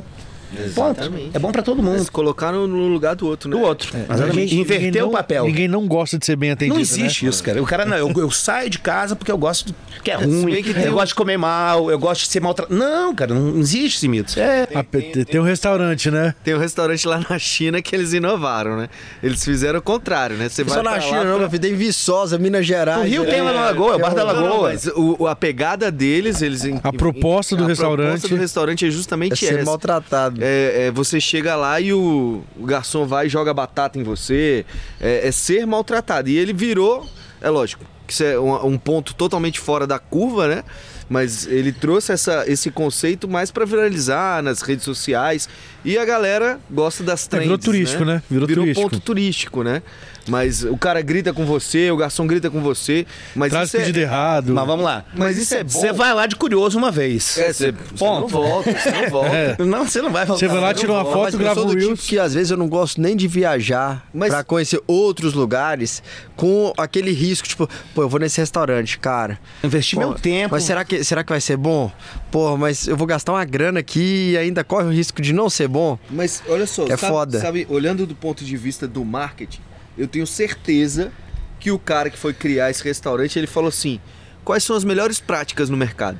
Ponto. 0.74 1.02
É 1.34 1.39
bom 1.39 1.52
pra 1.52 1.62
todo 1.62 1.82
mundo. 1.84 2.12
Colocar 2.12 2.52
no, 2.52 2.66
lugar 2.66 3.16
do 3.16 3.28
outro, 3.28 3.50
né? 3.50 3.56
Do 3.58 3.62
outro. 3.64 3.89
Exatamente. 3.95 4.36
Ninguém- 4.39 4.60
Inverter 4.60 4.86
ninguém 4.86 5.02
o 5.04 5.10
papel. 5.12 5.45
Ninguém 5.45 5.68
não 5.68 5.88
gosta 5.88 6.18
de 6.18 6.26
ser 6.26 6.36
bem 6.36 6.52
atendido. 6.52 6.76
Não 6.76 6.82
existe 6.82 7.24
né? 7.26 7.30
isso, 7.30 7.43
cara. 7.43 7.62
O 7.62 7.66
cara, 7.66 7.86
não, 7.86 7.97
eu, 7.97 8.12
eu 8.18 8.32
saio 8.32 8.70
de 8.70 8.80
casa 8.80 9.16
porque 9.16 9.32
eu 9.32 9.38
gosto 9.38 9.68
do 9.68 9.76
que 10.04 10.12
é 10.12 10.16
ruim, 10.16 10.62
que 10.64 10.74
tem 10.74 10.84
eu 10.86 10.91
um- 10.91 10.95
gosto 10.95 11.10
de 11.10 11.16
comer 11.16 11.38
mal, 11.38 11.89
eu 11.91 12.00
gosto 12.00 12.22
de 12.22 12.28
ser 12.28 12.39
maltratado. 12.41 12.78
Não, 12.78 13.14
cara, 13.14 13.34
não 13.34 13.60
existe 13.60 13.97
esse 13.97 14.08
mito. 14.08 14.39
É, 14.39 14.68
Ah, 14.74 14.84
tem, 14.84 15.12
tem 15.26 15.39
um 15.39 15.43
restaurante, 15.43 16.10
né? 16.12 16.34
Tem 16.43 16.56
um 16.56 16.60
restaurante 16.60 17.08
lá 17.08 17.24
na 17.30 17.38
China 17.38 17.82
que 17.82 17.95
eles 17.95 18.14
inovaram, 18.14 18.78
né? 18.78 18.89
Eles 19.22 19.43
fizeram 19.43 19.80
o 19.80 19.82
contrário, 19.82 20.36
né? 20.38 20.50
Você 20.50 20.64
vai 20.64 20.74
Só 20.76 20.84
na 20.84 21.00
China, 21.00 21.18
lá 21.20 21.24
não, 21.24 21.32
pra- 21.32 21.39
meu 21.41 21.50
filho. 21.50 21.62
Tem 21.62 21.76
Viçosa, 21.76 22.38
Minas 22.38 22.66
Gerais. 22.66 23.02
o 23.02 23.04
Rio 23.04 23.26
tem 23.26 23.41
lá 23.41 23.52
na 23.54 23.62
Lagoa, 23.66 23.95
o 23.95 24.00
Bar 24.00 24.14
da 24.16 24.24
Lagoa. 24.24 24.70
mas 24.70 24.88
o- 24.95 25.28
a 25.28 25.36
pegada 25.36 25.91
deles, 25.91 26.41
eles. 26.41 26.64
A 26.84 26.91
proposta 26.93 27.56
do 27.56 27.66
a 27.66 27.68
restaurante- 27.68 28.04
proposta 28.06 28.28
do 28.30 28.36
restaurante 28.38 28.86
é 28.86 28.88
É 28.88 28.91
justamente 28.91 29.38
ser 29.45 29.56
essa. 29.56 29.66
maltratado. 29.66 30.38
É, 30.41 30.87
é, 30.87 30.91
você 30.91 31.19
chega 31.19 31.55
lá 31.55 31.79
e 31.79 31.93
o, 31.93 32.43
o 32.57 32.65
garçom 32.65 33.05
vai 33.05 33.27
e 33.27 33.29
joga 33.29 33.53
batata 33.53 33.99
em 33.99 34.03
você. 34.03 34.65
É, 34.99 35.27
é 35.27 35.31
ser 35.31 35.65
maltratado. 35.65 36.29
E 36.29 36.37
ele 36.37 36.53
virou, 36.53 37.07
é 37.41 37.49
lógico, 37.49 37.83
que 38.07 38.13
isso 38.13 38.23
é 38.23 38.39
um, 38.39 38.65
um 38.65 38.77
ponto 38.77 39.13
totalmente 39.13 39.59
fora 39.59 39.85
da 39.85 39.99
curva, 39.99 40.47
né? 40.47 40.63
Mas 41.07 41.47
ele 41.47 41.71
trouxe 41.71 42.11
essa, 42.11 42.43
esse 42.47 42.69
conceito 42.69 43.27
mais 43.27 43.49
pra 43.49 43.65
viralizar 43.65 44.43
nas 44.43 44.61
redes 44.61 44.85
sociais. 44.85 45.49
E 45.83 45.97
a 45.97 46.05
galera 46.05 46.59
gosta 46.69 47.03
das 47.03 47.25
É, 47.25 47.29
trends, 47.29 47.45
virou 47.45 47.57
turístico, 47.57 48.05
né? 48.05 48.21
Virou 48.29 48.47
turístico. 48.47 48.89
ponto 48.89 48.99
turístico, 48.99 49.63
né? 49.63 49.81
Mas 50.30 50.63
o 50.63 50.77
cara 50.77 51.01
grita 51.01 51.34
com 51.34 51.45
você, 51.45 51.89
o 51.91 51.97
garçom 51.97 52.25
grita 52.27 52.49
com 52.49 52.61
você. 52.61 53.05
Mas 53.36 53.51
Traz 53.51 53.67
isso 53.69 53.77
é- 53.77 53.80
pedido 53.82 53.99
errado. 53.99 54.53
Mas 54.53 54.65
vamos 54.67 54.86
lá. 54.86 55.03
Mas 55.15 55.38
isso 55.38 55.53
é 55.55 55.63
bom. 55.63 55.69
Você 55.69 55.91
vai 55.91 56.13
lá 56.13 56.25
de 56.27 56.36
curioso 56.36 56.77
uma 56.77 56.91
vez. 56.91 57.38
É, 57.38 57.51
você, 57.51 57.71
você 57.71 58.03
não 58.05 58.27
volta, 58.27 58.71
você 58.71 58.91
não 58.91 59.09
volta. 59.09 59.30
É. 59.39 59.55
Não, 59.63 59.86
você 59.88 60.01
não 60.01 60.11
vai 60.11 60.25
voltar. 60.25 60.39
Você 60.39 60.47
vai 60.47 60.59
lá, 60.61 60.73
tira 60.73 60.91
uma 60.91 61.03
Mas 61.03 61.13
foto, 61.13 61.34
eu 61.34 61.39
grava 61.39 61.61
um 61.61 61.65
do 61.67 61.77
tipo 61.77 61.95
que 61.97 62.17
às 62.19 62.34
vezes 62.34 62.51
eu 62.51 62.57
não 62.57 62.67
gosto 62.67 62.99
nem 63.01 63.15
de 63.15 63.27
viajar 63.27 64.05
Mas- 64.13 64.30
pra 64.30 64.43
conhecer 64.43 64.82
outros 64.88 65.34
lugares 65.34 66.01
com 66.36 66.73
aquele 66.77 67.11
risco, 67.11 67.47
tipo, 67.47 67.69
pô, 67.93 68.01
eu 68.03 68.09
vou 68.09 68.19
nesse 68.19 68.39
restaurante, 68.39 68.97
cara. 68.99 69.39
Investir 69.63 69.99
Pô, 69.99 70.05
meu 70.07 70.15
tempo. 70.15 70.53
Mas 70.55 70.63
será 70.63 70.84
que, 70.84 71.03
será 71.03 71.23
que 71.23 71.32
vai 71.32 71.41
ser 71.41 71.57
bom? 71.57 71.91
Pô, 72.32 72.57
mas 72.57 72.88
eu 72.88 72.95
vou 72.97 73.05
gastar 73.07 73.34
uma 73.34 73.45
grana 73.45 73.80
aqui 73.80 74.32
e 74.32 74.38
ainda 74.38 74.63
corre 74.63 74.86
o 74.86 74.91
risco 74.91 75.21
de 75.21 75.34
não 75.34 75.49
ser 75.49 75.67
bom? 75.67 75.97
Mas 76.09 76.41
olha 76.47 76.65
só, 76.67 76.86
É 76.86 76.97
sabe, 76.97 77.13
foda. 77.13 77.39
sabe, 77.39 77.67
olhando 77.69 78.05
do 78.05 78.15
ponto 78.15 78.43
de 78.43 78.57
vista 78.57 78.88
do 78.88 79.03
marketing, 79.05 79.61
eu 80.00 80.08
tenho 80.08 80.26
certeza 80.26 81.12
que 81.60 81.72
o 81.72 81.78
cara 81.78 82.10
que 82.10 82.18
foi 82.18 82.34
criar 82.34 82.70
esse 82.70 82.84
restaurante, 82.84 83.38
ele 83.38 83.47
falou 83.47 83.68
assim: 83.68 84.00
quais 84.43 84.64
são 84.64 84.76
as 84.76 84.84
melhores 84.84 85.20
práticas 85.20 85.70
no 85.70 85.78
mercado? 85.78 86.18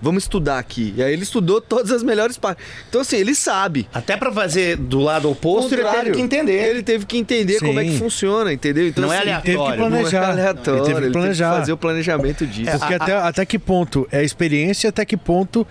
Vamos 0.00 0.24
estudar 0.24 0.58
aqui. 0.58 0.92
E 0.96 1.02
aí 1.02 1.12
ele 1.12 1.22
estudou 1.22 1.58
todas 1.60 1.90
as 1.90 2.02
melhores 2.02 2.36
práticas. 2.36 2.66
Então, 2.88 3.00
assim, 3.00 3.16
ele 3.16 3.34
sabe. 3.34 3.88
Até 3.94 4.14
pra 4.16 4.30
fazer 4.30 4.76
do 4.76 5.00
lado 5.00 5.30
oposto, 5.30 5.74
ele 5.74 5.84
teve 5.84 6.10
que 6.12 6.20
entender. 6.20 6.68
Ele 6.68 6.82
teve 6.82 7.06
que 7.06 7.16
entender 7.16 7.58
como 7.60 7.80
é 7.80 7.84
que 7.84 7.92
Sim. 7.92 7.98
funciona, 7.98 8.52
entendeu? 8.52 8.86
Então, 8.86 9.04
Não 9.04 9.12
é 9.12 9.18
assim, 9.18 9.28
aleatório. 9.30 9.56
Teve 9.56 9.70
que 9.70 9.76
planejar. 9.76 10.20
Não 10.20 10.26
é 10.26 10.30
aleatório. 10.32 10.78
Ele 10.80 10.86
teve 10.86 11.06
que 11.06 11.12
planejar. 11.12 11.58
fazer 11.58 11.72
o 11.72 11.76
planejamento 11.78 12.46
disso. 12.46 12.78
Porque 12.78 12.94
até, 12.94 13.12
até 13.14 13.46
que 13.46 13.58
ponto 13.58 14.06
é 14.12 14.22
experiência, 14.22 14.90
até 14.90 15.04
que 15.04 15.16
ponto 15.16 15.66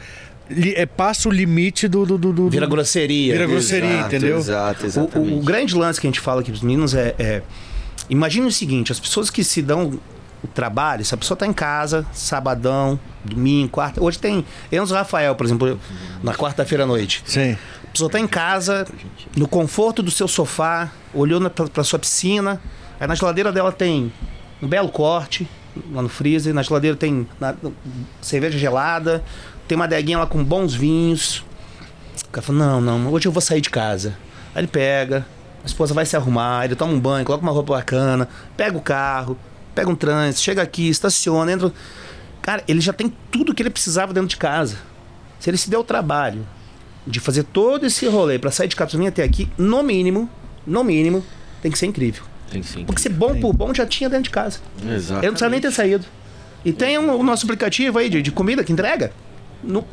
li- 0.49 0.73
é, 0.75 0.85
passa 0.85 1.27
o 1.29 1.31
limite 1.31 1.87
do. 1.87 2.05
do, 2.05 2.17
do, 2.17 2.33
do- 2.33 2.49
Vira 2.49 2.65
grosseria. 2.67 3.33
Vira 3.33 3.47
grosseria, 3.47 3.89
Exato, 3.89 4.07
entendeu? 4.07 4.37
Exato, 4.37 4.83
O- 4.83 4.85
exatamente. 4.87 5.33
O, 5.33 5.37
o 5.39 5.41
grande 5.41 5.75
lance 5.75 5.99
que 6.01 6.07
a 6.07 6.09
gente 6.09 6.19
fala 6.19 6.41
aqui 6.41 6.51
pros 6.51 6.61
meninos 6.63 6.93
é, 6.93 7.15
é. 7.17 7.41
Imagine 8.09 8.47
o 8.47 8.51
seguinte: 8.51 8.91
as 8.91 8.99
pessoas 8.99 9.29
que 9.29 9.43
se 9.43 9.61
dão 9.61 9.99
o 10.43 10.47
trabalho, 10.47 11.03
se 11.03 11.13
a 11.13 11.17
pessoa 11.17 11.35
tá 11.35 11.47
em 11.47 11.53
casa, 11.53 12.05
sabadão, 12.13 12.99
domingo, 13.23 13.69
quarta. 13.69 14.03
Hoje 14.03 14.19
tem 14.19 14.45
Enzo 14.71 14.93
Rafael, 14.93 15.33
por 15.35 15.45
exemplo, 15.45 15.79
na 16.21 16.33
quarta-feira 16.35 16.83
à 16.83 16.87
noite. 16.87 17.23
Sim. 17.25 17.57
A 17.83 17.87
pessoa 17.95 18.11
tá 18.11 18.19
em 18.19 18.27
casa, 18.27 18.85
no 19.37 19.47
conforto 19.47 20.03
do 20.03 20.11
seu 20.11 20.27
sofá, 20.27 20.91
olhou 21.13 21.39
na, 21.39 21.49
pra, 21.49 21.65
pra 21.67 21.83
sua 21.83 21.97
piscina, 21.97 22.61
aí 22.99 23.07
na 23.07 23.15
geladeira 23.15 23.51
dela 23.53 23.71
tem 23.71 24.11
um 24.61 24.67
belo 24.67 24.89
corte, 24.89 25.47
lá 25.91 26.01
no 26.01 26.09
freezer, 26.09 26.53
na 26.53 26.61
geladeira 26.61 26.95
tem 26.97 27.25
na- 27.39 27.55
cerveja 28.21 28.57
gelada, 28.59 29.23
tem 29.68 29.76
uma 29.76 29.86
adeguinha 29.86 30.18
lá 30.20 30.26
com 30.28 30.43
bons 30.43 30.74
vinhos. 30.74 31.43
O 32.28 32.30
cara 32.32 32.45
fala, 32.45 32.57
não, 32.59 32.82
não, 32.82 33.11
hoje 33.13 33.28
eu 33.28 33.32
vou 33.32 33.41
sair 33.41 33.61
de 33.61 33.70
casa. 33.70 34.16
Aí 34.53 34.61
ele 34.61 34.68
pega, 34.68 35.26
a 35.63 35.66
esposa 35.66 35.93
vai 35.93 36.05
se 36.05 36.16
arrumar, 36.16 36.66
ele 36.66 36.76
toma 36.76 36.93
um 36.93 36.99
banho, 36.99 37.26
coloca 37.26 37.43
uma 37.43 37.51
roupa 37.51 37.74
bacana, 37.76 38.28
pega 38.55 38.78
o 38.78 38.82
carro, 38.82 39.38
pega 39.74 39.89
um 39.89 39.95
trânsito, 39.95 40.41
chega 40.43 40.61
aqui, 40.61 40.89
estaciona, 40.89 41.51
entra. 41.51 41.72
Cara, 42.41 42.63
ele 42.68 42.80
já 42.82 42.93
tem 42.93 43.11
tudo 43.32 43.53
que 43.53 43.61
ele 43.63 43.70
precisava 43.70 44.13
dentro 44.13 44.30
de 44.30 44.38
casa. 44.38 44.78
Se 45.39 45.49
ele 45.49 45.57
se 45.57 45.70
deu 45.70 45.82
o 45.82 45.84
trabalho 45.84 46.45
de 47.05 47.20
fazer 47.20 47.43
todo 47.43 47.86
esse 47.86 48.07
rolê 48.07 48.39
pra 48.39 48.51
sair 48.51 48.68
de 48.68 48.76
casa 48.76 48.97
vir 48.97 49.07
até 49.07 49.24
aqui, 49.24 49.49
no 49.57 49.84
mínimo, 49.84 50.30
no 50.66 50.84
mínimo, 50.84 51.24
tem 51.61 51.72
que 51.72 51.78
ser 51.78 51.86
incrível. 51.88 52.24
Tem 52.51 52.61
sim. 52.63 52.86
Porque 52.86 53.01
ser 53.01 53.09
bom 53.09 53.39
por 53.39 53.53
bom 53.53 53.74
já 53.74 53.86
tinha 53.86 54.09
dentro 54.09 54.26
de 54.26 54.30
casa. 54.30 54.59
Exato. 54.88 55.20
Ele 55.20 55.28
não 55.28 55.34
precisa 55.34 55.49
nem 55.49 55.59
ter 55.59 55.72
saído. 55.72 56.05
E 56.63 56.72
tem 56.72 56.97
um- 56.97 57.16
o 57.20 57.24
nosso 57.24 57.45
aplicativo 57.45 57.97
aí 57.99 58.09
de, 58.09 58.22
de 58.22 58.32
comida 58.32 58.63
que 58.63 58.72
entrega. 58.72 59.11
No, 59.66 59.84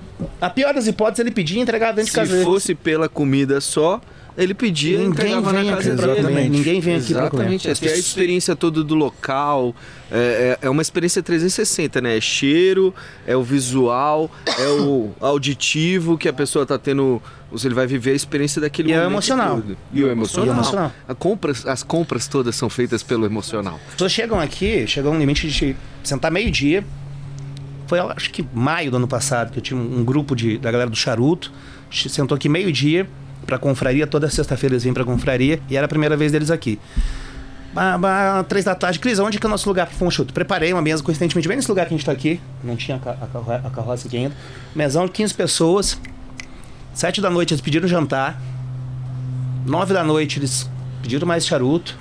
a 0.41 0.51
pior 0.51 0.73
das 0.75 0.87
hipóteses, 0.87 1.21
ele 1.21 1.31
pedia 1.31 1.59
e 1.59 1.63
entregava 1.63 1.93
dentro 1.95 2.11
de 2.11 2.17
casa 2.17 2.39
Se 2.39 2.45
fosse 2.45 2.75
pela 2.75 3.09
comida 3.09 3.61
só, 3.61 4.01
ele 4.37 4.55
pedia 4.55 4.97
e 4.97 4.99
Ninguém 4.99 5.11
entregava 5.11 5.53
vem 5.53 5.65
na 5.71 5.75
aqui 5.79 5.89
casa 5.91 6.23
comer. 6.23 6.49
Ninguém 6.49 6.81
vem 6.81 6.97
aqui 6.97 7.13
pra 7.13 7.29
comer. 7.31 7.55
Exatamente. 7.55 7.69
É 7.69 7.93
a 7.93 7.97
experiência 7.99 8.57
toda 8.57 8.83
do 8.85 8.95
local. 8.95 9.75
É, 10.11 10.59
é- 10.63 10.67
é 10.67 10.71
uma 10.71 10.81
experiência 10.83 11.23
360, 11.23 12.01
né? 12.01 12.17
É 12.17 12.21
cheiro, 12.21 12.95
é 13.27 13.37
o 13.37 13.43
visual, 13.43 14.31
é 14.59 14.69
o 14.69 15.11
auditivo 15.21 16.17
que 16.17 16.29
a 16.29 16.33
pessoa 16.33 16.65
tá 16.65 16.79
tendo. 16.79 17.21
ou 17.51 17.59
seja, 17.59 17.69
Ele 17.69 17.75
vai 17.75 17.87
viver 17.87 18.13
a 18.13 18.15
experiência 18.15 18.61
daquele 18.61 18.91
E 18.91 18.93
é 18.93 18.97
o 18.97 18.99
momento 19.01 19.13
emocional. 19.15 19.57
todo. 19.57 19.77
E 19.93 20.03
o 20.05 20.11
emocional. 20.11 20.47
E 20.47 20.51
o 20.51 20.53
emocional. 20.53 20.93
A 21.09 21.15
compras, 21.15 21.67
as 21.67 21.83
compras 21.83 22.27
todas 22.27 22.55
são 22.55 22.71
feitas 22.71 23.03
pelo 23.03 23.27
emocional. 23.27 23.79
As 23.89 23.93
pessoas 23.95 24.13
chegam 24.13 24.41
aqui, 24.41 24.87
chegam 24.87 25.13
no 25.15 25.21
limite 25.21 25.49
de 25.49 25.77
sentar 26.03 26.31
meio-dia. 26.31 26.85
Foi, 27.87 27.99
acho 27.99 28.31
que 28.31 28.45
maio 28.55 28.91
do 28.91 28.97
ano 28.97 29.09
passado, 29.09 29.51
que 29.53 29.59
eu 29.59 29.63
tinha 29.63 29.79
um 29.79 30.01
um 30.01 30.05
grupo 30.05 30.35
de, 30.35 30.59
da 30.59 30.71
galera 30.71 30.89
do 30.91 30.97
Charuto. 30.97 31.53
Sentou 31.91 32.35
aqui 32.37 32.49
meio-dia 32.49 33.07
pra 33.47 33.59
confraria. 33.59 34.07
Toda 34.07 34.29
sexta-feira 34.31 34.75
eles 34.75 34.85
vêm 34.85 34.93
pra 34.95 35.05
confraria. 35.05 35.61
E 35.69 35.77
era 35.77 35.87
a 35.87 35.89
primeira 35.89 36.17
vez 36.17 36.33
deles 36.33 36.51
aqui. 36.51 36.79
Bah, 37.75 38.45
três 38.49 38.65
da 38.67 38.75
tarde. 38.75 38.99
Cris, 38.99 39.19
onde 39.19 39.39
que 39.39 39.47
é 39.47 39.49
o 39.49 39.51
nosso 39.51 39.67
lugar 39.69 39.87
pro 39.87 39.97
Fonchuto? 39.97 40.33
Preparei 40.35 40.73
uma 40.73 40.83
mesa, 40.83 41.03
coincidentemente, 41.03 41.49
bem 41.49 41.57
nesse 41.57 41.69
lugar 41.71 41.87
que 41.87 41.95
a 41.95 41.97
gente 41.97 42.05
tá 42.05 42.13
aqui. 42.13 42.39
Não 42.63 42.77
tinha 42.77 42.99
a, 42.99 43.01
ca- 43.01 43.17
a 43.21 43.27
carro- 43.27 43.53
a 43.67 43.71
carroça 43.71 44.07
aqui 44.09 44.17
ainda. 44.19 44.35
Mesão 44.75 45.07
de 45.07 45.13
15 45.13 45.35
pessoas. 45.35 45.99
Sete 46.93 47.21
da 47.23 47.31
noite 47.31 47.55
eles 47.55 47.63
pediram 47.63 47.89
jantar. 47.89 48.41
Nove 49.67 49.95
da 49.95 50.05
noite 50.05 50.39
eles 50.39 50.69
pediram 51.03 51.27
mais 51.27 51.47
charuto. 51.47 51.97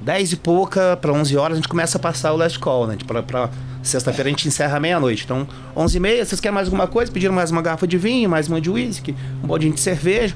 10 0.00 0.32
e 0.32 0.36
pouca 0.36 0.96
para 0.96 1.12
11 1.12 1.36
horas 1.36 1.54
a 1.54 1.56
gente 1.56 1.68
começa 1.68 1.98
a 1.98 2.00
passar 2.00 2.32
o 2.32 2.36
last 2.36 2.56
call, 2.60 2.86
né? 2.86 2.96
Pra, 3.04 3.20
pra 3.22 3.50
sexta-feira 3.82 4.28
a 4.28 4.30
gente 4.30 4.46
encerra 4.48 4.78
meia-noite. 4.80 5.24
Então, 5.24 5.46
11 5.76 5.96
e 5.96 6.00
meia, 6.00 6.24
vocês 6.24 6.40
querem 6.40 6.54
mais 6.54 6.66
alguma 6.68 6.86
coisa? 6.86 7.10
Pediram 7.10 7.34
mais 7.34 7.50
uma 7.50 7.62
garrafa 7.62 7.86
de 7.86 7.96
vinho, 7.98 8.28
mais 8.28 8.48
uma 8.48 8.60
de 8.60 8.70
uísque, 8.70 9.14
um 9.42 9.46
baldinho 9.46 9.72
de 9.74 9.80
cerveja. 9.80 10.34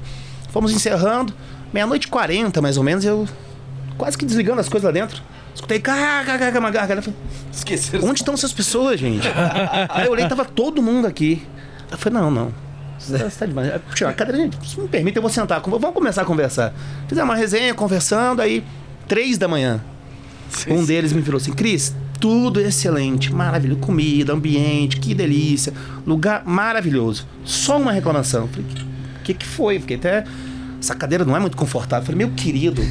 Fomos 0.49 0.71
encerrando. 0.71 1.33
Meia-noite 1.73 2.07
e 2.07 2.09
40, 2.09 2.61
mais 2.61 2.77
ou 2.77 2.83
menos, 2.83 3.03
eu 3.03 3.27
quase 3.97 4.17
que 4.17 4.25
desligando 4.25 4.61
as 4.61 4.69
coisas 4.69 4.85
lá 4.85 4.91
dentro. 4.91 5.21
Escutei, 5.55 5.79
caca, 5.79 6.59
uma 6.59 6.69
garganta. 6.71 6.99
Eu 6.99 7.03
falei, 7.03 7.19
Esqueceram. 7.51 8.07
Onde 8.07 8.19
estão 8.21 8.33
essas 8.33 8.53
pessoas, 8.53 8.99
gente? 8.99 9.27
Aí 9.89 10.05
eu 10.05 10.11
olhei, 10.11 10.27
tava 10.27 10.45
todo 10.45 10.81
mundo 10.81 11.07
aqui. 11.07 11.41
Eu 11.91 11.97
falei, 11.97 12.19
não, 12.19 12.29
não. 12.31 12.53
Você 12.99 13.17
tá- 13.29 13.45
demais. 13.45 13.71
Tio, 13.93 14.07
a 14.07 14.13
cadeira, 14.13 14.41
gente, 14.41 14.57
se 14.67 14.79
me 14.79 14.87
permite, 14.87 15.15
eu 15.17 15.21
vou 15.21 15.29
sentar. 15.31 15.59
Vamos 15.61 15.93
começar 15.93 16.21
a 16.21 16.25
conversar. 16.25 16.73
Fizemos 17.07 17.29
uma 17.29 17.35
resenha, 17.35 17.73
conversando, 17.73 18.41
aí, 18.41 18.63
três 19.07 19.37
da 19.37 19.47
manhã. 19.47 19.81
Um 20.67 20.85
deles 20.85 21.11
me 21.11 21.21
virou 21.21 21.37
assim, 21.37 21.51
Cris, 21.51 21.95
tudo 22.19 22.59
excelente, 22.59 23.33
maravilhoso. 23.33 23.79
Comida, 23.81 24.33
ambiente, 24.33 24.97
que 24.97 25.13
delícia. 25.13 25.73
Lugar 26.05 26.43
maravilhoso. 26.45 27.25
Só 27.43 27.77
uma 27.77 27.91
reclamação. 27.91 28.47
Falei, 28.47 28.65
o 29.19 29.23
que, 29.23 29.33
que 29.33 29.45
foi? 29.45 29.79
Fiquei 29.79 29.97
até. 29.97 30.23
Essa 30.79 30.93
cadeira 30.95 31.23
não 31.23 31.33
é 31.33 31.39
muito 31.39 31.55
confortável. 31.55 32.01
Eu 32.01 32.05
Falei, 32.07 32.17
meu 32.27 32.35
querido, 32.35 32.81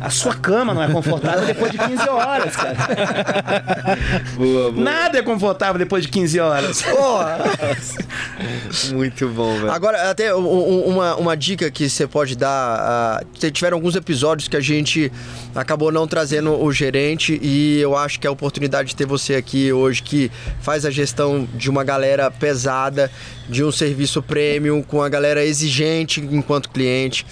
a 0.00 0.10
sua 0.10 0.34
cama 0.34 0.74
não 0.74 0.82
é 0.82 0.88
confortável 0.90 1.46
depois 1.46 1.70
de 1.70 1.78
15 1.78 2.08
horas, 2.08 2.56
cara. 2.56 2.74
Boa, 4.36 4.72
boa. 4.72 4.84
Nada 4.84 5.18
é 5.18 5.22
confortável 5.22 5.78
depois 5.78 6.02
de 6.02 6.08
15 6.08 6.40
horas. 6.40 6.82
Muito 8.92 9.28
bom, 9.28 9.54
velho. 9.54 9.70
Agora, 9.70 10.10
até 10.10 10.34
um- 10.34 10.40
um- 10.46 10.84
uma, 10.88 11.14
uma 11.16 11.36
dica 11.36 11.70
que 11.70 11.88
você 11.88 12.06
pode 12.08 12.36
dar. 12.36 13.22
te- 13.38 13.50
tiveram 13.50 13.76
alguns 13.76 13.94
episódios 13.94 14.48
que 14.48 14.56
a 14.56 14.60
gente 14.60 15.12
acabou 15.60 15.90
não 15.90 16.06
trazendo 16.06 16.52
o 16.52 16.72
gerente 16.72 17.38
e 17.42 17.80
eu 17.80 17.96
acho 17.96 18.20
que 18.20 18.26
é 18.26 18.30
a 18.30 18.32
oportunidade 18.32 18.90
de 18.90 18.96
ter 18.96 19.06
você 19.06 19.34
aqui 19.34 19.72
hoje 19.72 20.02
que 20.02 20.30
faz 20.60 20.84
a 20.84 20.90
gestão 20.90 21.48
de 21.54 21.68
uma 21.68 21.82
galera 21.82 22.30
pesada, 22.30 23.10
de 23.48 23.64
um 23.64 23.72
serviço 23.72 24.22
premium, 24.22 24.82
com 24.82 25.02
a 25.02 25.08
galera 25.08 25.44
exigente 25.44 26.20
enquanto 26.20 26.70
cliente. 26.70 27.26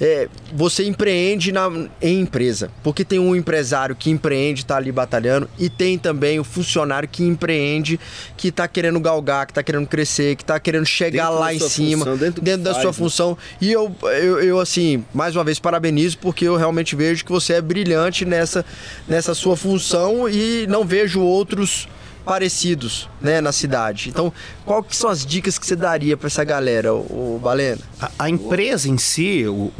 É, 0.00 0.28
você 0.54 0.84
empreende 0.84 1.52
na, 1.52 1.70
em 2.00 2.20
empresa, 2.20 2.70
porque 2.82 3.04
tem 3.04 3.18
um 3.18 3.36
empresário 3.36 3.94
que 3.94 4.08
empreende, 4.10 4.64
tá 4.64 4.76
ali 4.76 4.90
batalhando, 4.90 5.48
e 5.58 5.68
tem 5.68 5.98
também 5.98 6.40
o 6.40 6.44
funcionário 6.44 7.06
que 7.08 7.22
empreende, 7.22 8.00
que 8.36 8.50
tá 8.50 8.66
querendo 8.66 8.98
galgar, 8.98 9.46
que 9.46 9.52
tá 9.52 9.62
querendo 9.62 9.86
crescer, 9.86 10.36
que 10.36 10.44
tá 10.44 10.58
querendo 10.58 10.86
chegar 10.86 11.26
Dentro 11.26 11.40
lá 11.40 11.54
em 11.54 11.58
cima, 11.58 12.06
função, 12.06 12.16
dentro 12.16 12.42
que 12.42 12.56
da 12.56 12.72
faz, 12.72 12.82
sua 12.82 12.90
né? 12.90 12.96
função. 12.96 13.38
E 13.60 13.70
eu, 13.70 13.94
eu, 14.02 14.40
eu, 14.40 14.60
assim, 14.60 15.04
mais 15.12 15.36
uma 15.36 15.44
vez 15.44 15.58
parabenizo, 15.58 16.16
porque 16.18 16.46
eu 16.46 16.56
realmente 16.56 16.96
vejo 16.96 17.22
que 17.24 17.30
você 17.30 17.54
é 17.54 17.60
brilhante 17.60 18.24
nessa, 18.24 18.64
nessa 19.06 19.34
sua 19.34 19.56
função 19.56 20.28
e 20.28 20.66
não 20.66 20.84
vejo 20.84 21.20
outros 21.20 21.86
parecidos, 22.34 23.08
né, 23.20 23.40
na 23.40 23.50
cidade. 23.50 24.08
Então, 24.08 24.32
qual 24.64 24.84
que 24.84 24.94
são 24.96 25.10
as 25.10 25.26
dicas 25.26 25.58
que 25.58 25.66
você 25.66 25.74
daria 25.74 26.16
para 26.16 26.28
essa 26.28 26.44
galera, 26.44 26.94
o, 26.94 27.34
o 27.34 27.40
Balena? 27.42 27.80
A, 28.00 28.08
a 28.20 28.30
empresa 28.30 28.88
em 28.88 28.96
si, 28.98 29.44
o, 29.48 29.52
o- 29.52 29.72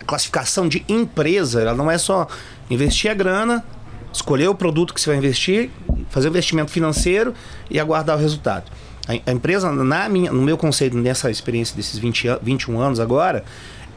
a 0.00 0.04
classificação 0.04 0.68
de 0.68 0.84
empresa, 0.88 1.60
ela 1.60 1.74
não 1.74 1.90
é 1.90 1.98
só 1.98 2.28
investir 2.70 3.10
a 3.10 3.14
grana, 3.14 3.64
escolher 4.12 4.46
o 4.46 4.54
produto 4.54 4.94
que 4.94 5.00
você 5.00 5.10
vai 5.10 5.16
investir, 5.18 5.70
fazer 6.08 6.28
o 6.28 6.30
investimento 6.30 6.70
financeiro 6.70 7.34
e 7.68 7.80
aguardar 7.80 8.16
o 8.16 8.20
resultado. 8.20 8.70
A, 9.08 9.30
a 9.30 9.32
empresa, 9.32 9.72
na 9.72 10.08
minha, 10.08 10.30
no 10.30 10.40
meu 10.40 10.56
conceito, 10.56 10.96
nessa 10.96 11.28
experiência 11.32 11.74
desses 11.74 11.98
20, 11.98 12.28
an- 12.28 12.38
21 12.40 12.78
anos 12.80 13.00
agora, 13.00 13.44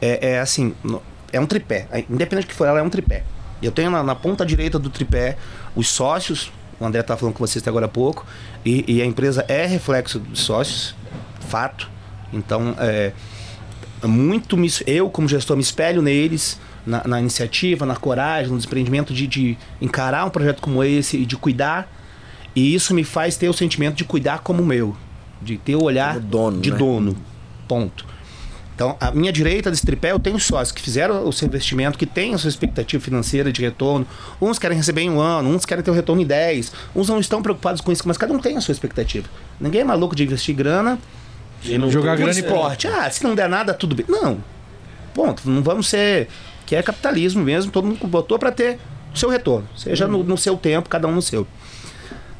é, 0.02 0.32
é 0.32 0.40
assim, 0.40 0.74
é 1.32 1.38
um 1.38 1.46
tripé. 1.46 1.86
Independente 2.10 2.46
do 2.46 2.48
que 2.48 2.54
for, 2.56 2.66
ela 2.66 2.80
é 2.80 2.82
um 2.82 2.90
tripé. 2.90 3.22
Eu 3.62 3.70
tenho 3.70 3.92
na, 3.92 4.02
na 4.02 4.16
ponta 4.16 4.44
direita 4.44 4.76
do 4.76 4.90
tripé 4.90 5.36
os 5.76 5.88
sócios, 5.88 6.50
o 6.80 6.86
André 6.86 7.02
estava 7.02 7.20
falando 7.20 7.34
com 7.34 7.46
vocês 7.46 7.62
até 7.62 7.68
agora 7.68 7.86
há 7.86 7.88
pouco, 7.88 8.26
e, 8.64 8.84
e 8.88 9.02
a 9.02 9.04
empresa 9.04 9.44
é 9.46 9.66
reflexo 9.66 10.18
dos 10.18 10.40
sócios, 10.40 10.94
fato. 11.40 11.90
Então, 12.32 12.74
é, 12.78 13.12
muito 14.06 14.56
me, 14.56 14.68
eu 14.86 15.10
como 15.10 15.28
gestor 15.28 15.56
me 15.56 15.62
espelho 15.62 16.00
neles 16.00 16.58
na, 16.86 17.06
na 17.06 17.20
iniciativa, 17.20 17.84
na 17.84 17.96
coragem, 17.96 18.50
no 18.50 18.56
desprendimento 18.56 19.12
de, 19.12 19.26
de 19.26 19.58
encarar 19.80 20.24
um 20.24 20.30
projeto 20.30 20.60
como 20.60 20.82
esse 20.82 21.18
e 21.18 21.26
de 21.26 21.36
cuidar. 21.36 21.88
E 22.54 22.74
isso 22.74 22.94
me 22.94 23.04
faz 23.04 23.36
ter 23.36 23.48
o 23.48 23.52
sentimento 23.52 23.96
de 23.96 24.04
cuidar 24.04 24.40
como 24.40 24.64
meu, 24.64 24.96
de 25.40 25.56
ter 25.56 25.76
o 25.76 25.82
olhar 25.82 26.18
dono, 26.18 26.60
de 26.60 26.70
né? 26.70 26.78
dono. 26.78 27.16
Ponto. 27.68 28.04
Então, 28.80 28.96
a 28.98 29.10
minha 29.10 29.30
direita 29.30 29.70
desse 29.70 29.84
tripé, 29.84 30.10
eu 30.10 30.18
tenho 30.18 30.40
sócios 30.40 30.72
que 30.72 30.80
fizeram 30.80 31.28
o 31.28 31.32
seu 31.34 31.46
investimento, 31.46 31.98
que 31.98 32.06
têm 32.06 32.32
a 32.32 32.38
sua 32.38 32.48
expectativa 32.48 33.04
financeira 33.04 33.52
de 33.52 33.60
retorno. 33.60 34.06
Uns 34.40 34.58
querem 34.58 34.74
receber 34.74 35.02
em 35.02 35.10
um 35.10 35.20
ano, 35.20 35.50
uns 35.50 35.66
querem 35.66 35.84
ter 35.84 35.90
o 35.90 35.94
retorno 35.94 36.22
em 36.22 36.24
10, 36.24 36.72
uns 36.96 37.10
não 37.10 37.20
estão 37.20 37.42
preocupados 37.42 37.82
com 37.82 37.92
isso, 37.92 38.04
mas 38.06 38.16
cada 38.16 38.32
um 38.32 38.38
tem 38.38 38.56
a 38.56 38.60
sua 38.62 38.72
expectativa. 38.72 39.28
Ninguém 39.60 39.82
é 39.82 39.84
maluco 39.84 40.16
de 40.16 40.24
investir 40.24 40.54
grana 40.54 40.98
E 41.62 41.76
não 41.76 41.90
jogar 41.90 42.16
grana 42.16 42.32
em 42.32 42.36
esporte. 42.36 42.88
Ah, 42.88 43.10
se 43.10 43.22
não 43.22 43.34
der 43.34 43.50
nada, 43.50 43.74
tudo 43.74 43.94
bem. 43.94 44.06
Não. 44.08 44.42
Ponto. 45.12 45.42
Não 45.44 45.62
vamos 45.62 45.86
ser. 45.86 46.28
Que 46.64 46.74
é 46.74 46.82
capitalismo 46.82 47.44
mesmo, 47.44 47.70
todo 47.70 47.86
mundo 47.86 48.06
botou 48.06 48.38
para 48.38 48.50
ter 48.50 48.78
o 49.14 49.18
seu 49.18 49.28
retorno. 49.28 49.68
Seja 49.76 50.08
no, 50.08 50.24
no 50.24 50.38
seu 50.38 50.56
tempo, 50.56 50.88
cada 50.88 51.06
um 51.06 51.12
no 51.12 51.20
seu. 51.20 51.46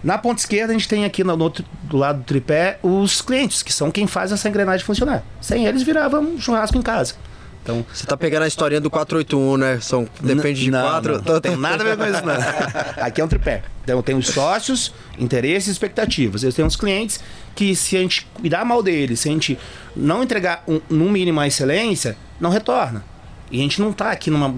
Na 0.02 0.16
ponta 0.16 0.40
esquerda, 0.40 0.72
a 0.72 0.76
gente 0.76 0.88
tem 0.88 1.04
aqui 1.04 1.22
no, 1.22 1.36
no 1.36 1.44
outro- 1.44 1.64
do 1.82 1.96
lado 1.96 2.18
do 2.20 2.24
tripé 2.24 2.78
os 2.82 3.20
clientes, 3.20 3.62
que 3.62 3.72
são 3.72 3.90
quem 3.90 4.06
faz 4.06 4.32
essa 4.32 4.48
engrenagem 4.48 4.84
funcionar. 4.84 5.22
Sem 5.40 5.66
eles, 5.66 5.82
virava 5.82 6.20
um 6.20 6.40
churrasco 6.40 6.78
em 6.78 6.82
casa. 6.82 7.14
Então, 7.62 7.84
Você 7.92 8.06
tá 8.06 8.16
pegando 8.16 8.44
a 8.44 8.48
historinha 8.48 8.80
do 8.80 8.88
481, 8.90 9.58
né? 9.58 9.78
São, 9.82 10.08
depende 10.18 10.62
de 10.62 10.70
não, 10.70 10.80
quatro. 10.80 11.22
Não, 11.22 11.34
não 11.34 11.40
tem 11.42 11.56
nada 11.56 11.82
a 11.84 11.86
ver 11.86 11.96
com 11.98 12.06
isso, 12.06 12.24
não. 12.24 12.34
Aqui 13.04 13.20
é 13.20 13.24
um 13.24 13.28
tripé. 13.28 13.62
Então 13.84 13.96
eu 13.98 14.02
tenho 14.02 14.16
os 14.16 14.28
sócios, 14.28 14.94
interesses 15.18 15.68
e 15.68 15.72
expectativas. 15.72 16.42
Eu 16.42 16.52
tenho 16.54 16.66
os 16.66 16.74
clientes 16.76 17.20
que, 17.54 17.76
se 17.76 17.98
a 17.98 18.00
gente 18.00 18.26
cuidar 18.32 18.64
mal 18.64 18.82
deles, 18.82 19.20
se 19.20 19.28
a 19.28 19.32
gente 19.32 19.58
não 19.94 20.22
entregar 20.22 20.64
um, 20.66 20.80
no 20.88 21.10
mínimo 21.10 21.38
a 21.38 21.46
excelência, 21.46 22.16
não 22.40 22.48
retorna. 22.48 23.04
E 23.50 23.58
a 23.58 23.62
gente 23.62 23.78
não 23.78 23.92
tá 23.92 24.10
aqui 24.10 24.30
numa. 24.30 24.54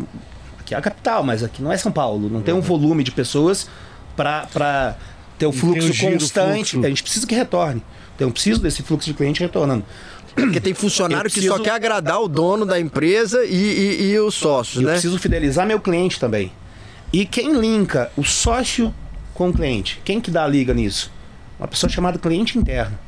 Aqui 0.60 0.72
é 0.72 0.78
a 0.78 0.80
capital, 0.80 1.24
mas 1.24 1.42
aqui 1.42 1.60
não 1.60 1.72
é 1.72 1.76
São 1.76 1.90
Paulo. 1.90 2.30
Não 2.30 2.40
tem 2.40 2.54
um 2.54 2.60
volume 2.60 3.02
de 3.02 3.10
pessoas 3.10 3.68
para 4.16 4.96
ter 5.42 5.46
o 5.46 5.50
tem 5.50 5.60
fluxo 5.60 5.86
constante. 6.06 6.70
fluxo. 6.72 6.86
A 6.86 6.88
gente 6.88 7.02
precisa 7.02 7.26
que 7.26 7.34
retorne. 7.34 7.82
Então 8.14 8.28
eu 8.28 8.32
preciso 8.32 8.60
desse 8.60 8.82
fluxo 8.82 9.06
de 9.08 9.14
cliente 9.14 9.40
retornando. 9.40 9.84
Porque 10.34 10.60
tem 10.60 10.72
funcionário 10.72 11.26
Eu 11.28 11.30
que 11.32 11.40
só 11.42 11.46
preciso- 11.48 11.62
quer 11.64 11.70
agradar 11.72 12.20
o 12.22 12.28
dono 12.28 12.64
da 12.64 12.78
empresa 12.80 13.44
e, 13.44 13.54
e- 13.54 14.12
e 14.12 14.18
os 14.18 14.34
sócios, 14.34 14.76
Eu 14.76 14.86
né? 14.88 14.92
preciso 14.92 15.18
fidelizar 15.18 15.66
meu 15.66 15.78
cliente 15.80 16.18
também. 16.18 16.50
E 17.12 17.26
quem 17.26 17.52
linka 17.60 18.10
o 18.16 18.24
sócio 18.24 18.94
com 19.34 19.50
o 19.50 19.52
cliente? 19.52 20.00
Quem 20.04 20.20
que 20.20 20.30
dá 20.30 20.44
a 20.44 20.48
liga 20.48 20.72
nisso? 20.72 21.10
Uma 21.58 21.68
pessoa 21.68 21.90
chamada 21.90 22.18
cliente 22.18 22.58
interno. 22.58 22.98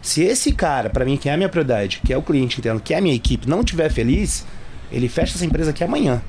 Se 0.00 0.22
esse 0.22 0.52
cara, 0.52 0.88
para 0.90 1.04
mim, 1.04 1.16
que 1.16 1.28
é 1.28 1.34
a 1.34 1.36
minha 1.36 1.48
prioridade, 1.48 2.00
que 2.04 2.12
é 2.12 2.16
o 2.16 2.22
cliente 2.22 2.58
interno, 2.58 2.80
que 2.80 2.94
é 2.94 2.98
a 2.98 3.00
minha 3.00 3.14
equipe, 3.14 3.48
não 3.48 3.60
estiver 3.60 3.90
feliz, 3.92 4.44
ele 4.90 5.08
fecha 5.08 5.36
essa 5.36 5.44
empresa 5.44 5.70
aqui 5.70 5.84
amanhã. 5.84 6.22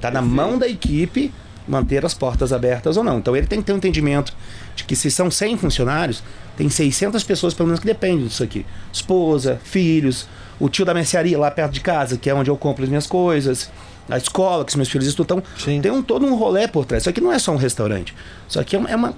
Tá 0.00 0.10
na 0.10 0.22
mão 0.22 0.56
da 0.58 0.68
equipe 0.68 1.32
manter 1.66 2.04
as 2.04 2.14
portas 2.14 2.52
abertas 2.52 2.96
ou 2.96 3.04
não. 3.04 3.18
Então 3.18 3.36
ele 3.36 3.46
tem 3.46 3.60
que 3.60 3.66
ter 3.66 3.72
um 3.72 3.76
entendimento 3.76 4.32
de 4.74 4.84
que 4.84 4.96
se 4.96 5.10
são 5.10 5.30
100 5.30 5.58
funcionários, 5.58 6.22
tem 6.56 6.68
600 6.68 7.22
pessoas 7.24 7.54
pelo 7.54 7.68
menos 7.68 7.80
que 7.80 7.86
dependem 7.86 8.26
disso 8.26 8.42
aqui. 8.42 8.66
Esposa, 8.92 9.60
filhos, 9.64 10.28
o 10.58 10.68
tio 10.68 10.84
da 10.84 10.94
mercearia 10.94 11.38
lá 11.38 11.50
perto 11.50 11.72
de 11.72 11.80
casa, 11.80 12.16
que 12.16 12.28
é 12.28 12.34
onde 12.34 12.50
eu 12.50 12.56
compro 12.56 12.84
as 12.84 12.88
minhas 12.88 13.06
coisas, 13.06 13.70
a 14.08 14.16
escola 14.16 14.64
que 14.64 14.70
os 14.70 14.76
meus 14.76 14.88
filhos 14.88 15.06
estudam. 15.06 15.42
Então, 15.60 15.80
tem 15.80 15.90
um, 15.90 16.02
todo 16.02 16.26
um 16.26 16.34
rolê 16.34 16.68
por 16.68 16.84
trás. 16.84 17.02
Isso 17.02 17.10
aqui 17.10 17.20
não 17.20 17.32
é 17.32 17.38
só 17.38 17.52
um 17.52 17.56
restaurante. 17.56 18.14
Isso 18.48 18.60
aqui 18.60 18.76
é 18.76 18.78
uma, 18.78 18.90
é 18.90 18.96
uma 18.96 19.14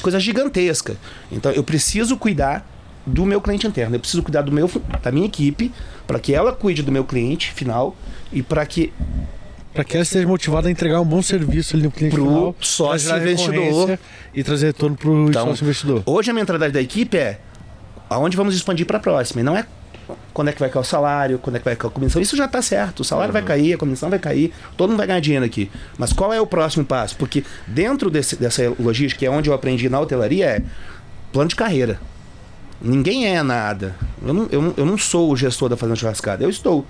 coisa 0.00 0.20
gigantesca. 0.20 0.96
Então 1.30 1.50
eu 1.52 1.62
preciso 1.62 2.16
cuidar 2.16 2.66
do 3.06 3.24
meu 3.24 3.40
cliente 3.40 3.66
interno. 3.66 3.96
Eu 3.96 4.00
preciso 4.00 4.22
cuidar 4.22 4.42
do 4.42 4.52
meu, 4.52 4.70
da 5.02 5.10
minha 5.10 5.26
equipe 5.26 5.72
para 6.06 6.18
que 6.18 6.34
ela 6.34 6.52
cuide 6.52 6.82
do 6.82 6.92
meu 6.92 7.04
cliente 7.04 7.52
final 7.52 7.96
e 8.32 8.42
para 8.42 8.64
que 8.66 8.92
Para 9.78 9.84
que 9.84 9.94
ela 9.96 10.02
esteja 10.02 10.26
motivada 10.26 10.66
a 10.66 10.72
entregar 10.72 11.00
um 11.00 11.04
bom 11.04 11.22
serviço 11.22 11.76
ali 11.76 11.84
no 11.84 11.92
cliente 11.92 12.16
Pro 12.16 12.24
final, 12.26 12.56
sócio 12.58 13.16
investidor. 13.16 13.96
e 14.34 14.42
trazer 14.42 14.66
retorno 14.66 14.96
para 14.96 15.08
o 15.08 15.28
Então, 15.28 15.46
sócio 15.46 15.62
investidor. 15.62 16.02
Hoje 16.04 16.32
a 16.32 16.34
mentalidade 16.34 16.72
da 16.72 16.82
equipe 16.82 17.16
é 17.16 17.38
aonde 18.10 18.36
vamos 18.36 18.56
expandir 18.56 18.84
para 18.86 18.96
a 18.96 19.00
próxima. 19.00 19.40
E 19.40 19.44
não 19.44 19.56
é 19.56 19.64
quando 20.34 20.48
é 20.48 20.52
que 20.52 20.58
vai 20.58 20.68
cair 20.68 20.80
o 20.82 20.84
salário, 20.84 21.38
quando 21.38 21.54
é 21.54 21.58
que 21.60 21.64
vai 21.64 21.76
cair 21.76 21.90
a 21.90 21.92
comissão. 21.92 22.20
Isso 22.20 22.36
já 22.36 22.46
está 22.46 22.60
certo. 22.60 23.00
O 23.00 23.04
salário 23.04 23.32
vai 23.32 23.40
cair, 23.40 23.72
a 23.74 23.78
comissão 23.78 24.10
vai 24.10 24.18
cair, 24.18 24.52
todo 24.76 24.88
mundo 24.90 24.98
vai 24.98 25.06
ganhar 25.06 25.20
dinheiro 25.20 25.44
aqui. 25.44 25.70
Mas 25.96 26.12
qual 26.12 26.32
é 26.32 26.40
o 26.40 26.46
próximo 26.46 26.84
passo? 26.84 27.14
Porque 27.14 27.44
dentro 27.64 28.10
desse, 28.10 28.34
dessa 28.34 28.74
logística, 28.80 29.20
que 29.20 29.26
é 29.26 29.30
onde 29.30 29.48
eu 29.48 29.54
aprendi 29.54 29.88
na 29.88 30.00
hotelaria, 30.00 30.44
é 30.44 30.62
plano 31.32 31.50
de 31.50 31.54
carreira. 31.54 32.00
Ninguém 32.82 33.28
é 33.28 33.40
nada. 33.44 33.94
Eu 34.26 34.34
não, 34.34 34.48
eu, 34.50 34.60
não- 34.60 34.74
eu 34.76 34.84
não 34.84 34.98
sou 34.98 35.30
o 35.30 35.36
gestor 35.36 35.68
da 35.68 35.76
Fazenda 35.76 35.94
Churrascada. 35.94 36.42
Eu 36.42 36.50
estou. 36.50 36.84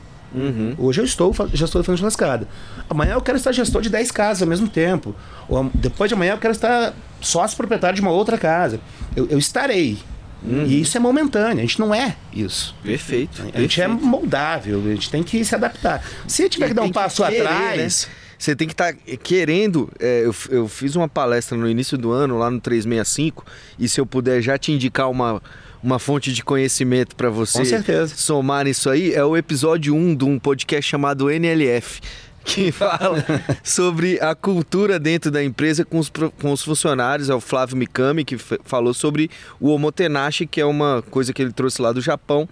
Hoje 0.78 1.00
eu 1.00 1.04
estou 1.04 1.32
gestor 1.52 1.80
da 1.82 1.86
Fazenda 1.86 1.98
Churrascada. 1.98 2.48
Amanhã 2.88 3.14
eu 3.14 3.20
quero 3.20 3.38
estar 3.38 3.52
gestor 3.52 3.80
de 3.82 3.88
10 3.88 4.10
casas 4.10 4.42
ao 4.42 4.48
mesmo 4.48 4.68
tempo. 4.68 5.14
Ou 5.48 5.70
depois 5.74 6.08
de 6.08 6.14
amanhã 6.14 6.32
eu 6.32 6.38
quero 6.38 6.52
estar 6.52 6.94
sócio 7.20 7.56
proprietário 7.56 7.96
de 7.96 8.02
uma 8.02 8.10
outra 8.10 8.36
casa. 8.36 8.80
Eu, 9.16 9.26
eu 9.28 9.38
estarei. 9.38 9.98
E 10.42 10.80
isso 10.80 10.96
é 10.96 11.00
momentâneo. 11.00 11.58
A 11.58 11.62
gente 11.62 11.80
não 11.80 11.94
é 11.94 12.16
isso. 12.32 12.74
Perfeito. 12.82 13.42
A 13.52 13.60
gente 13.60 13.80
é 13.80 13.88
moldável. 13.88 14.80
A 14.86 14.90
gente 14.90 15.10
tem 15.10 15.22
que 15.22 15.44
se 15.44 15.54
adaptar. 15.54 16.02
Se 16.28 16.48
tiver 16.48 16.68
que 16.68 16.74
dar 16.74 16.82
um 16.82 16.92
passo 16.92 17.24
querer, 17.24 17.40
atrás. 17.40 18.06
né? 18.06 18.14
Você 18.38 18.54
tem 18.54 18.68
que 18.68 18.74
estar 18.74 18.92
querendo. 18.92 19.90
é, 19.98 20.22
eu, 20.24 20.34
eu 20.50 20.68
fiz 20.68 20.94
uma 20.94 21.08
palestra 21.08 21.58
no 21.58 21.68
início 21.68 21.98
do 21.98 22.12
ano, 22.12 22.38
lá 22.38 22.48
no 22.48 22.60
365, 22.60 23.44
e 23.78 23.88
se 23.88 24.00
eu 24.00 24.06
puder 24.06 24.40
já 24.40 24.56
te 24.56 24.70
indicar 24.70 25.10
uma, 25.10 25.42
uma 25.82 25.98
fonte 25.98 26.32
de 26.32 26.42
conhecimento 26.42 27.14
para 27.14 27.30
você 27.30 27.58
Com 27.58 27.64
certeza. 27.64 28.14
somar 28.16 28.64
nisso 28.64 28.90
aí, 28.90 29.12
é 29.12 29.24
o 29.24 29.36
episódio 29.36 29.94
1 29.94 30.14
de 30.16 30.24
um 30.24 30.38
podcast 30.38 30.88
chamado 30.90 31.30
NLF. 31.30 32.00
Que 32.44 32.72
fala 32.72 33.22
sobre 33.62 34.18
a 34.20 34.34
cultura 34.34 34.98
dentro 34.98 35.30
da 35.30 35.44
empresa 35.44 35.84
com 35.84 35.98
os, 35.98 36.10
com 36.40 36.50
os 36.52 36.62
funcionários. 36.62 37.28
É 37.28 37.34
o 37.34 37.40
Flávio 37.40 37.76
Mikami 37.76 38.24
que 38.24 38.38
falou 38.38 38.94
sobre 38.94 39.30
o 39.60 39.68
omotenashi, 39.68 40.46
que 40.46 40.58
é 40.60 40.64
uma 40.64 41.02
coisa 41.10 41.32
que 41.34 41.42
ele 41.42 41.52
trouxe 41.52 41.82
lá 41.82 41.92
do 41.92 42.00
Japão. 42.00 42.48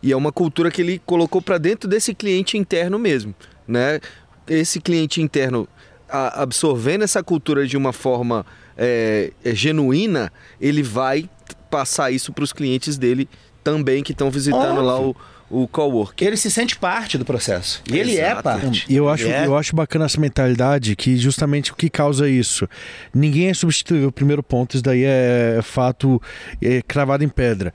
E 0.00 0.12
é 0.12 0.16
uma 0.16 0.30
cultura 0.30 0.70
que 0.70 0.80
ele 0.80 1.00
colocou 1.04 1.42
para 1.42 1.58
dentro 1.58 1.88
desse 1.90 2.14
cliente 2.14 2.56
interno 2.56 2.98
mesmo, 3.00 3.34
né? 3.66 3.98
Esse 4.46 4.80
cliente 4.80 5.20
interno 5.20 5.68
a- 6.08 6.42
absorvendo 6.42 7.02
essa 7.02 7.22
cultura 7.22 7.66
de 7.66 7.76
uma 7.76 7.92
forma 7.92 8.46
é, 8.76 9.32
é, 9.44 9.54
genuína, 9.54 10.32
ele 10.60 10.82
vai 10.84 11.28
passar 11.72 12.10
isso 12.10 12.34
para 12.34 12.44
os 12.44 12.52
clientes 12.52 12.98
dele 12.98 13.26
também 13.64 14.02
que 14.02 14.12
estão 14.12 14.30
visitando 14.30 14.82
lá 14.82 15.00
o, 15.00 15.16
o 15.48 15.66
cowork. 15.66 16.22
Ele 16.22 16.36
se 16.36 16.50
sente 16.50 16.76
parte 16.76 17.16
do 17.16 17.24
processo. 17.24 17.82
E 17.90 17.96
ele 17.96 18.18
é 18.18 18.34
parte. 18.34 18.84
E 18.88 18.94
eu 18.94 19.08
acho, 19.08 19.26
é. 19.26 19.46
eu 19.46 19.56
acho 19.56 19.74
bacana 19.74 20.04
essa 20.04 20.20
mentalidade 20.20 20.94
que 20.94 21.16
justamente 21.16 21.72
o 21.72 21.74
que 21.74 21.88
causa 21.88 22.28
isso. 22.28 22.68
Ninguém 23.14 23.48
é 23.48 23.54
substituível, 23.54 24.12
primeiro 24.12 24.42
ponto, 24.42 24.74
isso 24.74 24.82
daí 24.82 25.02
é 25.04 25.60
fato 25.62 26.20
é, 26.60 26.82
cravado 26.82 27.24
em 27.24 27.28
pedra. 27.28 27.72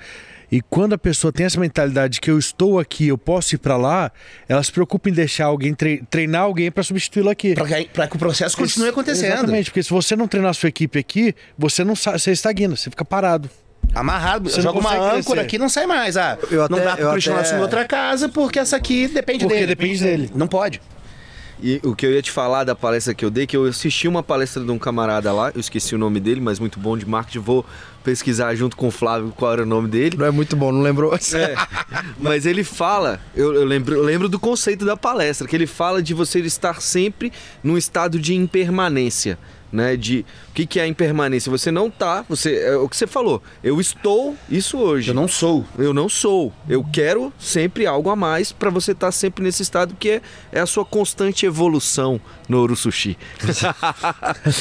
E 0.51 0.61
quando 0.61 0.93
a 0.93 0.97
pessoa 0.97 1.33
tem 1.33 1.45
essa 1.45 1.59
mentalidade 1.59 2.13
de 2.15 2.21
que 2.21 2.31
eu 2.31 2.39
estou 2.39 2.79
aqui, 2.79 3.07
eu 3.07 3.17
posso 3.17 3.55
ir 3.55 3.57
para 3.57 3.75
lá, 3.75 4.11
ela 4.47 4.63
se 4.63 4.71
preocupa 4.71 5.09
em 5.09 5.13
deixar 5.13 5.45
alguém 5.47 5.73
tre- 5.73 6.03
treinar 6.09 6.43
alguém 6.43 6.71
para 6.71 6.83
substituí-lo 6.83 7.29
aqui. 7.29 7.53
Pra 7.53 8.07
que, 8.07 8.15
o 8.15 8.19
processo 8.19 8.55
continue 8.55 8.89
acontecendo. 8.89 9.33
Exatamente, 9.33 9.71
porque 9.71 9.83
se 9.83 9.89
você 9.89 10.15
não 10.15 10.27
treinar 10.27 10.51
a 10.51 10.53
sua 10.53 10.69
equipe 10.69 10.99
aqui, 10.99 11.35
você 11.57 11.83
não 11.83 11.95
você 11.95 12.31
estagna, 12.31 12.75
você 12.77 12.89
fica 12.89 13.03
parado. 13.03 13.49
Amarrado, 13.95 14.49
Você 14.49 14.57
não 14.57 14.63
joga 14.63 14.79
uma 14.79 14.93
âncora 14.93 15.21
crescer. 15.21 15.39
aqui 15.39 15.55
e 15.55 15.59
não 15.59 15.69
sai 15.69 15.85
mais. 15.87 16.15
Ah, 16.17 16.37
Eu 16.51 16.67
não 16.69 16.77
até- 16.77 16.85
dá 16.85 16.95
pra 16.95 17.05
eu 17.05 17.11
continuar 17.13 17.37
até- 17.39 17.47
assumir 17.47 17.61
outra 17.61 17.85
casa 17.85 18.29
porque 18.29 18.59
essa 18.59 18.75
aqui 18.75 19.07
depende 19.07 19.39
Porque 19.45 19.55
dele. 19.55 19.67
depende 19.67 20.03
dele. 20.03 20.31
Não 20.35 20.47
pode. 20.47 20.81
E 21.63 21.79
o 21.83 21.95
que 21.95 22.05
eu 22.05 22.11
ia 22.11 22.21
te 22.21 22.29
falar 22.29 22.63
da 22.63 22.75
palestra 22.75 23.15
que 23.15 23.25
eu 23.25 23.31
dei, 23.31 23.47
que 23.47 23.57
eu 23.57 23.65
assisti 23.65 24.07
uma 24.07 24.21
palestra 24.21 24.63
de 24.63 24.69
um 24.69 24.77
camarada 24.77 25.33
lá, 25.33 25.51
eu 25.55 25.59
esqueci 25.59 25.95
o 25.95 25.97
nome 25.97 26.19
dele, 26.19 26.39
mas 26.39 26.59
muito 26.59 26.79
bom 26.79 26.95
de 26.95 27.03
marketing, 27.09 27.39
vou 27.39 27.65
pesquisar 28.03 28.53
junto 28.53 28.77
com 28.77 28.89
o 28.89 28.91
Flávio 28.91 29.33
qual 29.35 29.53
era 29.53 29.63
o 29.63 29.65
nome 29.65 29.87
dele. 29.87 30.15
Não 30.15 30.27
é 30.27 30.29
muito 30.29 30.55
bom, 30.55 30.71
não 30.71 30.81
lembrou? 30.83 31.15
É, 31.15 31.55
mas 32.19 32.45
ele 32.45 32.63
fala, 32.63 33.19
eu, 33.35 33.55
eu 33.55 33.65
lembro, 33.65 33.95
eu 33.95 34.03
lembro 34.03 34.29
do 34.29 34.39
conceito 34.39 34.85
da 34.85 34.95
palestra, 34.95 35.47
que 35.47 35.55
ele 35.55 35.65
fala 35.65 35.99
de 35.99 36.13
você 36.13 36.39
estar 36.41 36.79
sempre 36.79 37.33
num 37.63 37.75
estado 37.75 38.19
de 38.19 38.35
impermanência. 38.35 39.39
Né, 39.69 39.97
de 39.97 40.25
o 40.49 40.53
que, 40.53 40.65
que 40.65 40.79
é 40.79 40.83
a 40.83 40.87
impermanência? 40.87 41.51
Você 41.51 41.69
não 41.71 41.89
tá, 41.91 42.23
você 42.29 42.55
é 42.57 42.77
o 42.77 42.87
que 42.87 42.95
você 42.95 43.05
falou. 43.05 43.43
Eu 43.61 43.81
estou 43.81 44.33
isso 44.49 44.77
hoje. 44.77 45.09
Eu 45.09 45.13
não 45.13 45.27
sou. 45.27 45.65
Eu 45.77 45.93
não 45.93 46.07
sou. 46.07 46.53
Eu 46.69 46.85
quero 46.91 47.33
sempre 47.37 47.85
algo 47.85 48.09
a 48.09 48.15
mais 48.15 48.53
para 48.53 48.69
você 48.69 48.93
estar 48.93 49.11
sempre 49.11 49.43
nesse 49.43 49.61
estado 49.63 49.93
que 49.99 50.09
é, 50.09 50.21
é 50.53 50.59
a 50.61 50.65
sua 50.65 50.85
constante 50.85 51.45
evolução 51.45 52.19
no 52.47 52.59
Ouro 52.59 52.77
Sushi. 52.77 53.17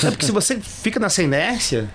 É 0.05 0.11
porque 0.11 0.27
se 0.27 0.33
você 0.33 0.59
fica 0.61 0.99
nessa 0.99 1.23
inércia. 1.23 1.89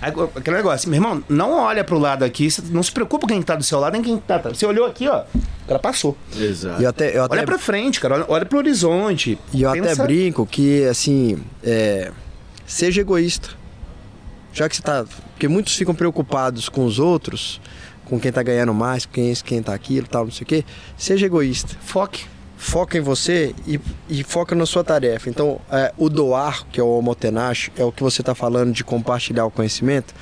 aí, 0.00 0.10
Aquele 0.34 0.56
negócio, 0.56 0.88
meu 0.88 0.96
irmão, 0.96 1.22
não 1.28 1.52
olha 1.52 1.84
pro 1.84 1.98
lado 1.98 2.24
aqui, 2.24 2.48
não 2.70 2.82
se 2.82 2.90
preocupa 2.92 3.26
com 3.26 3.34
quem 3.34 3.42
tá 3.42 3.54
do 3.54 3.64
seu 3.64 3.78
lado, 3.78 3.92
nem 3.92 4.02
quem 4.02 4.16
tá. 4.18 4.38
tá. 4.38 4.48
Você 4.50 4.64
olhou 4.66 4.86
aqui, 4.86 5.06
ó, 5.08 5.22
o 5.34 5.66
cara 5.68 5.78
passou. 5.78 6.16
Exato. 6.36 6.80
E 6.80 6.84
eu 6.84 6.90
até, 6.90 7.16
eu 7.16 7.24
até, 7.24 7.34
Olha 7.36 7.44
pra 7.44 7.58
frente, 7.58 8.00
cara, 8.00 8.14
olha, 8.14 8.24
olha 8.28 8.46
pro 8.46 8.58
horizonte. 8.58 9.38
e 9.52 9.62
eu 9.62 9.70
até 9.70 9.80
Pensa- 9.82 10.02
brinco 10.04 10.46
que, 10.46 10.84
assim, 10.84 11.38
é, 11.62 12.10
seja 12.66 13.00
egoísta. 13.00 13.50
Já 14.52 14.68
que 14.68 14.76
você 14.76 14.82
tá. 14.82 15.04
Porque 15.32 15.48
muitos 15.48 15.76
ficam 15.76 15.94
preocupados 15.94 16.68
com 16.68 16.84
os 16.84 16.98
outros, 16.98 17.60
com 18.06 18.18
quem 18.18 18.32
tá 18.32 18.42
ganhando 18.42 18.72
mais, 18.72 19.04
com 19.04 19.12
quem, 19.12 19.34
quem 19.34 19.62
tá 19.62 19.74
aquilo 19.74 20.06
tal, 20.06 20.24
não 20.24 20.32
sei 20.32 20.44
o 20.44 20.46
quê. 20.46 20.64
Seja 20.96 21.26
egoísta. 21.26 21.76
Foque. 21.82 22.24
foca 22.56 22.96
em 22.96 23.02
você 23.02 23.54
e, 23.66 23.78
e 24.08 24.24
foca 24.24 24.54
na 24.54 24.64
sua 24.64 24.82
tarefa. 24.82 25.28
Então, 25.28 25.60
é, 25.70 25.92
o 25.98 26.08
doar, 26.08 26.66
que 26.72 26.80
é 26.80 26.82
o 26.82 26.88
homotenache, 26.88 27.70
é 27.76 27.84
o 27.84 27.92
que 27.92 28.02
você 28.02 28.22
está 28.22 28.34
falando 28.34 28.72
de 28.72 28.82
compartilhar 28.82 29.44
o 29.44 29.50
conhecimento. 29.50 30.14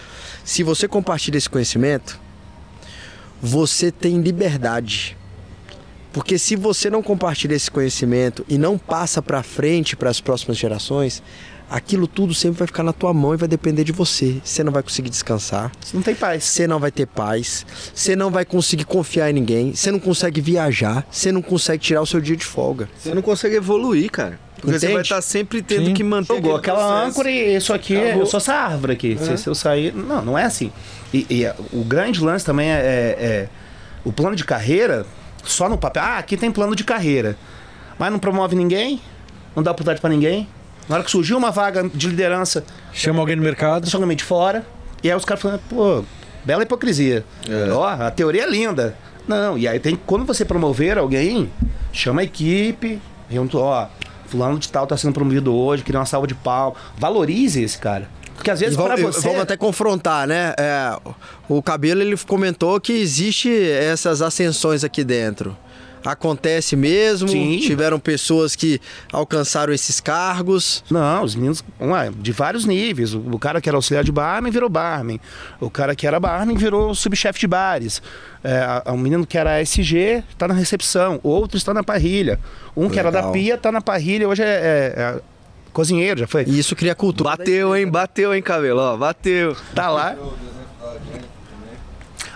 Se 0.44 0.64
você 0.64 0.88
compartilha 0.88 1.38
esse 1.38 1.48
conhecimento, 1.48 2.20
você 3.40 3.92
tem 3.92 4.20
liberdade. 4.20 5.16
Porque 6.12 6.38
se 6.38 6.56
você 6.56 6.90
não 6.90 7.02
compartilha 7.02 7.54
esse 7.54 7.70
conhecimento 7.70 8.44
e 8.48 8.56
não 8.58 8.78
passa 8.78 9.20
para 9.20 9.42
frente 9.42 9.96
para 9.96 10.10
as 10.10 10.20
próximas 10.20 10.56
gerações, 10.56 11.22
aquilo 11.76 12.06
tudo 12.06 12.32
sempre 12.32 12.58
vai 12.58 12.66
ficar 12.68 12.82
na 12.82 12.92
tua 12.92 13.12
mão 13.12 13.34
e 13.34 13.36
vai 13.36 13.48
depender 13.48 13.82
de 13.84 13.90
você. 13.92 14.40
Você 14.44 14.62
não 14.62 14.72
vai 14.72 14.82
conseguir 14.82 15.10
descansar. 15.10 15.72
Você 15.80 15.96
não 15.96 16.02
tem 16.02 16.14
paz. 16.14 16.44
Você 16.44 16.66
não 16.66 16.78
vai 16.78 16.90
ter 16.92 17.06
paz, 17.06 17.66
você 17.92 18.14
não 18.14 18.30
vai 18.30 18.44
conseguir 18.44 18.84
confiar 18.84 19.30
em 19.30 19.32
ninguém, 19.32 19.74
você 19.74 19.90
não 19.90 19.98
consegue 19.98 20.40
viajar, 20.40 21.04
você 21.10 21.32
não 21.32 21.42
consegue 21.42 21.82
tirar 21.82 22.00
o 22.00 22.06
seu 22.06 22.20
dia 22.20 22.36
de 22.36 22.44
folga. 22.44 22.88
Você 22.98 23.12
não 23.14 23.22
consegue 23.22 23.56
evoluir, 23.56 24.10
cara. 24.10 24.38
Porque 24.54 24.70
você 24.78 24.86
Entende? 24.86 24.92
vai 24.94 25.02
estar 25.02 25.20
sempre 25.20 25.60
tendo 25.62 25.86
Sim. 25.86 25.94
que 25.94 26.02
manter 26.04 26.34
Jogou 26.36 26.56
aquele 26.56 26.72
aquela 26.76 26.88
processo. 26.92 27.08
âncora 27.10 27.30
e 27.30 27.56
isso 27.56 27.72
aqui, 27.74 27.96
Acabou. 27.98 28.20
eu 28.20 28.26
sou 28.26 28.38
essa 28.38 28.54
árvore 28.54 28.92
aqui. 28.94 29.18
Se, 29.20 29.36
se 29.36 29.46
eu 29.48 29.54
sair. 29.54 29.92
Não, 29.94 30.24
não 30.24 30.38
é 30.38 30.44
assim. 30.44 30.72
E, 31.12 31.26
e 31.28 31.46
o 31.72 31.84
grande 31.84 32.20
lance 32.20 32.44
também 32.46 32.70
é, 32.70 32.76
é- 32.78 33.24
é 33.26 33.48
o 34.04 34.12
plano 34.12 34.34
de 34.36 34.44
carreira, 34.44 35.04
só 35.42 35.68
no 35.68 35.76
papel. 35.76 36.02
Ah, 36.02 36.18
aqui 36.18 36.36
tem 36.36 36.50
plano 36.50 36.74
de 36.74 36.84
carreira. 36.84 37.36
Mas 37.98 38.10
não 38.10 38.18
promove 38.18 38.54
ninguém, 38.56 39.00
não 39.54 39.62
dá 39.62 39.70
oportunidade 39.72 40.00
pra 40.00 40.08
ninguém. 40.08 40.48
Na 40.88 40.96
hora 40.96 41.04
que 41.04 41.10
surgiu 41.10 41.36
uma 41.36 41.50
vaga 41.50 41.88
de 41.88 42.08
liderança, 42.08 42.64
Chama 42.92 43.20
alguém 43.20 43.36
no 43.36 43.42
mercado. 43.42 43.84
nacionalmente 43.84 44.22
fora, 44.22 44.64
e 45.02 45.10
aí 45.10 45.16
os 45.16 45.24
caras 45.24 45.42
falam, 45.42 45.58
pô, 45.68 46.04
bela 46.44 46.62
hipocrisia. 46.62 47.24
Ó, 47.72 47.86
a 47.86 48.10
teoria 48.10 48.42
é 48.44 48.50
linda. 48.50 48.94
Não, 49.26 49.56
e 49.56 49.66
aí 49.66 49.80
tem 49.80 49.96
quando 49.96 50.24
você 50.26 50.44
promover 50.44 50.98
alguém, 50.98 51.50
chama 51.92 52.20
a 52.20 52.24
equipe, 52.24 53.00
junto, 53.30 53.58
ó, 53.58 53.86
fulano 54.26 54.58
de 54.58 54.68
tal 54.68 54.86
tá 54.86 54.96
sendo 54.96 55.14
promovido 55.14 55.54
hoje, 55.54 55.82
queria 55.82 55.98
uma 56.00 56.06
salva 56.06 56.26
de 56.26 56.34
pau. 56.34 56.76
Valorize 56.98 57.62
esse 57.62 57.78
cara. 57.78 58.08
Porque 58.34 58.50
às 58.50 58.60
vezes 58.60 58.76
vamos, 58.76 58.92
pra 58.94 59.02
você. 59.02 59.20
vamos 59.26 59.42
até 59.42 59.56
confrontar, 59.56 60.26
né? 60.26 60.52
É, 60.58 60.98
o 61.48 61.62
Cabelo 61.62 62.02
ele 62.02 62.16
comentou 62.26 62.78
que 62.80 62.92
existe 62.92 63.48
essas 63.70 64.20
ascensões 64.20 64.84
aqui 64.84 65.02
dentro. 65.04 65.56
Acontece 66.04 66.76
mesmo, 66.76 67.28
Sim. 67.28 67.58
tiveram 67.60 67.98
pessoas 67.98 68.54
que 68.54 68.78
alcançaram 69.10 69.72
esses 69.72 70.00
cargos. 70.00 70.84
Não, 70.90 71.22
os 71.24 71.34
meninos, 71.34 71.64
de 72.18 72.30
vários 72.32 72.66
níveis. 72.66 73.14
O, 73.14 73.20
o 73.20 73.38
cara 73.38 73.60
que 73.60 73.68
era 73.68 73.76
auxiliar 73.76 74.04
de 74.04 74.12
barman 74.12 74.50
virou 74.50 74.68
barman. 74.68 75.18
O 75.60 75.70
cara 75.70 75.94
que 75.96 76.06
era 76.06 76.20
barman 76.20 76.56
virou 76.56 76.94
subchefe 76.94 77.40
de 77.40 77.46
bares. 77.46 78.02
É, 78.42 78.58
a- 78.58 78.82
a- 78.84 78.92
um 78.92 78.98
menino 78.98 79.26
que 79.26 79.38
era 79.38 79.60
SG 79.62 80.22
está 80.30 80.46
na 80.46 80.52
recepção. 80.54 81.18
Outro 81.22 81.56
está 81.56 81.72
na 81.72 81.82
parrilha. 81.82 82.38
Um 82.76 82.90
que 82.90 82.98
era 82.98 83.10
da 83.10 83.20
Legal. 83.20 83.32
pia 83.32 83.54
está 83.54 83.72
na 83.72 83.80
parrilha. 83.80 84.28
Hoje 84.28 84.42
é, 84.42 84.46
é- 84.46 85.00
é 85.00 85.20
cozinheiro, 85.72 86.20
já 86.20 86.26
foi. 86.26 86.44
E 86.46 86.58
isso 86.58 86.76
cria 86.76 86.94
cultura. 86.94 87.30
Bateu, 87.30 87.74
hein? 87.74 87.86
Bateu, 87.90 88.34
hein, 88.34 88.42
cabelo? 88.42 88.78
Ó, 88.80 88.96
bateu. 88.98 89.56
Tá 89.74 89.88
lá. 89.88 90.14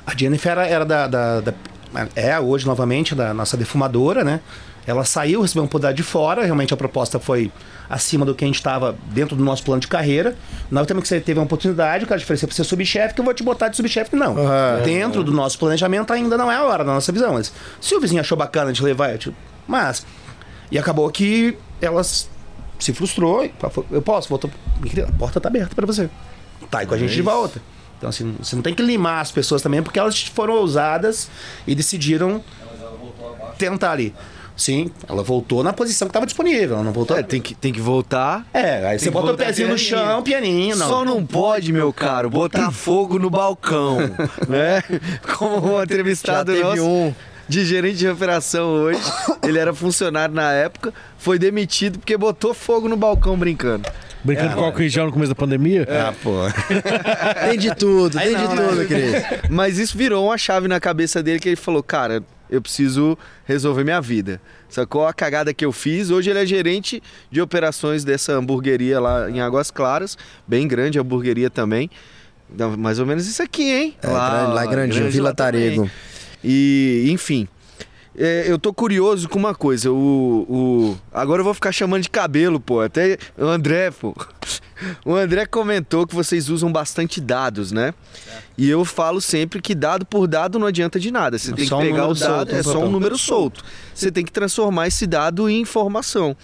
A 0.07 0.17
Jennifer 0.17 0.53
era, 0.53 0.67
era 0.67 0.85
da, 0.87 1.07
da- 1.07 1.41
da- 1.41 1.55
É 2.15 2.39
hoje 2.39 2.67
novamente 2.67 3.15
da 3.15 3.33
nossa 3.33 3.57
defumadora, 3.57 4.23
né? 4.23 4.41
Ela 4.87 5.05
saiu, 5.05 5.43
recebeu 5.43 5.63
uma 5.63 5.67
oportunidade 5.67 5.97
de 5.99 6.03
fora. 6.03 6.45
Realmente 6.45 6.73
a 6.73 6.77
proposta 6.77 7.19
foi 7.19 7.53
acima 7.91 8.25
do 8.25 8.35
que 8.35 8.45
a 8.45 8.47
gente 8.47 8.57
estava 8.57 8.97
dentro 9.11 9.37
do 9.37 9.45
nosso 9.45 9.63
plano 9.63 9.81
de 9.81 9.87
carreira. 9.87 10.35
Nós 10.71 10.87
também 10.87 11.03
que 11.03 11.09
você 11.09 11.21
teve 11.21 11.39
uma 11.39 11.45
oportunidade, 11.45 12.05
o 12.05 12.09
cara 12.09 12.21
ofereceu 12.21 12.49
para 12.49 12.57
ser 12.57 12.65
subchefe, 12.65 13.15
que 13.15 13.21
eu 13.21 13.25
vou 13.25 13.35
te 13.35 13.43
botar 13.43 13.69
de 13.69 13.77
subchefe. 13.77 14.17
Não. 14.17 14.39
Aham. 14.39 14.83
dentro 14.85 15.23
do 15.23 15.33
nosso 15.33 15.59
planejamento 15.59 16.13
ainda 16.13 16.39
não 16.39 16.51
é 16.51 16.57
a 16.57 16.65
hora, 16.65 16.85
na 16.85 16.95
nossa 16.95 17.13
visão. 17.13 17.35
Mas 17.35 17.53
se 17.81 17.95
o 17.95 18.01
vizinho 18.01 18.21
achou 18.21 18.37
bacana 18.37 18.73
de 18.73 18.83
levar, 18.83 19.13
eu 19.13 19.19
te... 19.19 19.35
mas. 19.67 20.07
E 20.71 20.79
acabou 20.79 21.11
que 21.11 21.57
elas 21.81 22.29
se 22.79 22.93
frustrou. 22.93 23.45
e 23.45 23.53
falou, 23.59 23.87
Eu 23.91 24.01
posso, 24.03 24.29
voltou. 24.29 24.51
A 25.07 25.13
porta 25.13 25.41
tá 25.41 25.49
aberta 25.49 25.75
para 25.75 25.87
você. 25.87 26.09
Tá 26.71 26.79
aí 26.79 26.87
com 26.87 26.95
a 26.95 26.99
gente 26.99 27.13
de 27.15 27.23
volta. 27.23 27.61
Então, 27.99 28.09
assim, 28.09 28.35
você 28.39 28.55
não 28.55 28.63
tem 28.63 28.75
que 28.75 28.83
limar 28.83 29.21
as 29.21 29.33
pessoas 29.33 29.61
também, 29.61 29.83
porque 29.83 29.99
elas 29.99 30.23
foram 30.23 30.55
ousadas 30.55 31.29
e 31.67 31.75
decidiram 31.75 32.43
tentar 33.59 33.93
ali. 33.93 34.15
Sim, 34.57 34.91
ela 35.09 35.23
voltou 35.23 35.63
na 35.63 35.73
posição 35.73 36.09
que 36.09 36.11
estava 36.11 36.27
disponível, 36.27 36.77
ela 36.77 36.85
não 36.85 36.93
voltou. 36.93 37.17
É, 37.17 37.23
tem 37.23 37.41
que, 37.41 37.55
tem 37.55 37.73
que 37.73 37.81
voltar. 37.81 38.45
É, 38.53 38.89
aí 38.89 38.99
você 38.99 39.09
bota 39.09 39.33
o 39.33 39.37
pezinho 39.37 39.69
no 39.69 39.79
chão, 39.79 40.21
pianinho, 40.21 40.75
não. 40.77 40.89
Só 40.89 41.05
não 41.05 41.25
pode, 41.25 41.73
meu 41.73 41.93
caro, 41.93 42.29
botar 42.29 42.73
fogo 42.73 43.21
no 43.21 43.31
balcão, 43.31 43.99
né? 44.49 44.83
Como 45.37 45.75
um 45.75 45.83
entrevistado 45.83 46.57
Já 46.57 46.65
nosso 46.65 46.85
um. 46.85 47.15
de 47.49 47.65
gerente 47.65 47.99
de 47.99 48.09
operação 48.09 48.69
hoje, 48.69 49.01
ele 49.45 49.59
era 49.61 49.73
funcionário 49.73 50.35
na 50.35 50.53
época, 50.53 50.93
foi 51.19 51.39
demitido 51.39 52.01
porque 52.01 52.17
botou 52.17 52.53
fogo 52.53 52.89
no 52.89 52.97
balcão 52.97 53.39
brincando. 53.39 53.89
Brincando 54.25 54.55
com 54.57 54.65
álcool 54.65 54.83
em 54.83 54.89
gel 54.89 55.07
no 55.07 55.13
começo 55.13 55.31
da 55.31 55.35
pandemia. 55.35 55.87
Ah, 55.89 56.13
pô. 56.23 56.33
Tem 57.49 57.59
de 57.59 57.75
tudo, 57.75 58.19
Aí 58.19 58.27
tem 58.35 58.37
não, 58.37 58.49
de 58.49 58.55
né? 58.61 58.69
tudo, 58.69 58.87
querido. 58.87 59.17
Mas 59.51 59.79
isso 59.79 59.97
virou 59.97 60.27
uma 60.27 60.37
chave 60.37 60.67
na 60.69 60.81
cabeça 60.81 61.23
dele 61.23 61.39
que 61.39 61.49
ele 61.49 61.57
falou, 61.57 61.83
cara, 61.83 62.23
eu 62.51 62.61
preciso 62.61 63.17
resolver 63.47 63.85
minha 63.85 64.01
vida. 64.01 64.41
Sacou 64.69 65.07
a 65.07 65.13
cagada 65.15 65.55
que 65.55 65.65
eu 65.65 65.73
fiz? 65.73 66.11
Hoje 66.11 66.31
ele 66.31 66.41
é 66.41 66.47
gerente 66.47 67.03
de 67.31 67.41
operações 67.41 68.05
dessa 68.05 68.33
hamburgueria 68.33 68.99
lá 69.01 69.31
em 69.31 69.41
Águas 69.41 69.71
Claras, 69.71 70.17
bem 70.47 70.67
grande 70.67 70.99
a 70.99 71.03
hamburgueria 71.03 71.49
também. 71.49 71.89
Dá 72.51 72.69
Mais 72.69 72.99
ou 72.99 73.07
menos 73.07 73.27
isso 73.27 73.43
aqui, 73.43 73.71
hein? 73.71 73.97
É, 74.03 74.07
grande- 74.07 74.53
lá 74.55 74.65
em 74.67 74.71
Grandinho, 74.71 75.01
grande 75.03 75.15
Vila 75.17 75.29
lá 75.31 75.35
também. 75.35 75.61
Tarego. 75.77 75.91
E, 76.43 77.07
enfim. 77.11 77.47
É, 78.19 78.45
eu 78.51 78.59
tô 78.59 78.73
curioso 78.75 79.29
com 79.29 79.39
uma 79.39 79.55
coisa. 79.55 79.91
O, 79.93 80.47
o- 80.49 80.99
Agora 81.13 81.41
eu 81.41 81.45
vou 81.45 81.55
ficar 81.55 81.71
chamando 81.73 82.03
de 82.03 82.11
cabelo, 82.11 82.59
pô. 82.59 82.81
Até 82.81 83.17
o 83.37 83.45
André, 83.47 83.91
pô. 83.91 84.15
O 85.05 85.15
André 85.15 85.45
comentou 85.47 86.07
que 86.07 86.15
vocês 86.15 86.49
usam 86.49 86.71
bastante 86.71 87.21
dados, 87.21 87.73
né? 87.73 87.93
E 88.57 88.69
eu 88.69 88.85
falo 88.85 89.21
sempre 89.21 89.61
que 89.61 89.75
dado 89.75 90.07
por 90.07 90.27
dado 90.29 90.59
não 90.59 90.67
adianta 90.69 91.01
de 91.01 91.11
nada. 91.11 91.37
Você 91.39 91.51
É 91.51 91.55
tem 91.55 91.65
que 91.65 91.69
só 91.69 91.79
um 91.79 91.81
pegar 91.81 92.07
o 92.07 92.15
dado, 92.15 92.21
solto 92.51 92.55
é 92.55 92.63
só 92.63 92.79
um 92.85 92.91
número 92.91 93.19
solto. 93.19 93.65
Você 93.95 94.11
tem 94.13 94.25
que 94.25 94.31
transformar 94.33 94.87
esse 94.87 95.07
dado 95.07 95.49
em 95.49 95.61
informação. 95.61 96.37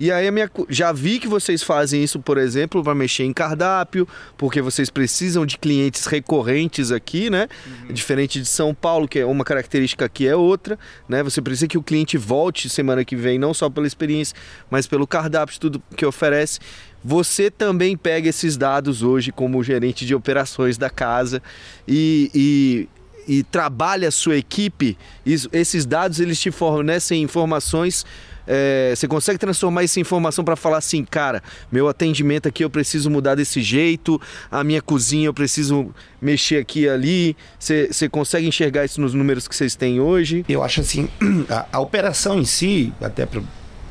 E 0.00 0.12
aí 0.12 0.28
a 0.28 0.32
minha 0.32 0.50
já 0.68 0.92
vi 0.92 1.18
que 1.18 1.26
vocês 1.26 1.62
fazem 1.62 2.02
isso, 2.04 2.20
por 2.20 2.38
exemplo, 2.38 2.82
para 2.84 2.94
mexer 2.94 3.24
em 3.24 3.32
cardápio, 3.32 4.06
porque 4.36 4.62
vocês 4.62 4.88
precisam 4.90 5.44
de 5.44 5.58
clientes 5.58 6.06
recorrentes 6.06 6.92
aqui, 6.92 7.28
né? 7.28 7.48
Diferente 7.90 8.40
de 8.40 8.46
São 8.46 8.72
Paulo, 8.74 9.08
que 9.08 9.18
é 9.18 9.26
uma 9.26 9.44
característica 9.44 10.04
aqui 10.04 10.26
é 10.26 10.36
outra, 10.36 10.78
né? 11.08 11.22
Você 11.22 11.42
precisa 11.42 11.66
que 11.66 11.76
o 11.78 11.82
cliente 11.82 12.16
volte 12.16 12.68
semana 12.68 13.04
que 13.04 13.16
vem, 13.16 13.38
não 13.38 13.52
só 13.52 13.68
pela 13.68 13.86
experiência, 13.86 14.36
mas 14.70 14.86
pelo 14.86 15.06
cardápio, 15.06 15.58
tudo 15.58 15.82
que 15.96 16.06
oferece. 16.06 16.60
Você 17.04 17.50
também 17.50 17.96
pega 17.96 18.28
esses 18.28 18.56
dados 18.56 19.02
hoje 19.02 19.32
como 19.32 19.62
gerente 19.64 20.04
de 20.06 20.14
operações 20.14 20.78
da 20.78 20.90
casa 20.90 21.42
e, 21.86 22.30
e 22.34 22.88
e 23.30 23.42
trabalha 23.42 24.08
a 24.08 24.10
sua 24.10 24.38
equipe, 24.38 24.96
isso- 25.26 25.50
esses 25.52 25.84
dados 25.84 26.18
eles 26.18 26.40
te 26.40 26.50
fornecem 26.50 27.20
informações. 27.22 28.06
É, 28.48 28.94
você 28.96 29.06
consegue 29.06 29.38
transformar 29.38 29.84
essa 29.84 30.00
informação 30.00 30.42
para 30.42 30.56
falar 30.56 30.78
assim, 30.78 31.04
cara, 31.04 31.42
meu 31.70 31.86
atendimento 31.86 32.48
aqui 32.48 32.64
eu 32.64 32.70
preciso 32.70 33.10
mudar 33.10 33.34
desse 33.34 33.60
jeito, 33.60 34.18
a 34.50 34.64
minha 34.64 34.80
cozinha 34.80 35.26
eu 35.26 35.34
preciso 35.34 35.90
mexer 36.20 36.56
aqui 36.56 36.80
e 36.80 36.88
ali. 36.88 37.36
Você, 37.58 37.88
você 37.92 38.08
consegue 38.08 38.48
enxergar 38.48 38.86
isso 38.86 39.00
nos 39.00 39.12
números 39.12 39.46
que 39.46 39.54
vocês 39.54 39.76
têm 39.76 40.00
hoje? 40.00 40.44
Eu 40.48 40.64
acho 40.64 40.80
assim, 40.80 41.10
a, 41.50 41.66
a 41.72 41.80
operação 41.80 42.38
em 42.40 42.44
si, 42.46 42.92
até 43.02 43.26
pro 43.26 43.44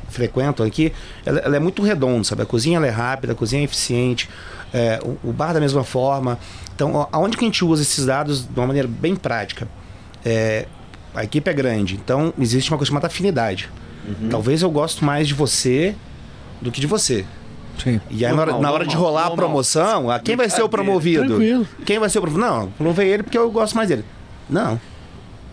frequento 0.08 0.62
aqui, 0.62 0.92
ela, 1.24 1.38
ela 1.40 1.56
é 1.56 1.60
muito 1.60 1.82
redonda, 1.82 2.24
sabe? 2.24 2.42
A 2.42 2.46
cozinha 2.46 2.80
é 2.80 2.90
rápida, 2.90 3.34
a 3.34 3.36
cozinha 3.36 3.62
é 3.62 3.64
eficiente, 3.64 4.28
é, 4.72 4.98
o, 5.04 5.28
o 5.28 5.32
bar 5.32 5.52
da 5.52 5.60
mesma 5.60 5.84
forma. 5.84 6.38
Então, 6.74 7.08
aonde 7.12 7.36
que 7.36 7.44
a 7.44 7.46
gente 7.46 7.64
usa 7.64 7.82
esses 7.82 8.06
dados 8.06 8.44
de 8.44 8.58
uma 8.58 8.66
maneira 8.66 8.88
bem 8.88 9.14
prática? 9.14 9.68
É, 10.24 10.66
a 11.14 11.24
equipe 11.24 11.48
é 11.48 11.54
grande, 11.54 11.94
então 11.94 12.32
existe 12.38 12.70
uma 12.70 12.78
coisa 12.78 12.88
chamada 12.88 13.06
afinidade. 13.06 13.70
Talvez 14.30 14.62
eu 14.62 14.70
gosto 14.70 15.04
mais 15.04 15.26
de 15.28 15.34
você 15.34 15.94
do 16.60 16.70
que 16.70 16.80
de 16.80 16.86
você. 16.86 17.24
Sim. 17.82 18.00
E 18.10 18.26
aí, 18.26 18.32
na 18.32 18.40
hora, 18.42 18.52
Normal, 18.52 18.62
na 18.62 18.72
hora 18.72 18.84
de 18.84 18.94
normal, 18.94 19.04
rolar 19.10 19.20
a 19.20 19.28
normal. 19.28 19.46
promoção, 19.46 20.10
ah, 20.10 20.18
quem 20.18 20.34
vai 20.36 20.50
ser 20.50 20.62
o 20.62 20.68
promovido? 20.68 21.26
Tranquilo. 21.26 21.68
Quem 21.86 21.98
vai 21.98 22.08
ser 22.10 22.18
o 22.18 22.22
promovido? 22.22 22.46
Não, 22.50 22.68
promovei 22.72 23.08
ele 23.08 23.22
porque 23.22 23.38
eu 23.38 23.50
gosto 23.50 23.76
mais 23.76 23.88
dele. 23.88 24.04
Não. 24.50 24.80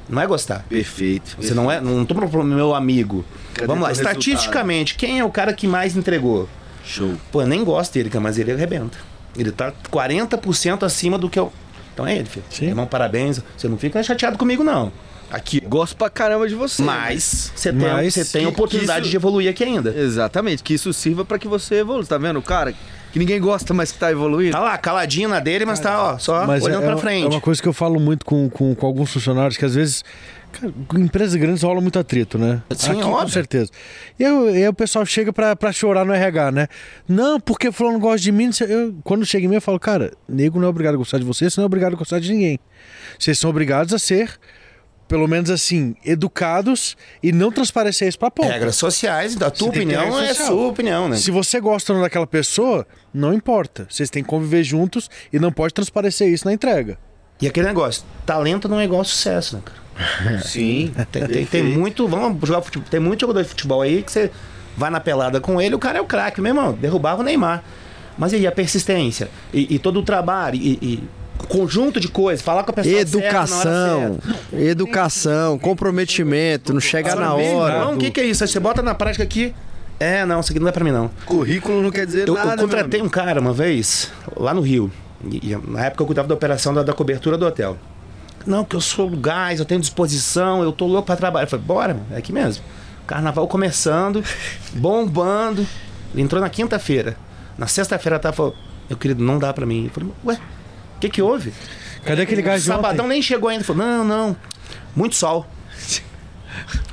Não 0.09 0.21
é 0.21 0.27
gostar. 0.27 0.63
Perfeito. 0.69 1.35
Você 1.39 1.53
não 1.53 1.71
é, 1.71 1.79
não 1.81 2.05
tô 2.05 2.15
pro 2.15 2.43
meu 2.43 2.73
amigo. 2.75 3.23
Cadê 3.53 3.67
Vamos 3.67 3.83
lá, 3.83 3.89
resultado? 3.89 4.19
estatisticamente, 4.19 4.95
quem 4.95 5.19
é 5.19 5.23
o 5.23 5.29
cara 5.29 5.53
que 5.53 5.67
mais 5.67 5.95
entregou? 5.95 6.47
Show. 6.83 7.13
Pô, 7.31 7.41
eu 7.41 7.47
nem 7.47 7.63
gosto 7.63 7.93
dele, 7.93 8.11
mas 8.19 8.37
ele 8.37 8.51
arrebenta. 8.51 8.97
Ele 9.37 9.51
tá 9.51 9.71
40% 9.91 10.83
acima 10.83 11.17
do 11.17 11.29
que 11.29 11.39
eu. 11.39 11.51
Então 11.93 12.05
é 12.05 12.15
ele, 12.15 12.25
filho. 12.25 12.45
Sim. 12.49 12.67
Irmão, 12.67 12.85
parabéns. 12.85 13.41
Você 13.57 13.67
não 13.67 13.77
fica 13.77 14.01
chateado 14.03 14.37
comigo, 14.37 14.63
não. 14.63 14.91
Aqui. 15.35 15.59
Gosto 15.59 15.95
pra 15.97 16.09
caramba 16.09 16.47
de 16.47 16.55
você. 16.55 16.81
Mas 16.81 17.51
você 17.55 17.71
tem, 17.73 17.81
Mas 17.81 18.13
você 18.13 18.23
tem 18.25 18.41
que- 18.43 18.47
oportunidade 18.47 19.01
isso- 19.01 19.09
de 19.11 19.15
evoluir 19.17 19.49
aqui 19.49 19.63
ainda. 19.63 19.89
Exatamente, 19.95 20.63
que 20.63 20.73
isso 20.73 20.91
sirva 20.93 21.25
para 21.25 21.37
que 21.37 21.47
você 21.47 21.75
evolua. 21.75 22.05
Tá 22.05 22.17
vendo, 22.17 22.41
cara? 22.41 22.73
Que 23.11 23.19
ninguém 23.19 23.39
gosta, 23.39 23.73
mas 23.73 23.91
que 23.91 23.97
tá 23.99 24.11
evoluindo. 24.11 24.51
Tá 24.51 24.59
lá, 24.59 24.77
caladinho 24.77 25.29
na 25.29 25.39
dele, 25.39 25.65
mas 25.65 25.79
tá, 25.79 26.13
ó, 26.13 26.17
só 26.17 26.45
Mas 26.45 26.63
olhando 26.63 26.83
é, 26.83 26.85
pra 26.87 26.95
é 26.95 26.97
frente. 26.97 27.27
uma 27.27 27.39
coisa 27.41 27.61
que 27.61 27.67
eu 27.67 27.71
falo 27.73 27.99
muito 27.99 28.25
com, 28.25 28.49
com, 28.49 28.75
com 28.75 28.85
alguns 28.85 29.11
funcionários, 29.11 29.55
que 29.55 29.63
às 29.63 29.73
vezes, 29.73 30.03
cara, 30.51 30.73
com 30.85 30.97
empresas 30.97 31.33
grandes 31.35 31.63
rola 31.63 31.79
muito 31.79 31.97
atrito, 31.97 32.37
né? 32.37 32.61
Sim, 32.75 32.91
Aqui, 32.91 33.01
com 33.03 33.11
óbvio. 33.11 33.29
certeza. 33.29 33.71
E 34.19 34.25
aí, 34.25 34.33
aí 34.63 34.67
o 34.67 34.73
pessoal 34.73 35.05
chega 35.05 35.31
pra, 35.31 35.55
pra 35.55 35.71
chorar 35.71 36.03
no 36.03 36.11
RH, 36.13 36.51
né? 36.51 36.67
Não, 37.07 37.39
porque 37.39 37.71
fulano 37.71 37.99
gosta 37.99 38.19
de 38.19 38.33
mim. 38.33 38.49
não 38.59 38.67
Eu, 38.67 38.95
quando 39.01 39.25
chega 39.25 39.45
em 39.45 39.47
mim, 39.47 39.55
eu 39.55 39.61
falo, 39.61 39.79
cara, 39.79 40.11
nego 40.27 40.59
não 40.59 40.65
é 40.67 40.69
obrigado 40.69 40.95
a 40.95 40.97
gostar 40.97 41.17
de 41.17 41.23
você, 41.23 41.49
você 41.49 41.59
não 41.61 41.63
é 41.63 41.67
obrigado 41.67 41.93
a 41.93 41.95
gostar 41.97 42.19
de 42.19 42.33
ninguém. 42.33 42.59
Vocês 43.17 43.39
são 43.39 43.49
obrigados 43.49 43.93
a 43.93 43.97
ser, 43.99 44.29
pelo 45.07 45.27
menos 45.27 45.49
assim, 45.49 45.95
educados 46.03 46.97
e 47.21 47.31
não 47.31 47.51
transparecer 47.51 48.07
isso 48.07 48.17
pra 48.17 48.31
ponta. 48.31 48.51
Regras 48.51 48.75
sociais, 48.75 49.35
a 49.41 49.51
tua 49.51 49.67
Você 49.67 49.79
tem 49.79 49.87
que 49.87 49.93
ter 49.93 49.99
opinião 49.99 50.21
é 50.21 50.27
social. 50.29 50.47
sua 50.47 50.67
opinião, 50.67 51.09
né? 51.09 51.17
Se 51.17 51.31
você 51.31 51.59
gosta 51.59 51.93
ou 51.93 51.97
não 51.97 52.03
daquela 52.03 52.27
pessoa, 52.27 52.87
não 53.13 53.33
importa. 53.33 53.87
Vocês 53.89 54.09
têm 54.09 54.23
que 54.23 54.29
conviver 54.29 54.63
juntos 54.63 55.09
e 55.31 55.39
não 55.39 55.51
pode 55.51 55.73
transparecer 55.73 56.27
isso 56.27 56.45
na 56.45 56.53
entrega. 56.53 56.97
E 57.41 57.47
aquele 57.47 57.67
negócio, 57.67 58.03
talento 58.25 58.67
não 58.67 58.79
é 58.79 58.85
igual 58.85 59.03
sucesso, 59.03 59.57
né, 59.57 59.61
cara? 59.63 60.41
Sim. 60.43 60.93
Tem, 61.11 61.27
tem, 61.27 61.45
tem 61.45 61.63
muito, 61.63 62.07
vamos 62.07 62.47
jogar 62.47 62.61
futebol, 62.61 62.87
tem 62.89 62.99
muito 62.99 63.21
jogador 63.21 63.43
de 63.43 63.49
futebol 63.49 63.81
aí 63.81 64.01
que 64.01 64.11
você 64.11 64.31
vai 64.75 64.89
na 64.89 64.99
pelada 64.99 65.39
com 65.39 65.61
ele, 65.61 65.75
o 65.75 65.79
cara 65.79 65.99
é 65.99 66.01
o 66.01 66.05
craque, 66.05 66.41
meu 66.41 66.49
irmão, 66.49 66.73
derrubava 66.73 67.21
o 67.21 67.23
Neymar. 67.23 67.63
Mas 68.17 68.33
e 68.33 68.37
aí 68.37 68.47
a 68.47 68.51
persistência? 68.51 69.29
E, 69.53 69.75
e 69.75 69.79
todo 69.79 69.99
o 69.99 70.03
trabalho, 70.03 70.55
e, 70.55 70.79
e 70.81 71.03
conjunto 71.47 71.99
de 71.99 72.07
coisas, 72.07 72.43
falar 72.43 72.63
com 72.63 72.71
a 72.71 72.73
pessoa 72.73 72.99
Educação, 72.99 74.19
certa. 74.21 74.55
educação, 74.63 75.57
comprometimento, 75.59 76.73
não 76.73 76.79
chega 76.79 77.15
na 77.15 77.33
hora. 77.33 77.79
Não, 77.79 77.95
o 77.95 77.97
que, 77.97 78.09
que 78.11 78.19
é 78.19 78.25
isso? 78.25 78.43
Aí 78.43 78.47
você 78.47 78.59
bota 78.59 78.81
na 78.81 78.95
prática 78.95 79.23
aqui. 79.23 79.53
É, 79.99 80.25
não, 80.25 80.39
isso 80.39 80.51
aqui 80.51 80.59
não 80.59 80.67
é 80.67 80.71
pra 80.71 80.83
mim, 80.83 80.91
não. 80.91 81.09
Currículo 81.25 81.81
não 81.81 81.91
quer 81.91 82.05
dizer 82.05 82.27
Eu, 82.27 82.33
nada. 82.33 82.53
eu 82.53 82.57
contratei 82.67 83.01
um 83.01 83.07
cara 83.09 83.39
uma 83.39 83.53
vez, 83.53 84.11
lá 84.35 84.53
no 84.53 84.61
Rio. 84.61 84.91
E, 85.29 85.51
e 85.51 85.55
na 85.67 85.85
época 85.85 86.03
eu 86.03 86.05
cuidava 86.07 86.27
da 86.27 86.33
operação 86.33 86.73
da, 86.73 86.83
da 86.83 86.93
cobertura 86.93 87.37
do 87.37 87.45
hotel. 87.45 87.77
Não, 88.45 88.63
que 88.65 88.75
eu 88.75 88.81
sou 88.81 89.09
do 89.09 89.17
gás, 89.17 89.59
eu 89.59 89.65
tenho 89.65 89.79
disposição, 89.79 90.61
eu 90.61 90.71
tô 90.71 90.85
louco 90.85 91.05
pra 91.05 91.15
trabalhar. 91.15 91.45
Eu 91.45 91.49
falei, 91.49 91.65
bora, 91.65 91.93
mano, 91.93 92.05
é 92.11 92.17
aqui 92.17 92.31
mesmo. 92.33 92.63
Carnaval 93.07 93.47
começando, 93.47 94.23
bombando. 94.73 95.65
Ele 96.13 96.21
entrou 96.23 96.41
na 96.41 96.49
quinta-feira. 96.49 97.15
Na 97.57 97.67
sexta-feira 97.67 98.19
tava 98.19 98.35
falou, 98.35 98.55
meu 98.89 98.97
querido, 98.97 99.23
não 99.23 99.39
dá 99.39 99.53
pra 99.53 99.65
mim. 99.65 99.85
Eu 99.85 99.91
falei, 99.91 100.09
ué, 100.25 100.37
que 101.09 101.15
que 101.15 101.21
houve? 101.21 101.53
Cadê 102.03 102.21
aquele 102.21 102.41
gás 102.41 102.61
de 102.61 102.67
Sabadão 102.67 103.05
ontem? 103.05 103.15
nem 103.15 103.21
chegou 103.21 103.49
ainda. 103.49 103.61
Ele 103.61 103.67
falou, 103.67 103.85
não, 103.85 104.03
não, 104.03 104.37
muito 104.95 105.15
sol. 105.15 105.45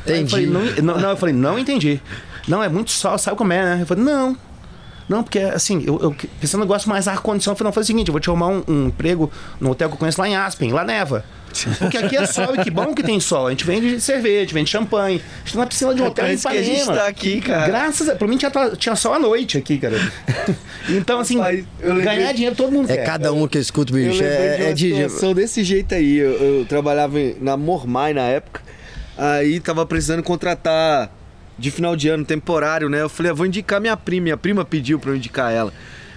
Eu 0.07 0.27
falei, 0.27 0.47
Entendi. 0.47 0.81
não, 0.83 0.95
não, 0.95 1.01
não, 1.01 1.11
eu 1.11 1.17
falei, 1.17 1.35
não 1.35 1.59
entendi. 1.59 2.01
Não, 2.49 2.63
é 2.63 2.69
muito 2.69 2.91
sol, 2.91 3.17
sabe 3.19 3.37
como 3.37 3.53
é, 3.53 3.63
né? 3.63 3.83
Eu 3.83 3.87
falei, 3.87 4.03
não. 4.03 4.37
Não, 5.09 5.23
porque 5.23 5.39
assim, 5.39 5.85
eu, 5.87 5.99
eu 6.01 6.17
pensando, 6.41 6.65
eu 6.65 6.67
gosto 6.67 6.89
mais 6.89 7.07
ar-condicionado. 7.07 7.55
Eu 7.55 7.59
falei, 7.59 7.69
não, 7.69 7.73
foi 7.73 7.83
o 7.83 7.87
seguinte, 7.87 8.09
eu 8.09 8.13
vou 8.13 8.21
te 8.21 8.29
arrumar 8.29 8.49
um, 8.49 8.65
um 8.67 8.87
emprego 8.89 9.31
no 9.61 9.71
hotel 9.71 9.89
que 9.89 9.95
eu 9.95 9.99
conheço 9.99 10.21
lá 10.21 10.29
em 10.29 10.35
Aspen, 10.35 10.73
lá 10.73 10.85
neva. 10.85 11.25
Porque 11.79 11.97
aqui 11.99 12.17
é 12.17 12.27
sol 12.27 12.55
e 12.57 12.65
que 12.65 12.71
bom 12.71 12.95
que 12.95 13.03
tem 13.03 13.19
sol. 13.21 13.47
A 13.47 13.51
gente 13.51 13.65
vende 13.65 14.01
cerveja, 14.01 14.53
vende 14.55 14.71
champanhe. 14.71 15.17
A 15.21 15.39
gente 15.45 15.53
tá 15.55 15.59
na 15.61 15.67
piscina 15.67 15.95
de 15.95 16.03
um 16.03 16.07
hotel 16.07 16.27
É 16.27 16.31
em 16.33 16.35
isso 16.35 16.49
que 16.49 16.57
a 16.57 16.63
gente 16.63 16.81
Ipanema. 16.83 17.03
tá 17.03 17.09
aqui, 17.09 17.41
cara. 17.41 17.67
Graças 17.67 18.09
a... 18.09 18.15
Pra 18.15 18.27
mim 18.29 18.37
tinha, 18.37 18.51
tinha 18.79 18.97
sol 18.97 19.15
à 19.15 19.19
noite 19.19 19.59
aqui, 19.59 19.79
cara. 19.79 19.97
Então, 20.89 21.21
assim, 21.21 21.37
eu 21.81 21.95
lembrei- 21.95 22.05
ganhar 22.17 22.33
dinheiro 22.33 22.57
todo 22.57 22.73
mundo 22.73 22.91
É 22.91 22.97
quer. 22.97 23.05
cada 23.05 23.33
um 23.33 23.47
que 23.47 23.57
eu 23.57 23.63
escuto, 23.63 23.97
Eu 23.97 24.05
bicho. 24.11 24.21
lembrei 24.21 24.37
É, 24.49 24.71
é 24.71 24.73
de 24.73 24.89
de. 24.89 24.93
uma 24.95 25.03
situação 25.09 25.33
desse 25.33 25.63
jeito 25.63 25.95
aí. 25.95 26.17
Eu, 26.17 26.33
eu 26.33 26.65
trabalhava 26.65 27.17
na 27.41 27.57
Mormai 27.57 28.13
na 28.13 28.23
época. 28.23 28.61
Aí 29.17 29.61
tava 29.61 29.87
precisando 29.87 30.23
contratar 30.25 31.09
de 31.57 31.71
final 31.71 31.95
de 31.95 32.09
ano, 32.09 32.25
temporário, 32.25 32.89
né? 32.89 33.01
Eu 33.01 33.09
falei, 33.09 33.31
ah, 33.31 33.35
vou 33.35 33.47
indicar 33.47 33.81
minha 33.81 33.97
prima. 33.97 34.25
Minha 34.25 34.37
prima 34.37 34.65
pediu 34.65 34.99
pra 34.99 35.11
eu 35.13 35.17
indicar 35.17 35.53
ela. 35.53 35.73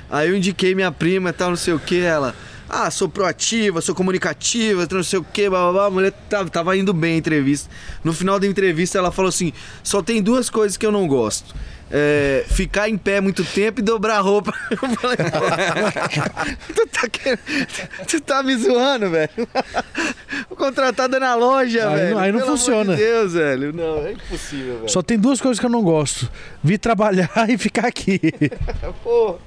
Aí 0.10 0.30
eu 0.30 0.36
indiquei 0.36 0.74
minha 0.74 0.92
prima 0.92 1.30
e 1.30 1.34
tal, 1.34 1.50
não 1.50 1.56
sei 1.58 1.74
o 1.76 1.80
que. 1.80 2.00
Ela, 2.02 2.34
ah, 2.70 2.90
sou 2.90 3.08
proativa, 3.08 3.80
sou 3.82 3.94
comunicativa, 3.96 4.88
não 4.92 5.04
sei 5.04 5.20
o 5.20 5.24
que, 5.24 5.50
blá 5.50 5.64
blá 5.64 5.72
blá. 5.72 5.86
A 5.86 5.90
mulher 5.90 6.12
tava, 6.30 6.50
tava 6.50 6.76
indo 6.78 6.94
bem 6.94 7.16
a 7.16 7.18
entrevista. 7.18 7.70
No 8.04 8.12
final 8.14 8.40
da 8.40 8.48
entrevista 8.48 8.98
ela 8.98 9.12
falou 9.12 9.30
assim: 9.30 9.54
só 9.84 10.02
tem 10.02 10.22
duas 10.22 10.50
coisas 10.50 10.76
que 10.78 10.86
eu 10.86 10.92
não 10.92 11.08
gosto. 11.08 11.54
É, 11.92 12.44
ficar 12.50 12.90
em 12.90 12.98
pé 12.98 13.22
muito 13.22 13.44
tempo 13.46 13.80
e 13.80 13.84
dobrar 13.84 14.18
a 14.18 14.20
roupa. 14.20 14.52
Eu 14.72 14.78
falei, 14.78 15.18
"Pô, 15.18 16.74
tu, 16.74 16.88
tá 16.88 17.08
querendo- 17.08 17.40
tu 18.08 18.22
tá 18.22 18.42
me 18.42 18.58
zoando, 18.58 19.12
velho. 19.12 19.30
Contratada 20.58 21.20
na 21.20 21.36
loja, 21.36 21.88
Aí 21.90 21.96
velho. 21.96 22.18
aí 22.18 22.32
não 22.32 22.40
Pelo 22.40 22.52
funciona. 22.52 22.96
de 22.96 23.02
Deus, 23.04 23.34
velho. 23.34 23.72
Não, 23.72 24.06
é 24.06 24.14
impossível, 24.14 24.78
velho. 24.78 24.90
Só 24.90 25.04
tem 25.04 25.18
duas 25.20 25.40
coisas 25.40 25.60
que 25.60 25.66
eu 25.66 25.70
não 25.70 25.84
gosto: 25.84 26.30
vir 26.64 26.80
trabalhar 26.80 27.30
e 27.50 27.56
ficar 27.58 27.86
aqui. 27.88 28.20
Pô, 29.04 29.38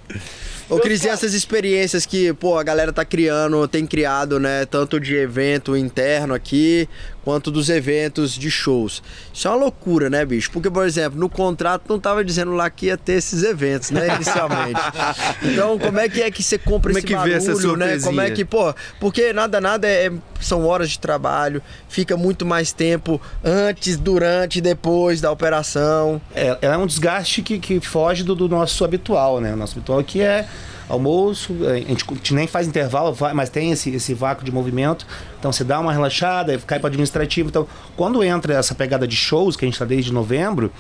Ô, 0.70 0.78
Cris, 0.78 1.03
e 1.03 1.09
essas 1.09 1.32
experiências 1.32 2.05
que, 2.05 2.31
pô, 2.35 2.59
a 2.59 2.62
galera 2.62 2.93
tá 2.93 3.03
criando, 3.03 3.66
tem 3.66 3.86
criado, 3.86 4.39
né? 4.39 4.66
Tanto 4.66 5.01
de 5.01 5.16
evento 5.16 5.74
interno 5.74 6.35
aqui, 6.35 6.86
quanto 7.24 7.51
dos 7.51 7.69
eventos 7.69 8.32
de 8.32 8.51
shows. 8.51 9.03
Isso 9.32 9.47
é 9.47 9.51
uma 9.51 9.57
loucura, 9.57 10.09
né, 10.09 10.24
bicho? 10.24 10.51
Porque, 10.51 10.70
por 10.70 10.86
exemplo, 10.86 11.19
no 11.19 11.28
contrato 11.28 11.85
não 11.89 11.99
tava 11.99 12.24
dizendo 12.24 12.53
lá 12.53 12.70
que 12.70 12.86
ia 12.86 12.97
ter 12.97 13.15
esses 13.15 13.43
eventos, 13.43 13.90
né, 13.90 14.15
inicialmente. 14.15 14.81
então, 15.43 15.78
como 15.78 15.99
é 15.99 16.09
que 16.09 16.23
é 16.23 16.31
que 16.31 16.43
você 16.43 16.59
compra 16.59 16.93
Como 16.93 16.99
é 16.99 17.01
esse 17.01 17.07
que 17.07 17.16
vê 17.16 17.32
essa 17.32 17.53
barulho, 17.53 17.77
né? 17.77 17.99
Como 18.01 18.20
é 18.20 18.31
que, 18.31 18.45
pô, 18.45 18.74
porque 19.01 19.32
nada, 19.32 19.61
nada 19.61 19.86
é, 19.89 20.11
são 20.40 20.66
horas 20.66 20.90
de 20.90 20.99
trabalho, 20.99 21.62
fica 21.89 22.16
muito 22.16 22.47
mais 22.47 22.73
tempo 22.73 23.20
antes, 23.45 23.97
durante 23.97 24.59
e 24.59 24.61
depois 24.61 25.20
da 25.20 25.31
operação. 25.31 26.20
É, 26.35 26.57
é 26.62 26.77
um 26.77 26.86
desgaste 26.86 27.43
que, 27.43 27.59
que 27.59 27.81
foge 27.81 28.23
do, 28.23 28.35
do 28.35 28.49
nosso 28.49 28.85
habitual, 28.85 29.40
né? 29.40 29.53
O 29.53 29.57
nosso 29.57 29.77
habitual 29.77 29.99
aqui 29.99 30.20
é 30.20 30.47
almoço, 30.89 31.55
a 31.66 31.77
gente, 31.77 32.05
a 32.09 32.15
gente 32.15 32.35
nem 32.35 32.47
faz 32.47 32.66
intervalo, 32.66 33.16
mas 33.35 33.51
tem 33.51 33.70
esse, 33.73 33.90
esse 33.90 34.15
vácuo 34.15 34.44
de 34.44 34.51
movimento. 34.51 35.06
Então 35.39 35.52
você 35.52 35.62
dá 35.62 35.78
uma 35.78 35.93
relaxada, 35.93 36.59
cai 36.59 36.78
para 36.78 36.89
administrativo. 36.89 37.48
Então, 37.48 37.66
quando 37.97 38.23
entra 38.24 38.55
essa 38.55 38.74
pegada 38.74 39.06
de 39.06 39.16
shows, 39.16 39.56
que 39.56 39.65
a 39.65 39.66
gente 39.66 39.74
está 39.74 39.85
desde 39.85 40.12
novembro, 40.12 40.73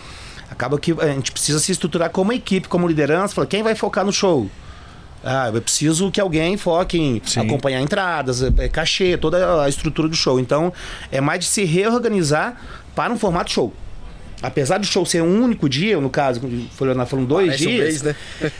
acaba 0.50 0.78
que 0.78 0.92
a 0.92 1.08
gente 1.08 1.30
precisa 1.30 1.58
se 1.58 1.72
estruturar 1.72 2.10
como 2.10 2.32
equipe, 2.32 2.68
como 2.68 2.88
liderança, 2.88 3.34
fala, 3.34 3.46
quem 3.46 3.62
vai 3.62 3.74
focar 3.74 4.04
no 4.04 4.12
show? 4.12 4.48
Ah, 5.22 5.50
eu 5.52 5.60
preciso 5.60 6.10
que 6.10 6.20
alguém 6.20 6.56
foque 6.56 6.96
em 6.96 7.20
Sim. 7.24 7.40
acompanhar 7.40 7.80
entradas, 7.80 8.42
é, 8.42 8.68
cachê, 8.68 9.16
toda 9.18 9.62
a 9.62 9.68
estrutura 9.68 10.08
do 10.08 10.14
show. 10.14 10.38
Então, 10.38 10.72
é 11.10 11.20
mais 11.20 11.40
de 11.40 11.46
se 11.46 11.64
reorganizar 11.64 12.56
para 12.94 13.12
um 13.12 13.18
formato 13.18 13.50
show. 13.50 13.72
Apesar 14.40 14.78
do 14.78 14.86
show 14.86 15.04
ser 15.04 15.22
um 15.22 15.42
único 15.42 15.68
dia, 15.68 16.00
no 16.00 16.08
caso, 16.08 16.40
foi 16.70 16.94
falando 17.06 17.26
dois 17.26 17.48
Parece 17.48 17.66
um 17.66 17.70
dias, 17.70 18.02
mês, 18.02 18.02
né? 18.02 18.16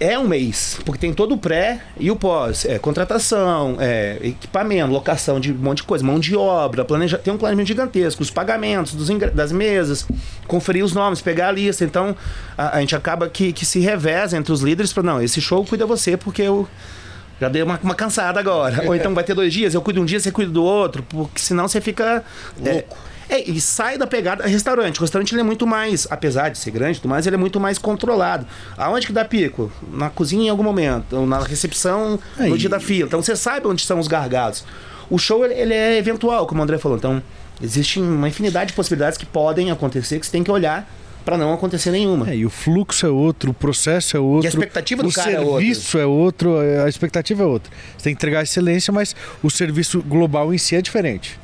é 0.00 0.18
um 0.18 0.26
mês, 0.26 0.78
porque 0.84 0.98
tem 0.98 1.12
todo 1.12 1.34
o 1.34 1.38
pré 1.38 1.82
e 1.98 2.10
o 2.10 2.16
pós. 2.16 2.64
É, 2.64 2.78
contratação, 2.78 3.76
é, 3.78 4.18
equipamento, 4.22 4.90
locação 4.90 5.38
de 5.38 5.52
um 5.52 5.56
monte 5.56 5.78
de 5.78 5.82
coisa, 5.82 6.02
mão 6.02 6.18
de 6.18 6.34
obra, 6.34 6.84
planeja, 6.86 7.18
tem 7.18 7.32
um 7.32 7.36
planejamento 7.36 7.68
gigantesco, 7.68 8.22
os 8.22 8.30
pagamentos 8.30 8.94
dos 8.94 9.10
das 9.34 9.52
mesas, 9.52 10.06
conferir 10.46 10.82
os 10.82 10.94
nomes, 10.94 11.20
pegar 11.20 11.48
a 11.48 11.52
lista. 11.52 11.84
Então, 11.84 12.16
a, 12.56 12.78
a 12.78 12.80
gente 12.80 12.96
acaba 12.96 13.28
que, 13.28 13.52
que 13.52 13.66
se 13.66 13.78
reveza 13.78 14.38
entre 14.38 14.52
os 14.52 14.62
líderes 14.62 14.90
para 14.92 15.02
não, 15.02 15.20
esse 15.20 15.40
show 15.40 15.64
cuida 15.66 15.84
você, 15.84 16.16
porque 16.16 16.42
eu 16.42 16.66
já 17.38 17.50
dei 17.50 17.62
uma, 17.62 17.78
uma 17.82 17.94
cansada 17.94 18.40
agora. 18.40 18.82
Ou 18.88 18.94
então 18.94 19.14
vai 19.14 19.22
ter 19.22 19.34
dois 19.34 19.52
dias, 19.52 19.74
eu 19.74 19.82
cuido 19.82 20.00
um 20.00 20.04
dia, 20.06 20.18
você 20.18 20.32
cuida 20.32 20.50
do 20.50 20.64
outro, 20.64 21.02
porque 21.02 21.40
senão 21.40 21.68
você 21.68 21.80
fica 21.80 22.24
louco. 22.58 22.96
É, 22.96 23.09
e 23.38 23.60
sai 23.60 23.96
da 23.96 24.06
pegada 24.06 24.46
restaurante. 24.46 24.98
O 24.98 25.02
restaurante 25.02 25.32
ele 25.32 25.40
é 25.40 25.44
muito 25.44 25.66
mais, 25.66 26.06
apesar 26.10 26.48
de 26.48 26.58
ser 26.58 26.70
grande, 26.70 27.00
mais, 27.06 27.26
ele 27.26 27.36
é 27.36 27.38
muito 27.38 27.60
mais 27.60 27.78
controlado. 27.78 28.46
Aonde 28.76 29.06
que 29.06 29.12
dá 29.12 29.24
pico? 29.24 29.70
Na 29.92 30.10
cozinha 30.10 30.46
em 30.46 30.48
algum 30.48 30.62
momento, 30.62 31.16
ou 31.16 31.26
na 31.26 31.38
recepção 31.40 32.18
no 32.36 32.44
Aí. 32.44 32.58
dia 32.58 32.68
da 32.68 32.80
fila. 32.80 33.06
Então 33.06 33.22
você 33.22 33.36
sabe 33.36 33.66
onde 33.66 33.84
são 33.84 33.98
os 33.98 34.08
gargalos. 34.08 34.64
O 35.08 35.18
show 35.18 35.44
ele, 35.44 35.54
ele 35.54 35.74
é 35.74 35.96
eventual, 35.96 36.46
como 36.46 36.60
o 36.60 36.64
André 36.64 36.78
falou. 36.78 36.98
Então 36.98 37.22
existe 37.62 38.00
uma 38.00 38.28
infinidade 38.28 38.68
de 38.70 38.74
possibilidades 38.74 39.18
que 39.18 39.26
podem 39.26 39.70
acontecer 39.70 40.18
que 40.18 40.26
você 40.26 40.32
tem 40.32 40.42
que 40.42 40.50
olhar 40.50 40.88
para 41.24 41.36
não 41.36 41.52
acontecer 41.52 41.90
nenhuma. 41.90 42.30
É, 42.30 42.36
e 42.36 42.46
o 42.46 42.50
fluxo 42.50 43.06
é 43.06 43.10
outro, 43.10 43.50
o 43.50 43.54
processo 43.54 44.16
é 44.16 44.20
outro. 44.20 44.44
E 44.44 44.46
a 44.46 44.50
expectativa 44.50 45.02
do 45.02 45.08
o 45.08 45.12
cara 45.12 45.30
é 45.30 45.44
serviço 45.44 45.98
é 45.98 46.06
outro, 46.06 46.58
a 46.58 46.88
expectativa 46.88 47.42
é 47.42 47.46
outra. 47.46 47.70
Você 47.96 48.04
tem 48.04 48.14
que 48.14 48.18
entregar 48.18 48.42
excelência, 48.42 48.92
mas 48.92 49.14
o 49.42 49.50
serviço 49.50 50.02
global 50.02 50.52
em 50.52 50.58
si 50.58 50.74
é 50.74 50.82
diferente. 50.82 51.38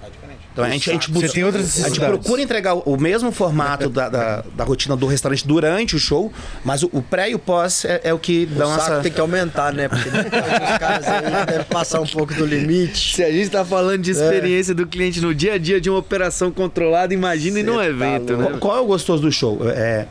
Então 0.56 0.64
a 0.64 0.70
gente, 0.70 0.88
a 0.88 0.92
gente 0.94 1.08
Você 1.08 1.12
busca- 1.20 1.32
tem 1.34 1.44
outras 1.44 1.84
A 1.84 1.88
gente 1.88 2.00
procura 2.00 2.40
entregar 2.40 2.74
o 2.74 2.96
mesmo 2.96 3.30
formato 3.30 3.90
da, 3.90 4.08
da, 4.08 4.42
da 4.54 4.64
rotina 4.64 4.96
do 4.96 5.04
restaurante 5.06 5.46
durante 5.46 5.94
o 5.94 5.98
show, 5.98 6.32
mas 6.64 6.82
o, 6.82 6.88
o 6.94 7.02
pré 7.02 7.28
e 7.30 7.34
o 7.34 7.38
pós 7.38 7.84
é, 7.84 8.00
é 8.04 8.14
o 8.14 8.18
que 8.18 8.48
O 8.50 8.54
dá 8.54 8.64
saco 8.64 8.78
nossa. 8.90 9.00
tem 9.02 9.12
que 9.12 9.20
aumentar, 9.20 9.70
né? 9.74 9.86
Porque 9.86 10.08
os 10.08 10.78
caras 10.78 11.06
aí 11.06 11.44
devem 11.46 11.64
passar 11.66 12.00
um 12.00 12.06
pouco 12.06 12.32
do 12.32 12.46
limite. 12.46 13.16
Se 13.16 13.22
a 13.22 13.30
gente 13.30 13.50
tá 13.50 13.66
falando 13.66 14.00
de 14.00 14.12
experiência 14.12 14.74
do 14.74 14.86
cliente 14.86 15.20
no 15.20 15.34
dia 15.34 15.52
a 15.52 15.58
dia 15.58 15.78
de 15.78 15.90
uma 15.90 15.98
operação 15.98 16.50
controlada, 16.50 17.12
imagina 17.12 17.62
num 17.62 17.82
evento, 17.82 18.34
né? 18.38 18.46
Qual, 18.46 18.58
qual 18.58 18.76
é 18.78 18.80
o 18.80 18.86
gostoso 18.86 19.20
do 19.20 19.30
show? 19.30 19.60
É, 19.68 20.06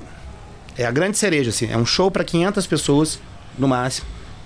é 0.77 0.85
a 0.85 0.91
grande 0.91 1.17
cereja, 1.17 1.49
assim. 1.49 1.71
É 1.71 1.77
um 1.77 1.87
show 1.87 2.11
para 2.11 2.23
500 2.23 2.67
pessoas, 2.67 3.19
no 3.57 3.67
máximo. 3.67 4.05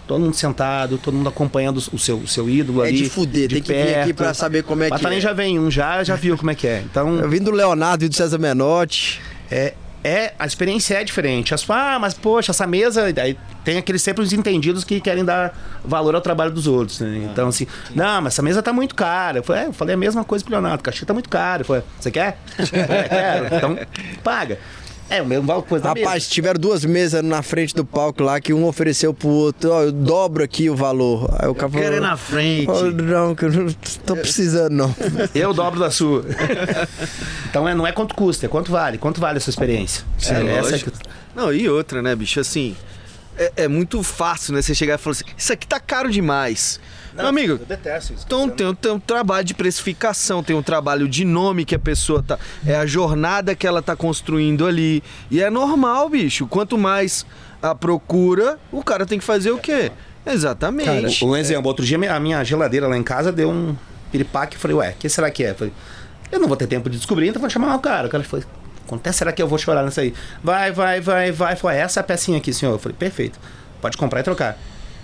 Todo 0.09 0.21
mundo 0.21 0.33
sentado, 0.33 0.97
todo 0.97 1.13
mundo 1.13 1.29
acompanhando 1.29 1.77
o 1.93 1.99
seu, 1.99 2.17
o 2.17 2.27
seu 2.27 2.49
ídolo 2.49 2.83
É 2.83 2.87
ali. 2.87 2.97
de 3.03 3.09
fuder, 3.11 3.47
tem 3.47 3.61
que 3.61 3.71
vir 3.71 3.81
aqui 3.95 4.05
perto. 4.07 4.15
pra 4.15 4.33
saber 4.33 4.63
como 4.63 4.81
é 4.81 4.89
Mas 4.89 4.97
que 4.97 5.03
também 5.03 5.19
é. 5.19 5.21
já 5.21 5.33
vem 5.33 5.59
um, 5.59 5.69
já, 5.69 6.03
já 6.03 6.15
viu 6.15 6.35
como 6.35 6.49
é 6.49 6.55
que 6.55 6.65
é. 6.65 6.81
Então, 6.83 7.19
Eu 7.19 7.29
vim 7.29 7.37
do 7.37 7.51
Leonardo 7.51 8.03
e 8.05 8.09
do 8.09 8.15
César 8.15 8.39
Menotti. 8.39 9.21
é, 9.51 9.75
é, 10.03 10.33
a 10.39 10.47
experiência 10.47 10.95
é 10.95 11.03
diferente. 11.03 11.53
As, 11.53 11.63
ah, 11.69 11.99
mas 12.01 12.15
poxa, 12.15 12.51
essa 12.51 12.65
mesa. 12.65 13.03
Aí 13.21 13.37
tem 13.63 13.77
aqueles 13.77 14.01
sempre 14.01 14.23
os 14.23 14.33
entendidos 14.33 14.83
que 14.83 14.99
querem 14.99 15.23
dar 15.23 15.53
valor 15.85 16.15
ao 16.15 16.21
trabalho 16.21 16.49
dos 16.51 16.65
outros. 16.65 17.01
né? 17.01 17.27
Então, 17.31 17.49
assim, 17.49 17.67
não, 17.93 18.21
mas 18.23 18.33
essa 18.33 18.41
mesa 18.41 18.63
tá 18.63 18.73
muito 18.73 18.95
cara. 18.95 19.39
Eu 19.39 19.43
falei, 19.43 19.63
é, 19.63 19.67
eu 19.67 19.73
falei 19.73 19.93
a 19.93 19.97
mesma 19.97 20.23
coisa 20.23 20.43
pro 20.43 20.53
Leonardo, 20.53 20.79
o 20.79 20.83
cachê 20.83 21.05
tá 21.05 21.13
muito 21.13 21.29
caro. 21.29 21.61
Eu 21.61 21.65
falei, 21.65 21.83
você 21.99 22.09
quer? 22.09 22.39
Eu 22.57 22.65
falei, 22.65 22.85
"É, 22.85 23.03
quero. 23.09 23.55
Então, 23.55 23.77
paga. 24.23 24.57
É, 25.09 25.21
o 25.21 25.25
mesmo 25.25 25.45
valor 25.47 25.63
coisa 25.63 25.83
da 25.83 25.89
Rapaz, 25.89 26.23
mesa. 26.23 26.29
tiveram 26.29 26.59
duas 26.59 26.85
mesas 26.85 27.23
na 27.23 27.41
frente 27.41 27.73
do 27.75 27.83
palco 27.83 28.21
lá 28.23 28.39
que 28.39 28.53
um 28.53 28.65
ofereceu 28.65 29.13
pro 29.13 29.27
outro, 29.29 29.71
ó, 29.71 29.81
eu 29.83 29.91
dobro 29.91 30.43
aqui 30.43 30.69
o 30.69 30.75
valor. 30.75 31.27
Aí 31.39 31.47
o 31.49 31.55
cara 31.55 31.71
falou, 31.71 31.83
Quero 31.85 31.95
ir 31.97 32.01
na 32.01 32.15
frente. 32.17 32.69
"Oh, 32.69 32.83
não, 32.91 33.33
que 33.35 33.45
eu 33.45 33.51
não 33.51 33.67
tô 34.05 34.15
precisando 34.15 34.71
não. 34.73 34.95
Eu 35.33 35.53
dobro 35.53 35.79
da 35.79 35.89
sua. 35.89 36.23
então 37.49 37.67
é, 37.67 37.73
não 37.73 37.85
é 37.87 37.91
quanto 37.91 38.13
custa, 38.15 38.45
é 38.45 38.49
quanto 38.49 38.71
vale. 38.71 38.97
Quanto 38.97 39.19
vale 39.19 39.37
a 39.37 39.41
sua 39.41 39.51
experiência? 39.51 40.03
Sim, 40.17 40.33
é, 40.35 40.57
essa 40.57 40.77
que- 40.77 40.91
Não, 41.35 41.51
e 41.53 41.67
outra, 41.69 42.01
né, 42.01 42.15
bicho? 42.15 42.39
Assim, 42.39 42.75
é, 43.37 43.51
é 43.63 43.67
muito 43.67 44.01
fácil, 44.03 44.53
né? 44.53 44.61
Você 44.61 44.75
chegar 44.75 44.95
e 44.95 44.97
falar 44.97 45.13
assim: 45.13 45.23
Isso 45.37 45.51
aqui 45.53 45.65
tá 45.67 45.79
caro 45.79 46.09
demais. 46.11 46.79
Meu 47.19 47.27
amigo, 47.29 47.53
Eu 47.53 47.65
detesto 47.65 48.13
isso. 48.13 48.23
Então 48.25 48.49
tem, 48.49 48.67
um- 48.67 48.73
tem 48.75 48.91
um 48.91 48.99
trabalho 48.99 49.45
de 49.45 49.53
precificação, 49.53 50.41
tem 50.43 50.55
um 50.55 50.63
trabalho 50.63 51.07
de 51.07 51.23
nome 51.25 51.65
que 51.65 51.75
a 51.75 51.79
pessoa 51.79 52.23
tá. 52.23 52.37
É 52.65 52.75
a 52.75 52.85
jornada 52.85 53.53
que 53.55 53.65
ela 53.67 53.81
tá 53.81 53.95
construindo 53.95 54.65
ali. 54.65 55.03
E 55.29 55.41
é 55.41 55.49
normal, 55.49 56.09
bicho. 56.09 56.47
Quanto 56.47 56.77
mais 56.77 57.25
a 57.61 57.75
procura, 57.75 58.57
o 58.71 58.83
cara 58.83 59.05
tem 59.05 59.19
que 59.19 59.25
fazer 59.25 59.51
o 59.51 59.57
quê? 59.57 59.91
Exatamente. 60.25 61.23
Um 61.23 61.35
exemplo, 61.35 61.67
outro 61.67 61.85
dia 61.85 61.97
a 62.11 62.19
minha 62.19 62.43
geladeira 62.43 62.87
lá 62.87 62.97
em 62.97 63.03
casa 63.03 63.31
deu 63.31 63.49
um 63.49 63.75
piripaque. 64.11 64.55
Eu 64.55 64.59
falei, 64.61 64.77
ué, 64.77 64.89
o 64.91 64.93
que 64.95 65.09
será 65.09 65.29
que 65.29 65.43
é? 65.43 65.51
Eu 65.51 65.55
falei, 65.55 65.73
eu 66.31 66.39
não 66.39 66.47
vou 66.47 66.55
ter 66.57 66.67
tempo 66.67 66.89
de 66.89 66.97
descobrir, 66.97 67.27
então 67.27 67.39
vou 67.41 67.49
chamar 67.49 67.75
o 67.75 67.79
cara. 67.79 68.07
O 68.07 68.09
cara 68.09 68.23
falou, 68.23 68.45
quanto 68.87 69.05
é 69.07 69.11
será 69.11 69.31
que 69.31 69.41
eu 69.41 69.47
vou 69.47 69.57
chorar 69.57 69.83
nisso 69.83 69.99
aí? 69.99 70.13
Vai, 70.43 70.71
vai, 70.71 71.01
vai, 71.01 71.31
vai. 71.31 71.55
Foi 71.55 71.75
essa 71.75 71.99
é 71.99 72.01
a 72.01 72.03
pecinha 72.03 72.37
aqui, 72.37 72.53
senhor. 72.53 72.73
Eu 72.73 72.79
falei, 72.79 72.95
perfeito. 72.97 73.39
Pode 73.81 73.97
comprar 73.97 74.19
e 74.19 74.23
trocar. 74.23 74.57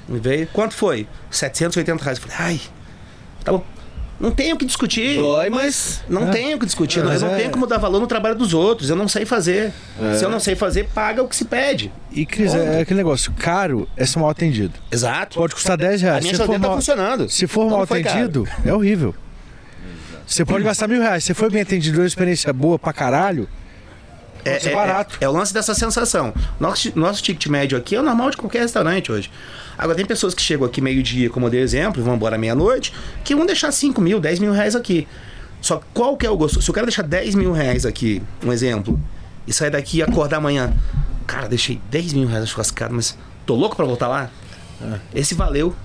Me 0.07 0.19
veio, 0.19 0.47
quanto 0.53 0.73
foi? 0.75 1.07
780 1.31 2.03
reais. 2.03 2.17
Eu 2.19 2.27
falei, 2.29 2.37
ai, 2.53 2.61
tá 3.43 3.51
bom. 3.51 3.63
Não 4.17 4.31
tenho 4.31 4.55
o 4.55 4.57
que 4.57 4.63
discutir. 4.65 5.17
Dói, 5.17 5.49
mas. 5.49 6.01
Não 6.07 6.31
tenho 6.31 6.55
o 6.55 6.59
que 6.59 6.65
discutir. 6.65 7.03
Mas 7.03 7.21
eu 7.21 7.27
não 7.27 7.35
é- 7.35 7.39
tenho 7.39 7.51
como 7.51 7.67
dar 7.67 7.77
valor 7.77 7.99
no 7.99 8.07
trabalho 8.07 8.33
dos 8.35 8.53
outros. 8.53 8.89
Eu 8.89 8.95
não 8.95 9.09
sei 9.09 9.25
fazer. 9.25 9.73
Se 10.17 10.23
eu 10.23 10.29
não 10.29 10.39
sei 10.39 10.55
fazer, 10.55 10.87
paga 10.93 11.21
o 11.21 11.27
que 11.27 11.35
se 11.35 11.43
pede. 11.43 11.91
E, 12.13 12.25
Cris, 12.25 12.53
é 12.53 12.79
aquele 12.79 12.97
negócio, 12.97 13.33
caro 13.33 13.89
é 13.97 14.05
ser 14.05 14.19
mal 14.19 14.29
atendido. 14.29 14.73
Exato. 14.89 15.37
Pode 15.37 15.53
custar 15.53 15.75
10 15.75 16.01
reais. 16.01 16.19
A 16.19 16.21
minha 16.21 16.33
Se 16.33 16.45
for 16.45 16.53
tá 16.53 16.59
mal- 16.59 16.75
funcionando. 16.75 17.29
Se 17.29 17.45
for 17.45 17.65
Então 17.65 17.77
mal 17.77 17.83
atendido, 17.83 18.47
é 18.63 18.73
horrível. 18.73 19.13
Você 20.25 20.45
pode 20.45 20.63
gastar 20.63 20.87
mil 20.87 21.01
reais. 21.01 21.23
Se 21.25 21.33
foi 21.33 21.49
bem 21.49 21.61
atendido, 21.61 21.99
uma 21.99 22.07
experiência 22.07 22.53
boa 22.53 22.79
pra 22.79 22.93
caralho, 22.93 23.49
pode 24.51 24.63
ser 24.63 24.73
barato. 24.73 25.17
É, 25.19 25.27
o 25.27 25.31
lance 25.31 25.53
dessa 25.53 25.73
sensação. 25.73 26.33
Nosso, 26.59 26.91
nosso 26.97 27.21
ticket 27.21 27.47
médio 27.47 27.77
aqui 27.77 27.95
é 27.95 27.99
o 27.99 28.03
normal 28.03 28.29
de 28.31 28.37
qualquer 28.37 28.61
restaurante 28.61 29.11
hoje. 29.11 29.31
Agora, 29.77 29.95
tem 29.95 30.05
pessoas 30.05 30.33
que 30.33 30.41
chegam 30.41 30.65
aqui 30.65 30.79
meio-dia, 30.81 31.29
como 31.29 31.47
eu 31.47 31.49
dei 31.49 31.61
exemplo, 31.61 32.01
e 32.01 32.03
vão 32.03 32.15
embora 32.15 32.37
meia-noite, 32.37 32.93
que 33.23 33.35
vão 33.35 33.45
deixar 33.45 33.71
5 33.71 33.99
mil, 34.01 34.19
10 34.19 34.39
mil 34.39 34.51
reais 34.51 34.75
aqui. 34.75 35.07
Só 35.61 35.81
qual 35.93 36.15
que 36.15 36.25
é 36.25 36.29
o 36.29 36.37
gosto? 36.37 36.61
Se 36.61 36.69
eu 36.69 36.73
quero 36.73 36.85
deixar 36.85 37.03
10 37.03 37.35
mil 37.35 37.51
reais 37.51 37.85
aqui, 37.85 38.21
um 38.43 38.53
exemplo, 38.53 38.99
e 39.47 39.53
sair 39.53 39.71
daqui 39.71 39.97
e 39.97 40.03
acordar 40.03 40.37
amanhã, 40.37 40.73
cara, 41.25 41.47
deixei 41.47 41.81
10 41.89 42.13
mil 42.13 42.27
reais 42.27 42.41
na 42.41 42.47
churrascada, 42.47 42.93
mas 42.93 43.17
tô 43.45 43.55
louco 43.55 43.75
pra 43.75 43.85
voltar 43.85 44.07
lá? 44.07 44.29
Esse 45.13 45.33
valeu. 45.33 45.75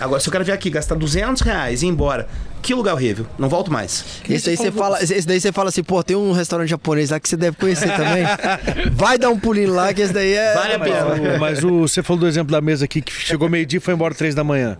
Agora, 0.00 0.20
se 0.20 0.28
eu 0.28 0.32
quero 0.32 0.44
vir 0.44 0.52
aqui 0.52 0.70
gastar 0.70 0.94
200 0.94 1.42
reais 1.42 1.82
e 1.82 1.86
ir 1.86 1.88
embora, 1.88 2.26
que 2.62 2.72
lugar 2.74 2.94
horrível, 2.94 3.26
não 3.38 3.48
volto 3.48 3.70
mais. 3.72 4.04
Esse 4.28 4.50
aí 4.50 4.56
você 4.56 4.70
fala, 4.70 5.02
esse 5.02 5.26
daí 5.26 5.40
você 5.40 5.50
fala 5.52 5.68
assim, 5.68 5.82
pô, 5.82 6.02
tem 6.02 6.16
um 6.16 6.32
restaurante 6.32 6.68
japonês 6.68 7.10
lá 7.10 7.18
que 7.20 7.28
você 7.28 7.36
deve 7.36 7.56
conhecer 7.56 7.88
também. 7.96 8.24
Vai 8.92 9.18
dar 9.18 9.30
um 9.30 9.38
pulinho 9.38 9.74
lá, 9.74 9.92
que 9.92 10.00
esse 10.00 10.12
daí 10.12 10.32
é. 10.32 10.54
Vale 10.54 10.74
a 10.74 10.78
pena. 10.78 11.38
Mas 11.38 11.62
o, 11.64 11.80
você 11.82 12.02
falou 12.02 12.20
do 12.20 12.28
exemplo 12.28 12.52
da 12.52 12.60
mesa 12.60 12.84
aqui, 12.84 13.02
que 13.02 13.12
chegou 13.12 13.48
meio-dia 13.48 13.78
e 13.78 13.80
foi 13.80 13.92
embora 13.94 14.14
3 14.14 14.34
da 14.34 14.44
manhã. 14.44 14.78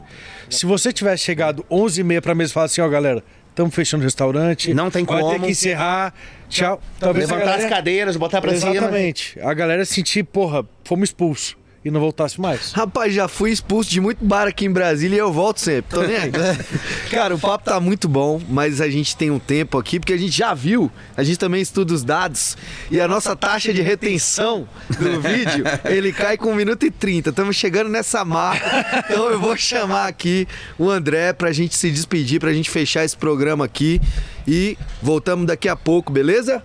Se 0.48 0.64
você 0.66 0.92
tivesse 0.92 1.24
chegado 1.24 1.64
11h30 1.70 2.20
pra 2.20 2.34
mesa 2.34 2.50
e 2.50 2.54
falar 2.54 2.66
assim, 2.66 2.80
ó, 2.80 2.88
galera, 2.88 3.22
estamos 3.50 3.74
fechando 3.74 4.02
o 4.02 4.04
restaurante. 4.04 4.72
Não 4.74 4.90
tem 4.90 5.04
Vai 5.04 5.16
ter 5.16 5.22
como. 5.22 5.40
que 5.46 5.50
encerrar. 5.50 6.14
Tchau. 6.48 6.80
Talvez 7.00 7.26
Levantar 7.28 7.46
galera- 7.46 7.64
as 7.64 7.68
cadeiras, 7.70 8.16
botar 8.16 8.40
pra 8.40 8.54
cima. 8.54 8.72
Exatamente. 8.72 9.38
A 9.40 9.52
galera 9.54 9.84
sentir, 9.84 10.22
porra, 10.24 10.64
fomos 10.84 11.08
expulsos 11.08 11.56
e 11.84 11.90
não 11.90 12.00
voltasse 12.00 12.40
mais. 12.40 12.72
Rapaz, 12.72 13.12
já 13.12 13.26
fui 13.26 13.50
expulso 13.50 13.90
de 13.90 14.00
muito 14.00 14.24
bar 14.24 14.46
aqui 14.46 14.66
em 14.66 14.70
Brasília 14.70 15.16
e 15.16 15.18
eu 15.18 15.32
volto 15.32 15.60
sempre. 15.60 15.90
Tô 15.90 16.02
nem 16.02 16.16
aí. 16.16 16.32
Cara, 17.10 17.34
o 17.34 17.38
papo 17.38 17.64
tá 17.64 17.80
muito 17.80 18.08
bom, 18.08 18.40
mas 18.48 18.80
a 18.80 18.88
gente 18.88 19.16
tem 19.16 19.30
um 19.30 19.38
tempo 19.38 19.78
aqui, 19.78 19.98
porque 19.98 20.12
a 20.12 20.16
gente 20.16 20.36
já 20.36 20.54
viu, 20.54 20.90
a 21.16 21.22
gente 21.22 21.38
também 21.38 21.60
estuda 21.60 21.92
os 21.92 22.04
dados, 22.04 22.56
e 22.90 23.00
a 23.00 23.08
nossa 23.08 23.34
taxa 23.34 23.72
de 23.72 23.82
retenção 23.82 24.68
do 24.88 25.20
vídeo, 25.20 25.64
ele 25.84 26.12
cai 26.12 26.36
com 26.36 26.52
1 26.52 26.54
minuto 26.54 26.86
e 26.86 26.90
30. 26.90 27.30
Estamos 27.30 27.56
chegando 27.56 27.90
nessa 27.90 28.24
marca. 28.24 29.04
Então 29.08 29.28
eu 29.28 29.40
vou 29.40 29.56
chamar 29.56 30.06
aqui 30.06 30.46
o 30.78 30.88
André 30.88 31.32
pra 31.32 31.52
gente 31.52 31.76
se 31.76 31.90
despedir, 31.90 32.38
pra 32.40 32.52
gente 32.52 32.70
fechar 32.70 33.04
esse 33.04 33.16
programa 33.16 33.64
aqui. 33.64 34.00
E 34.46 34.76
voltamos 35.00 35.46
daqui 35.46 35.68
a 35.68 35.76
pouco, 35.76 36.12
beleza? 36.12 36.62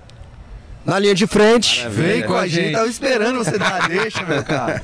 Na 0.88 0.98
linha 0.98 1.14
de 1.14 1.28
frente. 1.28 1.86
Vem 1.90 2.24
com 2.24 2.34
a 2.34 2.48
gente. 2.48 2.72
Tava 2.72 2.88
esperando 2.88 3.40
você 3.40 3.58
dar 3.58 3.84
a 3.84 3.88
deixa, 3.90 4.24
meu 4.24 4.42
cara. 4.42 4.82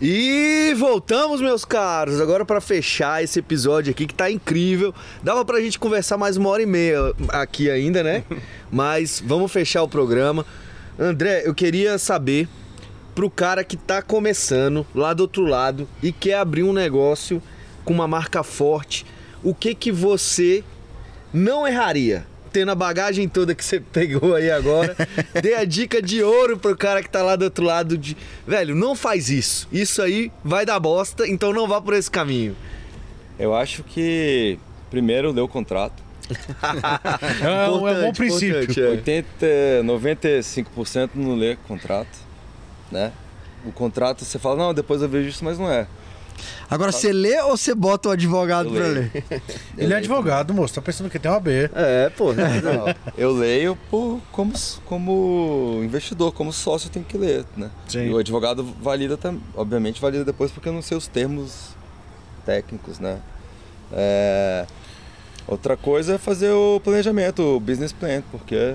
E 0.00 0.74
voltamos, 0.78 1.42
meus 1.42 1.66
caros, 1.66 2.18
agora 2.18 2.46
para 2.46 2.62
fechar 2.62 3.22
esse 3.22 3.40
episódio 3.40 3.90
aqui 3.90 4.06
que 4.06 4.14
tá 4.14 4.30
incrível. 4.30 4.94
Dava 5.22 5.44
pra 5.44 5.60
gente 5.60 5.78
conversar 5.78 6.16
mais 6.16 6.38
uma 6.38 6.48
hora 6.48 6.62
e 6.62 6.66
meia 6.66 7.12
aqui 7.28 7.70
ainda, 7.70 8.02
né? 8.02 8.24
Mas 8.72 9.22
vamos 9.24 9.52
fechar 9.52 9.82
o 9.82 9.88
programa. 9.88 10.46
André, 10.98 11.42
eu 11.44 11.54
queria 11.54 11.98
saber 11.98 12.48
pro 13.14 13.28
cara 13.28 13.62
que 13.62 13.76
tá 13.76 14.00
começando 14.00 14.86
lá 14.94 15.12
do 15.12 15.20
outro 15.20 15.44
lado 15.44 15.86
e 16.02 16.10
quer 16.10 16.38
abrir 16.38 16.62
um 16.62 16.72
negócio 16.72 17.42
com 17.84 17.92
uma 17.92 18.08
marca 18.08 18.42
forte, 18.42 19.04
o 19.42 19.54
que 19.54 19.74
que 19.74 19.90
você 19.92 20.62
não 21.32 21.66
erraria? 21.66 22.26
tendo 22.52 22.70
a 22.70 22.74
bagagem 22.74 23.26
toda 23.30 23.54
que 23.54 23.64
você 23.64 23.80
pegou 23.80 24.34
aí 24.34 24.50
agora, 24.50 24.94
dê 25.40 25.54
a 25.54 25.64
dica 25.64 26.02
de 26.02 26.22
ouro 26.22 26.58
pro 26.58 26.76
cara 26.76 27.02
que 27.02 27.08
tá 27.08 27.22
lá 27.22 27.34
do 27.34 27.46
outro 27.46 27.64
lado 27.64 27.96
de, 27.96 28.14
velho, 28.46 28.74
não 28.74 28.94
faz 28.94 29.30
isso. 29.30 29.66
Isso 29.72 30.02
aí 30.02 30.30
vai 30.44 30.66
dar 30.66 30.78
bosta, 30.78 31.26
então 31.26 31.50
não 31.50 31.66
vá 31.66 31.80
por 31.80 31.94
esse 31.94 32.10
caminho. 32.10 32.54
Eu 33.38 33.54
acho 33.54 33.82
que 33.82 34.58
primeiro 34.90 35.32
ler 35.32 35.40
o 35.40 35.48
contrato. 35.48 36.02
É, 37.42 37.70
um- 37.70 37.88
é 37.88 37.92
um 37.98 38.02
bom 38.02 38.12
princípio. 38.12 38.62
importante, 38.64 38.82
é. 38.82 38.88
80, 38.88 39.46
95% 39.84 41.10
não 41.14 41.34
lê 41.34 41.56
contrato, 41.66 42.18
né? 42.90 43.12
O 43.64 43.72
contrato 43.72 44.26
você 44.26 44.38
fala, 44.38 44.56
não, 44.56 44.74
depois 44.74 45.00
eu 45.00 45.08
vejo 45.08 45.28
isso, 45.30 45.42
mas 45.42 45.58
não 45.58 45.70
é. 45.70 45.86
Agora, 46.70 46.92
você 46.92 47.12
lê 47.12 47.40
ou 47.42 47.56
você 47.56 47.74
bota 47.74 48.08
o 48.08 48.12
advogado 48.12 48.68
Eu 48.68 48.72
pra 48.74 48.86
leio. 48.86 49.10
ler? 49.14 49.24
Ele 49.76 49.92
é 49.92 49.96
advogado, 49.96 50.52
moço. 50.54 50.74
Tá 50.74 50.82
pensando 50.82 51.10
que 51.10 51.18
tem 51.18 51.30
uma 51.30 51.40
B. 51.40 51.70
É, 51.74 52.10
pô. 52.10 52.32
Não, 52.32 52.94
eu 53.16 53.32
leio 53.32 53.76
por, 53.90 54.20
como, 54.32 54.52
como 54.86 55.80
investidor, 55.84 56.32
como 56.32 56.52
sócio 56.52 56.88
eu 56.88 56.92
tenho 56.92 57.04
que 57.04 57.16
ler, 57.18 57.44
né? 57.56 57.70
Sim. 57.88 58.06
E 58.06 58.10
o 58.12 58.18
advogado 58.18 58.64
valida 58.80 59.16
também, 59.16 59.42
obviamente 59.54 60.00
valida 60.00 60.24
depois 60.24 60.50
porque 60.50 60.68
eu 60.68 60.72
não 60.72 60.82
sei 60.82 60.96
os 60.96 61.06
termos 61.06 61.70
técnicos, 62.44 62.98
né? 62.98 63.18
É, 63.92 64.66
Outra 65.46 65.76
coisa 65.76 66.14
é 66.14 66.18
fazer 66.18 66.50
o 66.50 66.80
planejamento, 66.80 67.42
o 67.42 67.60
business 67.60 67.92
plan, 67.92 68.22
porque 68.30 68.74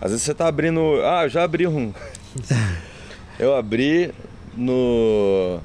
às 0.00 0.10
vezes 0.10 0.24
você 0.24 0.32
tá 0.32 0.46
abrindo. 0.46 0.80
Ah, 1.04 1.24
eu 1.24 1.28
já 1.28 1.42
abri 1.42 1.66
um. 1.66 1.92
eu 3.38 3.54
abri 3.54 4.12
no. 4.56 5.60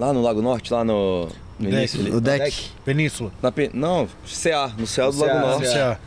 Lá 0.00 0.12
no 0.14 0.22
Lago 0.22 0.40
Norte, 0.42 0.72
lá 0.72 0.82
no. 0.82 1.26
no 1.58 1.68
Deck. 1.70 1.76
início 1.76 2.00
ali. 2.00 2.10
O 2.10 2.20
deck. 2.22 2.70
Península. 2.84 3.30
Na 3.42 3.52
Pe- 3.52 3.70
não, 3.74 4.08
CA, 4.24 4.72
no 4.78 4.86
CA 4.86 5.10
do 5.10 5.16
No 5.18 5.20
Lago 5.26 5.32
CA, 5.34 5.40
Norte. 5.46 5.66
CA. 5.66 5.72
CA. 5.74 6.00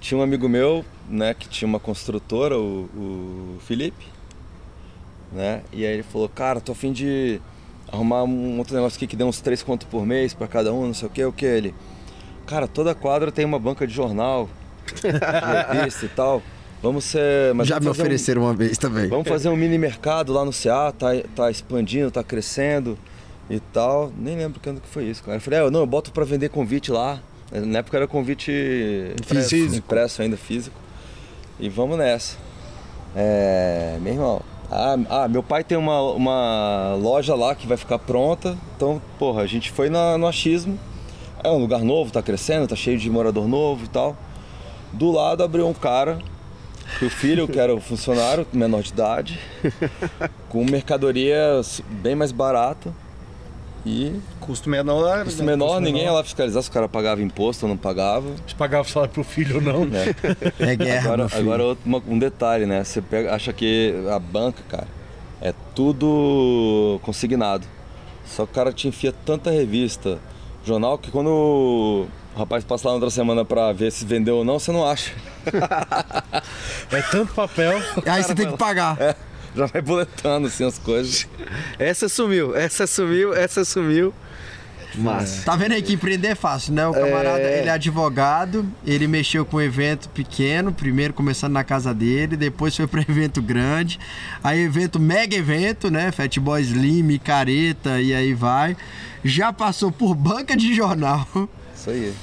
Tinha 0.00 0.18
um 0.18 0.22
amigo 0.22 0.48
meu, 0.48 0.84
né, 1.08 1.34
que 1.34 1.48
tinha 1.48 1.66
uma 1.66 1.80
construtora, 1.80 2.56
o, 2.58 2.84
o 2.94 3.58
Felipe, 3.66 4.06
né? 5.32 5.62
E 5.72 5.84
aí 5.84 5.94
ele 5.94 6.02
falou, 6.04 6.28
cara, 6.28 6.60
tô 6.60 6.72
a 6.72 6.74
fim 6.74 6.92
de 6.92 7.40
arrumar 7.90 8.22
um 8.24 8.58
outro 8.58 8.74
negócio 8.74 8.96
aqui 8.96 9.06
que 9.06 9.16
dê 9.16 9.24
uns 9.24 9.40
três 9.40 9.62
contos 9.62 9.86
por 9.90 10.06
mês 10.06 10.32
pra 10.34 10.46
cada 10.46 10.72
um, 10.72 10.86
não 10.86 10.94
sei 10.94 11.08
o 11.08 11.10
que, 11.10 11.24
o 11.24 11.32
que 11.32 11.44
ele. 11.46 11.74
Cara, 12.46 12.68
toda 12.68 12.94
quadra 12.94 13.32
tem 13.32 13.44
uma 13.44 13.58
banca 13.58 13.86
de 13.86 13.92
jornal, 13.94 14.48
de 15.02 15.74
revista 15.78 16.04
e 16.06 16.08
tal. 16.10 16.42
Vamos 16.82 17.04
ser. 17.04 17.54
mas 17.54 17.66
Já 17.66 17.80
me 17.80 17.86
fazer 17.86 17.88
um- 17.88 18.04
ofereceram 18.04 18.42
uma 18.42 18.52
vez 18.54 18.76
também. 18.76 19.08
Vamos 19.08 19.26
fazer 19.26 19.48
um 19.48 19.56
mini 19.56 19.78
mercado 19.78 20.32
lá 20.32 20.44
no 20.44 20.52
CA, 20.52 20.92
tá, 20.92 21.08
tá 21.34 21.50
expandindo, 21.50 22.10
tá 22.10 22.22
crescendo 22.22 22.96
e 23.48 23.60
tal. 23.60 24.12
Nem 24.16 24.36
lembro 24.36 24.60
quando 24.62 24.80
que 24.80 24.88
foi 24.88 25.04
isso, 25.04 25.22
cara. 25.22 25.36
Eu 25.36 25.40
falei, 25.40 25.60
é, 25.60 25.70
não, 25.70 25.80
eu 25.80 25.86
boto 25.86 26.12
pra 26.12 26.24
vender 26.24 26.48
convite 26.48 26.90
lá. 26.90 27.20
Na 27.52 27.78
época 27.78 27.96
era 27.96 28.06
convite 28.06 28.50
Físico. 29.24 29.76
impresso 29.76 30.22
ainda, 30.22 30.36
físico. 30.36 30.76
E 31.60 31.68
vamos 31.68 31.96
nessa. 31.96 32.36
É, 33.14 33.96
meu 34.00 34.12
irmão, 34.12 34.42
ah, 34.70 34.96
ah, 35.08 35.28
meu 35.28 35.42
pai 35.42 35.62
tem 35.62 35.78
uma, 35.78 36.00
uma 36.00 36.94
loja 37.00 37.34
lá 37.34 37.54
que 37.54 37.66
vai 37.66 37.76
ficar 37.76 37.98
pronta. 37.98 38.58
Então, 38.76 39.00
porra, 39.18 39.42
a 39.42 39.46
gente 39.46 39.70
foi 39.70 39.88
na, 39.88 40.18
no 40.18 40.26
achismo. 40.26 40.78
É 41.42 41.50
um 41.50 41.58
lugar 41.58 41.80
novo, 41.80 42.10
tá 42.10 42.22
crescendo, 42.22 42.66
tá 42.66 42.74
cheio 42.74 42.98
de 42.98 43.08
morador 43.08 43.46
novo 43.46 43.84
e 43.84 43.88
tal. 43.88 44.16
Do 44.92 45.10
lado 45.10 45.42
abriu 45.42 45.68
um 45.68 45.74
cara 45.74 46.18
que 46.98 47.04
o 47.04 47.10
filho, 47.10 47.46
que 47.46 47.58
era 47.58 47.74
o 47.74 47.80
funcionário, 47.80 48.46
menor 48.52 48.82
de 48.82 48.92
idade, 48.92 49.38
com 50.48 50.64
mercadoria 50.64 51.60
bem 52.02 52.14
mais 52.14 52.32
barata 52.32 52.92
e 53.86 54.18
Custo 54.40 54.68
menor. 54.70 55.24
custo 55.24 55.40
né? 55.42 55.46
menor, 55.52 55.66
Custo 55.66 55.80
ninguém 55.80 56.02
ia 56.02 56.06
menor. 56.06 56.16
lá 56.18 56.24
fiscalizar 56.24 56.62
se 56.62 56.68
o 56.70 56.72
cara 56.72 56.88
pagava 56.88 57.20
imposto 57.22 57.66
ou 57.66 57.68
não 57.70 57.76
pagava. 57.76 58.26
Se 58.46 58.54
pagava 58.54 58.82
o 58.86 58.90
salário 58.90 59.12
pro 59.12 59.22
filho 59.24 59.56
ou 59.56 59.60
não. 59.62 59.84
né? 59.84 60.14
É 60.58 60.74
guerra, 60.76 61.12
Agora, 61.12 61.28
agora 61.36 61.62
outro- 61.64 61.82
uma- 61.84 62.02
um 62.08 62.18
detalhe, 62.18 62.64
né? 62.66 62.82
Você 62.82 63.02
pega, 63.02 63.34
acha 63.34 63.52
que 63.52 63.94
a 64.10 64.18
banca, 64.18 64.62
cara, 64.68 64.86
é 65.40 65.52
tudo 65.74 66.98
consignado. 67.02 67.66
Só 68.26 68.46
que 68.46 68.52
o 68.52 68.54
cara 68.54 68.72
te 68.72 68.88
enfia 68.88 69.12
tanta 69.24 69.50
revista, 69.50 70.18
jornal, 70.64 70.96
que 70.96 71.10
quando 71.10 71.28
o 71.28 72.06
rapaz 72.38 72.64
passa 72.64 72.88
lá 72.88 72.92
na 72.92 72.96
outra 72.96 73.10
semana 73.10 73.44
pra 73.44 73.70
ver 73.72 73.92
se 73.92 74.04
vendeu 74.06 74.38
ou 74.38 74.44
não, 74.44 74.58
você 74.58 74.72
não 74.72 74.86
acha. 74.86 75.12
É 76.90 77.02
tanto 77.10 77.32
papel. 77.34 77.78
Aí 78.06 78.22
você 78.22 78.34
tem 78.34 78.50
que 78.50 78.56
pagar. 78.56 78.96
Já 79.54 79.66
vai 79.66 79.80
boletando 79.80 80.48
assim 80.48 80.64
as 80.64 80.78
coisas. 80.78 81.28
Essa 81.78 82.08
sumiu, 82.08 82.56
essa 82.56 82.86
sumiu, 82.86 83.34
essa 83.34 83.64
sumiu. 83.64 84.12
Massa. 84.96 85.42
Tá 85.44 85.56
vendo 85.56 85.72
aí 85.72 85.82
que 85.82 85.94
empreender 85.94 86.28
é 86.28 86.34
fácil, 86.34 86.72
né? 86.72 86.86
O 86.86 86.92
camarada, 86.92 87.40
ele 87.40 87.68
é 87.68 87.72
advogado, 87.72 88.64
ele 88.86 89.08
mexeu 89.08 89.44
com 89.44 89.56
um 89.56 89.60
evento 89.60 90.08
pequeno, 90.10 90.72
primeiro 90.72 91.12
começando 91.12 91.52
na 91.52 91.64
casa 91.64 91.92
dele, 91.92 92.36
depois 92.36 92.76
foi 92.76 92.86
para 92.86 93.00
evento 93.08 93.42
grande, 93.42 93.98
aí 94.42 94.60
evento 94.60 95.00
mega 95.00 95.36
evento, 95.36 95.90
né? 95.90 96.12
Fat 96.12 96.38
Boy 96.38 96.62
Slim, 96.62 97.18
careta 97.18 98.00
e 98.00 98.14
aí 98.14 98.34
vai. 98.34 98.76
Já 99.24 99.52
passou 99.52 99.90
por 99.90 100.14
banca 100.14 100.56
de 100.56 100.74
jornal 100.74 101.26
Isso 101.74 101.90
aí. 101.90 102.14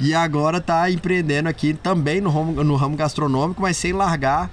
e 0.00 0.12
agora 0.12 0.60
tá 0.60 0.90
empreendendo 0.90 1.48
aqui 1.48 1.72
também 1.72 2.20
no 2.20 2.28
ramo, 2.28 2.64
no 2.64 2.76
ramo 2.76 2.96
gastronômico, 2.96 3.62
mas 3.62 3.76
sem 3.76 3.92
largar 3.92 4.50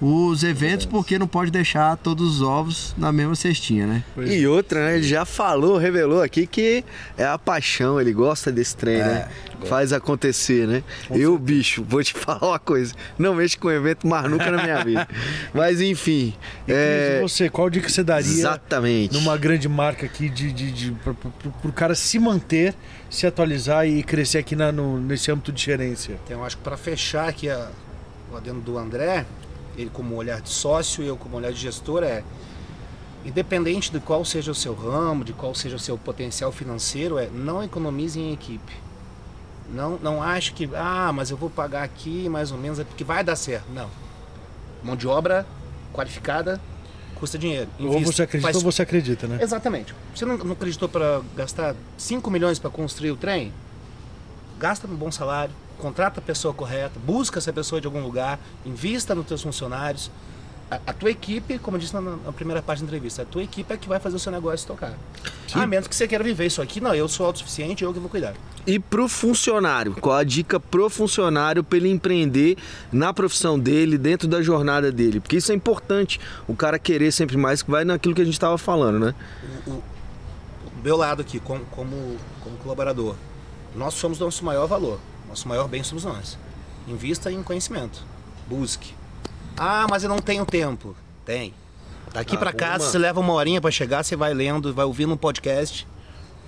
os 0.00 0.44
eventos, 0.44 0.84
porque 0.84 1.18
não 1.18 1.26
pode 1.26 1.50
deixar 1.50 1.96
todos 1.96 2.36
os 2.36 2.42
ovos 2.42 2.94
na 2.98 3.10
mesma 3.10 3.34
cestinha, 3.34 3.86
né? 3.86 4.04
E 4.18 4.46
outra, 4.46 4.86
né? 4.86 4.96
Ele 4.96 5.08
já 5.08 5.24
falou, 5.24 5.78
revelou 5.78 6.22
aqui 6.22 6.46
que 6.46 6.84
é 7.16 7.24
a 7.24 7.38
paixão, 7.38 8.00
ele 8.00 8.12
gosta 8.12 8.52
desse 8.52 8.76
trem, 8.76 8.98
né? 8.98 9.28
Faz 9.64 9.92
acontecer, 9.92 10.66
né? 10.68 10.82
Eu, 11.10 11.38
bicho, 11.38 11.82
vou 11.82 12.04
te 12.04 12.12
falar 12.18 12.46
uma 12.46 12.58
coisa. 12.58 12.94
Não 13.18 13.34
mexo 13.34 13.58
com 13.58 13.70
evento 13.70 14.06
mais 14.06 14.30
nunca 14.30 14.50
na 14.50 14.62
minha 14.62 14.84
vida. 14.84 15.08
Mas 15.54 15.80
enfim. 15.80 16.34
E 16.68 16.72
É... 16.72 17.20
você, 17.22 17.48
qual 17.48 17.70
dica 17.70 17.88
você 17.88 18.04
daria 18.04 18.28
Exatamente. 18.30 19.14
numa 19.14 19.36
grande 19.38 19.66
marca 19.68 20.04
aqui 20.04 20.28
de, 20.28 20.52
de, 20.52 20.70
de, 20.70 20.90
pro, 20.92 21.14
pro, 21.14 21.30
pro 21.32 21.72
cara 21.72 21.94
se 21.94 22.18
manter, 22.18 22.74
se 23.08 23.26
atualizar 23.26 23.86
e 23.88 24.02
crescer 24.02 24.38
aqui 24.38 24.54
na, 24.54 24.70
no, 24.70 25.00
nesse 25.00 25.32
âmbito 25.32 25.50
de 25.50 25.62
gerência? 25.62 26.18
Então, 26.24 26.40
eu 26.40 26.44
acho 26.44 26.58
que 26.58 26.62
para 26.62 26.76
fechar 26.76 27.26
aqui 27.28 27.48
a, 27.48 27.70
o 28.30 28.36
adendo 28.36 28.60
do 28.60 28.76
André, 28.76 29.24
ele 29.76 29.90
como 29.92 30.14
olhar 30.14 30.40
de 30.40 30.48
sócio 30.48 31.02
e 31.02 31.06
eu 31.06 31.16
como 31.16 31.36
olhar 31.36 31.52
de 31.52 31.58
gestor, 31.58 32.02
é 32.02 32.22
independente 33.24 33.90
de 33.90 33.98
qual 34.00 34.24
seja 34.24 34.50
o 34.50 34.54
seu 34.54 34.74
ramo, 34.74 35.24
de 35.24 35.32
qual 35.32 35.54
seja 35.54 35.76
o 35.76 35.78
seu 35.78 35.98
potencial 35.98 36.52
financeiro, 36.52 37.18
é 37.18 37.28
não 37.28 37.62
economize 37.62 38.18
em 38.18 38.32
equipe. 38.32 38.72
Não, 39.68 39.98
não 40.00 40.22
ache 40.22 40.52
que, 40.52 40.70
ah, 40.74 41.10
mas 41.12 41.30
eu 41.30 41.36
vou 41.36 41.50
pagar 41.50 41.82
aqui 41.82 42.28
mais 42.28 42.52
ou 42.52 42.58
menos, 42.58 42.78
é 42.78 42.84
porque 42.84 43.02
vai 43.02 43.24
dar 43.24 43.34
certo. 43.34 43.66
Não. 43.72 43.90
Mão 44.82 44.94
de 44.94 45.08
obra 45.08 45.44
qualificada 45.92 46.60
custa 47.16 47.36
dinheiro. 47.36 47.68
Ou 47.80 47.86
Invista. 47.94 48.12
você 48.12 48.22
acredita 48.22 48.52
Faz- 48.52 48.56
ou 48.64 48.70
você 48.70 48.82
acredita, 48.82 49.26
né? 49.26 49.38
Exatamente. 49.42 49.94
Você 50.14 50.24
não, 50.24 50.36
não 50.38 50.52
acreditou 50.52 50.88
para 50.88 51.20
gastar 51.34 51.74
5 51.98 52.30
milhões 52.30 52.58
para 52.60 52.70
construir 52.70 53.10
o 53.10 53.16
trem? 53.16 53.52
Gasta 54.58 54.86
um 54.86 54.94
bom 54.94 55.10
salário, 55.10 55.52
contrata 55.78 56.20
a 56.20 56.22
pessoa 56.22 56.52
correta, 56.52 56.98
busca 57.04 57.38
essa 57.38 57.52
pessoa 57.52 57.80
de 57.80 57.86
algum 57.86 58.02
lugar, 58.02 58.38
invista 58.64 59.14
nos 59.14 59.26
teus 59.26 59.42
funcionários. 59.42 60.10
A, 60.70 60.80
a 60.86 60.92
tua 60.92 61.10
equipe, 61.10 61.58
como 61.58 61.76
eu 61.76 61.80
disse 61.80 61.94
na, 61.94 62.00
na 62.00 62.32
primeira 62.32 62.60
parte 62.60 62.80
da 62.80 62.86
entrevista, 62.86 63.22
a 63.22 63.24
tua 63.24 63.42
equipe 63.42 63.72
é 63.72 63.76
que 63.76 63.88
vai 63.88 64.00
fazer 64.00 64.16
o 64.16 64.18
seu 64.18 64.32
negócio 64.32 64.66
tocar. 64.66 64.94
A 65.54 65.66
menos 65.66 65.86
que 65.86 65.94
você 65.94 66.08
queira 66.08 66.24
viver 66.24 66.46
isso 66.46 66.60
aqui, 66.60 66.80
não, 66.80 66.94
eu 66.94 67.08
sou 67.08 67.26
autossuficiente, 67.26 67.84
eu 67.84 67.92
que 67.92 68.00
vou 68.00 68.08
cuidar. 68.08 68.34
E 68.66 68.80
pro 68.80 69.08
funcionário, 69.08 69.94
qual 69.94 70.16
a 70.16 70.24
dica 70.24 70.58
pro 70.58 70.90
funcionário 70.90 71.62
para 71.62 71.78
ele 71.78 71.88
empreender 71.88 72.56
na 72.90 73.14
profissão 73.14 73.56
dele, 73.56 73.96
dentro 73.96 74.26
da 74.26 74.42
jornada 74.42 74.90
dele? 74.90 75.20
Porque 75.20 75.36
isso 75.36 75.52
é 75.52 75.54
importante, 75.54 76.20
o 76.48 76.56
cara 76.56 76.78
querer 76.78 77.12
sempre 77.12 77.36
mais, 77.36 77.62
que 77.62 77.70
vai 77.70 77.84
naquilo 77.84 78.14
que 78.14 78.22
a 78.22 78.24
gente 78.24 78.34
estava 78.34 78.58
falando, 78.58 78.98
né? 78.98 79.14
o, 79.66 79.70
o 79.70 79.82
meu 80.82 80.96
lado 80.96 81.22
aqui, 81.22 81.38
como, 81.38 81.64
como, 81.66 82.16
como 82.42 82.56
colaborador, 82.56 83.14
nós 83.76 83.94
somos 83.94 84.18
nosso 84.18 84.44
maior 84.44 84.66
valor. 84.66 84.98
Nosso 85.36 85.48
maior 85.48 85.68
bem 85.68 85.82
somos 85.82 86.02
nós. 86.02 86.38
Invista 86.88 87.30
em 87.30 87.42
conhecimento. 87.42 88.02
Busque. 88.46 88.94
Ah, 89.54 89.86
mas 89.90 90.02
eu 90.02 90.08
não 90.08 90.18
tenho 90.18 90.46
tempo. 90.46 90.96
Tem. 91.26 91.52
Daqui 92.10 92.38
pra 92.38 92.54
casa, 92.54 92.84
Arruma. 92.84 92.90
você 92.90 92.98
leva 92.98 93.20
uma 93.20 93.34
horinha 93.34 93.60
pra 93.60 93.70
chegar, 93.70 94.02
você 94.02 94.16
vai 94.16 94.32
lendo, 94.32 94.72
vai 94.72 94.86
ouvindo 94.86 95.12
um 95.12 95.16
podcast. 95.16 95.86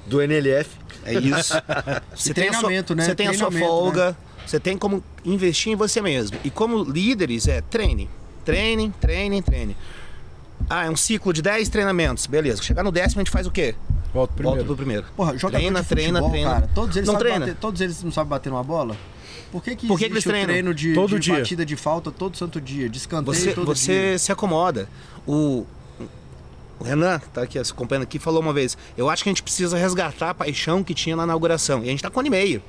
Do 0.06 0.23
NLF. 0.23 0.70
É 1.05 1.12
isso. 1.12 1.52
Você 2.16 2.32
tem 2.32 2.48
a 2.48 2.52
sua, 2.52 2.60
treinamento, 2.62 2.94
né? 2.94 3.05
Você 3.05 3.15
tem 3.15 3.28
a 3.28 3.35
sua 3.35 3.48
Treinamento, 3.48 3.78
folga, 3.78 4.16
você 4.47 4.59
tem 4.59 4.78
como 4.78 5.05
investir 5.23 5.70
em 5.70 5.77
você 5.77 6.01
mesmo. 6.01 6.39
E 6.43 6.48
como 6.48 6.82
líderes, 6.82 7.47
é 7.47 7.60
treine. 7.60 8.09
Treine, 8.43 8.90
treine, 8.98 9.43
treine. 9.43 9.77
Ah, 10.70 10.86
é 10.86 10.90
um 10.90 10.97
ciclo 10.97 11.31
de 11.31 11.43
10 11.43 11.69
treinamentos. 11.69 12.27
Beleza. 12.27 12.62
Chegar 12.62 12.82
no 12.82 12.90
décimo, 12.90 13.20
a 13.20 13.23
gente 13.23 13.31
faz 13.31 13.47
o 13.47 13.51
quê? 13.51 13.74
Volta 14.13 14.33
primeiro. 14.35 14.57
Volta 14.57 14.65
pro 14.67 14.77
primeiro. 14.77 15.05
Porra, 15.17 15.37
jogador 15.37 15.59
treina, 15.59 15.81
de 15.83 15.87
futebol, 15.89 16.03
treina, 16.13 16.29
treina. 16.31 16.51
cara, 16.51 16.71
todos 16.75 16.97
eles 16.97 17.07
não 17.07 17.15
sabem 17.15 17.27
treina. 17.29 17.47
bater- 17.47 17.61
todos 17.61 17.81
eles 17.81 18.03
não 18.03 18.11
sabem 18.13 18.29
bater 18.31 18.51
numa 18.51 18.65
bola? 18.65 18.97
Por 19.53 19.63
que 19.63 19.77
que 19.77 19.87
Por 19.87 19.99
que 19.99 20.07
que 20.07 20.13
eles 20.13 20.25
o 20.27 20.29
treinam? 20.29 20.49
treino 20.49 20.75
de, 20.75 20.95
Todo 20.95 21.09
de 21.15 21.19
dia. 21.21 21.39
batida 21.39 21.65
de 21.65 21.77
falta 21.77 22.11
todo 22.11 22.37
santo 22.37 22.61
dia, 22.61 22.89
de 22.89 22.99
escanteio 22.99 23.35
Você, 23.37 23.53
todo 23.53 23.67
você 23.67 24.11
dia? 24.11 24.19
se 24.19 24.31
acomoda. 24.33 24.89
O, 25.27 25.67
o 26.79 26.85
Renan, 26.85 27.19
tá 27.33 27.43
aqui 27.43 27.59
acompanhando 27.59 28.03
aqui, 28.05 28.19
falou 28.19 28.41
uma 28.43 28.53
vez: 28.53 28.77
Eu 28.97 29.09
acho 29.09 29.23
que 29.23 29.29
a 29.29 29.33
gente 29.33 29.43
precisa 29.43 29.77
resgatar 29.77 30.31
a 30.31 30.35
paixão 30.35 30.83
que 30.85 30.95
tinha 30.95 31.17
na 31.17 31.25
inauguração. 31.25 31.81
E 31.85 31.89
a 31.89 31.91
gente 31.91 32.03
tá 32.03 32.11
com 32.11 32.19
um 32.19 32.21
ano 32.21 32.27
e 32.27 32.31
meio. 32.31 32.63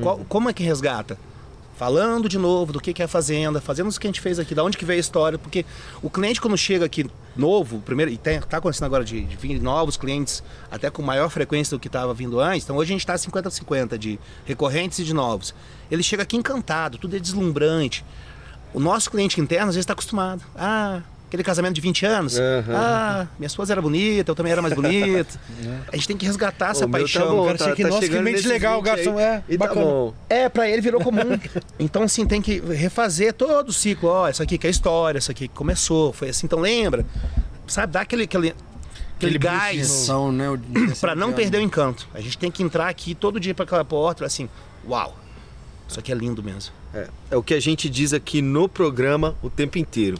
Qual- 0.00 0.18
como 0.28 0.48
é 0.48 0.52
que 0.52 0.62
resgata? 0.62 1.18
Falando 1.76 2.26
de 2.26 2.38
novo 2.38 2.72
do 2.72 2.80
que, 2.80 2.94
que 2.94 3.02
é 3.02 3.04
a 3.04 3.08
fazenda, 3.08 3.60
fazendo 3.60 3.90
isso 3.90 4.00
que 4.00 4.06
a 4.06 4.08
gente 4.08 4.20
fez 4.20 4.38
aqui, 4.38 4.54
da 4.54 4.64
onde 4.64 4.78
que 4.78 4.84
veio 4.84 4.98
a 4.98 5.00
história, 5.00 5.38
porque 5.38 5.64
o 6.02 6.08
cliente 6.08 6.40
quando 6.40 6.56
chega 6.56 6.86
aqui 6.86 7.04
novo, 7.36 7.80
primeiro, 7.80 8.10
e 8.10 8.16
tem, 8.16 8.40
tá 8.40 8.56
acontecendo 8.56 8.86
agora 8.86 9.04
de, 9.04 9.22
de 9.22 9.36
vir 9.36 9.60
novos 9.60 9.98
clientes, 9.98 10.42
até 10.70 10.90
com 10.90 11.02
maior 11.02 11.28
frequência 11.28 11.76
do 11.76 11.80
que 11.80 11.88
estava 11.88 12.14
vindo 12.14 12.40
antes, 12.40 12.64
então 12.64 12.76
hoje 12.76 12.92
a 12.92 12.94
gente 12.94 13.02
está 13.02 13.14
50-50 13.14 13.98
de 13.98 14.18
recorrentes 14.46 15.00
e 15.00 15.04
de 15.04 15.12
novos. 15.12 15.54
Ele 15.90 16.02
chega 16.02 16.22
aqui 16.22 16.36
encantado, 16.36 16.96
tudo 16.96 17.14
é 17.14 17.18
deslumbrante. 17.18 18.02
O 18.72 18.80
nosso 18.80 19.10
cliente 19.10 19.38
interno 19.38 19.68
às 19.68 19.74
vezes 19.74 19.84
está 19.84 19.92
acostumado. 19.92 20.42
Ah, 20.56 21.02
aquele 21.26 21.42
casamento 21.42 21.74
de 21.74 21.80
20 21.80 22.06
anos. 22.06 22.38
Aham. 22.38 22.74
Ah, 22.74 23.26
minha 23.38 23.46
esposa 23.46 23.72
era 23.72 23.82
bonita, 23.82 24.30
eu 24.30 24.34
também 24.34 24.52
era 24.52 24.62
mais 24.62 24.74
bonito. 24.74 25.38
a 25.92 25.96
gente 25.96 26.08
tem 26.08 26.16
que 26.16 26.26
resgatar 26.26 26.70
essa 26.70 26.86
O 26.86 26.88
meu 26.88 27.00
paixão. 27.00 27.22
tá 27.22 27.28
bom, 27.32 27.46
cara, 27.46 27.58
tá, 27.58 27.72
que 27.72 27.82
tá 27.82 27.90
chegando 27.92 28.08
cliente 28.08 28.32
nesses 28.32 28.46
legal, 28.46 28.82
20 28.82 28.84
garçom, 28.84 29.18
aí, 29.18 29.24
é, 29.24 29.42
E 29.48 29.58
tá 29.58 29.66
bacana. 29.66 29.86
bom. 29.86 30.14
É, 30.28 30.48
pra 30.48 30.68
ele 30.68 30.80
virou 30.80 31.00
comum. 31.00 31.38
então, 31.78 32.02
assim, 32.02 32.26
tem 32.26 32.40
que 32.40 32.60
refazer 32.60 33.32
todo 33.32 33.68
o 33.68 33.72
ciclo. 33.72 34.08
Ó, 34.08 34.28
isso 34.28 34.42
aqui 34.42 34.56
que 34.56 34.66
é 34.66 34.68
a 34.68 34.70
história, 34.70 35.18
isso 35.18 35.30
aqui 35.30 35.48
que 35.48 35.54
começou, 35.54 36.12
foi 36.12 36.28
assim. 36.28 36.46
Então, 36.46 36.60
lembra? 36.60 37.04
Sabe, 37.66 37.92
dá 37.92 38.02
aquele, 38.02 38.24
aquele, 38.24 38.54
aquele 39.16 39.38
gás 39.38 39.88
São, 39.88 40.30
né? 40.30 40.46
pra 41.00 41.16
não 41.16 41.32
perder 41.32 41.58
o 41.58 41.62
encanto. 41.62 42.08
A 42.14 42.20
gente 42.20 42.38
tem 42.38 42.50
que 42.50 42.62
entrar 42.62 42.88
aqui 42.88 43.14
todo 43.14 43.40
dia 43.40 43.54
pra 43.54 43.64
aquela 43.64 43.84
porta, 43.84 44.24
assim, 44.24 44.48
uau, 44.88 45.16
isso 45.88 45.98
aqui 45.98 46.12
é 46.12 46.14
lindo 46.14 46.42
mesmo. 46.42 46.72
É, 46.94 47.08
é 47.32 47.36
o 47.36 47.42
que 47.42 47.52
a 47.54 47.60
gente 47.60 47.90
diz 47.90 48.12
aqui 48.12 48.40
no 48.40 48.68
programa 48.68 49.34
o 49.42 49.50
tempo 49.50 49.78
inteiro. 49.78 50.16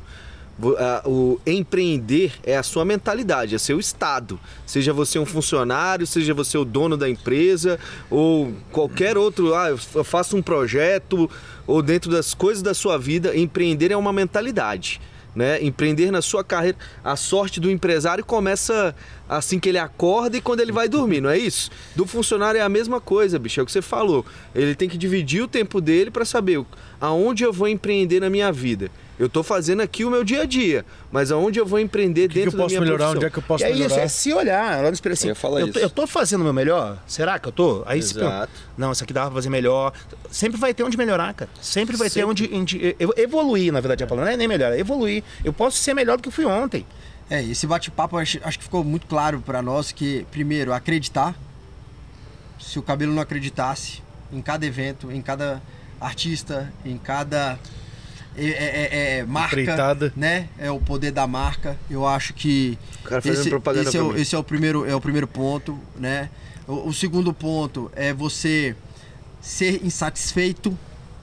O 1.04 1.38
empreender 1.46 2.32
é 2.42 2.56
a 2.56 2.62
sua 2.62 2.84
mentalidade, 2.84 3.54
é 3.54 3.58
seu 3.58 3.78
estado. 3.78 4.40
Seja 4.64 4.92
você 4.92 5.18
um 5.18 5.26
funcionário, 5.26 6.06
seja 6.06 6.32
você 6.32 6.56
o 6.56 6.64
dono 6.64 6.96
da 6.96 7.10
empresa, 7.10 7.78
ou 8.10 8.52
qualquer 8.72 9.18
outro, 9.18 9.54
ah, 9.54 9.68
eu 9.68 9.78
fa- 9.78 10.02
faço 10.02 10.36
um 10.36 10.42
projeto, 10.42 11.30
ou 11.66 11.82
dentro 11.82 12.10
das 12.10 12.32
coisas 12.32 12.62
da 12.62 12.72
sua 12.72 12.96
vida, 12.96 13.36
empreender 13.36 13.90
é 13.92 13.96
uma 13.96 14.12
mentalidade. 14.12 15.00
Né? 15.34 15.62
Empreender 15.62 16.10
na 16.10 16.22
sua 16.22 16.42
carreira, 16.42 16.78
a 17.04 17.14
sorte 17.14 17.60
do 17.60 17.70
empresário 17.70 18.24
começa 18.24 18.96
assim 19.28 19.58
que 19.58 19.68
ele 19.68 19.76
acorda 19.76 20.38
e 20.38 20.40
quando 20.40 20.60
ele 20.60 20.72
vai 20.72 20.88
dormir, 20.88 21.20
não 21.20 21.28
é 21.28 21.36
isso? 21.36 21.70
Do 21.94 22.06
funcionário 22.06 22.58
é 22.58 22.62
a 22.62 22.68
mesma 22.70 23.02
coisa, 23.02 23.38
bicho, 23.38 23.60
é 23.60 23.62
o 23.62 23.66
que 23.66 23.72
você 23.72 23.82
falou. 23.82 24.24
Ele 24.54 24.74
tem 24.74 24.88
que 24.88 24.96
dividir 24.96 25.42
o 25.42 25.48
tempo 25.48 25.78
dele 25.78 26.10
para 26.10 26.24
saber 26.24 26.64
aonde 26.98 27.44
eu 27.44 27.52
vou 27.52 27.68
empreender 27.68 28.20
na 28.20 28.30
minha 28.30 28.50
vida. 28.50 28.90
Eu 29.18 29.28
tô 29.30 29.42
fazendo 29.42 29.80
aqui 29.80 30.04
o 30.04 30.10
meu 30.10 30.22
dia 30.22 30.42
a 30.42 30.44
dia, 30.44 30.84
mas 31.10 31.32
aonde 31.32 31.58
eu 31.58 31.64
vou 31.64 31.80
empreender 31.80 32.22
que, 32.22 32.28
que 32.28 32.34
dentro 32.34 32.50
eu 32.50 32.56
da 32.58 32.62
posso 32.64 32.72
minha 32.74 32.80
melhorar? 32.82 32.98
profissão? 33.04 33.16
Onde 33.18 33.26
é 33.26 33.30
que 33.30 33.38
eu 33.38 33.42
posso 33.42 33.64
e 33.64 33.66
é 33.66 33.70
melhorar? 33.70 33.86
isso, 33.86 33.98
é 34.00 34.08
se 34.08 34.32
olhar, 34.34 34.78
olhar 34.80 34.88
no 34.88 34.94
espelho 34.94 35.12
assim. 35.14 35.28
Eu 35.28 35.36
falar 35.36 35.60
tô, 35.60 35.66
isso. 35.68 35.78
eu 35.78 35.88
tô 35.90 36.06
fazendo 36.06 36.42
o 36.42 36.44
meu 36.44 36.52
melhor? 36.52 36.98
Será 37.06 37.38
que 37.38 37.48
eu 37.48 37.52
tô? 37.52 37.82
Aí 37.86 37.98
Exato. 37.98 38.18
pensa, 38.20 38.48
não, 38.76 38.92
isso 38.92 39.02
aqui 39.04 39.12
dava 39.14 39.26
pra 39.30 39.36
fazer 39.36 39.48
melhor. 39.48 39.92
Sempre 40.30 40.58
vai 40.60 40.74
ter 40.74 40.82
onde 40.82 40.96
melhorar, 40.98 41.32
cara. 41.32 41.50
Sempre 41.62 41.96
vai 41.96 42.08
ter 42.08 42.20
Sempre. 42.20 42.30
onde, 42.30 42.50
onde 42.54 42.96
ev- 42.98 43.12
evoluir, 43.16 43.72
na 43.72 43.80
verdade, 43.80 44.04
a 44.04 44.06
palavra. 44.06 44.26
Não 44.30 44.34
é 44.34 44.36
nem 44.36 44.46
melhorar, 44.48 44.76
é 44.76 44.80
evoluir. 44.80 45.22
Eu 45.42 45.52
posso 45.52 45.78
ser 45.78 45.94
melhor 45.94 46.16
do 46.18 46.22
que 46.22 46.28
eu 46.28 46.32
fui 46.32 46.44
ontem. 46.44 46.86
É, 47.30 47.42
esse 47.42 47.66
bate-papo 47.66 48.18
acho, 48.18 48.38
acho 48.44 48.58
que 48.58 48.64
ficou 48.64 48.84
muito 48.84 49.06
claro 49.06 49.40
pra 49.40 49.62
nós 49.62 49.92
que, 49.92 50.26
primeiro, 50.30 50.72
acreditar. 50.74 51.34
Se 52.60 52.78
o 52.78 52.82
cabelo 52.82 53.12
não 53.12 53.22
acreditasse 53.22 54.02
em 54.32 54.40
cada 54.42 54.66
evento, 54.66 55.10
em 55.10 55.22
cada 55.22 55.62
artista, 56.00 56.72
em 56.84 56.96
cada 56.98 57.58
é, 58.36 58.44
é, 58.44 58.88
é, 59.16 59.18
é, 59.18 59.24
marca, 59.24 59.60
Empreitada. 59.60 60.12
né? 60.16 60.48
É 60.58 60.70
o 60.70 60.78
poder 60.80 61.10
da 61.10 61.26
marca. 61.26 61.76
Eu 61.88 62.06
acho 62.06 62.34
que 62.34 62.78
O 63.00 63.08
cara 63.08 63.22
fazendo 63.22 63.40
esse, 63.40 63.50
propaganda 63.50 63.88
esse, 63.88 63.96
é 63.96 64.02
o, 64.02 64.16
esse 64.16 64.34
é 64.34 64.38
o 64.38 64.44
primeiro 64.44 64.84
é 64.88 64.94
o 64.94 65.00
primeiro 65.00 65.26
ponto, 65.26 65.78
né? 65.96 66.28
O, 66.66 66.88
o 66.88 66.92
segundo 66.92 67.32
ponto 67.32 67.90
é 67.94 68.12
você 68.12 68.76
ser 69.40 69.84
insatisfeito 69.84 70.76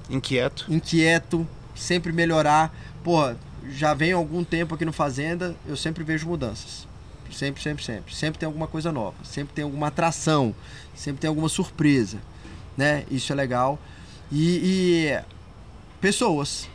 Inquieto. 0.10 0.66
inquieto, 0.70 1.48
sempre 1.76 2.12
melhorar. 2.12 2.74
Pô, 3.04 3.34
já 3.70 3.94
venho 3.94 4.18
há 4.18 4.20
algum 4.20 4.44
tempo 4.44 4.76
aqui 4.76 4.86
no 4.86 4.94
Fazenda, 4.94 5.56
eu 5.68 5.76
sempre 5.78 6.04
vejo 6.04 6.28
mudanças. 6.28 6.88
Sempre, 7.32 7.62
sempre, 7.64 7.84
sempre. 7.84 8.16
Sempre 8.16 8.40
tem 8.40 8.46
alguma 8.46 8.68
coisa 8.68 8.92
nova, 8.92 9.16
sempre 9.24 9.54
tem 9.54 9.64
alguma 9.64 9.88
atração, 9.88 10.54
sempre 10.96 11.20
tem 11.22 11.28
alguma 11.28 11.50
surpresa, 11.50 12.20
né? 12.78 13.06
Isso 13.10 13.32
é 13.32 13.36
legal. 13.36 13.80
E, 14.32 14.60
e 15.10 15.20
pessoas, 16.00 16.70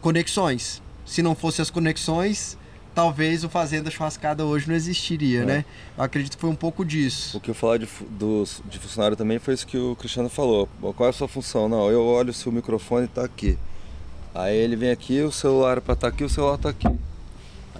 conexões. 0.00 0.82
Se 1.06 1.22
não 1.22 1.34
fossem 1.34 1.62
as 1.62 1.70
conexões, 1.70 2.56
talvez 2.94 3.42
o 3.44 3.48
Fazenda 3.48 3.90
Churrascada 3.90 4.44
hoje 4.44 4.68
não 4.68 4.74
existiria, 4.74 5.42
É. 5.42 5.44
né? 5.44 5.64
Eu 5.96 6.04
acredito 6.04 6.36
que 6.36 6.40
foi 6.40 6.50
um 6.50 6.54
pouco 6.54 6.84
disso. 6.84 7.36
O 7.36 7.40
que 7.40 7.50
eu 7.50 7.54
falar 7.54 7.78
de, 7.78 7.88
dos- 8.10 8.62
de 8.68 8.78
funcionário 8.78 9.16
também 9.16 9.38
foi 9.38 9.54
isso 9.54 9.66
que 9.66 9.78
o 9.78 9.96
Cristiano 9.96 10.28
falou. 10.28 10.68
Bom, 10.80 10.92
Qual 10.92 11.06
é 11.06 11.10
a 11.10 11.12
sua 11.12 11.28
função? 11.28 11.68
Não, 11.68 11.90
eu 11.90 12.02
olho 12.04 12.32
se 12.32 12.48
o 12.48 12.52
microfone 12.52 13.06
está 13.06 13.24
aqui. 13.24 13.58
Aí 14.34 14.56
ele 14.56 14.76
vem 14.76 14.90
aqui, 14.90 15.20
o 15.22 15.32
celular 15.32 15.80
para 15.80 15.94
estar 15.94 16.08
aqui, 16.08 16.22
o 16.22 16.28
celular 16.28 16.54
está 16.54 16.68
aqui. 16.68 16.86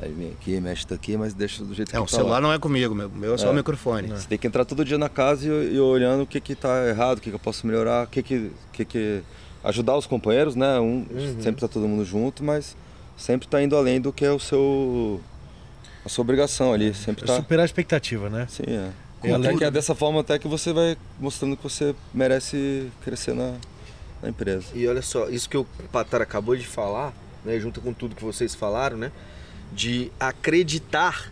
Aí 0.03 0.11
vem 0.13 0.31
aqui, 0.33 0.61
mexe 0.61 0.87
tá 0.87 0.95
aqui, 0.95 1.17
mas 1.17 1.35
deixa 1.35 1.63
do 1.63 1.75
jeito 1.75 1.95
É, 1.95 2.01
o 2.01 2.05
que 2.07 2.11
tá 2.11 2.17
celular 2.17 2.37
lá. 2.37 2.41
não 2.41 2.53
é 2.53 2.59
comigo, 2.59 2.95
meu, 2.95 3.09
meu 3.11 3.35
é 3.35 3.39
só 3.39 3.49
É. 3.49 3.51
o 3.51 3.55
microfone. 3.55 4.09
Você 4.09 4.27
tem 4.27 4.39
que 4.39 4.47
entrar 4.47 4.65
todo 4.65 4.85
dia 4.85 4.97
na 4.99 5.09
casa 5.11 5.47
e, 5.47 5.75
e 5.75 5.79
olhando 5.79 6.23
o 6.23 6.27
que 6.27 6.41
que 6.41 6.55
tá 6.55 6.89
errado, 6.89 7.19
o 7.19 7.21
que 7.21 7.29
que 7.31 7.37
eu 7.37 7.41
posso 7.41 7.67
melhorar, 7.67 8.05
o 8.05 8.07
que 8.09 8.23
que, 8.23 8.51
que, 8.73 8.85
que 8.85 9.23
ajudar 9.65 9.97
os 9.97 10.07
companheiros, 10.07 10.57
né? 10.57 10.79
Um, 10.81 11.07
Sempre 11.41 11.61
tá 11.61 11.69
todo 11.69 11.87
mundo 11.87 12.05
junto, 12.05 12.43
mas 12.43 12.77
sempre 13.17 13.47
tá 13.47 13.63
indo 13.63 13.77
além 13.77 14.01
do 14.01 14.13
que 14.13 14.25
é 14.25 14.33
o 14.33 14.39
seu 14.39 15.21
a 16.05 16.09
sua 16.09 16.23
obrigação 16.23 16.73
ali, 16.73 16.95
sempre 16.95 17.27
tá. 17.27 17.37
Superar 17.37 17.63
a 17.63 17.67
expectativa, 17.67 18.31
né? 18.31 18.47
Sim, 18.49 18.63
é. 18.67 18.91
E 19.23 19.33
até 19.33 19.55
que 19.55 19.65
é 19.65 19.71
dessa 19.71 19.95
forma 19.95 20.21
até 20.21 20.39
que 20.39 20.49
você 20.49 20.73
vai 20.73 20.97
mostrando 21.19 21.57
que 21.57 21.63
você 21.63 21.95
merece 22.15 22.91
crescer 23.03 23.35
na, 23.35 23.55
na 24.23 24.31
empresa. 24.31 24.67
E 24.75 24.87
olha 24.89 25.03
só, 25.03 25.29
isso 25.29 25.49
que 25.49 25.59
o 25.59 25.67
Patar 25.93 26.23
acabou 26.23 26.57
de 26.57 26.67
falar, 26.67 27.13
né, 27.45 27.61
junto 27.61 27.83
com 27.83 27.93
tudo 27.93 28.15
que 28.15 28.25
vocês 28.25 28.55
falaram, 28.55 28.97
né, 28.97 29.13
de 29.73 30.11
acreditar, 30.19 31.31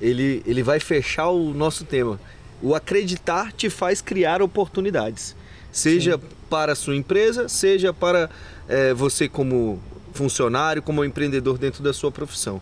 ele, 0.00 0.42
ele 0.44 0.64
vai 0.64 0.80
fechar 0.80 1.28
o 1.28 1.54
nosso 1.54 1.84
tema. 1.84 2.18
O 2.60 2.74
acreditar 2.74 3.52
te 3.52 3.70
faz 3.70 4.00
criar 4.00 4.42
oportunidades, 4.42 5.36
seja 5.72 6.20
para 6.50 6.72
a 6.72 6.74
sua 6.74 6.96
empresa, 6.96 7.48
seja 7.48 7.92
para 7.92 8.30
eh, 8.68 8.94
você 8.94 9.28
como 9.28 9.80
funcionário, 10.12 10.82
como 10.82 11.04
empreendedor 11.04 11.58
dentro 11.58 11.82
da 11.82 11.92
sua 11.92 12.10
profissão. 12.10 12.60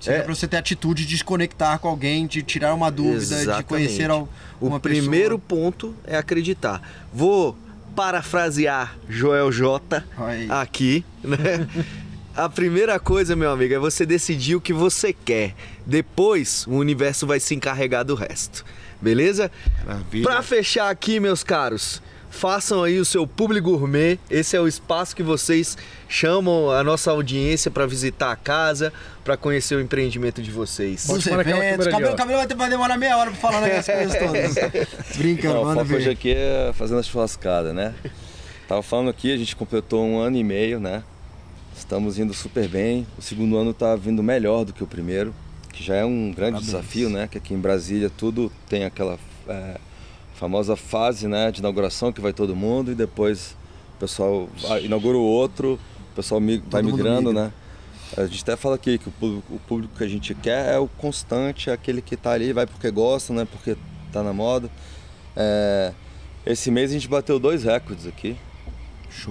Seja 0.00 0.18
É. 0.18 0.22
pra 0.22 0.34
você 0.34 0.46
ter 0.46 0.56
atitude 0.58 1.06
de 1.06 1.16
se 1.18 1.24
conectar 1.24 1.78
com 1.78 1.88
alguém, 1.88 2.26
de 2.26 2.42
tirar 2.42 2.74
uma 2.74 2.90
dúvida, 2.90 3.18
de 3.18 3.34
Exatamente. 3.42 3.64
conhecer 3.66 4.10
al- 4.10 4.28
O 4.60 4.66
uma 4.68 4.78
primeiro 4.80 5.38
pessoa. 5.38 5.62
ponto 5.62 5.94
é 6.06 6.16
acreditar. 6.16 6.82
Vou 7.12 7.56
parafrasear 7.96 8.96
Joel 9.08 9.50
J 9.50 10.04
aqui, 10.50 11.04
né? 11.24 11.66
A 12.36 12.48
primeira 12.48 12.98
coisa, 12.98 13.36
meu 13.36 13.50
amigo, 13.50 13.74
é 13.74 13.78
você 13.78 14.04
decidir 14.04 14.56
o 14.56 14.60
que 14.60 14.72
você 14.72 15.12
quer. 15.12 15.54
Depois, 15.86 16.66
o 16.66 16.72
universo 16.72 17.26
vai 17.26 17.38
se 17.40 17.54
encarregar 17.54 18.04
do 18.04 18.14
resto. 18.16 18.64
Beleza? 19.00 19.50
Pra 20.22 20.42
fechar 20.42 20.90
aqui, 20.90 21.20
meus 21.20 21.44
caros, 21.44 22.02
façam 22.34 22.82
aí 22.82 22.98
o 22.98 23.04
seu 23.04 23.26
publi 23.26 23.60
gourmet. 23.60 24.18
Esse 24.28 24.56
é 24.56 24.60
o 24.60 24.66
espaço 24.66 25.14
que 25.14 25.22
vocês 25.22 25.78
chamam 26.08 26.70
a 26.70 26.82
nossa 26.82 27.10
audiência 27.10 27.70
para 27.70 27.86
visitar 27.86 28.32
a 28.32 28.36
casa, 28.36 28.92
para 29.24 29.36
conhecer 29.36 29.76
o 29.76 29.80
empreendimento 29.80 30.42
de 30.42 30.50
vocês. 30.50 31.08
Aquela 31.08 31.42
eventos. 31.42 31.86
Cabelo, 31.86 32.16
cabelo 32.16 32.38
vai 32.38 32.46
ter 32.46 32.54
vai 32.56 32.68
demorar 32.68 32.98
meia 32.98 33.16
hora 33.16 33.30
pra 33.30 33.40
falar 33.40 33.66
essas 33.68 33.94
coisas 33.94 34.54
todas. 34.54 35.16
Brincando, 35.16 35.54
Não, 35.54 35.62
o 35.62 35.64
manda 35.66 35.84
foco 35.84 35.96
hoje 35.96 36.06
ver. 36.06 36.10
aqui 36.10 36.32
é 36.32 36.72
fazendo 36.74 36.98
a 36.98 37.02
churrascada, 37.02 37.72
né? 37.72 37.94
Tava 38.66 38.82
falando 38.82 39.10
aqui, 39.10 39.32
a 39.32 39.36
gente 39.36 39.54
completou 39.54 40.04
um 40.04 40.18
ano 40.18 40.36
e 40.36 40.44
meio, 40.44 40.80
né? 40.80 41.02
Estamos 41.76 42.18
indo 42.18 42.34
super 42.34 42.68
bem. 42.68 43.06
O 43.18 43.22
segundo 43.22 43.56
ano 43.56 43.72
tá 43.72 43.94
vindo 43.94 44.22
melhor 44.22 44.64
do 44.64 44.72
que 44.72 44.82
o 44.82 44.86
primeiro, 44.86 45.34
que 45.72 45.82
já 45.82 45.96
é 45.96 46.04
um 46.04 46.32
grande 46.32 46.52
Parabéns. 46.52 46.66
desafio, 46.66 47.08
né? 47.10 47.28
Que 47.30 47.38
aqui 47.38 47.54
em 47.54 47.58
Brasília 47.58 48.10
tudo 48.10 48.50
tem 48.68 48.84
aquela 48.84 49.18
é, 49.48 49.76
famosa 50.34 50.76
fase, 50.76 51.26
né? 51.26 51.50
De 51.50 51.60
inauguração 51.60 52.12
que 52.12 52.20
vai 52.20 52.32
todo 52.32 52.54
mundo 52.54 52.92
e 52.92 52.94
depois 52.94 53.56
o 53.96 54.00
pessoal 54.00 54.48
inaugura 54.82 55.16
o 55.16 55.22
outro, 55.22 55.78
o 56.12 56.16
pessoal 56.16 56.40
vai 56.40 56.82
mundo 56.82 56.96
migrando, 56.96 57.28
migra. 57.28 57.44
né? 57.44 57.52
A 58.16 58.26
gente 58.26 58.42
até 58.42 58.56
fala 58.56 58.76
aqui 58.76 58.98
que 58.98 59.08
o 59.08 59.12
público, 59.12 59.54
o 59.54 59.58
público 59.58 59.96
que 59.96 60.04
a 60.04 60.08
gente 60.08 60.34
quer 60.34 60.74
é 60.74 60.78
o 60.78 60.86
constante, 60.86 61.70
é 61.70 61.72
aquele 61.72 62.00
que 62.00 62.16
tá 62.16 62.32
ali, 62.32 62.52
vai 62.52 62.66
porque 62.66 62.90
gosta, 62.90 63.32
não 63.32 63.42
é 63.42 63.44
porque 63.44 63.76
tá 64.12 64.22
na 64.22 64.32
moda. 64.32 64.70
É, 65.36 65.92
esse 66.46 66.70
mês 66.70 66.90
a 66.90 66.94
gente 66.94 67.08
bateu 67.08 67.38
dois 67.38 67.64
recordes 67.64 68.06
aqui. 68.06 68.36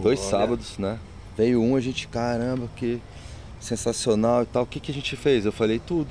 dois 0.02 0.20
sábados, 0.20 0.78
né? 0.78 1.00
Veio 1.38 1.62
um, 1.62 1.76
a 1.76 1.80
gente, 1.80 2.08
caramba, 2.08 2.70
que 2.76 3.00
sensacional 3.60 4.44
e 4.44 4.46
tal. 4.46 4.64
O 4.64 4.66
que, 4.66 4.80
que 4.80 4.92
a 4.92 4.94
gente 4.94 5.16
fez? 5.16 5.46
Eu 5.46 5.52
falei 5.52 5.80
tudo. 5.80 6.10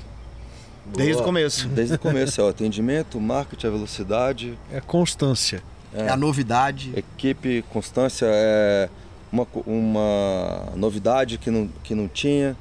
Desde 0.85 1.21
o 1.21 1.23
começo. 1.25 1.67
Desde 1.69 1.95
o 1.95 1.99
começo, 1.99 2.39
é 2.41 2.43
o 2.43 2.47
atendimento, 2.47 3.17
o 3.17 3.21
marketing, 3.21 3.67
a 3.67 3.69
velocidade, 3.69 4.57
É 4.71 4.81
constância. 4.81 5.63
É 5.93 6.09
a 6.09 6.17
novidade. 6.17 6.91
equipe, 6.95 7.63
constância, 7.71 8.25
é 8.29 8.89
uma, 9.31 9.47
uma 9.65 10.73
novidade 10.75 11.37
que 11.37 11.49
não, 11.51 11.67
que 11.83 11.93
não 11.95 12.07
tinha. 12.07 12.55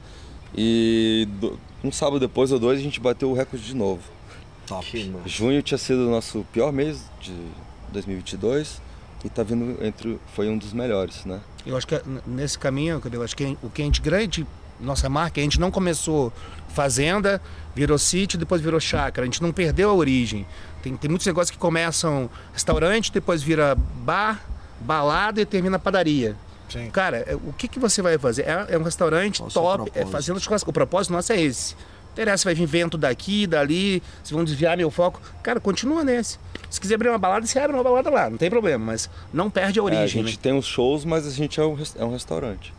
E 0.54 1.26
do- 1.40 1.58
um 1.82 1.90
sábado 1.90 2.20
depois 2.20 2.52
ou 2.52 2.58
dois 2.58 2.78
a 2.78 2.82
gente 2.82 3.00
bateu 3.00 3.30
o 3.30 3.34
recorde 3.34 3.64
de 3.64 3.74
novo. 3.74 4.02
Top. 4.66 4.86
Que. 4.86 5.10
Junho 5.26 5.62
tinha 5.62 5.78
sido 5.78 6.06
o 6.06 6.10
nosso 6.10 6.44
pior 6.52 6.72
mês 6.72 7.02
de 7.20 7.32
2022. 7.92 8.80
e 9.24 9.28
tá 9.28 9.42
vindo 9.44 9.84
entre. 9.84 10.18
Foi 10.34 10.48
um 10.48 10.58
dos 10.58 10.72
melhores, 10.72 11.24
né? 11.24 11.40
Eu 11.64 11.76
acho 11.76 11.86
que 11.86 11.94
n- 11.94 12.20
nesse 12.26 12.58
caminho, 12.58 13.00
eu 13.12 13.22
acho 13.22 13.36
que 13.36 13.56
o 13.62 13.70
que 13.70 13.80
a 13.80 13.84
gente 13.84 14.00
grande, 14.00 14.44
nossa 14.80 15.08
marca, 15.08 15.40
a 15.40 15.44
gente 15.44 15.60
não 15.60 15.70
começou 15.70 16.32
fazenda, 16.72 17.40
virou 17.74 17.98
sítio, 17.98 18.38
depois 18.38 18.60
virou 18.60 18.80
chácara. 18.80 19.22
A 19.22 19.26
gente 19.26 19.40
não 19.42 19.52
perdeu 19.52 19.90
a 19.90 19.94
origem. 19.94 20.46
Tem, 20.82 20.96
tem 20.96 21.08
muitos 21.08 21.26
negócios 21.26 21.50
que 21.50 21.58
começam 21.58 22.28
restaurante, 22.52 23.12
depois 23.12 23.42
vira 23.42 23.74
bar, 23.76 24.44
balada 24.80 25.40
e 25.40 25.46
termina 25.46 25.78
padaria. 25.78 26.34
Sim. 26.68 26.90
Cara, 26.90 27.18
é, 27.18 27.34
o 27.34 27.52
que, 27.52 27.68
que 27.68 27.78
você 27.78 28.00
vai 28.02 28.16
fazer? 28.18 28.42
É, 28.42 28.66
é 28.70 28.78
um 28.78 28.82
restaurante 28.82 29.42
Qual 29.52 29.78
top, 29.78 29.92
é 29.94 30.06
fazendo 30.06 30.40
churrasco. 30.40 30.70
O 30.70 30.72
propósito 30.72 31.12
nosso 31.12 31.32
é 31.32 31.40
esse. 31.40 31.74
Não 31.74 32.12
interessa, 32.14 32.44
vai 32.44 32.54
vir 32.54 32.66
vento 32.66 32.98
daqui, 32.98 33.46
dali, 33.46 34.02
se 34.22 34.34
vão 34.34 34.44
desviar 34.44 34.76
meu 34.76 34.90
foco. 34.90 35.20
Cara, 35.42 35.58
continua 35.60 36.04
nesse. 36.04 36.38
Se 36.68 36.80
quiser 36.80 36.94
abrir 36.96 37.08
uma 37.08 37.18
balada, 37.18 37.46
você 37.46 37.58
abre 37.58 37.74
uma 37.74 37.82
balada 37.82 38.10
lá, 38.10 38.28
não 38.28 38.36
tem 38.36 38.50
problema, 38.50 38.84
mas 38.84 39.08
não 39.32 39.50
perde 39.50 39.78
a 39.78 39.82
É, 39.82 39.82
a 39.82 39.84
origem. 39.84 40.22
gente 40.22 40.36
né? 40.36 40.38
tem 40.42 40.56
os 40.58 40.66
shows, 40.66 41.04
mas 41.04 41.26
a 41.26 41.30
gente 41.30 41.58
é 41.60 41.64
um, 41.64 41.76
é 41.96 42.04
um 42.04 42.12
restaurante. 42.12 42.72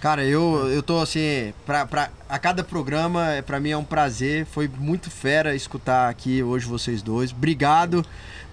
Cara, 0.00 0.24
eu, 0.24 0.68
eu 0.72 0.82
tô 0.82 1.00
assim, 1.00 1.52
pra, 1.66 1.84
pra, 1.84 2.10
a 2.28 2.38
cada 2.38 2.62
programa, 2.62 3.32
é, 3.32 3.42
pra 3.42 3.58
mim 3.58 3.70
é 3.70 3.76
um 3.76 3.84
prazer. 3.84 4.46
Foi 4.46 4.68
muito 4.68 5.10
fera 5.10 5.54
escutar 5.56 6.08
aqui 6.08 6.42
hoje 6.42 6.66
vocês 6.66 7.02
dois. 7.02 7.32
Obrigado, 7.32 8.04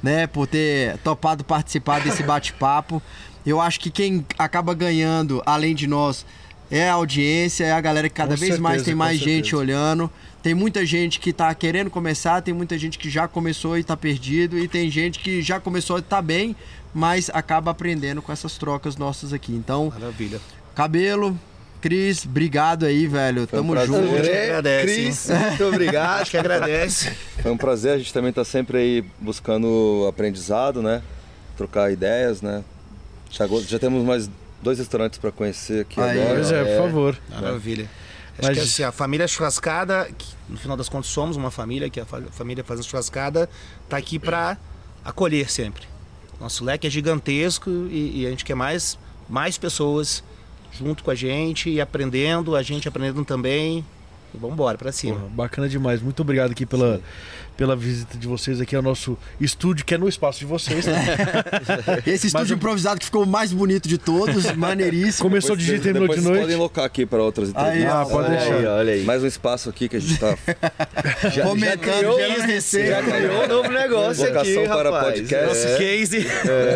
né, 0.02 0.26
por 0.26 0.48
ter 0.48 0.98
topado 1.00 1.44
participar 1.44 2.02
desse 2.02 2.22
bate-papo. 2.24 3.02
Eu 3.46 3.62
acho 3.62 3.80
que 3.80 3.92
quem 3.92 4.26
acaba 4.40 4.74
ganhando, 4.74 5.42
além 5.46 5.76
de 5.76 5.86
nós, 5.86 6.26
é 6.72 6.90
a 6.90 6.94
audiência, 6.94 7.64
é 7.64 7.72
a 7.72 7.80
galera 7.80 8.10
que 8.10 8.16
cada 8.16 8.34
Com 8.34 8.40
vez 8.40 8.58
mais 8.58 8.78
certeza, 8.78 8.86
tem 8.86 8.94
com 8.94 8.98
mais 8.98 9.20
gente 9.20 9.50
certeza. 9.52 9.58
olhando. 9.58 10.12
Tem 10.42 10.54
muita 10.56 10.84
gente 10.86 11.20
que 11.20 11.32
tá 11.32 11.54
querendo 11.54 11.90
começar, 11.90 12.42
tem 12.42 12.54
muita 12.54 12.78
gente 12.78 12.98
que 12.98 13.10
já 13.10 13.28
começou 13.28 13.78
e 13.78 13.84
tá 13.84 13.96
perdido, 13.96 14.58
e 14.58 14.68
tem 14.68 14.90
gente 14.90 15.20
que 15.20 15.42
já 15.42 15.60
começou 15.60 16.00
e 16.00 16.02
tá 16.02 16.22
bem, 16.22 16.56
mas 16.94 17.30
acaba 17.34 17.72
aprendendo 17.72 18.22
com 18.22 18.32
essas 18.32 18.58
trocas 18.58 18.96
nossas 18.96 19.34
aqui. 19.34 19.54
Então, 19.54 19.92
Maravilha. 19.94 20.40
Cabelo, 20.76 21.39
Cris, 21.81 22.26
obrigado 22.26 22.85
aí, 22.85 23.07
velho. 23.07 23.47
Foi 23.47 23.60
um 23.60 23.61
Tamo 23.64 23.73
prazer. 23.73 23.95
junto. 24.03 24.15
André, 24.18 24.43
agradece, 24.49 24.85
Cris, 24.85 25.30
muito 25.49 25.64
obrigado. 25.65 26.22
Acho 26.22 26.31
que 26.31 26.38
agradece. 26.38 27.11
Foi 27.41 27.52
um 27.52 27.57
prazer, 27.57 27.93
a 27.93 27.97
gente 27.97 28.14
também 28.14 28.34
tá 28.34 28.43
sempre 28.43 28.77
aí 28.77 29.06
buscando 29.19 30.06
aprendizado, 30.10 30.81
né? 30.81 31.02
Trocar 31.56 31.91
ideias, 31.91 32.41
né? 32.41 32.64
Já, 33.30 33.47
já 33.68 33.80
temos 33.80 34.03
mais 34.03 34.30
dois 34.61 34.80
restaurantes 34.80 35.18
para 35.19 35.31
conhecer 35.31 35.81
aqui 35.81 35.99
Aí, 36.02 36.19
agora. 36.22 36.35
Pois 36.35 36.52
é, 36.52 36.64
por 36.64 36.84
favor. 36.84 37.18
Maravilha. 37.30 37.89
Acho 38.38 38.47
Mas- 38.49 38.57
que 38.57 38.64
assim, 38.64 38.84
a 38.84 38.91
família 38.91 39.27
churrascada, 39.27 40.10
que 40.18 40.27
no 40.49 40.57
final 40.57 40.76
das 40.76 40.89
contas 40.89 41.10
somos 41.10 41.38
uma 41.38 41.49
família, 41.52 41.89
que 41.89 41.99
a 42.02 42.06
fa- 42.06 42.22
família 42.31 42.64
fazendo 42.65 42.85
churrascada, 42.85 43.49
tá 43.88 43.95
aqui 43.95 44.19
para 44.19 44.57
acolher 45.06 45.49
sempre. 45.49 45.84
Nosso 46.41 46.65
leque 46.65 46.85
é 46.85 46.89
gigantesco 46.89 47.69
e, 47.89 48.22
e 48.23 48.27
a 48.27 48.30
gente 48.30 48.43
quer 48.43 48.56
mais, 48.56 48.97
mais 49.30 49.57
pessoas 49.57 50.22
junto 50.77 51.03
com 51.03 51.11
a 51.11 51.15
gente 51.15 51.69
e 51.69 51.80
aprendendo, 51.80 52.56
a 52.56 52.61
gente 52.61 52.88
aprendendo 52.88 53.23
também. 53.26 53.84
E 54.34 54.38
vamos 54.38 54.53
embora 54.53 54.77
para 54.77 54.91
cima. 54.91 55.15
Porra, 55.15 55.30
bacana 55.30 55.69
demais. 55.69 56.02
Muito 56.02 56.22
obrigado 56.22 56.52
aqui 56.52 56.65
pela, 56.65 57.02
pela 57.57 57.76
visita 57.76 58.18
de 58.18 58.27
vocês 58.27 58.60
aqui 58.60 58.76
ao 58.76 58.82
nosso 58.82 59.18
estúdio, 59.40 59.86
que 59.86 59.94
é 59.94 59.98
no 59.98 60.07
espaço 60.10 60.40
de 60.40 60.45
vocês. 60.45 60.86
Né? 60.86 61.06
Esse 62.06 62.27
estúdio 62.27 62.53
eu- 62.53 62.57
improvisado 62.57 62.99
que 62.99 63.06
ficou 63.06 63.23
o 63.23 63.27
mais 63.27 63.53
bonito 63.53 63.88
de 63.88 63.98
todos, 63.98 64.52
maneiríssimo. 64.53 65.27
Começou 65.30 65.56
de 65.56 65.65
dia 65.65 65.76
e 65.76 65.80
terminou 65.80 66.07
depois 66.07 66.22
de 66.22 66.27
noite. 66.27 66.41
podem 66.41 66.56
locar 66.57 66.86
aqui 66.86 67.06
para 67.06 67.22
outras 67.23 67.49
entrevistas. 67.49 67.91
Ah, 67.94 68.06
pode 68.06 68.27
ó, 68.27 68.30
deixar. 68.32 68.56
Aí, 68.56 68.65
olha 68.65 68.94
aí. 68.94 69.03
Mais 69.03 69.23
um 69.23 69.27
espaço 69.27 69.69
aqui 69.69 69.88
que 69.88 69.95
a 69.95 69.99
gente 69.99 70.19
tá 70.19 70.36
Comentando, 71.44 71.80
criou 71.80 72.18
gerando 72.19 72.61
Já 72.61 73.02
criou 73.03 73.44
um 73.44 73.48
novo 73.48 73.72
negócio 73.72 74.26
Vocação 74.26 74.41
aqui, 74.64 74.68
para 74.68 74.90
rapaz. 74.91 75.14
podcast. 75.19 75.45
Nosso 75.48 75.68
É. 75.68 75.77
case. 75.77 76.22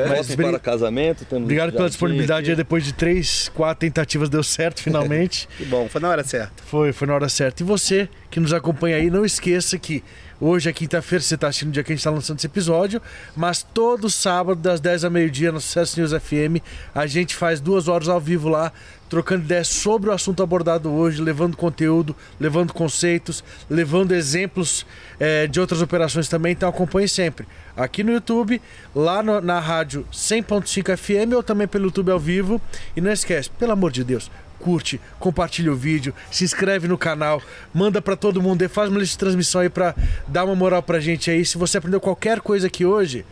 Fotos 0.08 0.36
bri- 0.36 0.46
para 0.50 0.60
casamento. 0.60 1.26
Temos 1.26 1.44
Obrigado 1.44 1.72
pela 1.74 1.90
disponibilidade. 1.90 2.42
aqui. 2.42 2.52
aí, 2.52 2.56
Depois 2.56 2.84
de 2.84 2.94
três, 2.94 3.50
quatro 3.54 3.80
tentativas, 3.82 4.30
deu 4.30 4.44
certo 4.44 4.82
finalmente. 4.82 5.48
Que 5.58 5.66
bom, 5.66 5.88
foi 5.90 6.00
na 6.02 6.10
hora 6.10 6.24
certa. 6.24 6.52
Foi, 6.66 6.92
foi 6.94 7.08
na 7.08 7.14
hora 7.16 7.30
certa. 7.30 7.64
E 7.64 7.66
você 7.66 8.08
que 8.30 8.40
nos 8.40 8.54
acompanha 8.54 8.98
aí, 8.98 9.10
não 9.10 9.26
esqueça 9.26 9.78
que 9.78 10.04
hoje 10.40 10.70
é 10.70 10.74
quinta-feira, 10.74 11.22
você 11.24 11.36
está 11.36 11.48
assistindo 11.48 11.70
o 11.70 11.72
dia 11.72 11.84
que 11.84 11.92
a 11.92 11.96
gente 11.96 12.00
está 12.00 12.10
lançando 12.12 12.38
esse 12.38 12.48
episódio, 12.48 13.02
mas 13.36 13.62
todo 13.64 14.10
sábado, 14.10 14.60
das 14.62 14.80
10 14.80 15.04
ao 15.06 15.12
meio-dia, 15.12 15.52
no 15.52 15.60
Sucesso 15.60 16.00
News 16.00 16.12
FM, 16.12 16.62
a 16.94 17.06
gente 17.08 17.36
faz 17.36 17.60
duas 17.60 17.88
horas 17.88 18.08
ao 18.08 18.20
vivo 18.20 18.48
lá, 18.50 18.72
trocando 19.10 19.44
ideias 19.44 19.68
sobre 19.68 20.10
o 20.10 20.14
assunto 20.14 20.44
abordado 20.44 20.92
hoje, 20.92 21.22
levando 21.22 21.58
conteúdo, 21.58 22.16
levando 22.40 22.72
conceitos, 22.74 23.44
levando 23.70 24.12
exemplos 24.14 24.86
eh, 25.20 25.48
de 25.48 25.60
outras 25.60 25.82
operações 25.82 26.28
também. 26.30 26.52
Então 26.52 26.70
acompanhe 26.70 27.08
sempre. 27.08 27.48
Aqui 27.76 28.04
no 28.04 28.12
YouTube, 28.12 28.62
lá 28.96 29.24
no- 29.24 29.42
na 29.42 29.60
rádio 29.60 30.06
100.5 30.14 30.96
FM 30.96 31.34
ou 31.36 31.42
também 31.42 31.68
pelo 31.68 31.86
YouTube 31.86 32.12
ao 32.12 32.20
vivo. 32.20 32.62
E 32.96 33.02
não 33.02 33.12
esquece, 33.12 33.50
pelo 33.50 33.72
amor 33.72 33.92
de 33.92 34.04
Deus, 34.04 34.30
curte, 34.60 35.00
compartilha 35.20 35.72
o 35.72 35.76
vídeo, 35.76 36.14
se 36.32 36.44
inscreve 36.44 36.88
no 36.88 36.98
canal, 36.98 37.42
manda 37.74 38.02
pra 38.02 38.16
todo 38.16 38.42
mundo, 38.42 38.68
faz 38.70 38.90
uma 38.90 39.00
lista 39.00 39.14
de 39.14 39.20
transmissão 39.20 39.62
aí 39.62 39.70
pra 39.70 39.96
dar 40.28 40.46
uma 40.46 40.56
moral 40.56 40.84
pra 40.84 41.00
gente 41.00 41.32
aí. 41.32 41.46
Se 41.46 41.58
você 41.58 41.78
aprendeu 41.78 42.00
qualquer 42.00 42.42
coisa 42.42 42.68
aqui 42.68 42.86
hoje, 42.86 43.26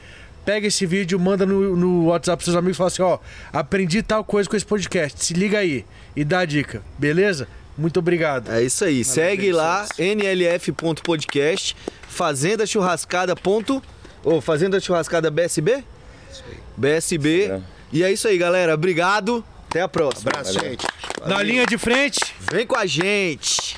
pega 0.46 0.68
esse 0.68 0.86
vídeo, 0.86 1.20
manda 1.20 1.46
no, 1.46 1.76
no 1.76 2.06
WhatsApp 2.06 2.38
pros 2.38 2.46
seus 2.46 2.56
amigos 2.56 2.78
e 2.78 2.80
fala 2.80 2.88
assim, 2.88 3.02
ó, 3.02 3.20
aprendi 3.52 4.02
tal 4.02 4.24
coisa 4.24 4.50
com 4.50 4.56
esse 4.56 4.66
podcast, 4.66 5.24
se 5.24 5.34
liga 5.34 5.60
aí 5.60 5.86
e 6.16 6.24
dá 6.24 6.40
a 6.40 6.46
dica, 6.46 6.82
beleza? 6.98 7.48
Muito 7.78 8.00
obrigado. 8.00 8.52
É 8.52 8.64
isso 8.64 8.84
aí. 8.84 9.04
Segue 9.04 9.52
lá, 9.52 9.86
nlf.podcast, 10.00 11.76
fazenda 12.08 12.66
churrascada. 12.66 13.36
Ponto, 13.36 13.84
ou 14.24 14.42
fazenda 14.42 14.80
churrascada 14.80 15.30
BSB? 15.30 15.84
BSB. 16.76 17.62
E 17.94 18.04
é 18.04 18.12
isso 18.12 18.28
aí, 18.28 18.38
galera. 18.38 18.74
Obrigado. 18.74 19.46
Até 19.70 19.82
a 19.82 19.88
próxima. 19.88 20.32
Abraço, 20.32 20.54
gente. 20.60 20.86
Na 21.26 21.42
linha 21.44 21.66
de 21.66 21.78
frente. 21.78 22.20
Vem 22.52 22.66
com 22.66 22.78
a 22.78 22.86
gente. 22.86 23.78